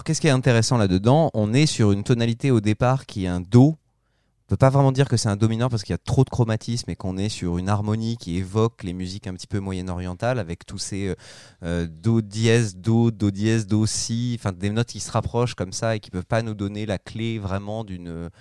Qu'est-ce 0.10 0.22
qui 0.22 0.28
est 0.28 0.32
intéressant 0.32 0.80
là-dedans 0.80 1.30
On 1.36 1.54
est 1.54 1.68
sur 1.68 1.92
une 1.92 2.04
tonalité 2.04 2.50
au 2.50 2.62
départ 2.62 3.06
qui 3.06 3.26
est 3.26 3.28
un 3.28 3.42
Do. 3.42 3.76
On 3.76 4.48
peut 4.48 4.58
pas 4.58 4.72
vraiment 4.72 4.92
dire 4.92 5.08
que 5.08 5.18
c'est 5.18 5.30
un 5.30 5.36
do 5.36 5.48
mineur 5.48 5.70
parce 5.70 5.84
qu'il 5.84 5.94
y 5.94 5.94
a 5.94 6.00
trop 6.00 6.24
de 6.24 6.32
chromatisme 6.32 6.90
et 6.90 6.96
qu'on 6.96 7.16
est 7.16 7.30
sur 7.30 7.60
une 7.60 7.70
harmonie 7.70 8.18
qui 8.18 8.38
évoque 8.38 8.82
les 8.82 8.94
musiques 8.94 9.28
un 9.28 9.36
petit 9.36 9.46
peu 9.46 9.60
moyen-orientales 9.60 10.40
avec 10.40 10.66
tous 10.66 10.80
ces 10.80 11.10
euh, 11.10 11.16
euh, 11.62 11.88
do 11.88 12.22
dièse, 12.22 12.76
do, 12.76 13.12
do 13.12 13.30
dièse, 13.30 13.68
do 13.68 13.86
si, 13.86 14.36
enfin 14.40 14.52
des 14.52 14.72
notes 14.72 14.88
qui 14.88 15.00
se 15.00 15.12
rapprochent 15.12 15.54
comme 15.54 15.74
ça 15.74 15.96
et 15.96 16.00
qui 16.00 16.10
peuvent 16.10 16.26
pas 16.26 16.42
nous 16.42 16.56
donner 16.56 16.88
la 16.88 16.98
clé 16.98 17.38
vraiment 17.38 17.84
d'une 17.84 18.32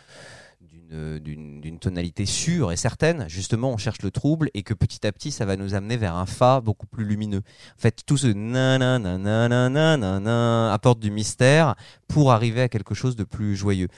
d'une- 0.89 1.78
tonalité 1.78 2.27
sûre 2.27 2.73
et 2.73 2.77
certaine. 2.77 3.27
Justement, 3.28 3.70
on 3.70 3.77
cherche 3.77 4.02
le 4.02 4.10
trouble 4.10 4.51
et 4.55 4.62
que 4.62 4.74
petit 4.74 5.06
à 5.06 5.12
petit, 5.12 5.31
ça 5.31 5.44
va 5.44 5.56
nous 5.56 5.74
amener 5.74 5.97
vers 5.97 6.16
un 6.16 6.27
fa 6.27 6.60
beaucoup 6.60 6.86
plus 6.86 7.05
lumineux. 7.05 7.43
En 7.77 7.81
fait, 7.81 8.01
tout 8.05 8.16
ce 8.16 8.27
nanananananana 8.27 10.73
apporte 10.73 10.98
du 10.98 11.10
mystère 11.10 11.74
pour 12.09 12.32
arriver 12.32 12.62
à 12.62 12.69
quelque 12.69 12.94
chose 12.94 13.16
de 13.16 13.24
plus 13.24 13.55
joyeux. 13.55 13.89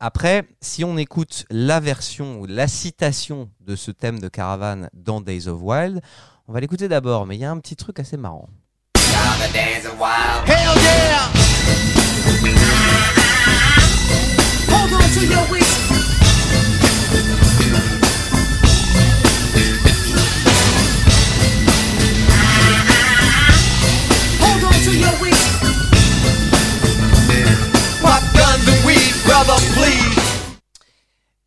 Après, 0.00 0.46
si 0.60 0.84
on 0.84 0.96
écoute 0.96 1.46
la 1.50 1.80
version 1.80 2.40
ou 2.40 2.46
la 2.46 2.68
citation 2.68 3.50
de 3.60 3.74
ce 3.74 3.90
thème 3.90 4.20
de 4.20 4.28
Caravan 4.28 4.88
dans 4.92 5.20
Days 5.20 5.48
of 5.48 5.60
Wild, 5.62 6.00
on 6.46 6.52
va 6.52 6.60
l'écouter 6.60 6.88
d'abord, 6.88 7.26
mais 7.26 7.36
il 7.36 7.40
y 7.40 7.44
a 7.44 7.50
un 7.50 7.58
petit 7.58 7.76
truc 7.76 7.98
assez 7.98 8.16
marrant. 8.16 8.48
Hell 10.46 10.76
yeah! 10.82 11.30
Hold 14.68 14.92
on 14.92 15.08
to 15.14 15.20
your 15.24 15.46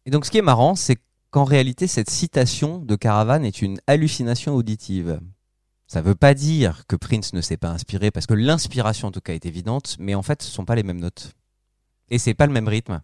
Et 0.08 0.10
donc, 0.10 0.26
ce 0.26 0.32
qui 0.32 0.38
est 0.38 0.42
marrant, 0.42 0.76
c'est 0.76 0.96
qu'en 1.32 1.44
réalité, 1.44 1.86
cette 1.86 2.10
citation 2.10 2.80
de 2.80 2.96
Caravan 2.96 3.44
est 3.44 3.62
une 3.62 3.82
hallucination 3.88 4.56
auditive. 4.56 5.20
Ça 5.86 6.02
veut 6.02 6.16
pas 6.16 6.34
dire 6.34 6.86
que 6.88 6.96
Prince 6.96 7.34
ne 7.34 7.42
s'est 7.42 7.58
pas 7.58 7.72
inspiré, 7.72 8.10
parce 8.10 8.26
que 8.26 8.34
l'inspiration 8.34 9.10
en 9.10 9.12
tout 9.12 9.20
cas 9.20 9.34
est 9.34 9.46
évidente, 9.46 9.98
mais 10.00 10.16
en 10.16 10.22
fait, 10.22 10.42
ce 10.44 10.50
sont 10.50 10.64
pas 10.64 10.76
les 10.76 10.84
mêmes 10.84 11.02
notes. 11.02 11.34
Et 12.10 12.20
c'est 12.20 12.34
pas 12.34 12.48
le 12.48 12.54
même 12.54 12.70
rythme. 12.70 13.02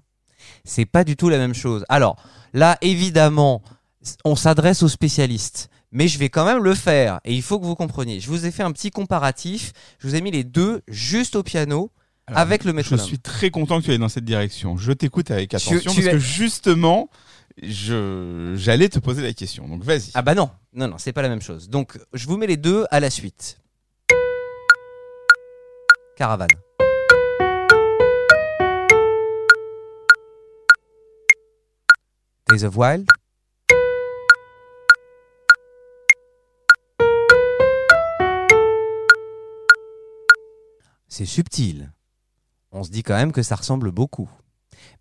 C'est 0.63 0.85
pas 0.85 1.03
du 1.03 1.15
tout 1.15 1.29
la 1.29 1.37
même 1.37 1.53
chose. 1.53 1.85
Alors, 1.89 2.15
là, 2.53 2.77
évidemment, 2.81 3.61
on 4.25 4.35
s'adresse 4.35 4.83
aux 4.83 4.89
spécialistes. 4.89 5.69
Mais 5.95 6.07
je 6.07 6.17
vais 6.17 6.29
quand 6.29 6.43
même 6.45 6.63
le 6.63 6.73
faire. 6.73 7.19
Et 7.23 7.33
il 7.35 7.43
faut 7.43 7.59
que 7.59 7.65
vous 7.65 7.75
compreniez. 7.75 8.19
Je 8.19 8.27
vous 8.27 8.45
ai 8.47 8.51
fait 8.51 8.63
un 8.63 8.71
petit 8.71 8.89
comparatif. 8.89 9.73
Je 9.99 10.07
vous 10.07 10.15
ai 10.15 10.21
mis 10.21 10.31
les 10.31 10.43
deux 10.43 10.81
juste 10.87 11.35
au 11.35 11.43
piano 11.43 11.91
Alors, 12.25 12.39
avec 12.39 12.63
le 12.63 12.71
Je 12.71 12.75
métronome. 12.77 13.05
suis 13.05 13.19
très 13.19 13.51
content 13.51 13.79
que 13.79 13.85
tu 13.85 13.91
ailles 13.91 13.99
dans 13.99 14.09
cette 14.09 14.25
direction. 14.25 14.75
Je 14.75 14.91
t'écoute 14.91 15.29
avec 15.29 15.51
Tu- 15.51 15.55
attention 15.55 15.79
tu 15.91 16.01
parce 16.01 16.07
es- 16.07 16.11
que 16.13 16.17
justement, 16.17 17.09
je 17.61 18.55
j'allais 18.57 18.89
te 18.89 18.97
poser 18.97 19.21
la 19.21 19.33
question. 19.33 19.67
Donc 19.67 19.83
vas-y. 19.83 20.09
Ah 20.15 20.23
bah 20.23 20.33
non, 20.33 20.49
non, 20.73 20.87
non, 20.87 20.95
c'est 20.97 21.13
pas 21.13 21.21
la 21.21 21.29
même 21.29 21.41
chose. 21.43 21.69
Donc, 21.69 21.99
je 22.13 22.25
vous 22.25 22.37
mets 22.37 22.47
les 22.47 22.57
deux 22.57 22.85
à 22.89 22.99
la 22.99 23.11
suite. 23.11 23.59
Caravane. 26.17 26.47
C'est 41.07 41.25
subtil. 41.25 41.91
On 42.71 42.83
se 42.83 42.91
dit 42.91 43.01
quand 43.01 43.15
même 43.15 43.31
que 43.31 43.41
ça 43.41 43.55
ressemble 43.55 43.89
beaucoup. 43.89 44.29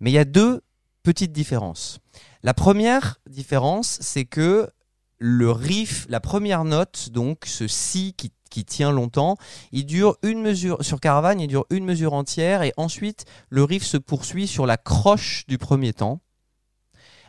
Mais 0.01 0.11
il 0.11 0.15
y 0.15 0.19
a 0.19 0.25
deux 0.25 0.63
petites 1.03 1.33
différences. 1.33 1.99
La 2.43 2.55
première 2.55 3.21
différence, 3.29 3.99
c'est 4.01 4.25
que 4.25 4.71
le 5.19 5.51
riff, 5.51 6.07
la 6.09 6.21
première 6.21 6.65
note, 6.65 7.11
donc 7.11 7.45
ce 7.45 7.69
si 7.69 8.15
qui, 8.15 8.33
qui 8.49 8.65
tient 8.65 8.93
longtemps, 8.93 9.37
il 9.73 9.85
dure 9.85 10.17
une 10.23 10.41
mesure 10.41 10.83
sur 10.83 11.01
Caravane, 11.01 11.39
il 11.39 11.49
dure 11.49 11.67
une 11.69 11.85
mesure 11.85 12.15
entière 12.15 12.63
et 12.63 12.73
ensuite 12.79 13.27
le 13.51 13.63
riff 13.63 13.85
se 13.85 13.99
poursuit 13.99 14.47
sur 14.47 14.65
la 14.65 14.79
croche 14.79 15.45
du 15.49 15.59
premier 15.59 15.93
temps. 15.93 16.22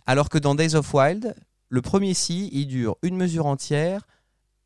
Alors 0.05 0.29
que 0.29 0.37
dans 0.37 0.55
Days 0.55 0.75
of 0.75 0.93
Wild, 0.93 1.35
le 1.69 1.81
premier 1.81 2.13
si, 2.13 2.49
il 2.51 2.67
dure 2.67 2.97
une 3.01 3.15
mesure 3.15 3.45
entière, 3.45 4.05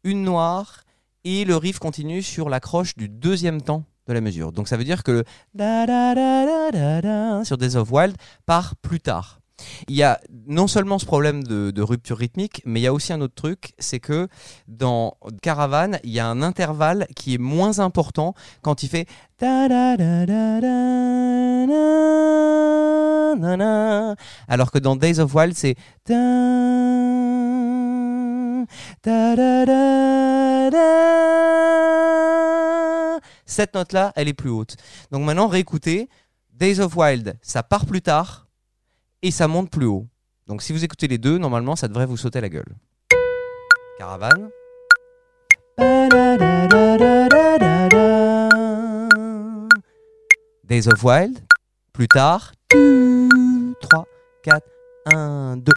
une 0.03 0.23
noire 0.23 0.83
et 1.23 1.45
le 1.45 1.55
riff 1.55 1.79
continue 1.79 2.21
sur 2.21 2.49
la 2.49 2.59
croche 2.59 2.95
du 2.95 3.07
deuxième 3.09 3.61
temps 3.61 3.83
de 4.07 4.13
la 4.13 4.21
mesure. 4.21 4.51
Donc 4.51 4.67
ça 4.67 4.77
veut 4.77 4.83
dire 4.83 5.03
que 5.03 5.11
le 5.11 5.23
sur 7.43 7.57
Days 7.57 7.75
of 7.75 7.91
Wild 7.91 8.15
part 8.45 8.75
plus 8.77 8.99
tard. 8.99 9.39
Il 9.87 9.95
y 9.95 10.03
a 10.03 10.19
non 10.47 10.67
seulement 10.67 10.99
ce 10.99 11.05
problème 11.05 11.43
de, 11.43 11.81
rupture 11.81 12.17
rythmique, 12.17 12.61
mais 12.65 12.79
il 12.79 12.83
y 12.83 12.87
a 12.87 12.93
aussi 12.93 13.13
un 13.13 13.21
autre 13.21 13.35
truc, 13.35 13.73
c'est 13.79 13.99
que 13.99 14.27
dans 14.67 15.17
Caravane, 15.41 15.99
il 16.03 16.11
y 16.11 16.19
a 16.19 16.27
un 16.27 16.41
intervalle 16.41 17.07
qui 17.15 17.35
est 17.35 17.37
moins 17.37 17.79
important 17.79 18.33
quand 18.61 18.83
il 18.83 18.89
fait 18.89 19.07
alors 24.47 24.71
que 24.71 24.79
dans 24.79 24.95
Days 24.95 25.19
of 25.19 25.33
Wild, 25.35 25.53
c'est. 25.55 25.75
Cette 33.45 33.73
note-là, 33.75 34.11
elle 34.15 34.27
est 34.27 34.33
plus 34.33 34.49
haute. 34.49 34.75
Donc 35.11 35.23
maintenant, 35.23 35.47
réécoutez. 35.47 36.09
Days 36.53 36.79
of 36.79 36.97
Wild, 36.97 37.37
ça 37.43 37.61
part 37.61 37.85
plus 37.85 38.01
tard 38.01 38.46
et 39.21 39.31
ça 39.31 39.47
monte 39.47 39.71
plus 39.71 39.85
haut. 39.85 40.07
Donc 40.47 40.61
si 40.61 40.73
vous 40.73 40.83
écoutez 40.83 41.07
les 41.07 41.17
deux, 41.17 41.37
normalement, 41.37 41.75
ça 41.75 41.87
devrait 41.87 42.05
vous 42.05 42.17
sauter 42.17 42.41
la 42.41 42.49
gueule. 42.49 42.75
Caravane. 43.97 44.49
Days 50.63 50.87
of 50.87 51.03
Wild. 51.03 51.39
Plus 51.93 52.07
tard. 52.07 52.53
3, 52.69 54.05
4, 54.43 54.65
1, 55.13 55.57
2. 55.57 55.73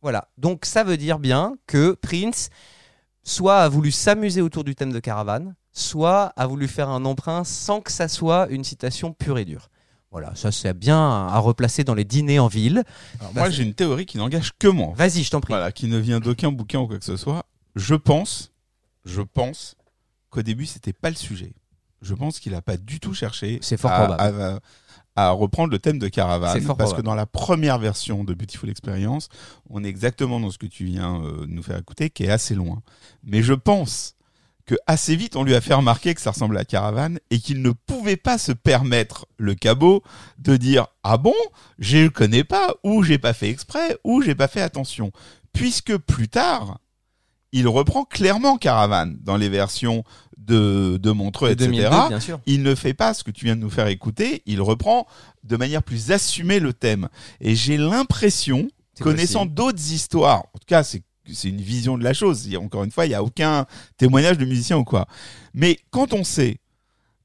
Voilà. 0.00 0.28
Donc 0.38 0.64
ça 0.64 0.84
veut 0.84 0.96
dire 0.96 1.18
bien 1.18 1.56
que 1.66 1.92
Prince 2.00 2.50
soit 3.24 3.58
a 3.58 3.68
voulu 3.68 3.90
s'amuser 3.90 4.40
autour 4.40 4.62
du 4.62 4.76
thème 4.76 4.92
de 4.92 5.00
Caravane, 5.00 5.56
soit 5.76 6.32
a 6.36 6.46
voulu 6.46 6.66
faire 6.68 6.88
un 6.88 7.04
emprunt 7.04 7.44
sans 7.44 7.80
que 7.80 7.92
ça 7.92 8.08
soit 8.08 8.48
une 8.50 8.64
citation 8.64 9.12
pure 9.12 9.38
et 9.38 9.44
dure. 9.44 9.68
Voilà, 10.10 10.34
ça 10.34 10.50
c'est 10.50 10.72
bien 10.72 10.98
à 10.98 11.38
replacer 11.38 11.84
dans 11.84 11.94
les 11.94 12.04
dîners 12.04 12.38
en 12.38 12.46
ville. 12.48 12.82
Alors, 13.20 13.34
moi, 13.34 13.50
j'ai 13.50 13.62
une 13.62 13.74
théorie 13.74 14.06
qui 14.06 14.16
n'engage 14.16 14.52
que 14.58 14.68
moi. 14.68 14.94
Vas-y, 14.96 15.22
je 15.22 15.30
t'en 15.30 15.40
prie. 15.40 15.52
Voilà, 15.52 15.72
qui 15.72 15.88
ne 15.88 15.98
vient 15.98 16.20
d'aucun 16.20 16.50
bouquin 16.50 16.78
ou 16.80 16.86
quoi 16.86 16.98
que 16.98 17.04
ce 17.04 17.16
soit. 17.18 17.44
Je 17.74 17.94
pense, 17.94 18.52
je 19.04 19.20
pense 19.20 19.76
qu'au 20.30 20.42
début, 20.42 20.64
c'était 20.64 20.94
pas 20.94 21.10
le 21.10 21.16
sujet. 21.16 21.52
Je 22.00 22.14
pense 22.14 22.40
qu'il 22.40 22.54
a 22.54 22.62
pas 22.62 22.76
du 22.78 22.98
tout 23.00 23.12
cherché 23.12 23.58
C'est 23.60 23.76
fort 23.76 23.90
à, 23.90 24.06
probable. 24.06 24.40
à- 24.42 24.60
à 25.18 25.30
reprendre 25.30 25.70
le 25.70 25.78
thème 25.78 25.98
de 25.98 26.08
Caravane. 26.08 26.52
Parce 26.52 26.64
probable. 26.64 26.94
que 26.96 27.00
dans 27.00 27.14
la 27.14 27.24
première 27.24 27.78
version 27.78 28.22
de 28.22 28.34
Beautiful 28.34 28.68
Experience, 28.68 29.28
on 29.70 29.82
est 29.82 29.88
exactement 29.88 30.40
dans 30.40 30.50
ce 30.50 30.58
que 30.58 30.66
tu 30.66 30.84
viens 30.84 31.22
euh, 31.22 31.46
de 31.46 31.52
nous 31.52 31.62
faire 31.62 31.78
écouter, 31.78 32.10
qui 32.10 32.24
est 32.24 32.30
assez 32.30 32.54
loin. 32.54 32.82
Mais 33.24 33.42
je 33.42 33.54
pense 33.54 34.14
que 34.66 34.74
assez 34.86 35.16
vite, 35.16 35.36
on 35.36 35.44
lui 35.44 35.54
a 35.54 35.60
fait 35.60 35.74
remarquer 35.74 36.14
que 36.14 36.20
ça 36.20 36.32
ressemblait 36.32 36.60
à 36.60 36.64
Caravane 36.64 37.18
et 37.30 37.38
qu'il 37.38 37.62
ne 37.62 37.70
pouvait 37.70 38.16
pas 38.16 38.36
se 38.36 38.52
permettre 38.52 39.26
le 39.38 39.54
cabot 39.54 40.02
de 40.38 40.56
dire 40.56 40.88
ah 41.04 41.16
bon, 41.16 41.34
je 41.78 41.98
le 41.98 42.10
connais 42.10 42.44
pas 42.44 42.74
ou 42.82 43.02
j'ai 43.02 43.18
pas 43.18 43.32
fait 43.32 43.48
exprès 43.48 43.96
ou 44.02 44.22
j'ai 44.22 44.34
pas 44.34 44.48
fait 44.48 44.60
attention, 44.60 45.12
puisque 45.52 45.96
plus 45.96 46.28
tard, 46.28 46.80
il 47.52 47.68
reprend 47.68 48.04
clairement 48.04 48.58
Caravane 48.58 49.16
dans 49.22 49.36
les 49.36 49.48
versions 49.48 50.02
de, 50.36 50.98
de 51.00 51.10
Montreux, 51.12 51.54
De 51.54 51.64
etc. 51.64 51.88
2002, 51.88 52.08
bien 52.08 52.20
sûr. 52.20 52.40
Il 52.46 52.62
ne 52.62 52.74
fait 52.74 52.94
pas 52.94 53.14
ce 53.14 53.24
que 53.24 53.30
tu 53.30 53.44
viens 53.44 53.56
de 53.56 53.60
nous 53.60 53.70
faire 53.70 53.86
écouter, 53.86 54.42
il 54.46 54.60
reprend 54.60 55.06
de 55.44 55.56
manière 55.56 55.82
plus 55.82 56.10
assumée 56.10 56.58
le 56.58 56.72
thème. 56.72 57.08
Et 57.40 57.54
j'ai 57.54 57.76
l'impression, 57.76 58.68
connaissant 59.00 59.46
d'autres 59.46 59.92
histoires, 59.92 60.40
en 60.54 60.58
tout 60.58 60.66
cas 60.66 60.82
c'est 60.82 61.02
c'est 61.32 61.48
une 61.48 61.60
vision 61.60 61.98
de 61.98 62.04
la 62.04 62.14
chose, 62.14 62.48
encore 62.56 62.84
une 62.84 62.90
fois, 62.90 63.06
il 63.06 63.10
n'y 63.10 63.14
a 63.14 63.22
aucun 63.22 63.66
témoignage 63.96 64.38
de 64.38 64.44
musicien 64.44 64.76
ou 64.78 64.84
quoi. 64.84 65.06
Mais 65.54 65.78
quand 65.90 66.12
on 66.12 66.24
sait 66.24 66.58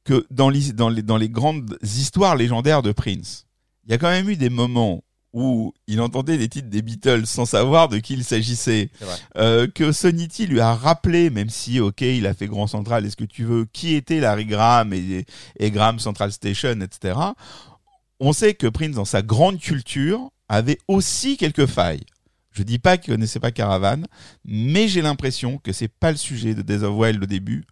que 0.04 0.26
dans 0.32 0.50
les, 0.50 0.74
dans 0.74 0.90
les, 0.90 1.02
dans 1.02 1.18
les 1.18 1.30
grandes 1.30 1.78
histoires 1.84 2.36
légendaires 2.36 2.82
de 2.82 2.92
Prince, 2.92 3.46
il 3.86 3.92
y 3.92 3.94
a 3.94 3.98
quand 3.98 4.10
même 4.10 4.30
eu 4.30 4.36
des 4.36 4.50
moments 4.50 5.04
où 5.34 5.74
il 5.88 6.02
entendait 6.02 6.38
les 6.38 6.50
titres 6.50 6.70
des 6.70 6.82
Beatles 6.82 7.26
sans 7.26 7.46
savoir 7.46 7.88
de 7.88 8.00
qui 8.00 8.14
il 8.14 8.24
s'agissait, 8.24 8.90
euh, 9.38 9.68
que 9.68 9.92
Sonity 9.92 10.46
lui 10.46 10.60
a 10.60 10.74
rappelé, 10.74 11.30
même 11.30 11.50
si 11.50 11.80
ok 11.80 12.02
il 12.02 12.28
a 12.28 12.34
fait 12.34 12.48
Grand 12.48 12.68
Central, 12.68 13.06
est-ce 13.06 13.16
que 13.16 13.24
tu 13.24 13.46
veux, 13.46 13.66
qui 13.72 13.96
était 13.96 14.20
Larry 14.20 14.46
Graham 14.46 14.94
et, 14.94 15.26
et 15.58 15.72
Graham 15.72 16.00
Central 16.00 16.32
Station, 16.32 16.80
etc. 16.82 17.18
On 18.20 18.34
sait 18.34 18.54
que 18.54 18.68
Prince, 18.68 18.96
dans 18.96 19.06
sa 19.06 19.22
grande 19.22 19.60
culture, 19.60 20.30
avait 20.50 20.78
aussi 20.88 21.38
quelques 21.38 21.66
failles. 21.66 22.04
Je 22.52 22.64
dis 22.64 22.80
pas 22.80 22.98
qu'il 22.98 23.14
connaissait 23.14 23.40
pas 23.40 23.52
Caravane, 23.52 24.08
mais 24.46 24.88
j'ai 24.88 25.02
l'impression 25.02 25.58
que 25.58 25.72
c'est 25.72 25.88
pas 25.88 26.12
le 26.12 26.18
sujet 26.18 26.54
de 26.54 26.62
Days 26.62 26.84
of 26.84 26.96
Wild 26.96 27.24
au 27.24 27.28
début, 27.28 27.66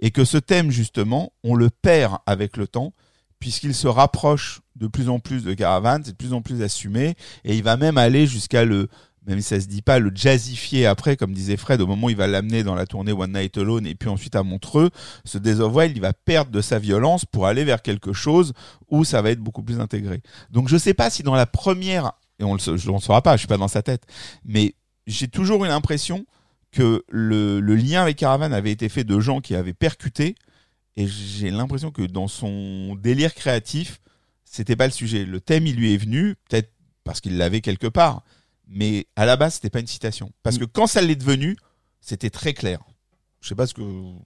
et 0.00 0.10
que 0.10 0.24
ce 0.24 0.38
thème 0.38 0.70
justement, 0.70 1.32
on 1.44 1.54
le 1.54 1.70
perd 1.70 2.18
avec 2.26 2.56
le 2.56 2.66
temps, 2.66 2.92
puisqu'il 3.38 3.74
se 3.74 3.88
rapproche 3.88 4.60
de 4.76 4.86
plus 4.86 5.08
en 5.08 5.18
plus 5.18 5.44
de 5.44 5.52
Caravane, 5.52 6.02
c'est 6.04 6.12
de 6.12 6.16
plus 6.16 6.32
en 6.32 6.42
plus 6.42 6.62
assumé, 6.62 7.14
et 7.44 7.56
il 7.56 7.62
va 7.62 7.76
même 7.76 7.98
aller 7.98 8.26
jusqu'à 8.26 8.64
le, 8.64 8.88
même 9.26 9.40
si 9.40 9.48
ça 9.48 9.60
se 9.60 9.66
dit 9.66 9.82
pas, 9.82 9.98
le 9.98 10.10
jazzifier 10.14 10.86
après, 10.86 11.16
comme 11.16 11.32
disait 11.32 11.56
Fred, 11.56 11.80
au 11.80 11.86
moment 11.86 12.06
où 12.06 12.10
il 12.10 12.16
va 12.16 12.26
l'amener 12.26 12.62
dans 12.64 12.74
la 12.74 12.86
tournée 12.86 13.12
One 13.12 13.32
Night 13.32 13.56
Alone, 13.58 13.86
et 13.86 13.94
puis 13.94 14.08
ensuite 14.08 14.34
à 14.34 14.42
Montreux, 14.42 14.90
ce 15.24 15.38
Days 15.38 15.60
of 15.60 15.74
Wild, 15.74 15.96
il 15.96 16.00
va 16.00 16.12
perdre 16.12 16.50
de 16.50 16.60
sa 16.60 16.78
violence 16.78 17.24
pour 17.24 17.46
aller 17.46 17.64
vers 17.64 17.82
quelque 17.82 18.12
chose 18.12 18.52
où 18.90 19.04
ça 19.04 19.22
va 19.22 19.30
être 19.30 19.40
beaucoup 19.40 19.62
plus 19.62 19.80
intégré. 19.80 20.22
Donc 20.50 20.68
je 20.68 20.76
sais 20.76 20.94
pas 20.94 21.10
si 21.10 21.22
dans 21.22 21.34
la 21.34 21.46
première, 21.46 22.12
et 22.42 22.44
on 22.44 22.54
le, 22.54 22.60
je 22.60 22.90
ne 22.90 22.98
saura 22.98 23.22
pas, 23.22 23.36
je 23.36 23.40
suis 23.42 23.48
pas 23.48 23.56
dans 23.56 23.68
sa 23.68 23.82
tête, 23.82 24.04
mais 24.44 24.74
j'ai 25.06 25.28
toujours 25.28 25.64
eu 25.64 25.68
l'impression 25.68 26.26
que 26.72 27.04
le, 27.08 27.60
le 27.60 27.74
lien 27.76 28.02
avec 28.02 28.16
Caravan 28.18 28.52
avait 28.52 28.72
été 28.72 28.88
fait 28.88 29.04
de 29.04 29.18
gens 29.20 29.40
qui 29.40 29.54
avaient 29.54 29.72
percuté, 29.74 30.34
et 30.96 31.06
j'ai 31.06 31.50
l'impression 31.50 31.90
que 31.90 32.02
dans 32.02 32.28
son 32.28 32.96
délire 32.96 33.34
créatif, 33.34 34.00
c'était 34.44 34.76
pas 34.76 34.86
le 34.86 34.92
sujet. 34.92 35.24
Le 35.24 35.40
thème, 35.40 35.66
il 35.66 35.76
lui 35.76 35.94
est 35.94 35.98
venu, 35.98 36.34
peut-être 36.48 36.70
parce 37.04 37.20
qu'il 37.20 37.36
l'avait 37.38 37.60
quelque 37.62 37.86
part, 37.86 38.22
mais 38.68 39.06
à 39.16 39.24
la 39.26 39.36
base, 39.36 39.54
c'était 39.54 39.70
pas 39.70 39.80
une 39.80 39.86
citation. 39.86 40.30
Parce 40.42 40.58
que 40.58 40.64
quand 40.64 40.86
ça 40.86 41.00
l'est 41.02 41.16
devenu, 41.16 41.56
c'était 42.00 42.30
très 42.30 42.52
clair. 42.54 42.80
Je 43.40 43.48
sais 43.48 43.54
pas 43.54 43.66
ce 43.66 43.74
que 43.74 43.80
vous 43.82 44.22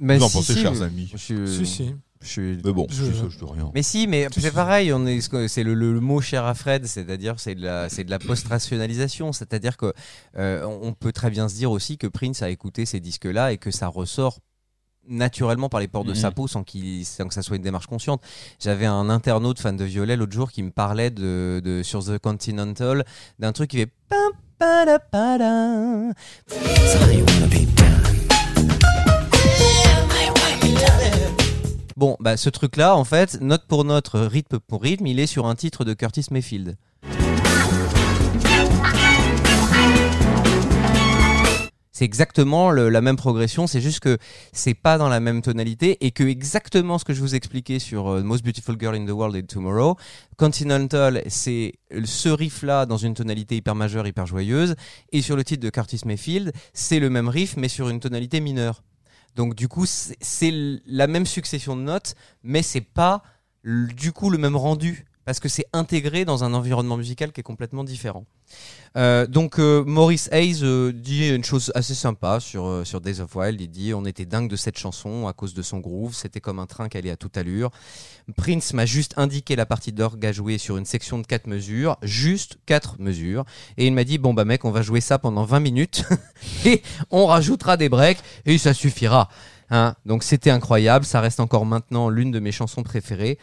Mais 0.00 0.20
en 0.22 0.28
si, 0.28 0.34
pensez, 0.36 0.54
si, 0.54 0.60
chers 0.62 0.82
amis. 0.82 1.08
je 1.12 1.16
suis- 1.18 1.48
Si, 1.48 1.66
si. 1.66 1.94
Je 2.22 2.28
suis- 2.28 2.60
Mais 2.64 2.72
bon, 2.72 2.86
Je- 2.90 3.04
je, 3.04 3.12
je, 3.12 3.28
je 3.28 3.44
rien. 3.44 3.70
Mais 3.74 3.82
si, 3.82 4.06
mais 4.06 4.28
Si, 4.32 4.40
c'est 4.40 4.48
si. 4.48 4.54
pareil, 4.54 4.92
on 4.92 5.06
est, 5.06 5.20
c'est 5.48 5.62
le, 5.62 5.74
le- 5.74 5.92
le 5.92 6.00
mot 6.00 6.20
cher 6.20 6.44
à 6.44 6.54
Fred, 6.54 6.86
c'est-à-dire 6.86 7.38
c'est 7.38 7.54
de 7.54 7.62
la, 7.62 7.88
c'est 7.88 8.04
de 8.04 8.10
la 8.10 8.18
post-rationalisation, 8.18 9.32
c'est-à-dire 9.32 9.76
que 9.76 9.92
euh, 10.36 10.64
on 10.64 10.92
peut 10.94 11.12
très 11.12 11.30
bien 11.30 11.48
se 11.48 11.54
dire 11.54 11.70
aussi 11.70 11.98
que 11.98 12.06
Prince 12.06 12.42
a 12.42 12.50
écouté 12.50 12.86
ces 12.86 13.00
disques-là 13.00 13.52
et 13.52 13.58
que 13.58 13.70
ça 13.70 13.86
ressort 13.88 14.38
naturellement 15.10 15.70
par 15.70 15.80
les 15.80 15.88
portes 15.88 16.06
de 16.06 16.12
sa 16.12 16.28
Mhm. 16.28 16.34
peau 16.34 16.46
sans, 16.48 16.64
qu'il, 16.64 17.06
sans 17.06 17.26
que 17.28 17.32
ça 17.32 17.40
soit 17.40 17.56
une 17.56 17.62
démarche 17.62 17.86
consciente. 17.86 18.20
J'avais 18.60 18.84
un 18.84 19.08
internaute 19.08 19.58
fan 19.58 19.74
de 19.74 19.84
violet 19.84 20.16
l'autre 20.16 20.32
jour 20.34 20.52
qui 20.52 20.62
me 20.62 20.70
parlait 20.70 21.10
de, 21.10 21.62
de 21.64 21.82
sur 21.82 22.04
The 22.04 22.18
Continental 22.18 23.04
d'un 23.38 23.52
truc 23.52 23.70
qui 23.70 23.78
fait 23.78 23.92
Bon, 31.98 32.16
bah 32.20 32.36
ce 32.36 32.48
truc-là, 32.48 32.94
en 32.94 33.02
fait, 33.02 33.40
note 33.40 33.64
pour 33.66 33.84
note, 33.84 34.10
rythme 34.14 34.60
pour 34.60 34.82
rythme, 34.82 35.08
il 35.08 35.18
est 35.18 35.26
sur 35.26 35.46
un 35.46 35.56
titre 35.56 35.84
de 35.84 35.94
Curtis 35.94 36.26
Mayfield. 36.30 36.76
C'est 41.90 42.04
exactement 42.04 42.70
la 42.70 43.00
même 43.00 43.16
progression, 43.16 43.66
c'est 43.66 43.80
juste 43.80 43.98
que 43.98 44.16
c'est 44.52 44.74
pas 44.74 44.96
dans 44.96 45.08
la 45.08 45.18
même 45.18 45.42
tonalité 45.42 45.98
et 46.06 46.12
que 46.12 46.22
exactement 46.22 46.98
ce 46.98 47.04
que 47.04 47.14
je 47.14 47.20
vous 47.20 47.34
expliquais 47.34 47.80
sur 47.80 48.06
euh, 48.06 48.22
Most 48.22 48.44
Beautiful 48.44 48.76
Girl 48.78 48.94
in 48.94 49.04
the 49.04 49.10
World 49.10 49.34
et 49.34 49.42
Tomorrow, 49.42 49.96
Continental, 50.36 51.24
c'est 51.26 51.72
ce 52.04 52.28
riff-là 52.28 52.86
dans 52.86 52.98
une 52.98 53.14
tonalité 53.14 53.56
hyper 53.56 53.74
majeure, 53.74 54.06
hyper 54.06 54.24
joyeuse, 54.24 54.76
et 55.10 55.20
sur 55.20 55.34
le 55.34 55.42
titre 55.42 55.64
de 55.64 55.70
Curtis 55.70 56.02
Mayfield, 56.04 56.52
c'est 56.72 57.00
le 57.00 57.10
même 57.10 57.28
riff 57.28 57.56
mais 57.56 57.66
sur 57.66 57.88
une 57.88 57.98
tonalité 57.98 58.38
mineure. 58.38 58.84
Donc 59.38 59.54
du 59.54 59.68
coup, 59.68 59.86
c'est 59.86 60.80
la 60.84 61.06
même 61.06 61.24
succession 61.24 61.76
de 61.76 61.82
notes, 61.82 62.16
mais 62.42 62.60
c'est 62.60 62.80
pas 62.80 63.22
du 63.62 64.10
coup 64.10 64.30
le 64.30 64.38
même 64.38 64.56
rendu 64.56 65.06
parce 65.28 65.40
que 65.40 65.50
c'est 65.50 65.66
intégré 65.74 66.24
dans 66.24 66.42
un 66.42 66.54
environnement 66.54 66.96
musical 66.96 67.32
qui 67.32 67.40
est 67.40 67.44
complètement 67.44 67.84
différent. 67.84 68.24
Euh, 68.96 69.26
donc 69.26 69.58
euh, 69.58 69.84
Maurice 69.84 70.30
Hayes 70.32 70.60
euh, 70.62 70.90
dit 70.90 71.28
une 71.28 71.44
chose 71.44 71.70
assez 71.74 71.94
sympa 71.94 72.40
sur, 72.40 72.80
sur 72.86 73.02
Days 73.02 73.20
of 73.20 73.36
Wild. 73.36 73.60
Il 73.60 73.68
dit 73.68 73.92
on 73.92 74.06
était 74.06 74.24
dingue 74.24 74.48
de 74.48 74.56
cette 74.56 74.78
chanson 74.78 75.26
à 75.26 75.34
cause 75.34 75.52
de 75.52 75.60
son 75.60 75.80
groove, 75.80 76.14
c'était 76.14 76.40
comme 76.40 76.58
un 76.58 76.64
train 76.64 76.88
qui 76.88 76.96
allait 76.96 77.10
à 77.10 77.16
toute 77.16 77.36
allure. 77.36 77.70
Prince 78.38 78.72
m'a 78.72 78.86
juste 78.86 79.12
indiqué 79.18 79.54
la 79.54 79.66
partie 79.66 79.92
d'orgue 79.92 80.24
à 80.24 80.32
jouer 80.32 80.56
sur 80.56 80.78
une 80.78 80.86
section 80.86 81.18
de 81.18 81.26
4 81.26 81.46
mesures, 81.46 81.98
juste 82.00 82.56
4 82.64 82.96
mesures, 82.98 83.44
et 83.76 83.86
il 83.86 83.92
m'a 83.92 84.04
dit 84.04 84.16
bon 84.16 84.32
bah 84.32 84.46
mec 84.46 84.64
on 84.64 84.70
va 84.70 84.80
jouer 84.80 85.02
ça 85.02 85.18
pendant 85.18 85.44
20 85.44 85.60
minutes 85.60 86.04
et 86.64 86.80
on 87.10 87.26
rajoutera 87.26 87.76
des 87.76 87.90
breaks 87.90 88.22
et 88.46 88.56
ça 88.56 88.72
suffira. 88.72 89.28
Hein, 89.70 89.94
donc 90.06 90.22
c'était 90.22 90.50
incroyable, 90.50 91.04
ça 91.04 91.20
reste 91.20 91.40
encore 91.40 91.66
maintenant 91.66 92.08
l'une 92.08 92.30
de 92.30 92.40
mes 92.40 92.52
chansons 92.52 92.82
préférées. 92.82 93.38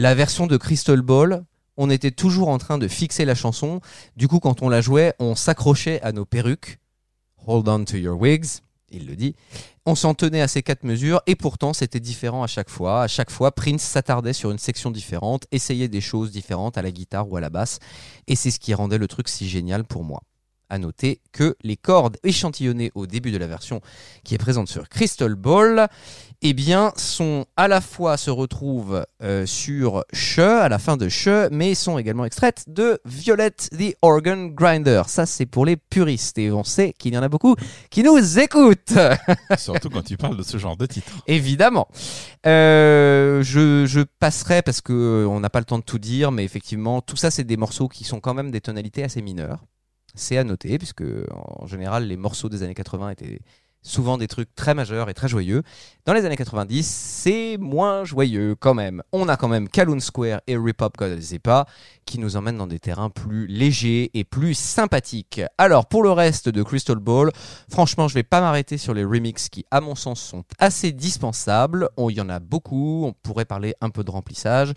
La 0.00 0.14
version 0.14 0.46
de 0.46 0.56
Crystal 0.56 1.02
Ball, 1.02 1.44
on 1.76 1.90
était 1.90 2.12
toujours 2.12 2.50
en 2.50 2.58
train 2.58 2.78
de 2.78 2.86
fixer 2.86 3.24
la 3.24 3.34
chanson. 3.34 3.80
Du 4.16 4.28
coup, 4.28 4.38
quand 4.38 4.62
on 4.62 4.68
la 4.68 4.80
jouait, 4.80 5.12
on 5.18 5.34
s'accrochait 5.34 6.00
à 6.02 6.12
nos 6.12 6.24
perruques. 6.24 6.78
Hold 7.48 7.68
on 7.68 7.84
to 7.84 7.96
your 7.96 8.16
wigs, 8.16 8.60
il 8.90 9.08
le 9.08 9.16
dit. 9.16 9.34
On 9.86 9.96
s'en 9.96 10.14
tenait 10.14 10.40
à 10.40 10.46
ces 10.46 10.62
quatre 10.62 10.84
mesures 10.84 11.20
et 11.26 11.34
pourtant 11.34 11.72
c'était 11.72 11.98
différent 11.98 12.44
à 12.44 12.46
chaque 12.46 12.70
fois. 12.70 13.02
À 13.02 13.08
chaque 13.08 13.32
fois, 13.32 13.50
Prince 13.50 13.82
s'attardait 13.82 14.34
sur 14.34 14.52
une 14.52 14.58
section 14.58 14.92
différente, 14.92 15.46
essayait 15.50 15.88
des 15.88 16.00
choses 16.00 16.30
différentes 16.30 16.78
à 16.78 16.82
la 16.82 16.92
guitare 16.92 17.28
ou 17.28 17.36
à 17.36 17.40
la 17.40 17.50
basse. 17.50 17.80
Et 18.28 18.36
c'est 18.36 18.52
ce 18.52 18.60
qui 18.60 18.74
rendait 18.74 18.98
le 18.98 19.08
truc 19.08 19.28
si 19.28 19.48
génial 19.48 19.82
pour 19.82 20.04
moi. 20.04 20.22
À 20.70 20.78
noter 20.78 21.20
que 21.32 21.56
les 21.62 21.76
cordes 21.76 22.18
échantillonnées 22.24 22.92
au 22.94 23.06
début 23.06 23.30
de 23.30 23.38
la 23.38 23.46
version 23.46 23.80
qui 24.24 24.34
est 24.34 24.38
présente 24.38 24.68
sur 24.68 24.88
Crystal 24.88 25.34
Ball, 25.34 25.88
eh 26.42 26.52
bien, 26.52 26.92
sont 26.96 27.46
à 27.56 27.66
la 27.66 27.80
fois 27.80 28.16
se 28.16 28.30
retrouvent 28.30 29.04
euh, 29.22 29.44
sur 29.46 30.04
Che, 30.12 30.38
à 30.38 30.68
la 30.68 30.78
fin 30.78 30.96
de 30.96 31.08
Che, 31.08 31.48
mais 31.50 31.74
sont 31.74 31.98
également 31.98 32.24
extraites 32.24 32.64
de 32.68 33.00
Violet 33.04 33.50
the 33.50 33.96
Organ 34.02 34.48
Grinder. 34.54 35.02
Ça, 35.08 35.26
c'est 35.26 35.46
pour 35.46 35.66
les 35.66 35.76
puristes 35.76 36.38
et 36.38 36.52
on 36.52 36.64
sait 36.64 36.92
qu'il 36.96 37.14
y 37.14 37.18
en 37.18 37.22
a 37.22 37.28
beaucoup 37.28 37.56
qui 37.90 38.02
nous 38.02 38.38
écoutent. 38.38 38.98
Surtout 39.58 39.90
quand 39.90 40.04
tu 40.04 40.16
parles 40.16 40.36
de 40.36 40.42
ce 40.42 40.58
genre 40.58 40.76
de 40.76 40.86
titre. 40.86 41.10
Évidemment. 41.26 41.88
Euh, 42.46 43.42
je, 43.42 43.86
je 43.86 44.00
passerai 44.20 44.62
parce 44.62 44.80
que 44.80 44.92
euh, 44.92 45.28
on 45.28 45.40
n'a 45.40 45.50
pas 45.50 45.58
le 45.58 45.64
temps 45.64 45.78
de 45.78 45.84
tout 45.84 45.98
dire, 45.98 46.30
mais 46.30 46.44
effectivement, 46.44 47.00
tout 47.00 47.16
ça, 47.16 47.30
c'est 47.30 47.44
des 47.44 47.56
morceaux 47.56 47.88
qui 47.88 48.04
sont 48.04 48.20
quand 48.20 48.34
même 48.34 48.50
des 48.50 48.60
tonalités 48.60 49.02
assez 49.02 49.22
mineures. 49.22 49.64
C'est 50.18 50.36
à 50.36 50.42
noter, 50.42 50.78
puisque 50.78 51.04
en 51.30 51.66
général, 51.68 52.08
les 52.08 52.16
morceaux 52.16 52.48
des 52.48 52.64
années 52.64 52.74
80 52.74 53.10
étaient 53.10 53.38
souvent 53.82 54.18
des 54.18 54.26
trucs 54.26 54.52
très 54.56 54.74
majeurs 54.74 55.08
et 55.08 55.14
très 55.14 55.28
joyeux. 55.28 55.62
Dans 56.04 56.12
les 56.12 56.24
années 56.24 56.36
90, 56.36 56.84
c'est 56.84 57.56
moins 57.58 58.04
joyeux 58.04 58.56
quand 58.58 58.74
même. 58.74 59.02
On 59.12 59.28
a 59.28 59.36
quand 59.36 59.46
même 59.46 59.68
Kaloon 59.68 60.00
Square 60.00 60.40
et 60.48 60.56
Repop 60.56 60.96
God 60.98 61.20
Zepa 61.20 61.66
qui 62.04 62.18
nous 62.18 62.36
emmènent 62.36 62.58
dans 62.58 62.66
des 62.66 62.80
terrains 62.80 63.10
plus 63.10 63.46
légers 63.46 64.10
et 64.14 64.24
plus 64.24 64.54
sympathiques. 64.54 65.40
Alors 65.56 65.86
pour 65.86 66.02
le 66.02 66.10
reste 66.10 66.48
de 66.48 66.62
Crystal 66.64 66.98
Ball, 66.98 67.30
franchement 67.70 68.08
je 68.08 68.14
vais 68.14 68.24
pas 68.24 68.40
m'arrêter 68.40 68.78
sur 68.78 68.94
les 68.94 69.04
remixes 69.04 69.48
qui 69.48 69.64
à 69.70 69.80
mon 69.80 69.94
sens 69.94 70.20
sont 70.20 70.42
assez 70.58 70.90
dispensables. 70.90 71.88
Il 71.98 72.16
y 72.16 72.20
en 72.20 72.28
a 72.28 72.40
beaucoup, 72.40 73.04
on 73.06 73.12
pourrait 73.12 73.44
parler 73.44 73.74
un 73.80 73.90
peu 73.90 74.02
de 74.02 74.10
remplissage. 74.10 74.72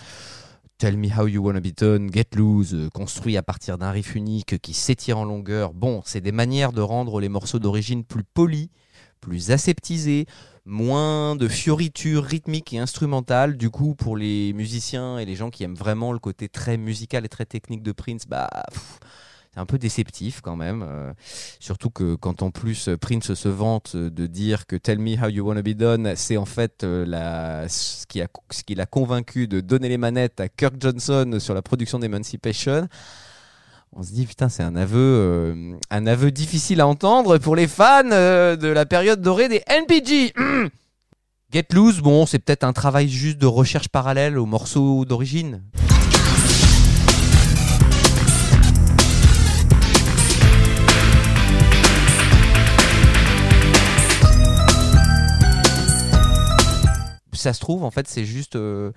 Tell 0.82 0.98
Me 0.98 1.10
How 1.16 1.28
You 1.28 1.44
Wanna 1.44 1.60
Be 1.60 1.78
Done, 1.78 2.10
Get 2.12 2.30
Loose, 2.34 2.74
euh, 2.74 2.90
construit 2.90 3.38
à 3.38 3.44
partir 3.44 3.78
d'un 3.78 3.92
riff 3.92 4.16
unique 4.16 4.60
qui 4.64 4.74
s'étire 4.74 5.20
en 5.20 5.26
longueur. 5.26 5.76
Bon, 5.76 6.02
c'est 6.06 6.22
des 6.22 6.32
manières 6.32 6.72
de 6.72 6.82
rendre 6.82 7.22
les 7.22 7.30
morceaux 7.30 7.60
d'origine 7.60 8.04
plus 8.04 8.24
polis, 8.24 8.70
plus 9.20 9.52
aseptisés, 9.52 10.26
moins 10.66 11.36
de 11.36 11.48
fioritures 11.48 12.24
rythmiques 12.24 12.74
et 12.74 12.80
instrumentales. 12.80 13.58
Du 13.58 13.70
coup, 13.70 13.94
pour 13.94 14.18
les 14.18 14.54
musiciens 14.54 15.20
et 15.20 15.26
les 15.26 15.36
gens 15.36 15.52
qui 15.52 15.64
aiment 15.64 15.76
vraiment 15.76 16.14
le 16.14 16.20
côté 16.20 16.50
très 16.50 16.78
musical 16.78 17.26
et 17.26 17.30
très 17.30 17.46
technique 17.46 17.84
de 17.84 17.92
Prince, 17.92 18.26
bah, 18.28 18.50
c'est 19.54 19.60
un 19.60 19.66
peu 19.66 19.78
déceptif 19.78 20.40
quand 20.42 20.56
même. 20.56 20.82
euh, 20.88 21.12
surtout 21.60 21.90
que 21.90 22.16
quand 22.16 22.42
en 22.42 22.52
plus 22.52 22.90
Prince 23.02 23.34
se 23.34 23.50
vante 23.50 23.96
de 23.98 24.26
dire 24.28 24.66
que 24.66 24.76
Tell 24.78 25.00
Me 25.00 25.22
How 25.22 25.28
You 25.28 25.46
Wanna 25.46 25.62
Be 25.62 25.70
Done, 25.76 26.14
c'est 26.16 26.38
en 26.38 26.46
fait 26.46 26.84
euh, 26.84 27.06
la, 27.06 27.68
ce 27.68 28.06
qui 28.08 28.22
a- 28.22 28.86
convaincu 28.86 29.48
de 29.48 29.60
donner 29.60 29.90
les 29.90 29.98
manettes 29.98 30.40
à 30.40 30.48
Kirk 30.48 30.76
Johnson 30.80 31.38
sur 31.40 31.54
la 31.54 31.62
production 31.62 32.00
d'Emancipation. 32.00 32.88
On 33.94 34.04
se 34.04 34.14
dit 34.14 34.26
putain 34.26 34.48
c'est 34.48 34.64
un 34.64 34.78
aveu 34.78 34.98
euh, 35.00 35.74
un 35.90 36.08
aveu 36.08 36.32
difficile 36.32 36.80
à 36.80 36.88
entendre 36.88 37.38
pour 37.38 37.58
les 37.58 37.68
fans 37.68 38.04
de 38.06 38.68
la 38.68 38.86
période 38.86 39.22
dorée 39.22 39.50
des 39.50 39.62
NPG. 39.68 40.34
Get 41.52 41.66
Loose, 41.74 42.00
bon, 42.00 42.26
c'est 42.26 42.40
peut-être 42.40 42.64
un 42.64 42.72
travail 42.72 43.10
juste 43.10 43.38
de 43.38 43.46
recherche 43.48 43.90
parallèle 43.90 44.38
aux 44.38 44.46
morceaux 44.46 45.04
d'origine. 45.04 45.62
Ça 57.42 57.54
se 57.54 57.60
trouve, 57.60 57.84
en 57.84 57.92
fait, 57.92 58.08
c'est 58.08 58.26
juste. 58.26 58.56
euh, 58.56 58.92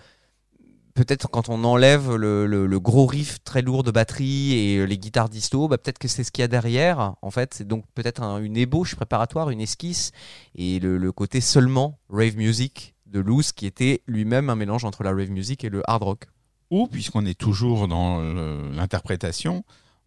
Peut-être 0.95 1.29
quand 1.29 1.49
on 1.49 1.65
enlève 1.65 2.15
le, 2.15 2.79
gros 2.79 3.05
riff 3.07 3.43
très 3.43 3.63
lourd 3.63 3.83
de 3.83 3.91
batterie 3.91 4.53
et 4.53 4.77
euh, 4.79 4.85
les 4.85 4.97
guitares 4.97 5.29
disto, 5.29 5.67
bah 5.67 5.77
peut-être 5.77 5.99
que 5.99 6.07
c'est 6.07 6.23
ce 6.23 6.31
qu'il 6.31 6.43
y 6.43 6.45
a 6.45 6.49
derrière. 6.49 7.17
En 7.21 7.33
fait, 7.33 7.53
c'est 7.53 7.67
donc 7.67 7.85
peut-être 7.97 8.23
un- 8.23 8.39
une 8.41 8.57
ébauche 8.57 8.95
préparatoire, 8.95 9.51
une 9.51 9.61
esquisse, 9.61 10.13
et 10.55 10.79
le, 10.79 11.11
côté 11.11 11.41
seulement 11.41 11.99
rave 12.09 12.37
music 12.37 12.95
de 13.07 13.19
Loose, 13.19 13.51
qui 13.51 13.67
était 13.67 14.03
lui-même 14.07 14.51
un 14.51 14.55
mélange 14.55 14.85
entre 14.85 15.03
la 15.03 15.11
rave 15.11 15.31
music 15.31 15.65
et 15.65 15.69
le 15.69 15.83
hard 15.91 16.05
rock. 16.05 16.25
Ou, 16.71 16.87
puisqu'on 16.87 17.27
est 17.27 17.37
toujours 17.39 17.89
dans 17.89 18.21
l'interprétation, 18.71 19.65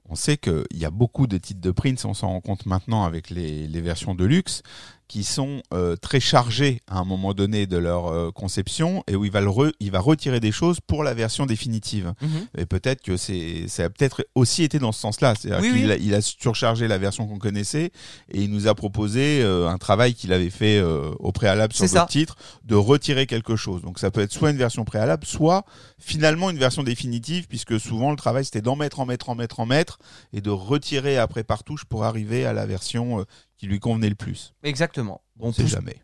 on 0.10 0.16
sait 0.16 0.38
qu'il 0.38 0.64
y 0.74 0.86
a 0.86 0.90
beaucoup 0.90 1.28
de 1.28 1.38
titres 1.38 1.60
de 1.60 1.72
Prince, 1.72 2.06
on 2.06 2.14
s'en 2.14 2.30
rend 2.30 2.40
compte 2.42 2.66
maintenant 2.66 3.04
avec 3.04 3.30
les, 3.30 3.68
les 3.68 3.82
versions 3.82 4.16
de 4.16 4.24
luxe, 4.24 4.62
qui 5.08 5.24
sont 5.24 5.62
euh, 5.74 5.96
très 5.96 6.20
chargés 6.20 6.82
à 6.88 7.00
un 7.00 7.06
moment 7.06 7.34
donné 7.34 7.66
de 7.66 7.78
leur 7.78 8.08
euh, 8.08 8.32
conception 8.32 9.04
et 9.08 9.16
où 9.16 9.24
il 9.26 9.32
va, 9.32 9.42
le 9.42 9.48
re- 9.48 9.72
il 9.80 9.92
va 9.92 10.00
retirer 10.00 10.40
des 10.40 10.52
choses 10.52 10.80
pour 10.86 11.04
la 11.04 11.14
version 11.14 11.46
définitive. 11.46 12.14
Et 12.58 12.66
peut-être 12.66 13.02
que 13.02 13.16
c'est, 13.18 13.68
ça 13.68 13.86
a 13.86 13.90
peut-être 13.90 14.26
aussi 14.36 14.64
été 14.64 14.80
dans 14.80 14.92
ce 14.92 15.00
sens-là. 15.00 15.34
C'est-à-dire 15.40 15.62
Oui, 15.62 15.72
qu'il 15.80 15.86
oui. 15.88 15.92
a, 15.92 15.96
il 15.98 16.14
a 16.14 16.22
surchargé 16.22 16.88
la 16.88 16.98
version 16.98 17.26
qu'on 17.28 17.40
connaissait 17.40 17.92
et 18.32 18.42
il 18.42 18.52
nous 18.52 18.68
a 18.68 18.76
proposé 18.76 19.42
euh, 19.42 19.70
un 19.70 19.78
travail 19.78 20.14
qu'il 20.14 20.34
avait 20.34 20.50
fait 20.50 20.78
euh, 20.78 21.12
au 21.20 21.32
préalable 21.32 21.74
sur 21.74 21.86
le 21.86 22.08
titre 22.08 22.36
de 22.66 22.76
retirer 22.76 23.28
quelque 23.28 23.56
chose. 23.56 23.82
Donc 23.82 24.00
ça 24.00 24.12
peut 24.12 24.22
être 24.22 24.34
soit 24.34 24.50
une 24.52 24.58
version 24.58 24.84
préalable, 24.86 25.26
soit 25.26 25.64
finalement 26.00 26.50
une 26.50 26.58
version 26.58 26.84
définitive, 26.84 27.48
puisque 27.48 27.80
souvent 27.80 28.12
le 28.12 28.18
travail 28.18 28.46
c'était 28.46 28.62
d'en 28.62 28.76
mettre, 28.76 29.00
en 29.00 29.06
mettre, 29.06 29.30
en 29.30 29.36
mettre, 29.36 29.60
en 29.60 29.66
mettre 29.66 30.00
et 30.34 30.42
de 30.42 30.50
retirer 30.50 31.18
après 31.18 31.44
par 31.44 31.64
touche 31.64 31.86
pour 31.86 32.04
arriver 32.04 32.46
à 32.46 32.54
la 32.54 32.66
version 32.66 33.22
euh, 33.22 33.24
qui 33.58 33.68
lui 33.68 33.80
convenait 33.80 34.10
le 34.10 34.16
plus. 34.16 34.54
Exactement. 34.64 35.22
On 35.40 35.52
sait 35.52 35.68
jamais. 35.68 35.98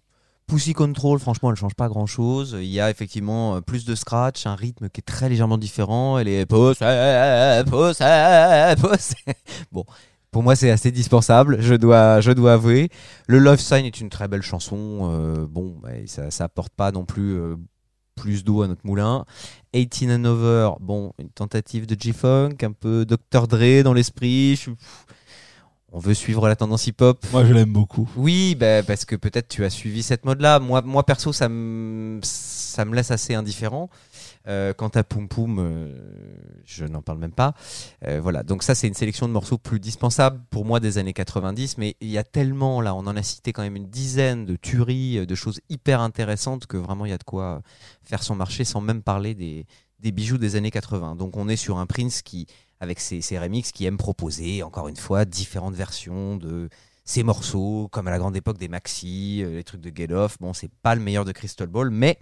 Pussy 0.48 0.74
Control, 0.74 1.20
franchement, 1.20 1.52
elle 1.52 1.56
change 1.56 1.74
pas 1.76 1.88
grand 1.88 2.06
chose. 2.06 2.58
Il 2.60 2.66
y 2.68 2.80
a 2.82 2.90
effectivement 2.90 3.56
euh, 3.56 3.62
plus 3.62 3.86
de 3.86 3.96
scratch, 3.96 4.46
un 4.46 4.56
rythme 4.56 4.90
qui 4.90 5.00
est 5.00 5.04
très 5.04 5.30
légèrement 5.30 5.58
différent. 5.58 6.18
Elle 6.18 6.28
est 6.28 6.46
pousse, 6.46 6.80
pousse, 7.70 8.00
pousse. 8.82 9.14
Bon. 9.72 9.86
Pour 10.32 10.42
moi, 10.42 10.56
c'est 10.56 10.72
assez 10.72 10.92
dispensable, 10.92 11.62
je 11.62 11.76
dois, 11.76 12.20
je 12.20 12.32
dois 12.32 12.54
avouer. 12.54 12.90
Le 13.28 13.38
Love 13.38 13.60
Sign 13.60 13.86
est 13.86 14.02
une 14.02 14.10
très 14.10 14.28
belle 14.28 14.42
chanson. 14.42 15.12
euh, 15.12 15.46
bon, 15.48 15.78
bah, 15.82 15.90
ça, 16.08 16.32
ça 16.32 16.46
apporte 16.46 16.74
pas 16.74 16.92
non 16.92 17.06
plus 17.06 17.36
euh, 17.36 17.56
plus 18.16 18.44
d'eau 18.44 18.64
à 18.64 18.68
notre 18.68 18.82
moulin. 18.84 19.26
18 19.76 20.12
and 20.12 20.26
Over, 20.26 20.72
bon, 20.82 21.14
une 21.20 21.30
tentative 21.30 21.86
de 21.86 21.96
G-Funk, 22.00 22.56
un 22.64 22.72
peu 22.72 23.06
Dr. 23.06 23.48
Dre 23.48 23.84
dans 23.84 23.94
l'esprit. 23.94 24.56
Je- 24.56 24.72
on 25.94 26.00
veut 26.00 26.16
suivre 26.16 26.48
la 26.48 26.56
tendance 26.56 26.88
hip-hop. 26.88 27.24
Moi, 27.32 27.46
je 27.46 27.54
l'aime 27.54 27.72
beaucoup. 27.72 28.10
Oui, 28.18 28.56
bah, 28.56 28.82
parce 28.82 29.06
que 29.06 29.16
peut-être 29.16 29.48
tu 29.48 29.64
as 29.64 29.70
suivi 29.70 30.02
cette 30.02 30.26
mode-là. 30.26 30.60
Moi, 30.60 30.82
moi 30.82 31.06
perso, 31.06 31.32
ça 31.32 31.48
me, 31.50 32.20
ça 32.24 32.84
me 32.84 32.96
laisse 32.96 33.12
assez 33.12 33.36
indifférent. 33.36 33.90
Euh, 34.48 34.74
quant 34.74 34.90
à 34.90 35.04
Poum 35.04 35.30
Poum, 35.30 35.60
euh, 35.60 35.96
je 36.66 36.86
n'en 36.86 37.04
parle 37.04 37.20
même 37.20 37.32
pas. 37.32 37.54
Euh, 38.06 38.20
voilà, 38.20 38.44
donc 38.44 38.64
ça 38.64 38.76
c'est 38.76 38.88
une 38.88 38.94
sélection 38.94 39.28
de 39.28 39.34
morceaux 39.34 39.58
plus 39.58 39.80
dispensables 39.80 40.42
pour 40.50 40.66
moi 40.66 40.82
des 40.82 40.98
années 40.98 41.14
90, 41.14 41.78
mais 41.78 41.96
il 42.02 42.10
y 42.10 42.18
a 42.18 42.26
tellement 42.26 42.82
là, 42.82 42.94
on 42.94 43.08
en 43.08 43.16
a 43.16 43.24
cité 43.24 43.54
quand 43.54 43.62
même 43.62 43.78
une 43.78 43.88
dizaine 43.88 44.46
de 44.46 44.58
tueries, 44.58 45.20
euh, 45.20 45.26
de 45.26 45.36
choses 45.36 45.62
hyper 45.70 46.02
intéressantes 46.02 46.66
que 46.66 46.76
vraiment 46.76 47.06
il 47.06 47.12
y 47.12 47.14
a 47.14 47.18
de 47.18 47.24
quoi 47.24 47.62
faire 48.02 48.22
son 48.22 48.36
marché 48.36 48.66
sans 48.66 48.82
même 48.82 49.02
parler 49.02 49.34
des, 49.34 49.66
des 50.00 50.12
bijoux 50.12 50.38
des 50.38 50.58
années 50.58 50.72
80. 50.72 51.16
Donc 51.16 51.38
on 51.38 51.48
est 51.48 51.56
sur 51.56 51.78
un 51.78 51.86
Prince 51.86 52.22
qui, 52.22 52.48
avec 52.84 53.00
ses, 53.00 53.22
ses 53.22 53.40
remixes, 53.40 53.72
qui 53.72 53.86
aime 53.86 53.98
proposer 53.98 54.62
encore 54.62 54.88
une 54.88 54.98
fois 54.98 55.26
différentes 55.26 55.74
versions 55.74 56.36
de 56.36 56.70
ces 57.06 57.24
morceaux, 57.24 57.90
comme 57.92 58.08
à 58.08 58.12
la 58.12 58.20
grande 58.20 58.36
époque 58.36 58.58
des 58.58 58.68
maxi, 58.68 59.42
euh, 59.44 59.56
les 59.56 59.64
trucs 59.64 59.82
de 59.82 59.92
Get 59.94 60.14
Off. 60.14 60.38
Bon, 60.40 60.54
c'est 60.54 60.72
pas 60.82 60.96
le 60.96 61.02
meilleur 61.02 61.26
de 61.26 61.32
Crystal 61.32 61.68
Ball, 61.68 61.90
mais 61.90 62.18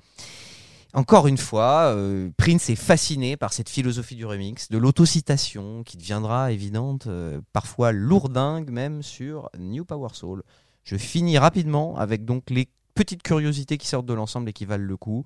encore 0.93 1.27
une 1.27 1.38
fois, 1.38 1.93
euh, 1.95 2.30
Prince 2.38 2.69
est 2.69 2.75
fasciné 2.75 3.38
par 3.38 3.53
cette 3.53 3.69
philosophie 3.69 4.15
du 4.15 4.25
remix, 4.25 4.69
de 4.69 4.77
l'autocitation 4.77 5.83
qui 5.83 5.98
deviendra 5.98 6.51
évidente, 6.51 7.07
euh, 7.07 7.40
parfois 7.53 7.91
lourdingue 7.91 8.69
même 8.72 9.01
sur 9.01 9.49
New 9.57 9.85
Power 9.85 10.09
Soul. 10.14 10.43
Je 10.83 10.98
finis 10.98 11.38
rapidement 11.38 11.95
avec 11.98 12.25
donc 12.25 12.49
les 12.49 12.67
petites 12.93 13.23
curiosités 13.23 13.77
qui 13.77 13.88
sortent 13.88 14.06
de 14.06 14.14
l'ensemble 14.14 14.49
et 14.49 14.53
qui 14.53 14.65
valent 14.65 14.85
le 14.85 14.98
coup. 14.98 15.23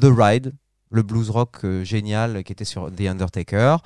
The 0.00 0.06
Ride, 0.06 0.52
le 0.90 1.02
blues 1.02 1.30
rock 1.30 1.64
euh, 1.64 1.84
génial 1.84 2.42
qui 2.44 2.52
était 2.52 2.64
sur 2.64 2.94
The 2.94 3.02
Undertaker. 3.02 3.76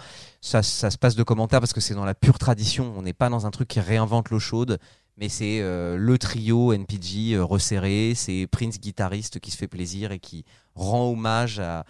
Ça, 0.41 0.63
ça 0.63 0.91
se 0.91 0.99
passe 0.99 1.15
de 1.15 1.23
commentaires 1.23 1.61
parce 1.61 1.73
que 1.73 1.81
c'est 1.81 1.95
dans 1.95 2.05
la 2.05 2.15
pure 2.15 2.39
tradition. 2.39 2.93
On 2.97 3.03
n'est 3.03 3.13
pas 3.13 3.29
dans 3.29 3.47
un 3.47 3.51
truc 3.51 3.69
qui 3.69 3.81
réinvente 3.81 4.31
l'eau 4.31 4.39
chaude, 4.39 4.79
mais 5.17 5.29
c'est 5.29 5.61
euh, 5.61 5.97
le 5.97 6.19
trio 6.19 6.73
NPG 6.73 7.35
euh, 7.35 7.45
resserré. 7.45 8.13
C'est 8.15 8.47
Prince 8.51 8.79
guitariste 8.79 9.41
qui 9.41 9.51
se 9.51 9.57
fait 9.57 9.69
plaisir 9.69 10.13
et 10.13 10.19
qui 10.19 10.45
rend 10.75 11.11
hommage 11.11 11.59
à 11.59 11.85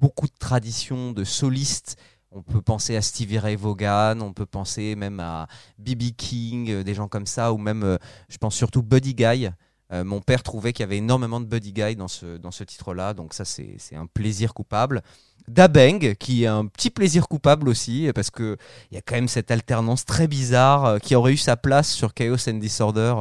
beaucoup 0.00 0.26
de 0.26 0.38
traditions 0.38 1.12
de 1.12 1.24
solistes. 1.24 1.96
On 2.30 2.42
peut 2.42 2.62
penser 2.62 2.96
à 2.96 3.02
Stevie 3.02 3.38
Ray 3.38 3.54
Vaughan, 3.54 4.18
on 4.20 4.32
peut 4.32 4.46
penser 4.46 4.96
même 4.96 5.20
à 5.20 5.46
B.B. 5.78 6.16
King, 6.16 6.82
des 6.82 6.94
gens 6.94 7.06
comme 7.06 7.26
ça, 7.26 7.52
ou 7.52 7.58
même, 7.58 7.96
je 8.28 8.38
pense 8.38 8.56
surtout 8.56 8.82
Buddy 8.82 9.14
Guy. 9.14 9.50
Euh, 9.94 10.04
mon 10.04 10.20
père 10.20 10.42
trouvait 10.42 10.72
qu'il 10.72 10.82
y 10.82 10.88
avait 10.88 10.98
énormément 10.98 11.40
de 11.40 11.46
Buddy 11.46 11.72
Guy 11.72 11.96
dans 11.96 12.08
ce, 12.08 12.36
dans 12.36 12.50
ce 12.50 12.64
titre-là, 12.64 13.14
donc 13.14 13.32
ça 13.32 13.44
c'est 13.44 13.78
un 13.94 14.06
plaisir 14.06 14.52
coupable. 14.52 15.02
Dabeng, 15.48 16.14
qui 16.14 16.44
est 16.44 16.48
un 16.48 16.66
petit 16.66 16.90
plaisir 16.90 17.28
coupable 17.28 17.68
aussi, 17.68 18.10
parce 18.14 18.30
que 18.30 18.56
il 18.90 18.94
y 18.94 18.98
a 18.98 19.02
quand 19.02 19.14
même 19.14 19.28
cette 19.28 19.50
alternance 19.50 20.04
très 20.04 20.26
bizarre 20.26 20.84
euh, 20.84 20.98
qui 20.98 21.14
aurait 21.14 21.32
eu 21.34 21.36
sa 21.36 21.56
place 21.56 21.90
sur 21.90 22.12
Chaos 22.14 22.48
and 22.48 22.54
Disorder. 22.54 23.14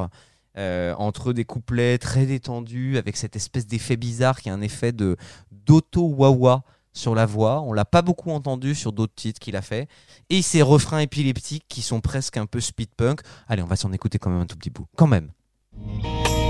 euh, 0.57 0.93
entre 0.97 1.33
des 1.33 1.45
couplets 1.45 1.97
très 1.97 2.25
détendus 2.25 2.97
avec 2.97 3.17
cette 3.17 3.35
espèce 3.35 3.65
d'effet 3.65 3.97
bizarre 3.97 4.39
qui 4.39 4.49
est 4.49 4.51
un 4.51 4.61
effet 4.61 4.91
de 4.91 5.17
d'auto 5.51 6.03
wawa 6.03 6.63
sur 6.93 7.15
la 7.15 7.25
voix. 7.25 7.61
On 7.61 7.73
l'a 7.73 7.85
pas 7.85 8.01
beaucoup 8.01 8.31
entendu 8.31 8.75
sur 8.75 8.91
d'autres 8.91 9.15
titres 9.15 9.39
qu'il 9.39 9.55
a 9.55 9.61
fait. 9.61 9.87
Et 10.29 10.41
ces 10.41 10.61
refrains 10.61 10.99
épileptiques 10.99 11.65
qui 11.67 11.81
sont 11.81 12.01
presque 12.01 12.37
un 12.37 12.45
peu 12.45 12.59
speed 12.59 12.89
punk. 12.95 13.21
Allez, 13.47 13.63
on 13.63 13.67
va 13.67 13.75
s'en 13.75 13.91
écouter 13.91 14.19
quand 14.19 14.29
même 14.29 14.41
un 14.41 14.45
tout 14.45 14.57
petit 14.57 14.69
bout. 14.69 14.85
Quand 14.95 15.07
même. 15.07 15.31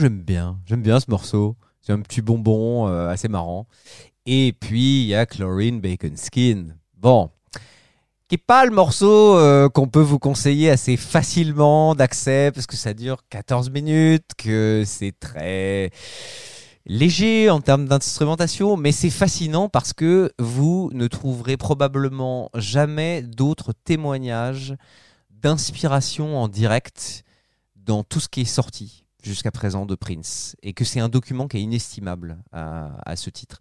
J'aime 0.00 0.20
bien, 0.20 0.60
j'aime 0.64 0.82
bien 0.82 1.00
ce 1.00 1.10
morceau. 1.10 1.56
C'est 1.80 1.92
un 1.92 2.00
petit 2.00 2.22
bonbon 2.22 2.86
euh, 2.86 3.08
assez 3.08 3.26
marrant. 3.26 3.66
Et 4.26 4.54
puis 4.60 5.02
il 5.02 5.06
y 5.08 5.14
a 5.16 5.26
Chlorine 5.26 5.80
Bacon 5.80 6.16
Skin. 6.16 6.76
Bon, 6.96 7.30
qui 8.28 8.36
est 8.36 8.38
pas 8.38 8.64
le 8.64 8.70
morceau 8.70 9.36
euh, 9.36 9.68
qu'on 9.68 9.88
peut 9.88 10.00
vous 10.00 10.20
conseiller 10.20 10.70
assez 10.70 10.96
facilement 10.96 11.96
d'accès 11.96 12.52
parce 12.54 12.68
que 12.68 12.76
ça 12.76 12.94
dure 12.94 13.24
14 13.28 13.70
minutes, 13.70 14.30
que 14.38 14.84
c'est 14.86 15.18
très 15.18 15.90
léger 16.86 17.50
en 17.50 17.60
termes 17.60 17.86
d'instrumentation, 17.86 18.76
mais 18.76 18.92
c'est 18.92 19.10
fascinant 19.10 19.68
parce 19.68 19.92
que 19.92 20.30
vous 20.38 20.90
ne 20.92 21.08
trouverez 21.08 21.56
probablement 21.56 22.50
jamais 22.54 23.22
d'autres 23.22 23.72
témoignages 23.72 24.76
d'inspiration 25.30 26.38
en 26.38 26.46
direct 26.46 27.24
dans 27.74 28.04
tout 28.04 28.20
ce 28.20 28.28
qui 28.28 28.42
est 28.42 28.44
sorti 28.44 29.04
jusqu'à 29.22 29.50
présent 29.50 29.86
de 29.86 29.94
Prince 29.94 30.56
et 30.62 30.72
que 30.72 30.84
c'est 30.84 31.00
un 31.00 31.08
document 31.08 31.48
qui 31.48 31.58
est 31.58 31.62
inestimable 31.62 32.38
à, 32.52 33.16
ce 33.16 33.30
titre. 33.30 33.58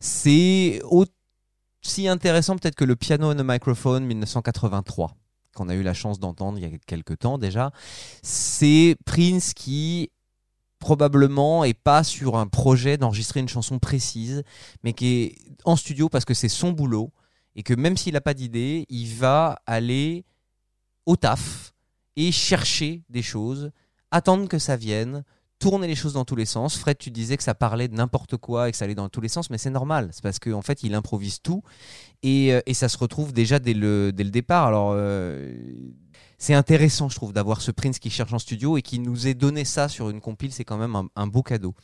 C'est 0.00 0.80
aussi 0.84 2.08
intéressant 2.08 2.56
peut-être 2.56 2.76
que 2.76 2.84
le 2.84 2.96
piano 2.96 3.32
on 3.32 3.38
a 3.38 3.42
microphone 3.42 4.04
1983 4.04 5.16
qu'on 5.54 5.68
a 5.68 5.74
eu 5.74 5.82
la 5.82 5.94
chance 5.94 6.20
d'entendre 6.20 6.58
il 6.58 6.62
y 6.62 6.74
a 6.74 6.78
quelques 6.86 7.18
temps 7.18 7.38
déjà. 7.38 7.72
C'est 8.22 8.96
Prince 9.04 9.52
qui 9.52 10.10
probablement 10.78 11.64
est 11.64 11.74
pas 11.74 12.04
sur 12.04 12.36
un 12.36 12.46
projet 12.46 12.96
d'enregistrer 12.96 13.40
une 13.40 13.48
chanson 13.48 13.78
précise, 13.78 14.42
mais 14.82 14.92
qui 14.92 15.06
est 15.06 15.36
en 15.64 15.76
studio 15.76 16.08
parce 16.08 16.24
que 16.24 16.34
c'est 16.34 16.48
son 16.48 16.72
boulot 16.72 17.12
et 17.56 17.62
que 17.62 17.74
même 17.74 17.96
s'il 17.96 18.14
n'a 18.14 18.20
pas 18.20 18.34
d'idée, 18.34 18.86
il 18.88 19.14
va 19.14 19.60
aller 19.66 20.24
au 21.04 21.16
taf 21.16 21.74
et 22.16 22.32
chercher 22.32 23.02
des 23.08 23.22
choses, 23.22 23.70
attendre 24.10 24.48
que 24.48 24.58
ça 24.58 24.76
vienne, 24.76 25.24
tourner 25.58 25.86
les 25.86 25.94
choses 25.94 26.14
dans 26.14 26.24
tous 26.24 26.36
les 26.36 26.46
sens. 26.46 26.76
Fred, 26.76 26.98
tu 26.98 27.10
disais 27.10 27.36
que 27.36 27.42
ça 27.42 27.54
parlait 27.54 27.86
de 27.86 27.94
n'importe 27.94 28.36
quoi 28.36 28.68
et 28.68 28.72
que 28.72 28.76
ça 28.76 28.86
allait 28.86 28.94
dans 28.94 29.08
tous 29.08 29.20
les 29.20 29.28
sens, 29.28 29.50
mais 29.50 29.58
c'est 29.58 29.70
normal. 29.70 30.08
C'est 30.12 30.22
parce 30.22 30.38
qu'en 30.38 30.62
fait, 30.62 30.82
il 30.82 30.94
improvise 30.94 31.40
tout 31.42 31.62
et, 32.22 32.52
euh, 32.52 32.60
et 32.66 32.74
ça 32.74 32.88
se 32.88 32.98
retrouve 32.98 33.32
déjà 33.32 33.58
dès 33.58 33.74
le, 33.74 34.10
dès 34.12 34.24
le 34.24 34.30
départ. 34.30 34.66
Alors, 34.66 34.92
euh, 34.94 35.54
c'est 36.38 36.54
intéressant, 36.54 37.10
je 37.10 37.14
trouve, 37.14 37.32
d'avoir 37.32 37.60
ce 37.60 37.70
Prince 37.70 37.98
qui 37.98 38.08
cherche 38.10 38.32
en 38.32 38.38
studio 38.38 38.78
et 38.78 38.82
qui 38.82 38.98
nous 38.98 39.28
ait 39.28 39.34
donné 39.34 39.66
ça 39.66 39.88
sur 39.88 40.08
une 40.08 40.20
compile. 40.20 40.52
C'est 40.52 40.64
quand 40.64 40.78
même 40.78 40.96
un, 40.96 41.08
un 41.14 41.26
beau 41.26 41.42
cadeau. 41.42 41.74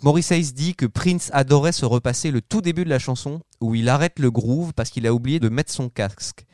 Maurice 0.00 0.30
Hayes 0.30 0.52
dit 0.52 0.76
que 0.76 0.86
Prince 0.86 1.30
adorait 1.32 1.72
se 1.72 1.84
repasser 1.84 2.30
le 2.30 2.40
tout 2.40 2.60
début 2.60 2.84
de 2.84 2.88
la 2.88 3.00
chanson 3.00 3.40
où 3.60 3.74
il 3.74 3.88
arrête 3.88 4.20
le 4.20 4.30
groove 4.30 4.72
parce 4.72 4.90
qu'il 4.90 5.08
a 5.08 5.12
oublié 5.12 5.40
de 5.40 5.48
mettre 5.48 5.72
son 5.72 5.88
casque. 5.88 6.46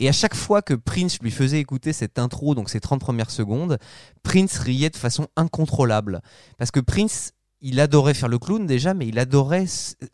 Et 0.00 0.08
à 0.08 0.12
chaque 0.12 0.34
fois 0.34 0.62
que 0.62 0.74
Prince 0.74 1.18
lui 1.20 1.30
faisait 1.30 1.60
écouter 1.60 1.92
cette 1.92 2.18
intro, 2.18 2.54
donc 2.54 2.70
ces 2.70 2.80
30 2.80 3.00
premières 3.00 3.30
secondes, 3.30 3.78
Prince 4.22 4.58
riait 4.58 4.90
de 4.90 4.96
façon 4.96 5.28
incontrôlable. 5.36 6.20
Parce 6.58 6.70
que 6.70 6.80
Prince, 6.80 7.32
il 7.60 7.78
adorait 7.80 8.14
faire 8.14 8.28
le 8.28 8.38
clown 8.38 8.66
déjà, 8.66 8.92
mais 8.92 9.06
il 9.06 9.18
adorait 9.18 9.66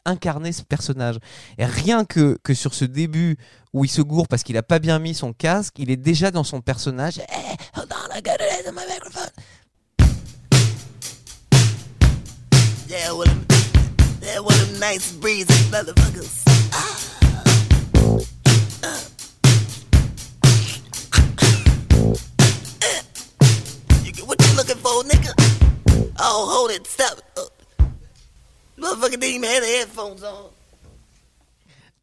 incarner 0.05 0.53
ce 0.53 0.63
personnage. 0.63 1.17
Et 1.57 1.65
rien 1.65 2.05
que, 2.05 2.39
que 2.43 2.55
sur 2.55 2.75
ce 2.75 2.85
début 2.85 3.37
où 3.73 3.85
il 3.85 3.89
se 3.89 4.03
gourre 4.03 4.29
parce 4.29 4.43
qu'il 4.43 4.57
a 4.57 4.63
pas 4.63 4.79
bien 4.79 4.99
mis 4.99 5.15
son 5.15 5.33
casque, 5.33 5.79
il 5.79 5.91
est 5.91 5.97
déjà 5.97 6.31
dans 6.31 6.45
son 6.45 6.61
personnage. 6.61 7.21
Microphone. 8.89 9.31
Yeah, 12.89 13.13
nice 14.79 15.15
motherfuckers. 15.71 16.45
You 18.03 19.18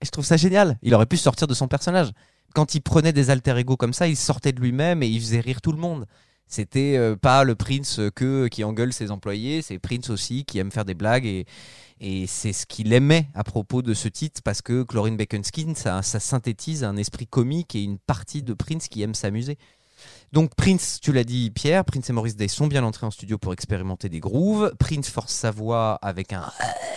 je 0.05 0.11
trouve 0.11 0.25
ça 0.25 0.37
génial. 0.37 0.77
Il 0.81 0.93
aurait 0.93 1.05
pu 1.05 1.17
sortir 1.17 1.47
de 1.47 1.53
son 1.53 1.67
personnage. 1.67 2.11
Quand 2.53 2.75
il 2.75 2.81
prenait 2.81 3.11
des 3.11 3.29
alter 3.29 3.57
ego 3.57 3.75
comme 3.75 3.93
ça, 3.93 4.07
il 4.07 4.15
sortait 4.15 4.53
de 4.53 4.61
lui-même 4.61 5.03
et 5.03 5.07
il 5.07 5.19
faisait 5.19 5.41
rire 5.41 5.61
tout 5.61 5.71
le 5.71 5.77
monde. 5.77 6.05
C'était 6.47 6.95
euh, 6.95 7.15
pas 7.15 7.43
le 7.43 7.55
Prince 7.55 7.99
que 8.15 8.47
qui 8.47 8.63
engueule 8.63 8.93
ses 8.93 9.09
employés, 9.09 9.63
c'est 9.63 9.79
Prince 9.79 10.11
aussi 10.11 10.45
qui 10.45 10.59
aime 10.59 10.71
faire 10.71 10.85
des 10.85 10.93
blagues 10.93 11.25
et, 11.25 11.45
c'est 12.27 12.53
ce 12.53 12.65
qu'il 12.67 12.93
aimait 12.93 13.29
à 13.33 13.43
propos 13.43 13.81
de 13.81 13.93
ce 13.93 14.09
titre 14.09 14.41
parce 14.43 14.61
que 14.61 14.83
Chlorine 14.83 15.17
Bacon 15.17 15.43
Skin, 15.43 15.73
ça, 15.75 16.01
ça 16.03 16.19
synthétise 16.19 16.83
un 16.83 16.97
esprit 16.97 17.25
comique 17.25 17.73
et 17.73 17.81
une 17.81 17.97
partie 17.97 18.43
de 18.43 18.53
Prince 18.53 18.89
qui 18.89 19.01
aime 19.01 19.15
s'amuser. 19.15 19.57
Donc 20.31 20.55
Prince, 20.55 20.99
tu 21.01 21.13
l'as 21.13 21.23
dit 21.23 21.51
Pierre, 21.51 21.85
Prince 21.85 22.09
et 22.09 22.13
Maurice 22.13 22.35
Day 22.35 22.47
sont 22.47 22.67
bien 22.67 22.83
entrés 22.83 23.05
en 23.05 23.11
studio 23.11 23.37
pour 23.37 23.53
expérimenter 23.53 24.09
des 24.09 24.19
grooves. 24.19 24.73
Prince 24.79 25.09
force 25.09 25.33
sa 25.33 25.51
voix 25.51 25.97
avec 26.01 26.33
un 26.33 26.41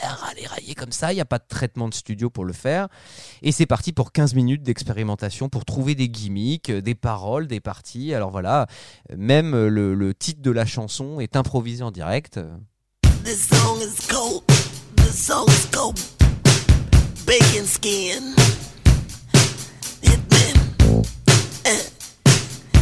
râler 0.02 0.46
raillé 0.46 0.74
comme 0.74 0.92
ça, 0.92 1.12
il 1.12 1.16
n'y 1.16 1.20
a 1.20 1.26
pas 1.26 1.38
de 1.38 1.44
traitement 1.48 1.88
de 1.88 1.94
studio 1.94 2.30
pour 2.30 2.44
le 2.44 2.52
faire. 2.52 2.88
Et 3.42 3.52
c'est 3.52 3.66
parti 3.66 3.92
pour 3.92 4.12
15 4.12 4.34
minutes 4.34 4.62
d'expérimentation 4.62 5.48
pour 5.48 5.64
trouver 5.64 5.94
des 5.94 6.08
gimmicks, 6.08 6.70
euh, 6.70 6.80
des 6.80 6.94
paroles, 6.94 7.46
des 7.46 7.60
parties. 7.60 8.14
Alors 8.14 8.30
voilà, 8.30 8.66
même 9.16 9.54
euh, 9.54 9.68
le, 9.68 9.94
le 9.94 10.14
titre 10.14 10.42
de 10.42 10.50
la 10.50 10.66
chanson 10.66 11.20
est 11.20 11.36
improvisé 11.36 11.82
en 11.82 11.90
direct. 11.90 12.40
This 13.24 13.48
song 13.48 13.78
is 13.80 14.06
cold. 14.08 14.42
This 14.96 15.26
song 15.26 15.46
is 15.48 15.66
cold. 15.70 15.98
Bacon 17.26 17.66
skin. 17.66 18.34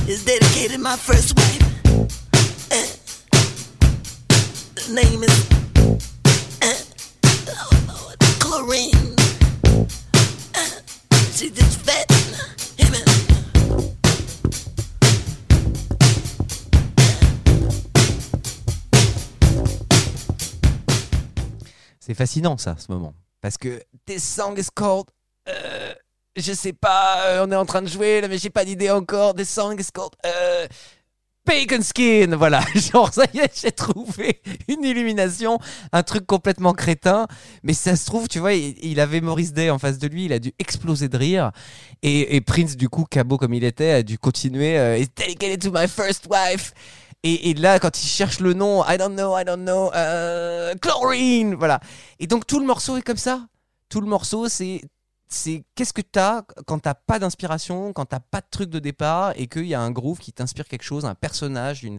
Is 0.09 0.25
dedicated 0.25 0.81
my 0.81 0.97
first 0.97 1.37
wife. 1.37 1.63
Uh, 2.73 2.87
name 4.93 5.23
is 5.23 5.51
uh, 6.63 6.75
oh 7.49 7.71
Lord, 7.89 8.19
Chlorine. 8.41 9.15
Uh, 10.55 10.81
she 11.33 11.51
just 11.51 11.81
fat. 11.81 12.07
Hitman. 12.79 13.05
C'est 22.01 22.15
fascinant 22.15 22.57
ça, 22.57 22.77
ce 22.79 22.91
moment. 22.93 23.15
Parce 23.41 23.57
que 23.59 23.83
This 24.07 24.23
song 24.25 24.57
is 24.59 24.69
called. 24.75 25.11
euh, 25.49 25.95
je 26.37 26.53
sais 26.53 26.73
pas, 26.73 27.27
euh, 27.27 27.47
on 27.47 27.51
est 27.51 27.57
en 27.57 27.67
train 27.67 27.83
de 27.83 27.89
jouer 27.89 28.21
là, 28.21 28.29
mais 28.29 28.39
j'ai 28.39 28.51
pas 28.51 28.65
d'idée 28.65 28.91
encore. 28.91 29.35
This 29.35 29.51
song 29.51 29.79
is 29.79 29.91
called. 29.93 30.13
euh, 30.25 30.67
Bacon 31.47 31.81
Skin, 31.81 32.35
voilà, 32.37 32.61
genre 32.75 33.15
ça 33.15 33.25
y 33.33 33.39
est, 33.39 33.61
j'ai 33.63 33.71
trouvé 33.71 34.43
une 34.67 34.83
illumination, 34.83 35.61
un 35.93 36.03
truc 36.03 36.27
complètement 36.27 36.73
crétin, 36.73 37.29
mais 37.63 37.73
ça 37.73 37.95
se 37.95 38.05
trouve, 38.05 38.27
tu 38.27 38.41
vois, 38.41 38.53
il, 38.55 38.99
avait 38.99 39.21
Maurice 39.21 39.53
Day 39.53 39.71
en 39.71 39.79
face 39.79 39.99
de 39.99 40.09
lui, 40.09 40.25
il 40.25 40.33
a 40.33 40.41
dû 40.41 40.53
exploser 40.59 41.09
de 41.09 41.17
rire, 41.17 41.53
et, 42.03 42.41
Prince, 42.41 42.77
du 42.77 42.89
coup, 42.89 43.05
cabot 43.05 43.39
comme 43.39 43.55
il 43.55 43.63
était, 43.63 43.93
a 43.93 44.03
dû 44.03 44.19
continuer, 44.19 44.77
euh, 44.77 44.99
dedicated 45.17 45.63
to 45.63 45.71
my 45.71 45.87
first 45.87 46.27
wife, 46.29 46.73
et, 47.23 47.51
et 47.51 47.55
là, 47.55 47.79
quand 47.79 48.03
il 48.03 48.09
cherche 48.09 48.41
le 48.41 48.53
nom, 48.53 48.85
I 48.85 48.99
don't 48.99 49.15
know, 49.15 49.39
I 49.39 49.45
don't 49.45 49.63
know, 49.63 49.93
euh, 49.95 50.75
chlorine, 50.81 51.55
voilà. 51.55 51.81
Et 52.19 52.27
donc 52.27 52.47
tout 52.47 52.61
le 52.61 52.67
morceau 52.67 52.97
est 52.97 53.03
comme 53.03 53.17
ça. 53.17 53.47
Tout 53.89 54.01
le 54.01 54.07
morceau, 54.07 54.49
c'est 54.49 54.83
c'est 55.29 55.65
qu'est-ce 55.75 55.93
que 55.93 56.03
t'as 56.03 56.43
quand 56.67 56.79
t'as 56.79 56.95
pas 56.95 57.19
d'inspiration, 57.19 57.93
quand 57.93 58.07
t'as 58.07 58.21
pas 58.21 58.41
de 58.41 58.47
truc 58.51 58.71
de 58.71 58.79
départ 58.79 59.33
et 59.37 59.49
qu'il 59.49 59.67
y 59.67 59.75
a 59.75 59.81
un 59.81 59.91
groove 59.91 60.19
qui 60.19 60.33
t'inspire 60.33 60.69
quelque 60.69 60.85
chose, 60.85 61.05
un 61.05 61.15
personnage, 61.15 61.83
une, 61.83 61.99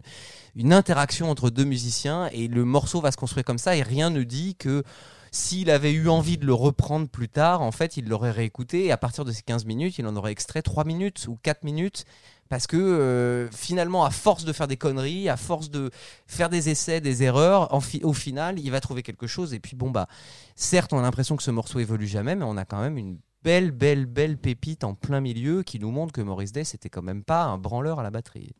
une 0.54 0.72
interaction 0.72 1.30
entre 1.30 1.50
deux 1.50 1.64
musiciens 1.64 2.28
et 2.32 2.48
le 2.48 2.64
morceau 2.64 3.00
va 3.00 3.12
se 3.12 3.16
construire 3.16 3.44
comme 3.44 3.58
ça 3.58 3.76
et 3.76 3.82
rien 3.82 4.10
ne 4.10 4.22
dit 4.22 4.56
que 4.56 4.82
s'il 5.30 5.70
avait 5.70 5.92
eu 5.92 6.08
envie 6.08 6.38
de 6.38 6.46
le 6.46 6.54
reprendre 6.54 7.08
plus 7.08 7.28
tard, 7.28 7.62
en 7.62 7.72
fait, 7.72 7.96
il 7.96 8.08
l'aurait 8.08 8.30
réécouté 8.30 8.86
et 8.86 8.92
à 8.92 8.96
partir 8.96 9.24
de 9.24 9.32
ces 9.32 9.42
15 9.42 9.64
minutes, 9.64 9.98
il 9.98 10.06
en 10.06 10.16
aurait 10.16 10.32
extrait 10.32 10.62
3 10.62 10.84
minutes 10.84 11.26
ou 11.28 11.38
4 11.42 11.64
minutes 11.64 12.04
parce 12.48 12.66
que 12.66 12.76
euh, 12.76 13.50
finalement, 13.50 14.04
à 14.04 14.10
force 14.10 14.44
de 14.44 14.52
faire 14.52 14.66
des 14.66 14.76
conneries, 14.76 15.28
à 15.28 15.36
force 15.36 15.70
de 15.70 15.90
faire 16.26 16.48
des 16.48 16.70
essais, 16.70 17.00
des 17.00 17.22
erreurs, 17.22 17.72
au 18.02 18.12
final, 18.12 18.58
il 18.58 18.70
va 18.70 18.80
trouver 18.80 19.02
quelque 19.02 19.26
chose. 19.26 19.52
Et 19.54 19.60
puis 19.60 19.76
bon, 19.76 19.90
bah, 19.90 20.08
certes, 20.56 20.92
on 20.92 20.98
a 20.98 21.02
l'impression 21.02 21.36
que 21.36 21.42
ce 21.42 21.50
morceau 21.50 21.78
évolue 21.78 22.06
jamais, 22.06 22.34
mais 22.34 22.44
on 22.44 22.56
a 22.56 22.64
quand 22.64 22.80
même 22.80 22.96
une 22.96 23.18
belle, 23.42 23.70
belle, 23.70 24.06
belle 24.06 24.38
pépite 24.38 24.84
en 24.84 24.94
plein 24.94 25.20
milieu 25.20 25.62
qui 25.62 25.78
nous 25.78 25.90
montre 25.90 26.12
que 26.12 26.20
Maurice 26.20 26.52
Day, 26.52 26.64
c'était 26.64 26.90
quand 26.90 27.02
même 27.02 27.22
pas 27.22 27.44
un 27.44 27.58
branleur 27.58 28.00
à 28.00 28.02
la 28.02 28.10
batterie. 28.10 28.54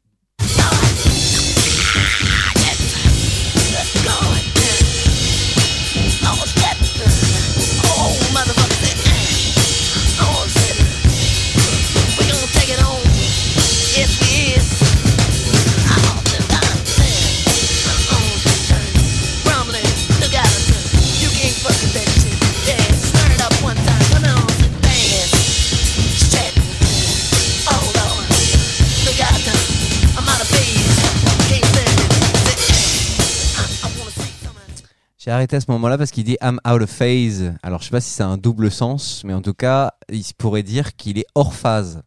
J'ai 35.29 35.33
arrêté 35.33 35.57
à 35.57 35.61
ce 35.61 35.71
moment-là 35.73 35.99
parce 35.99 36.11
qu'il 36.11 36.25
dit 36.25 36.39
I'm 36.41 36.59
out 36.67 36.81
of 36.81 36.89
phase. 36.89 37.53
Alors 37.63 37.81
je 37.81 37.85
sais 37.85 37.91
pas 37.91 38.01
si 38.01 38.09
c'est 38.09 38.23
un 38.23 38.39
double 38.39 38.71
sens, 38.71 39.25
mais 39.25 39.35
en 39.35 39.43
tout 39.43 39.53
cas, 39.53 39.93
il 40.09 40.25
pourrait 40.39 40.63
dire 40.63 40.97
qu'il 40.97 41.19
est 41.19 41.27
hors 41.35 41.53
phase. 41.53 42.01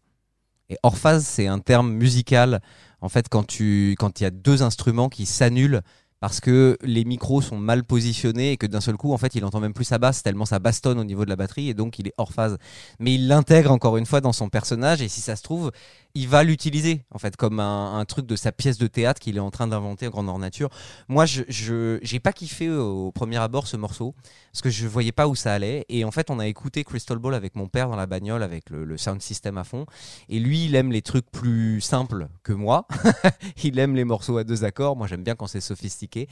Et 0.70 0.78
hors 0.82 0.98
phase, 0.98 1.24
c'est 1.24 1.46
un 1.46 1.60
terme 1.60 1.92
musical. 1.92 2.62
En 3.00 3.10
fait, 3.10 3.30
quand 3.30 3.46
tu 3.46 3.96
quand 4.00 4.20
il 4.20 4.24
y 4.24 4.26
a 4.26 4.32
deux 4.32 4.64
instruments 4.64 5.08
qui 5.08 5.28
s'annulent 5.28 5.82
parce 6.20 6.40
que 6.40 6.80
les 6.82 7.06
micros 7.06 7.42
sont 7.42 7.60
mal 7.60 7.84
positionnés 7.84 8.54
et 8.54 8.58
que 8.58 8.66
d'un 8.66 8.82
seul 8.82 8.98
coup, 8.98 9.14
en 9.14 9.20
fait, 9.20 9.36
il 9.36 9.46
entend 9.46 9.60
même 9.60 9.74
plus 9.74 9.86
sa 9.86 10.00
basse 10.00 10.24
tellement 10.24 10.46
ça 10.46 10.58
bastonne 10.58 10.98
au 10.98 11.04
niveau 11.04 11.24
de 11.24 11.30
la 11.30 11.36
batterie 11.36 11.70
et 11.70 11.76
donc 11.76 12.00
il 12.00 12.08
est 12.08 12.14
hors 12.18 12.34
phase. 12.34 12.58
Mais 12.98 13.14
il 13.14 13.28
l'intègre 13.28 13.70
encore 13.70 13.98
une 13.98 14.08
fois 14.08 14.22
dans 14.22 14.34
son 14.34 14.50
personnage 14.50 15.04
et 15.04 15.08
si 15.08 15.22
ça 15.22 15.36
se 15.36 15.44
trouve, 15.44 15.72
il 16.16 16.28
va 16.28 16.44
l'utiliser 16.44 17.06
en 17.12 17.20
fait 17.20 17.36
comme 17.36 17.60
un, 17.60 18.04
truc 18.06 18.26
de 18.26 18.36
sa 18.36 18.52
pièce 18.52 18.78
de 18.78 18.88
théâtre 18.88 19.20
qu'il 19.20 19.38
est 19.38 19.42
en 19.42 19.52
train 19.52 19.68
d'inventer 19.68 20.08
en 20.08 20.12
grandeur 20.12 20.40
nature. 20.40 20.70
Moi, 21.08 21.26
je 21.26 22.00
j'ai 22.02 22.20
pas 22.20 22.34
kiffé 22.34 22.70
au, 22.70 23.08
au 23.08 23.12
premier 23.12 23.38
abord 23.38 23.68
ce 23.68 23.78
morceau 23.78 24.16
parce 24.52 24.62
que 24.62 24.70
je 24.70 24.88
voyais 24.88 25.12
pas 25.12 25.28
où 25.28 25.36
ça 25.36 25.54
allait 25.54 25.86
et 25.90 26.04
en 26.04 26.12
fait, 26.12 26.30
on 26.30 26.40
a 26.40 26.48
écouté 26.48 26.84
Crystal 26.84 27.18
Ball 27.18 27.36
avec 27.36 27.56
mon 27.56 27.68
père 27.68 27.90
dans 27.90 27.96
la 27.96 28.06
bagnole 28.06 28.44
avec 28.44 28.70
le, 28.70 28.98
sound 28.98 29.22
system 29.22 29.58
à 29.58 29.64
fond 29.64 29.86
et 30.30 30.40
lui, 30.40 30.66
il 30.66 30.76
aime 30.76 30.92
les 30.92 31.02
trucs 31.02 31.30
plus 31.32 31.82
simples 31.82 32.28
que 32.44 32.54
moi. 32.54 32.88
il 33.64 33.80
aime 33.80 33.96
les 33.96 34.04
morceaux 34.04 34.38
à 34.38 34.44
deux 34.44 34.64
accords. 34.64 34.96
Moi, 34.96 35.08
j'aime 35.08 35.24
bien 35.24 35.36
quand 35.36 35.48
c'est 35.48 35.62
sophistiqué 35.62 36.28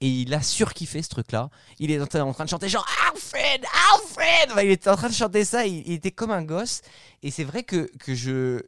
et 0.00 0.08
il 0.08 0.34
a 0.34 0.42
surkiffé 0.42 1.02
ce 1.02 1.08
truc-là. 1.08 1.50
Il 1.78 1.90
est 1.90 2.00
en 2.00 2.06
train- 2.06 2.44
de 2.44 2.48
chanter 2.48 2.68
genre 2.68 2.86
Alfred, 3.08 3.64
Alfred. 3.94 4.64
Il 4.64 4.70
était 4.70 4.90
en 4.90 4.96
train 4.96 5.08
de 5.08 5.14
chanter 5.14 5.44
ça. 5.44 5.66
Il, 5.66 5.82
il 5.86 5.92
était 5.94 6.10
comme 6.10 6.30
un 6.30 6.42
gosse 6.42 6.82
et 7.22 7.30
c'est 7.30 7.44
vrai 7.44 7.62
que 7.62 7.90
que 7.98 8.14
je 8.14 8.62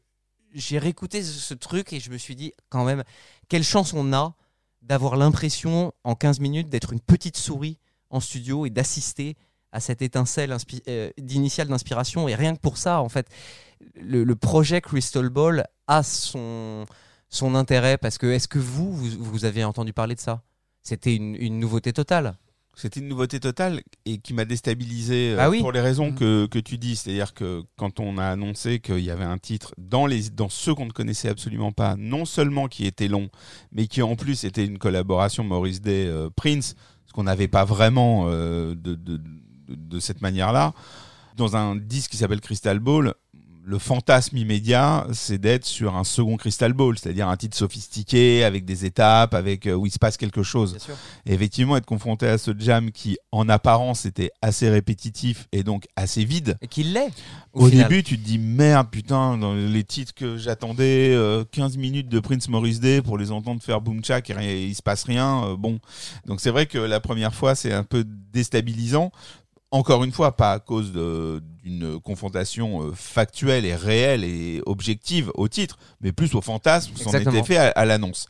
j'ai 0.55 0.79
réécouté 0.79 1.23
ce, 1.23 1.55
truc 1.55 1.93
et 1.93 2.01
je 2.01 2.11
me 2.11 2.19
suis 2.19 2.37
dit 2.37 2.53
quand 2.69 2.85
même 2.85 3.05
quelle 3.49 3.65
chance 3.65 3.93
on 3.93 4.13
a 4.13 4.35
d'avoir 4.83 5.17
l'impression 5.17 5.93
en 6.05 6.15
15 6.15 6.41
minutes 6.41 6.69
d'être 6.69 6.93
une 6.93 7.01
petite 7.01 7.37
souris 7.37 7.79
en 8.11 8.21
studio 8.21 8.67
et 8.67 8.71
d'assister 8.71 9.37
à 9.73 9.81
cette 9.81 10.03
étincelle 10.03 10.57
euh, 10.89 11.11
d'initiale 11.19 11.69
d'inspiration. 11.69 12.29
Et 12.29 12.35
rien 12.35 12.55
que 12.55 12.61
pour 12.61 12.79
ça 12.79 13.01
en 13.01 13.09
fait 13.09 13.29
le, 13.97 14.33
projet 14.35 14.81
Crystal 14.81 15.29
Ball 15.29 15.65
a 15.89 16.03
son 16.03 16.87
intérêt 17.55 17.99
parce 17.99 18.19
que 18.19 18.27
est-ce 18.27 18.49
que 18.49 18.59
vous, 18.59 18.95
vous 18.95 19.45
avez 19.45 19.65
entendu 19.65 19.93
parler 19.93 20.15
de 20.15 20.21
ça? 20.21 20.43
C'était 20.83 21.15
une 21.17 21.59
nouveauté 21.59 21.93
totale 21.93 22.37
C'était 22.77 23.01
une 23.01 23.09
nouveauté 23.09 23.39
totale 23.41 23.83
et 24.05 24.19
qui 24.19 24.35
m'a 24.35 24.45
déstabilisé 24.45 25.33
euh, 25.33 25.37
Ah 25.41 25.49
oui 25.51 25.61
pour 25.61 25.71
les 25.73 25.81
raisons 25.81 26.09
Mhm. 26.11 26.15
que, 26.17 26.47
que 26.47 26.59
tu 26.59 26.77
dis. 26.77 26.97
C'est-à-dire 26.97 27.33
que 27.35 27.63
quand 27.77 28.01
on 28.01 28.19
a 28.19 28.27
annoncé 28.27 28.81
qu'il 28.81 28.99
y 29.01 29.11
avait 29.11 29.25
un 29.25 29.39
titre 29.39 29.75
dans, 29.79 30.07
les, 30.07 30.31
dans 30.31 30.49
ceux 30.49 30.75
qu'on 30.75 30.87
ne 30.87 30.91
connaissait 30.93 31.29
absolument 31.29 31.73
pas, 31.73 31.95
non 31.97 32.25
seulement 32.25 32.67
qui 32.69 32.85
était 32.87 33.09
long, 33.09 33.29
mais 33.73 33.87
qui 33.87 34.03
en 34.03 34.17
plus 34.17 34.45
était 34.45 34.65
une 34.67 34.79
collaboration 34.79 35.45
Maurice 35.45 35.81
Day 35.81 36.07
euh, 36.07 36.31
Prince, 36.35 36.75
ce 37.07 37.13
qu'on 37.13 37.25
n'avait 37.25 37.49
pas 37.49 37.65
vraiment 37.65 38.25
euh, 38.29 38.75
de, 38.75 38.95
de, 38.95 39.17
de, 39.19 39.21
de 39.69 40.01
cette 40.01 40.21
manière-là, 40.21 40.73
dans 41.37 41.57
un 41.57 41.77
disque 41.77 42.11
qui 42.13 42.17
s'appelle 42.17 42.41
Crystal 42.41 42.79
Ball, 42.81 43.15
le 43.67 43.79
fantasme 43.79 44.37
immédiat, 44.37 45.07
c'est 45.13 45.39
d'être 45.39 45.65
sur 45.65 45.97
un 45.97 46.05
second 46.05 46.37
Crystal 46.37 46.73
Ball, 46.73 46.99
c'est-à-dire 46.99 47.29
un 47.29 47.37
titre 47.37 47.57
sophistiqué, 47.57 48.45
avec 48.45 48.65
des 48.65 48.85
étapes, 48.85 49.33
avec 49.33 49.67
euh, 49.67 49.73
où 49.73 49.87
il 49.87 49.91
se 49.91 49.99
passe 49.99 50.17
quelque 50.19 50.43
chose. 50.43 50.77
Et 51.25 51.33
effectivement, 51.33 51.77
être 51.77 51.87
confronté 51.87 52.27
à 52.27 52.37
ce 52.37 52.51
jam 52.59 52.91
qui, 52.93 53.17
en 53.33 53.49
apparence, 53.49 54.05
était 54.05 54.31
assez 54.43 54.69
répétitif 54.69 55.49
et 55.53 55.63
donc 55.63 55.87
assez 55.97 56.25
vide. 56.25 56.59
et 56.61 56.69
qu'il 56.69 56.93
l'est 56.93 57.11
Au, 57.55 57.71
début, 57.71 58.03
tu 58.03 58.19
te 58.19 58.25
dis 58.25 58.39
merde, 58.39 58.89
putain, 58.91 59.39
dans 59.39 59.55
les 59.55 59.85
titres 59.85 60.13
que 60.15 60.37
j'attendais, 60.37 61.15
euh, 61.15 61.45
15 61.51 61.79
minutes 61.79 62.09
de 62.09 62.21
Prince 62.21 62.49
Maurice 62.49 62.81
Day 62.81 63.01
pour 63.01 63.17
les 63.17 63.33
entendre 63.33 63.63
faire 63.63 63.81
boom 63.81 64.05
chak 64.05 64.29
et 64.31 64.67
il 64.67 64.75
se 64.75 64.83
passe 64.83 65.05
rien. 65.05 65.45
euh, 65.45 65.57
bon, 65.57 65.81
donc 66.27 66.41
c'est 66.41 66.51
vrai 66.51 66.67
que 66.67 66.79
la 66.79 67.01
première 67.01 67.35
fois, 67.35 67.55
c'est 67.55 67.73
un 67.73 67.85
peu 67.85 68.05
déstabilisant. 68.33 69.11
Encore 69.75 70.05
une 70.05 70.13
fois, 70.13 70.37
pas 70.37 70.53
à 70.53 70.61
cause 70.61 70.93
d'une 70.93 71.99
confrontation 72.01 72.85
euh, 72.85 72.93
factuelle 72.95 73.65
et 73.65 73.75
réelle 73.75 74.23
et 74.23 74.63
objective 74.67 75.33
au 75.35 75.49
titre, 75.49 75.79
mais 76.01 76.13
plus 76.13 76.33
au 76.37 76.41
fantasme 76.41 76.95
s'en 76.95 77.13
était 77.13 77.43
fait 77.43 77.57
à, 77.57 77.71
à 77.71 77.85
l'annonce. 77.85 78.29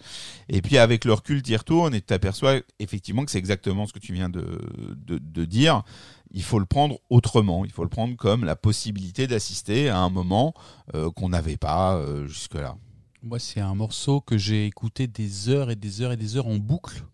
Et 0.48 0.62
puis 0.62 0.78
avec 0.78 1.04
le 1.04 1.12
recul, 1.12 1.42
tu 1.42 1.52
y 1.52 1.56
retournes 1.56 1.94
et 1.94 2.00
tu 2.00 2.06
t'aperçois 2.06 2.60
effectivement 2.78 3.26
que 3.26 3.30
c'est 3.30 3.36
exactement 3.38 3.86
ce 3.86 3.92
que 3.92 3.98
tu 3.98 4.14
viens 4.14 4.30
de, 4.30 4.58
de, 4.96 5.18
de 5.18 5.44
dire. 5.44 5.82
Il 6.30 6.42
faut 6.42 6.58
le 6.58 6.64
prendre 6.64 6.98
autrement. 7.10 7.66
Il 7.66 7.72
faut 7.72 7.82
le 7.82 7.90
prendre 7.90 8.16
comme 8.16 8.46
la 8.46 8.56
possibilité 8.56 9.26
d'assister 9.26 9.90
à 9.90 9.98
un 9.98 10.08
moment 10.08 10.54
euh, 10.94 11.10
qu'on 11.10 11.28
n'avait 11.28 11.58
pas 11.58 11.96
euh, 11.96 12.26
jusque-là. 12.26 12.74
Moi, 13.22 13.38
c'est 13.38 13.60
un 13.60 13.74
morceau 13.74 14.22
que 14.22 14.38
j'ai 14.38 14.64
écouté 14.64 15.08
des 15.08 15.50
heures 15.50 15.70
et 15.70 15.76
des 15.76 16.00
heures 16.00 16.12
et 16.12 16.16
des 16.16 16.38
heures 16.38 16.46
en 16.46 16.56
boucle. 16.56 17.04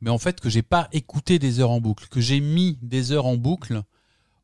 Mais 0.00 0.10
en 0.10 0.18
fait, 0.18 0.40
que 0.40 0.48
j'ai 0.48 0.62
pas 0.62 0.88
écouté 0.92 1.38
des 1.38 1.60
heures 1.60 1.70
en 1.70 1.80
boucle. 1.80 2.06
Que 2.08 2.20
j'ai 2.20 2.40
mis 2.40 2.78
des 2.82 3.12
heures 3.12 3.26
en 3.26 3.36
boucle 3.36 3.82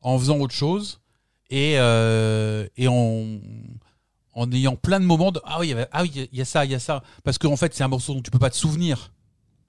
en 0.01 0.19
faisant 0.19 0.39
autre 0.39 0.53
chose. 0.53 1.01
Et, 1.49 1.75
euh, 1.77 2.67
et 2.75 2.87
en, 2.87 3.39
en 4.33 4.51
ayant 4.51 4.75
plein 4.75 4.99
de 4.99 5.05
moments 5.05 5.31
de 5.31 5.39
Ah 5.45 5.59
oui, 5.59 5.73
ah 5.91 6.03
il 6.05 6.29
y 6.31 6.41
a 6.41 6.45
ça, 6.45 6.65
il 6.65 6.71
y 6.71 6.75
a 6.75 6.79
ça. 6.79 7.03
Parce 7.23 7.37
qu'en 7.37 7.55
fait, 7.55 7.73
c'est 7.73 7.83
un 7.83 7.87
morceau 7.87 8.13
dont 8.13 8.21
tu 8.21 8.31
peux 8.31 8.39
pas 8.39 8.49
te 8.49 8.57
souvenir. 8.57 9.11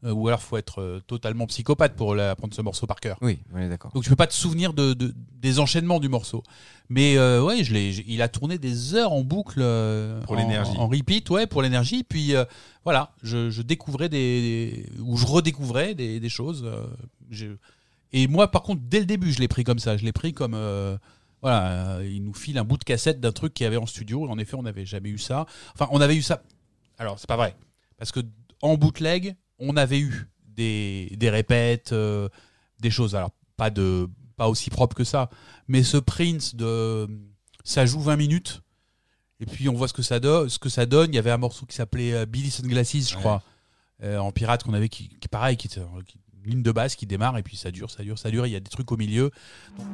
Euh, 0.04 0.12
ou 0.12 0.28
alors, 0.28 0.42
faut 0.42 0.58
être 0.58 0.82
euh, 0.82 1.00
totalement 1.06 1.46
psychopathe 1.46 1.94
pour 1.96 2.14
la- 2.14 2.32
apprendre 2.32 2.52
ce 2.52 2.60
morceau 2.60 2.86
par 2.86 3.00
cœur. 3.00 3.16
Oui, 3.22 3.38
on 3.54 3.58
est 3.58 3.68
d'accord. 3.68 3.92
Donc 3.92 4.02
tu 4.04 4.10
peux 4.10 4.16
pas 4.16 4.26
te 4.26 4.34
souvenir 4.34 4.74
de, 4.74 4.92
de- 4.92 5.14
des 5.40 5.58
enchaînements 5.58 6.00
du 6.00 6.10
morceau. 6.10 6.42
Mais 6.90 7.16
euh, 7.16 7.42
ouais, 7.42 7.64
je 7.64 7.72
l'ai, 7.72 7.90
il 8.06 8.20
a 8.20 8.28
tourné 8.28 8.58
des 8.58 8.94
heures 8.94 9.12
en 9.12 9.22
boucle 9.22 9.60
euh, 9.62 10.20
Pour 10.24 10.34
en- 10.34 10.36
l'énergie. 10.36 10.76
en, 10.76 10.86
repeat, 10.86 11.30
ouais, 11.30 11.46
pour 11.46 11.62
l'énergie. 11.62 12.04
Puis 12.04 12.36
euh, 12.36 12.44
voilà, 12.84 13.14
je, 13.22 13.48
je 13.48 13.62
découvrais 13.62 14.10
des, 14.10 14.86
ou 15.00 15.16
je 15.16 15.24
redécouvrais 15.24 15.94
des, 15.94 16.20
des 16.20 16.28
choses. 16.28 16.62
euh, 16.66 16.84
je- 17.30 17.56
et 18.12 18.28
moi, 18.28 18.50
par 18.50 18.62
contre, 18.62 18.82
dès 18.84 19.00
le 19.00 19.06
début, 19.06 19.32
je 19.32 19.38
l'ai 19.40 19.48
pris 19.48 19.64
comme 19.64 19.78
ça. 19.78 19.96
Je 19.96 20.04
l'ai 20.04 20.12
pris 20.12 20.34
comme 20.34 20.54
euh, 20.54 20.96
voilà, 21.40 21.96
euh, 21.96 22.06
il 22.08 22.22
nous 22.22 22.34
file 22.34 22.58
un 22.58 22.64
bout 22.64 22.76
de 22.76 22.84
cassette 22.84 23.18
d'un 23.18 23.32
truc 23.32 23.54
qu'il 23.54 23.64
y 23.64 23.66
avait 23.66 23.76
en 23.78 23.86
studio. 23.86 24.28
En 24.28 24.38
effet, 24.38 24.56
on 24.56 24.62
n'avait 24.62 24.84
jamais 24.86 25.08
eu 25.08 25.18
ça. 25.18 25.46
Enfin, 25.74 25.88
on 25.90 26.02
avait 26.02 26.16
eu 26.16 26.22
ça. 26.22 26.42
Alors, 26.98 27.18
c'est 27.18 27.26
pas 27.28 27.36
vrai, 27.36 27.56
parce 27.98 28.12
que 28.12 28.20
en 28.62 28.76
bootleg, 28.76 29.36
on 29.58 29.76
avait 29.76 30.00
eu 30.00 30.28
des, 30.46 31.12
des 31.16 31.30
répètes, 31.30 31.92
euh, 31.92 32.28
des 32.80 32.90
choses. 32.90 33.14
Alors, 33.14 33.30
pas 33.56 33.70
de 33.70 34.08
pas 34.36 34.48
aussi 34.48 34.68
propre 34.68 34.94
que 34.94 35.04
ça, 35.04 35.30
mais 35.66 35.82
ce 35.82 35.96
Prince 35.96 36.54
de 36.54 37.08
ça 37.64 37.86
joue 37.86 38.00
20 38.00 38.16
minutes 38.16 38.60
et 39.40 39.46
puis 39.46 39.68
on 39.70 39.74
voit 39.74 39.88
ce 39.88 39.94
que 39.94 40.02
ça 40.02 40.20
donne. 40.20 40.48
Ce 40.50 40.58
que 40.58 40.68
ça 40.68 40.84
donne. 40.86 41.10
Il 41.12 41.16
y 41.16 41.18
avait 41.18 41.30
un 41.30 41.38
morceau 41.38 41.64
qui 41.66 41.74
s'appelait 41.74 42.12
euh, 42.12 42.26
Billy 42.26 42.50
Sunglasses, 42.50 43.08
je 43.10 43.14
Ouais. 43.14 43.20
crois, 43.20 43.42
euh, 44.02 44.18
en 44.18 44.30
pirate 44.32 44.62
qu'on 44.62 44.74
avait 44.74 44.88
qui, 44.90 45.08
qui 45.08 45.28
pareil, 45.28 45.56
qui 45.56 45.68
était 45.68 45.80
une 45.80 46.50
ligne 46.50 46.62
de 46.62 46.70
basse 46.72 46.96
qui 46.96 47.06
démarre 47.06 47.36
et 47.38 47.42
puis 47.42 47.56
ça 47.56 47.70
dure, 47.70 47.90
ça 47.90 48.02
dure, 48.02 48.18
ça 48.18 48.30
dure. 48.30 48.46
Il 48.46 48.52
y 48.52 48.56
a 48.56 48.60
des 48.60 48.68
trucs 48.70 48.92
au 48.92 48.96
milieu. 48.98 49.30
Donc 49.78 49.86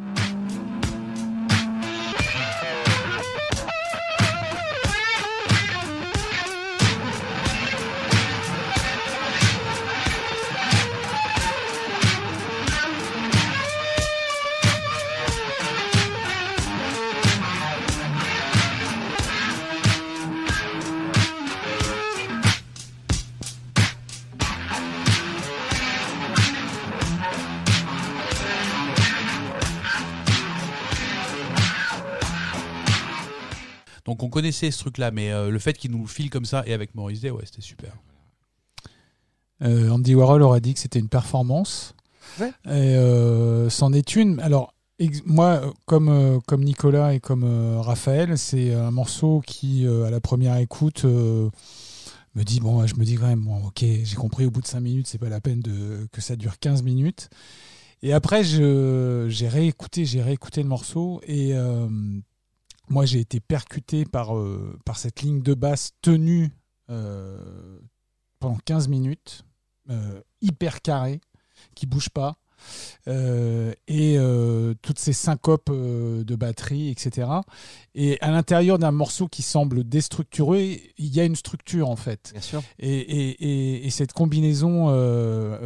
on 34.06 34.28
connaissait 34.28 34.70
ce 34.70 34.78
truc-là, 34.78 35.10
mais 35.10 35.30
euh, 35.32 35.50
le 35.50 35.58
fait 35.58 35.74
qu'il 35.74 35.90
nous 35.92 36.02
le 36.02 36.06
file 36.08 36.30
comme 36.30 36.44
ça 36.44 36.62
et 36.66 36.72
avec 36.72 36.94
Maurice 36.94 37.20
Day, 37.20 37.30
ouais, 37.30 37.44
c'était 37.46 37.62
super. 37.62 37.92
Euh, 39.62 39.90
Andy 39.90 40.14
Warhol 40.14 40.42
aurait 40.42 40.60
dit 40.60 40.74
que 40.74 40.80
c'était 40.80 40.98
une 40.98 41.08
performance. 41.08 41.94
Ouais. 42.40 42.48
Et 42.66 42.96
euh, 42.96 43.70
c'en 43.70 43.92
est 43.92 44.16
une. 44.16 44.40
Alors, 44.40 44.74
moi, 45.24 45.72
comme, 45.86 46.08
euh, 46.08 46.38
comme 46.46 46.64
Nicolas 46.64 47.14
et 47.14 47.20
comme 47.20 47.44
euh, 47.44 47.80
Raphaël, 47.80 48.38
c'est 48.38 48.74
un 48.74 48.90
morceau 48.90 49.42
qui, 49.46 49.86
euh, 49.86 50.04
à 50.04 50.10
la 50.10 50.20
première 50.20 50.56
écoute, 50.56 51.04
euh, 51.04 51.48
me 52.34 52.42
dit 52.44 52.60
bon, 52.60 52.84
je 52.86 52.94
me 52.96 53.04
dis 53.04 53.16
quand 53.16 53.26
même, 53.26 53.44
bon, 53.44 53.66
ok, 53.66 53.84
j'ai 54.02 54.16
compris, 54.16 54.46
au 54.46 54.50
bout 54.50 54.62
de 54.62 54.66
5 54.66 54.80
minutes, 54.80 55.06
c'est 55.06 55.18
pas 55.18 55.28
la 55.28 55.40
peine 55.40 55.60
de, 55.60 56.08
que 56.12 56.20
ça 56.20 56.34
dure 56.36 56.58
15 56.58 56.82
minutes. 56.82 57.28
Et 58.02 58.12
après, 58.12 58.42
je- 58.42 59.26
j'ai 59.28 59.48
réécouté, 59.48 60.04
j'ai 60.04 60.22
réécouté 60.22 60.62
le 60.62 60.68
morceau 60.68 61.20
et 61.26 61.50
euh, 61.54 61.86
moi, 62.92 63.06
j'ai 63.06 63.20
été 63.20 63.40
percuté 63.40 64.04
par, 64.04 64.36
euh, 64.36 64.78
par 64.84 64.98
cette 64.98 65.22
ligne 65.22 65.40
de 65.40 65.54
basse 65.54 65.92
tenue 66.02 66.50
euh, 66.90 67.78
pendant 68.38 68.58
15 68.66 68.88
minutes, 68.88 69.44
euh, 69.88 70.20
hyper 70.42 70.82
carrée, 70.82 71.20
qui 71.74 71.86
bouge 71.86 72.10
pas. 72.10 72.36
et 73.88 74.16
toutes 74.82 74.98
ces 74.98 75.12
syncopes 75.12 75.70
de 75.72 76.36
batterie, 76.36 76.90
etc. 76.90 77.28
Et 77.94 78.20
à 78.20 78.30
l'intérieur 78.30 78.78
d'un 78.78 78.92
morceau 78.92 79.26
qui 79.26 79.42
semble 79.42 79.82
déstructuré, 79.82 80.92
il 80.98 81.08
y 81.14 81.18
a 81.18 81.24
une 81.24 81.34
structure 81.34 81.88
en 81.88 81.96
fait. 81.96 82.30
Bien 82.32 82.40
sûr. 82.42 82.62
Et, 82.78 82.88
et- 82.98 83.30
et- 83.44 83.86
et 83.86 83.90
cette 83.90 84.12
combinaison 84.12 84.86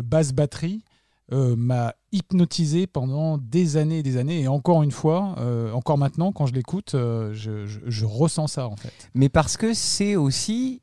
basse-batterie 0.02 0.84
m'a 1.32 1.94
hypnotisé 2.16 2.86
pendant 2.86 3.38
des 3.38 3.76
années 3.76 3.98
et 3.98 4.02
des 4.02 4.16
années. 4.16 4.40
Et 4.40 4.48
encore 4.48 4.82
une 4.82 4.90
fois, 4.90 5.34
euh, 5.38 5.72
encore 5.72 5.98
maintenant, 5.98 6.32
quand 6.32 6.46
je 6.46 6.54
l'écoute, 6.54 6.94
euh, 6.94 7.32
je, 7.34 8.04
ressens 8.04 8.48
ça 8.48 8.68
en 8.68 8.76
fait. 8.76 9.10
Mais 9.14 9.28
parce 9.28 9.56
que 9.56 9.74
c'est 9.74 10.16
aussi 10.16 10.80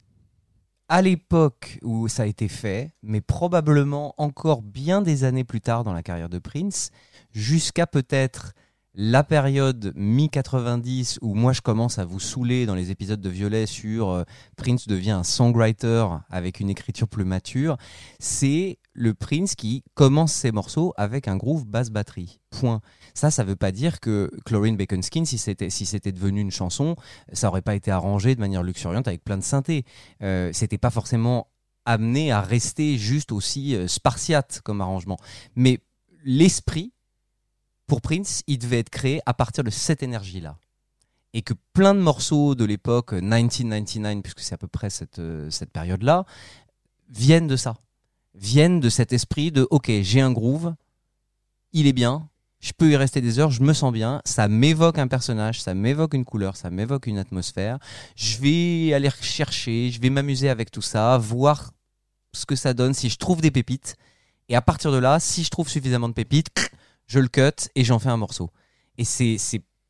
à 0.89 1.01
l'époque 1.01 1.79
où 1.81 2.07
ça 2.07 2.23
a 2.23 2.25
été 2.25 2.47
fait, 2.47 2.91
mais 3.01 3.21
probablement 3.21 4.13
encore 4.17 4.61
bien 4.61 5.01
des 5.01 5.23
années 5.23 5.43
plus 5.43 5.61
tard 5.61 5.83
dans 5.83 5.93
la 5.93 6.03
carrière 6.03 6.29
de 6.29 6.39
Prince, 6.39 6.91
jusqu'à 7.31 7.87
peut-être 7.87 8.53
la 8.95 9.23
période 9.23 9.91
mi-90 9.95 11.17
où 11.21 11.33
moi 11.33 11.51
je 11.51 11.61
commence 11.61 11.97
à 11.97 12.05
vous 12.05 12.19
saouler 12.19 12.67
dans 12.67 12.75
les 12.75 12.91
épisodes 12.91 13.21
de 13.21 13.29
Violet 13.29 13.65
sur 13.65 14.09
euh, 14.09 14.23
Prince 14.55 14.87
devient 14.87 15.11
un 15.11 15.23
songwriter 15.23 16.05
avec 16.29 16.59
une 16.59 16.69
écriture 16.69 17.07
plus 17.07 17.25
mature, 17.25 17.77
c'est 18.19 18.77
le 18.93 19.13
Prince 19.13 19.55
qui 19.55 19.83
commence 19.95 20.33
ses 20.33 20.51
morceaux 20.51 20.93
avec 20.97 21.27
un 21.27 21.35
groove 21.35 21.65
basse 21.65 21.89
batterie. 21.89 22.39
Point. 22.51 22.81
Ça, 23.13 23.31
ça 23.31 23.43
veut 23.43 23.55
pas 23.55 23.71
dire 23.71 23.99
que 23.99 24.29
Chlorine 24.45 24.77
Bacon 24.77 25.01
Skin, 25.01 25.25
si 25.25 25.37
c'était 25.37 25.69
si 25.69 25.85
c'était 25.85 26.11
devenu 26.11 26.41
une 26.41 26.51
chanson, 26.51 26.95
ça 27.31 27.47
aurait 27.47 27.61
pas 27.61 27.75
été 27.75 27.91
arrangé 27.91 28.35
de 28.35 28.39
manière 28.39 28.63
luxuriante 28.63 29.07
avec 29.07 29.23
plein 29.23 29.37
de 29.37 29.43
synthés. 29.43 29.85
Euh, 30.21 30.51
c'était 30.53 30.77
pas 30.77 30.91
forcément 30.91 31.47
amené 31.85 32.31
à 32.31 32.41
rester 32.41 32.97
juste 32.97 33.31
aussi 33.31 33.75
euh, 33.75 33.87
spartiate 33.87 34.61
comme 34.63 34.81
arrangement. 34.81 35.17
Mais 35.55 35.79
l'esprit, 36.23 36.93
pour 37.87 38.01
Prince, 38.01 38.43
il 38.47 38.59
devait 38.59 38.79
être 38.79 38.89
créé 38.89 39.21
à 39.25 39.33
partir 39.33 39.63
de 39.63 39.69
cette 39.69 40.03
énergie-là. 40.03 40.57
Et 41.33 41.41
que 41.41 41.53
plein 41.73 41.95
de 41.95 41.99
morceaux 41.99 42.55
de 42.55 42.63
l'époque 42.63 43.13
euh, 43.13 43.21
1999, 43.21 44.21
puisque 44.23 44.39
c'est 44.39 44.53
à 44.53 44.57
peu 44.57 44.67
près 44.67 44.89
cette, 44.89 45.19
euh, 45.19 45.49
cette 45.49 45.71
période-là, 45.71 46.25
viennent 47.09 47.47
de 47.47 47.55
ça. 47.55 47.75
Viennent 48.35 48.79
de 48.79 48.89
cet 48.89 49.13
esprit 49.13 49.51
de 49.51 49.67
OK, 49.69 49.91
j'ai 50.01 50.21
un 50.21 50.31
groove, 50.31 50.73
il 51.71 51.87
est 51.87 51.93
bien, 51.93 52.29
je 52.63 52.71
peux 52.71 52.89
y 52.89 52.95
rester 52.95 53.19
des 53.19 53.39
heures, 53.39 53.51
je 53.51 53.61
me 53.61 53.73
sens 53.73 53.91
bien, 53.91 54.21
ça 54.23 54.47
m'évoque 54.47 54.97
un 54.97 55.09
personnage, 55.09 55.61
ça 55.61 55.73
m'évoque 55.73 56.13
une 56.13 56.23
couleur, 56.23 56.55
ça 56.55 56.69
m'évoque 56.69 57.07
une 57.07 57.17
atmosphère. 57.17 57.77
Je 58.15 58.37
vais 58.37 58.93
aller 58.93 59.09
chercher, 59.21 59.91
je 59.91 59.99
vais 59.99 60.09
m'amuser 60.09 60.49
avec 60.49 60.71
tout 60.71 60.81
ça, 60.81 61.17
voir 61.17 61.71
ce 62.31 62.45
que 62.45 62.55
ça 62.55 62.73
donne 62.73 62.93
si 62.93 63.09
je 63.09 63.17
trouve 63.17 63.41
des 63.41 63.51
pépites. 63.51 63.97
Et 64.47 64.55
à 64.55 64.61
partir 64.61 64.93
de 64.93 64.97
là, 64.97 65.19
si 65.19 65.43
je 65.43 65.49
trouve 65.49 65.67
suffisamment 65.67 66.07
de 66.07 66.13
pépites, 66.13 66.71
je 67.05 67.19
le 67.19 67.27
cut 67.27 67.69
et 67.75 67.83
j'en 67.83 67.99
fais 67.99 68.09
un 68.09 68.17
morceau. 68.17 68.49
Et 68.97 69.03
c'est, 69.03 69.37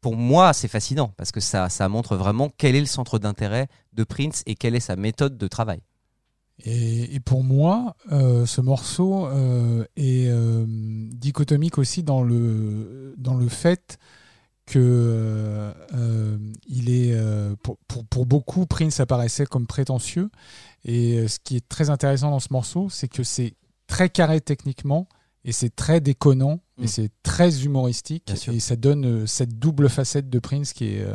pour 0.02 0.16
moi, 0.16 0.52
c'est 0.54 0.68
fascinant 0.68 1.14
parce 1.16 1.32
que 1.32 1.40
ça 1.42 1.70
montre 1.90 2.16
vraiment 2.16 2.50
quel 2.58 2.76
est 2.76 2.80
le 2.80 2.88
centre 2.88 3.20
d'intérêt 3.20 3.68
de 3.94 4.04
Prince 4.04 4.42
et 4.48 4.56
quelle 4.56 4.76
est 4.76 4.80
sa 4.80 4.96
méthode 4.96 5.38
de 5.38 5.48
travail. 5.48 5.82
Et, 6.60 7.16
et 7.16 7.20
pour 7.20 7.44
moi, 7.44 7.96
euh, 8.12 8.46
ce 8.46 8.62
morceau 8.62 9.26
euh, 9.28 9.86
est 9.96 10.28
euh, 10.30 10.66
dichotomique 10.68 11.78
aussi 11.78 12.04
dans 12.04 12.24
le, 12.24 13.16
dans 13.18 13.36
le 13.36 13.48
fait 13.50 13.98
que 14.66 15.74
il 16.68 16.90
est 16.90 17.14
pour, 17.64 17.78
pour, 17.86 18.06
pour 18.06 18.26
beaucoup 18.26 18.66
Prince 18.66 19.02
apparaissait 19.02 19.46
comme 19.46 19.68
prétentieux 19.68 20.30
et 20.86 21.28
ce 21.28 21.38
qui 21.44 21.58
est 21.58 21.68
très 21.68 21.90
intéressant 21.90 22.32
dans 22.32 22.40
ce 22.40 22.48
morceau 22.52 22.88
c'est 22.90 23.10
que 23.10 23.24
c'est 23.24 23.56
très 23.88 24.08
carré 24.08 24.40
techniquement 24.40 25.10
et 25.44 25.52
c'est 25.52 25.76
très 25.76 26.00
déconnant 26.00 26.62
Mm. 26.78 26.84
et 26.84 26.88
c'est 26.88 27.12
très 27.22 27.64
humoristique 27.64 28.32
et 28.48 28.60
ça 28.60 28.76
donne 28.76 29.28
cette 29.28 29.60
double 29.60 29.90
facette 29.90 30.30
de 30.30 30.40
Prince 30.40 30.74
qui 30.74 30.86
est 30.86 31.06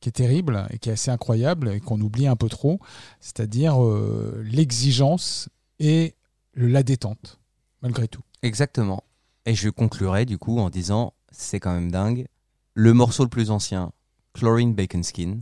qui 0.00 0.08
est 0.08 0.12
terrible 0.12 0.66
et 0.70 0.78
qui 0.78 0.88
est 0.88 0.92
assez 0.92 1.10
incroyable 1.10 1.70
et 1.70 1.80
qu'on 1.80 2.00
oublie 2.00 2.26
un 2.26 2.36
peu 2.36 2.48
trop 2.48 2.80
c'est-à-dire 3.20 3.82
euh, 3.84 4.42
l'exigence 4.44 5.48
et 5.78 6.14
la 6.54 6.82
détente 6.82 7.38
malgré 7.82 8.08
tout 8.08 8.22
Exactement. 8.42 9.04
Et 9.46 9.54
je 9.54 9.68
conclurai 9.68 10.24
du 10.24 10.38
coup 10.38 10.58
en 10.58 10.70
disant, 10.70 11.14
c'est 11.30 11.60
quand 11.60 11.72
même 11.72 11.90
dingue, 11.90 12.26
le 12.74 12.92
morceau 12.94 13.24
le 13.24 13.28
plus 13.28 13.50
ancien, 13.50 13.92
Chlorine 14.32 14.74
Bacon 14.74 15.02
Skin, 15.02 15.40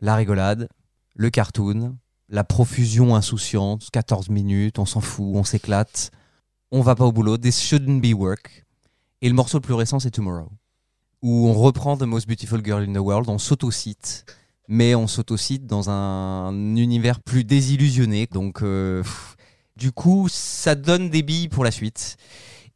la 0.00 0.14
rigolade, 0.14 0.68
le 1.14 1.30
cartoon, 1.30 1.96
la 2.28 2.44
profusion 2.44 3.14
insouciante, 3.14 3.90
14 3.90 4.28
minutes, 4.30 4.78
on 4.78 4.86
s'en 4.86 5.00
fout, 5.00 5.34
on 5.34 5.44
s'éclate, 5.44 6.10
on 6.70 6.80
va 6.80 6.94
pas 6.94 7.04
au 7.04 7.12
boulot, 7.12 7.36
this 7.36 7.60
shouldn't 7.60 8.00
be 8.00 8.14
work. 8.14 8.64
Et 9.20 9.28
le 9.28 9.34
morceau 9.34 9.58
le 9.58 9.62
plus 9.62 9.74
récent, 9.74 9.98
c'est 9.98 10.10
Tomorrow, 10.10 10.50
où 11.22 11.48
on 11.48 11.52
reprend 11.54 11.96
The 11.96 12.02
Most 12.02 12.26
Beautiful 12.26 12.64
Girl 12.64 12.82
in 12.82 12.92
the 12.92 12.98
World, 12.98 13.28
on 13.28 13.38
s'auto-cite, 13.38 14.24
mais 14.68 14.94
on 14.94 15.06
s'autocite 15.06 15.66
dans 15.66 15.90
un 15.90 16.76
univers 16.76 17.20
plus 17.20 17.44
désillusionné. 17.44 18.28
Donc, 18.30 18.62
euh, 18.62 19.02
du 19.76 19.92
coup, 19.92 20.28
ça 20.30 20.74
donne 20.74 21.10
des 21.10 21.22
billes 21.22 21.48
pour 21.48 21.64
la 21.64 21.70
suite. 21.70 22.16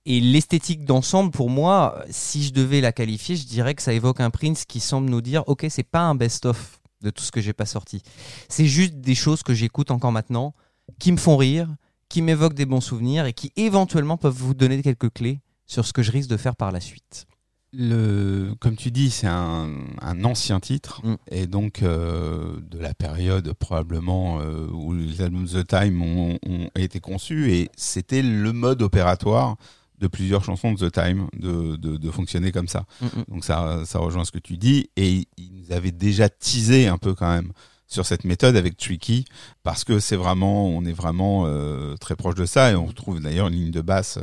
Et 0.05 0.21
l'esthétique 0.21 0.85
d'ensemble, 0.85 1.31
pour 1.31 1.49
moi, 1.49 2.05
si 2.11 2.43
je 2.43 2.53
devais 2.53 2.81
la 2.81 2.91
qualifier, 2.91 3.37
je 3.37 3.47
dirais 3.47 3.75
que 3.75 3.83
ça 3.83 3.93
évoque 3.93 4.21
un 4.21 4.31
Prince 4.31 4.65
qui 4.65 4.81
semble 4.81 5.09
nous 5.09 5.21
dire, 5.21 5.45
ok, 5.47 5.67
c'est 5.69 5.85
pas 5.85 6.01
un 6.01 6.17
best-of 6.17 6.81
de 7.03 7.11
tout 7.11 7.23
ce 7.23 7.31
que 7.31 7.41
j'ai 7.41 7.53
pas 7.53 7.67
sorti. 7.67 8.03
C'est 8.49 8.67
juste 8.67 8.95
des 8.95 9.15
choses 9.15 9.43
que 9.43 9.55
j'écoute 9.55 9.91
encore 9.93 10.13
maintenant, 10.13 10.55
qui 10.99 11.13
me 11.13 11.17
font 11.17 11.37
rire, 11.37 11.69
qui 12.09 12.23
m'évoquent 12.23 12.55
des 12.55 12.67
bons 12.67 12.81
souvenirs 12.81 13.27
et 13.27 13.33
qui 13.33 13.53
éventuellement 13.57 14.17
peuvent 14.17 14.37
vous 14.37 14.55
donner 14.55 14.83
quelques 14.83 15.13
clés 15.13 15.41
sur 15.67 15.87
ce 15.87 15.93
que 15.93 16.03
je 16.03 16.11
risque 16.11 16.29
de 16.29 16.37
faire 16.37 16.57
par 16.57 16.73
la 16.73 16.81
suite. 16.81 17.27
Le, 17.75 18.53
comme 18.61 18.77
tu 18.77 18.91
dis, 18.91 19.11
c'est 19.11 19.27
un, 19.27 19.71
un 20.03 20.25
ancien 20.25 20.61
titre 20.61 21.01
Mm. 21.05 21.15
et 21.31 21.47
donc 21.47 21.83
euh, 21.83 22.61
de 22.71 22.79
la 22.79 22.93
période 22.93 23.53
probablement 23.55 24.41
euh, 24.41 24.67
où 24.71 24.93
les 24.93 25.23
albums 25.23 25.47
The 25.47 25.67
Time 25.67 26.03
ont, 26.03 26.39
ont 26.47 26.69
été 26.77 27.01
conçus 27.01 27.51
et 27.53 27.71
c'était 27.77 28.21
le 28.23 28.53
mode 28.53 28.83
opératoire 28.83 29.57
de 30.01 30.07
plusieurs 30.07 30.45
chansons 30.45 30.73
de 30.75 30.89
The 30.89 30.93
Time 30.93 31.29
de, 31.33 31.77
de, 31.77 31.97
de 31.97 32.11
fonctionner 32.11 32.53
comme 32.53 32.69
ça. 32.69 32.85
Mm, 33.01 33.07
mm. 33.07 33.25
Donc 33.29 33.45
ça, 33.45 33.83
ça 33.87 34.01
rejoint 34.01 34.27
ce 34.27 34.33
que 34.33 34.39
tu 34.39 34.59
dis 34.59 34.91
et 34.97 35.27
ils 35.39 35.53
nous 35.55 35.73
avaient 35.73 35.93
déjà 35.93 36.29
teasé 36.29 36.89
un 36.89 36.99
peu 36.99 37.15
quand 37.15 37.33
même 37.33 37.53
sur 37.93 38.07
cette 38.07 38.25
méthode 38.25 38.57
avec 38.57 38.77
Tricky 38.77 39.27
parce 39.63 39.85
que 39.85 40.01
c'est 40.01 40.17
vraiment, 40.17 40.67
on 40.67 40.85
est 40.85 40.93
vraiment 40.93 41.45
euh, 41.47 41.95
très 41.97 42.17
proche 42.17 42.35
de 42.35 42.47
ça 42.47 42.71
et 42.71 42.75
on 42.75 42.87
retrouve 42.87 43.21
d'ailleurs 43.21 43.49
une 43.49 43.55
ligne 43.55 43.71
de 43.71 43.83
basse 43.83 44.19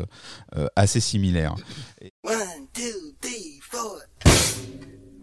euh, 0.57 0.67
assez 0.75 0.99
similaire. 0.99 1.55
One, 2.23 2.67
two, 2.73 3.13
three, 3.21 3.59
four. 3.61 3.99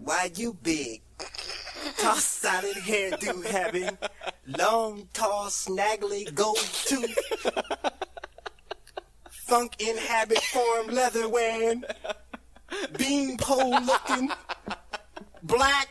Why 0.07 0.31
you 0.39 0.57
big? 0.63 1.03
Toss 1.99 2.25
solid 2.25 2.77
hairdo 2.77 3.45
having 3.45 3.91
long, 4.59 5.09
tall, 5.13 5.51
snaggly 5.51 6.33
gold 6.35 6.59
tooth. 6.85 7.19
Funk 9.31 9.77
in 9.81 9.97
habit 9.97 10.39
form, 10.39 10.89
leather 10.89 11.29
wearing, 11.29 11.85
beanpole 12.97 13.81
looking, 13.85 14.31
black. 15.43 15.89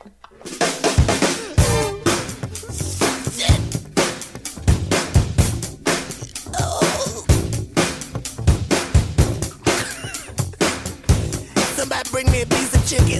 Bring 12.16 12.32
me 12.32 12.44
a 12.44 12.46
piece 12.46 12.74
of 12.74 12.88
chicken. 12.88 13.20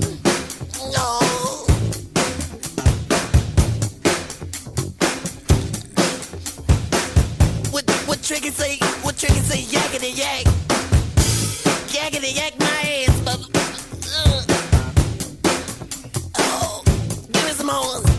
No. 0.96 1.20
What 7.72 7.84
what 8.08 8.24
tricky 8.24 8.52
say? 8.52 8.78
What 9.02 9.18
tricky 9.18 9.42
say? 9.42 9.64
Yakety 9.64 10.18
yak. 10.18 10.46
Yakety 11.92 12.38
yak 12.38 12.58
my 12.58 13.06
ass, 13.06 13.20
but. 13.26 13.40
Oh, 16.40 16.82
give 17.34 17.44
me 17.44 17.52
some 17.52 17.68
more. 17.68 18.15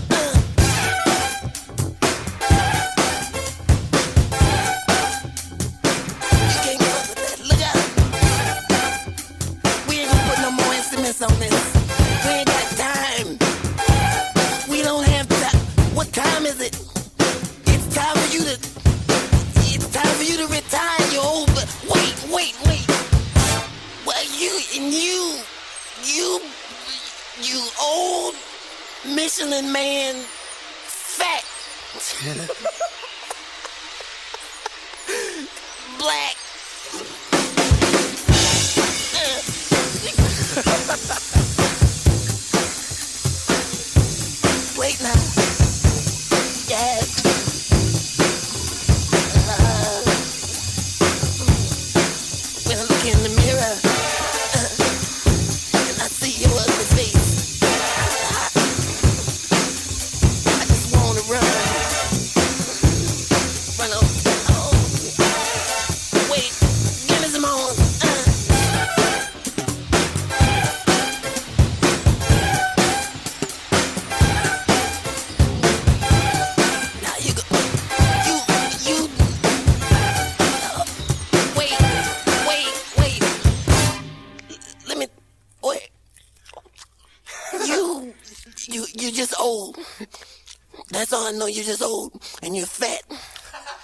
Know. 91.46 91.52
You're 91.52 91.64
just 91.64 91.82
old 91.82 92.12
and 92.42 92.56
you're 92.56 92.66
fat. 92.66 93.02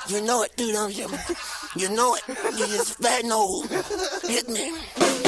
You 0.08 0.20
know 0.20 0.42
it, 0.42 0.56
dude, 0.56 0.74
don't 0.74 0.96
you? 0.96 1.08
You 1.76 1.94
know 1.94 2.16
it. 2.16 2.22
You're 2.56 2.68
just 2.68 2.98
fat 2.98 3.22
and 3.22 3.32
old. 3.32 3.68
Hit 4.22 4.48
me. 4.48 5.21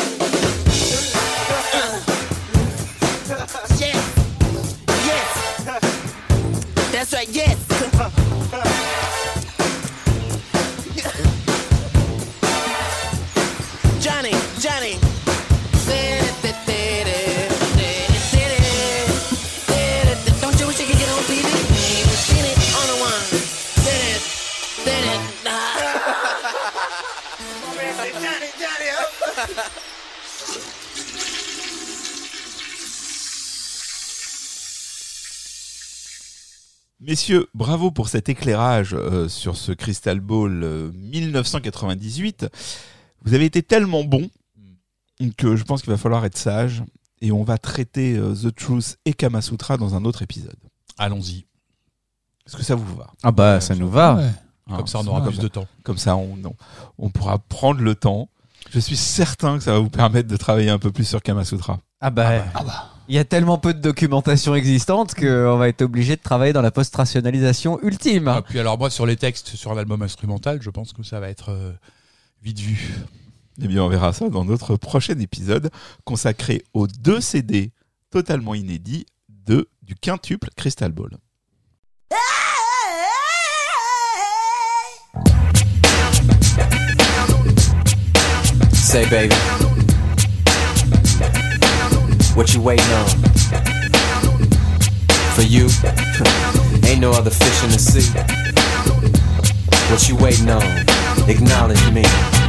Messieurs, 37.15 37.47
bravo 37.55 37.93
pour 37.93 38.09
cet 38.09 38.29
éclairage 38.29 38.93
euh, 38.93 39.29
sur 39.29 39.57
ce 39.57 39.71
Crystal 39.71 40.19
Ball 40.19 40.65
euh, 40.65 40.91
1998. 40.95 42.49
Vous 43.23 43.35
avez 43.35 43.45
été 43.45 43.63
tellement 43.63 44.03
bon 44.03 44.29
que 45.37 45.55
je 45.55 45.63
pense 45.63 45.83
qu'il 45.83 45.93
va 45.93 45.97
falloir 45.97 46.25
être 46.25 46.37
sage 46.37 46.83
et 47.21 47.31
on 47.31 47.45
va 47.45 47.57
traiter 47.57 48.17
euh, 48.17 48.35
The 48.35 48.53
Truth 48.53 48.97
et 49.05 49.13
Kamasutra 49.13 49.77
dans 49.77 49.95
un 49.95 50.05
autre 50.05 50.23
épisode. 50.23 50.57
Allons-y. 50.99 51.47
Est-ce 52.49 52.57
que 52.57 52.65
ça 52.65 52.75
vous 52.75 52.97
va? 52.97 53.13
Ah 53.23 53.31
bah 53.31 53.61
ça 53.61 53.77
nous 53.77 53.89
va. 53.89 54.17
Ouais. 54.17 54.31
Hein, 54.67 54.77
Comme 54.79 54.89
ça, 54.89 54.99
on 54.99 55.07
aura 55.07 55.25
plus 55.25 55.39
de 55.39 55.47
temps. 55.47 55.69
Comme 55.85 55.99
ça, 55.99 56.17
on, 56.17 56.37
on, 56.45 56.57
on 56.99 57.11
pourra 57.11 57.39
prendre 57.39 57.81
le 57.81 57.95
temps. 57.95 58.29
Je 58.73 58.81
suis 58.81 58.97
certain 58.97 59.59
que 59.59 59.63
ça 59.63 59.71
va 59.71 59.79
vous 59.79 59.89
permettre 59.89 60.27
de 60.27 60.37
travailler 60.37 60.71
un 60.71 60.81
peu 60.81 60.91
plus 60.91 61.05
sur 61.05 61.23
Kamasutra. 61.23 61.79
Ah 62.01 62.11
bah, 62.11 62.45
il 63.09 63.15
y 63.15 63.19
a 63.19 63.25
tellement 63.25 63.59
peu 63.59 63.75
de 63.75 63.81
documentation 63.81 64.55
existante 64.55 65.15
qu'on 65.15 65.57
va 65.57 65.69
être 65.69 65.83
obligé 65.83 66.17
de 66.17 66.23
travailler 66.23 66.53
dans 66.53 66.63
la 66.63 66.71
post-rationalisation 66.71 67.79
ultime. 67.83 68.29
Ah, 68.29 68.43
puis 68.43 68.59
alors 68.59 68.79
moi, 68.79 68.91
sur 68.91 69.07
les 69.07 69.17
textes 69.17 69.57
sur 69.57 69.75
l'album 69.75 70.03
instrumental, 70.03 70.63
je 70.63 70.71
pense 70.71 70.93
que 70.93 71.03
ça 71.03 71.21
va 71.21 71.29
être 71.29 71.51
euh, 71.51 71.73
vite 72.43 72.61
vu. 72.61 72.95
Eh 73.63 73.69
bien, 73.69 73.83
on 73.83 73.89
verra 73.89 74.13
ça 74.13 74.29
dans 74.29 74.45
notre 74.45 74.77
prochain 74.77 75.19
épisode 75.19 75.71
consacré 76.05 76.65
aux 76.73 76.87
deux 76.87 77.21
CD 77.21 77.73
totalement 78.11 78.55
inédits 78.55 79.07
de, 79.29 79.69
du 79.83 79.95
quintuple 79.95 80.49
Crystal 80.57 80.91
Ball. 80.91 81.11
Say, 88.73 89.07
baby. 89.11 89.64
What 92.35 92.53
you 92.53 92.61
waiting 92.61 92.85
on? 92.93 93.09
For 95.35 95.43
you? 95.43 95.69
Ain't 96.89 97.01
no 97.01 97.13
other 97.13 97.31
fish 97.31 97.63
in 97.63 97.71
the 97.71 97.79
sea. 97.79 98.11
What 99.89 100.09
you 100.09 100.17
waiting 100.17 100.51
on? 100.51 101.29
Acknowledge 101.29 101.93
me. 101.93 102.44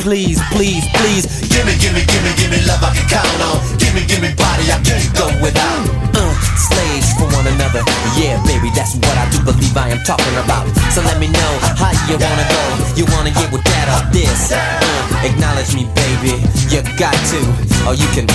please, 0.00 0.40
please, 0.52 0.84
please. 0.94 1.24
Gimme, 1.48 1.74
gimme, 1.78 2.02
gimme, 2.04 2.32
gimme 2.36 2.58
love 2.66 2.82
I 2.82 2.90
can 2.94 3.06
count 3.08 3.40
on. 3.42 3.58
Gimme, 3.78 4.02
gimme 4.06 4.34
body 4.34 4.66
I 4.70 4.78
can't 4.82 5.06
go 5.16 5.26
without. 5.42 5.82
Uh, 6.14 6.34
slaves 6.56 7.12
for 7.14 7.28
one 7.32 7.46
another. 7.46 7.82
Yeah, 8.18 8.40
baby, 8.46 8.70
that's 8.74 8.94
what 8.96 9.16
I 9.16 9.28
do 9.30 9.42
believe 9.44 9.76
I 9.76 9.90
am 9.90 10.02
talking 10.04 10.36
about. 10.42 10.66
So 10.92 11.02
let 11.02 11.18
me 11.18 11.28
know 11.28 11.52
how 11.78 11.92
you 12.10 12.18
wanna 12.18 12.46
go. 12.48 12.62
You 12.96 13.04
wanna 13.14 13.30
get 13.30 13.50
with 13.52 13.64
that 13.64 13.86
or 13.92 14.02
this? 14.12 14.52
Uh, 14.52 15.26
acknowledge 15.26 15.74
me, 15.74 15.86
baby. 15.94 16.42
You 16.72 16.82
got 16.98 17.16
to, 17.32 17.40
or 17.86 17.94
you 17.94 18.08
can 18.12 18.26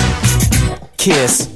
kiss. 0.96 1.51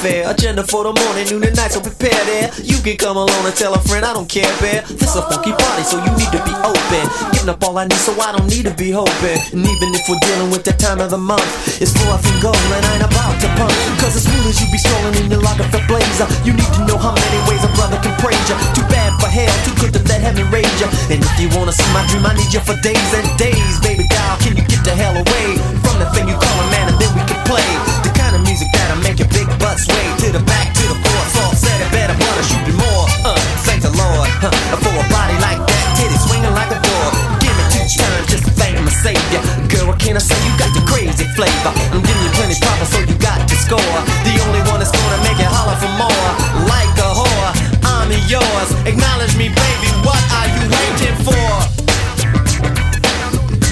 fair. 0.00 0.30
Agenda 0.30 0.64
for 0.64 0.84
the 0.84 0.92
morning, 0.92 1.26
noon, 1.30 1.44
and 1.44 1.56
night, 1.56 1.72
so 1.72 1.80
prepare 1.80 2.24
there. 2.24 2.39
You 2.58 2.78
can 2.82 2.96
come 2.96 3.16
alone 3.16 3.44
and 3.46 3.54
tell 3.54 3.74
a 3.74 3.80
friend, 3.86 4.04
I 4.04 4.12
don't 4.12 4.28
care, 4.28 4.50
man. 4.58 4.82
This 4.88 5.14
a 5.14 5.22
funky 5.22 5.52
party, 5.52 5.84
so 5.86 6.02
you 6.02 6.10
need 6.18 6.30
to 6.34 6.42
be 6.42 6.54
open. 6.66 7.04
Giving 7.30 7.48
up 7.48 7.62
all 7.62 7.78
I 7.78 7.86
need, 7.86 8.00
so 8.02 8.12
I 8.18 8.34
don't 8.34 8.48
need 8.50 8.66
to 8.66 8.74
be 8.74 8.90
hoping. 8.90 9.38
And 9.54 9.62
even 9.62 9.88
if 9.94 10.02
we're 10.08 10.20
dealing 10.26 10.50
with 10.50 10.64
the 10.64 10.74
time 10.74 10.98
of 10.98 11.10
the 11.10 11.20
month, 11.20 11.46
it's 11.80 11.94
full 11.94 12.10
off 12.10 12.24
and 12.26 12.38
go, 12.42 12.50
and 12.50 12.82
I 12.84 12.98
ain't 12.98 13.06
about 13.06 13.36
to 13.44 13.48
pump. 13.54 13.72
Cause 14.02 14.16
as 14.16 14.24
soon 14.26 14.42
as 14.48 14.58
you 14.58 14.66
be 14.72 14.80
strolling 14.80 15.14
in 15.22 15.30
your 15.30 15.42
locker 15.44 15.68
for 15.70 15.82
blazer, 15.86 16.26
you 16.42 16.52
need 16.56 16.72
to 16.80 16.82
know 16.88 16.98
how 16.98 17.14
many 17.14 17.40
ways 17.46 17.62
a 17.62 17.70
brother 17.78 18.00
can 18.02 18.16
praise 18.18 18.40
you. 18.48 18.56
Too 18.74 18.86
bad 18.90 19.14
for 19.20 19.28
hell, 19.28 19.52
too 19.62 19.76
good 19.78 19.92
to 19.94 20.02
let 20.10 20.24
heaven 20.24 20.48
rage 20.50 20.72
you. 20.80 20.88
And 21.12 21.22
if 21.22 21.34
you 21.38 21.48
wanna 21.54 21.72
see 21.76 21.86
my 21.94 22.02
dream, 22.08 22.24
I 22.26 22.34
need 22.34 22.50
you 22.50 22.62
for 22.64 22.74
days 22.80 23.10
and 23.14 23.26
days, 23.36 23.76
baby 23.84 24.08
doll. 24.08 24.40
Can 24.40 24.56
you 24.56 24.64
get 24.64 24.82
the 24.82 24.94
hell 24.96 25.14
away 25.14 25.46
from 25.84 26.00
the 26.00 26.08
thing 26.16 26.26
you 26.26 26.36
call 26.36 26.56
a 26.56 26.66
man, 26.72 26.90
and 26.90 26.98
then 26.98 27.12
we 27.14 27.22
can 27.28 27.38
play 27.46 27.68
the 28.02 28.10
kind 28.16 28.34
of 28.34 28.42
music 28.42 28.68
that'll 28.72 29.02
make 29.04 29.18
your 29.18 29.28
big 29.28 29.46
butt 29.60 29.78
sway 29.78 30.06
to 30.24 30.32
the 30.32 30.42
back 30.48 30.69
to 30.80 30.86
the 30.88 30.98
four. 31.04 31.20
Soft 31.36 31.58
said 31.60 31.78
it 31.80 31.90
better, 31.92 32.16
but 32.16 32.34
I 32.40 32.42
should 32.48 32.64
be 32.64 32.72
more. 32.72 33.04
Uh, 33.28 33.36
thank 33.68 33.84
the 33.84 33.92
Lord. 33.92 34.28
Huh, 34.40 34.52
for 34.80 34.92
a 34.96 35.04
body 35.12 35.36
like 35.44 35.60
that, 35.60 35.84
titty 36.00 36.16
swinging 36.16 36.54
like 36.56 36.72
a 36.72 36.80
door. 36.80 37.06
Give 37.42 37.52
me 37.52 37.64
two 37.68 37.84
times 37.84 38.26
just 38.32 38.44
to 38.48 38.52
thank 38.56 38.80
my 38.80 38.92
savior. 39.04 39.40
Girl, 39.68 39.92
what 39.92 40.00
can 40.00 40.16
I 40.16 40.22
say? 40.22 40.36
You 40.46 40.52
got 40.56 40.72
the 40.72 40.82
crazy 40.88 41.28
flavor. 41.36 41.72
I'm 41.92 42.00
giving 42.00 42.24
you 42.24 42.32
plenty 42.32 42.56
proper, 42.56 42.86
so 42.88 42.98
you 43.04 43.16
got 43.20 43.44
to 43.44 43.56
score. 43.60 43.96
The 44.24 44.34
only 44.48 44.62
one 44.70 44.80
that's 44.80 44.94
gonna 44.94 45.20
make 45.26 45.38
it 45.38 45.50
holler 45.50 45.76
for 45.76 45.92
more. 46.00 46.28
Like 46.64 46.94
a 46.96 47.10
whore, 47.12 47.52
I'm 47.84 48.08
yours. 48.30 48.68
Acknowledge 48.88 49.36
me, 49.36 49.52
baby. 49.52 49.88
What 50.06 50.22
are 50.40 50.48
you 50.48 50.64
waiting 50.72 51.16
for? 51.26 51.48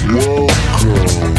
Welcome. 0.09 1.38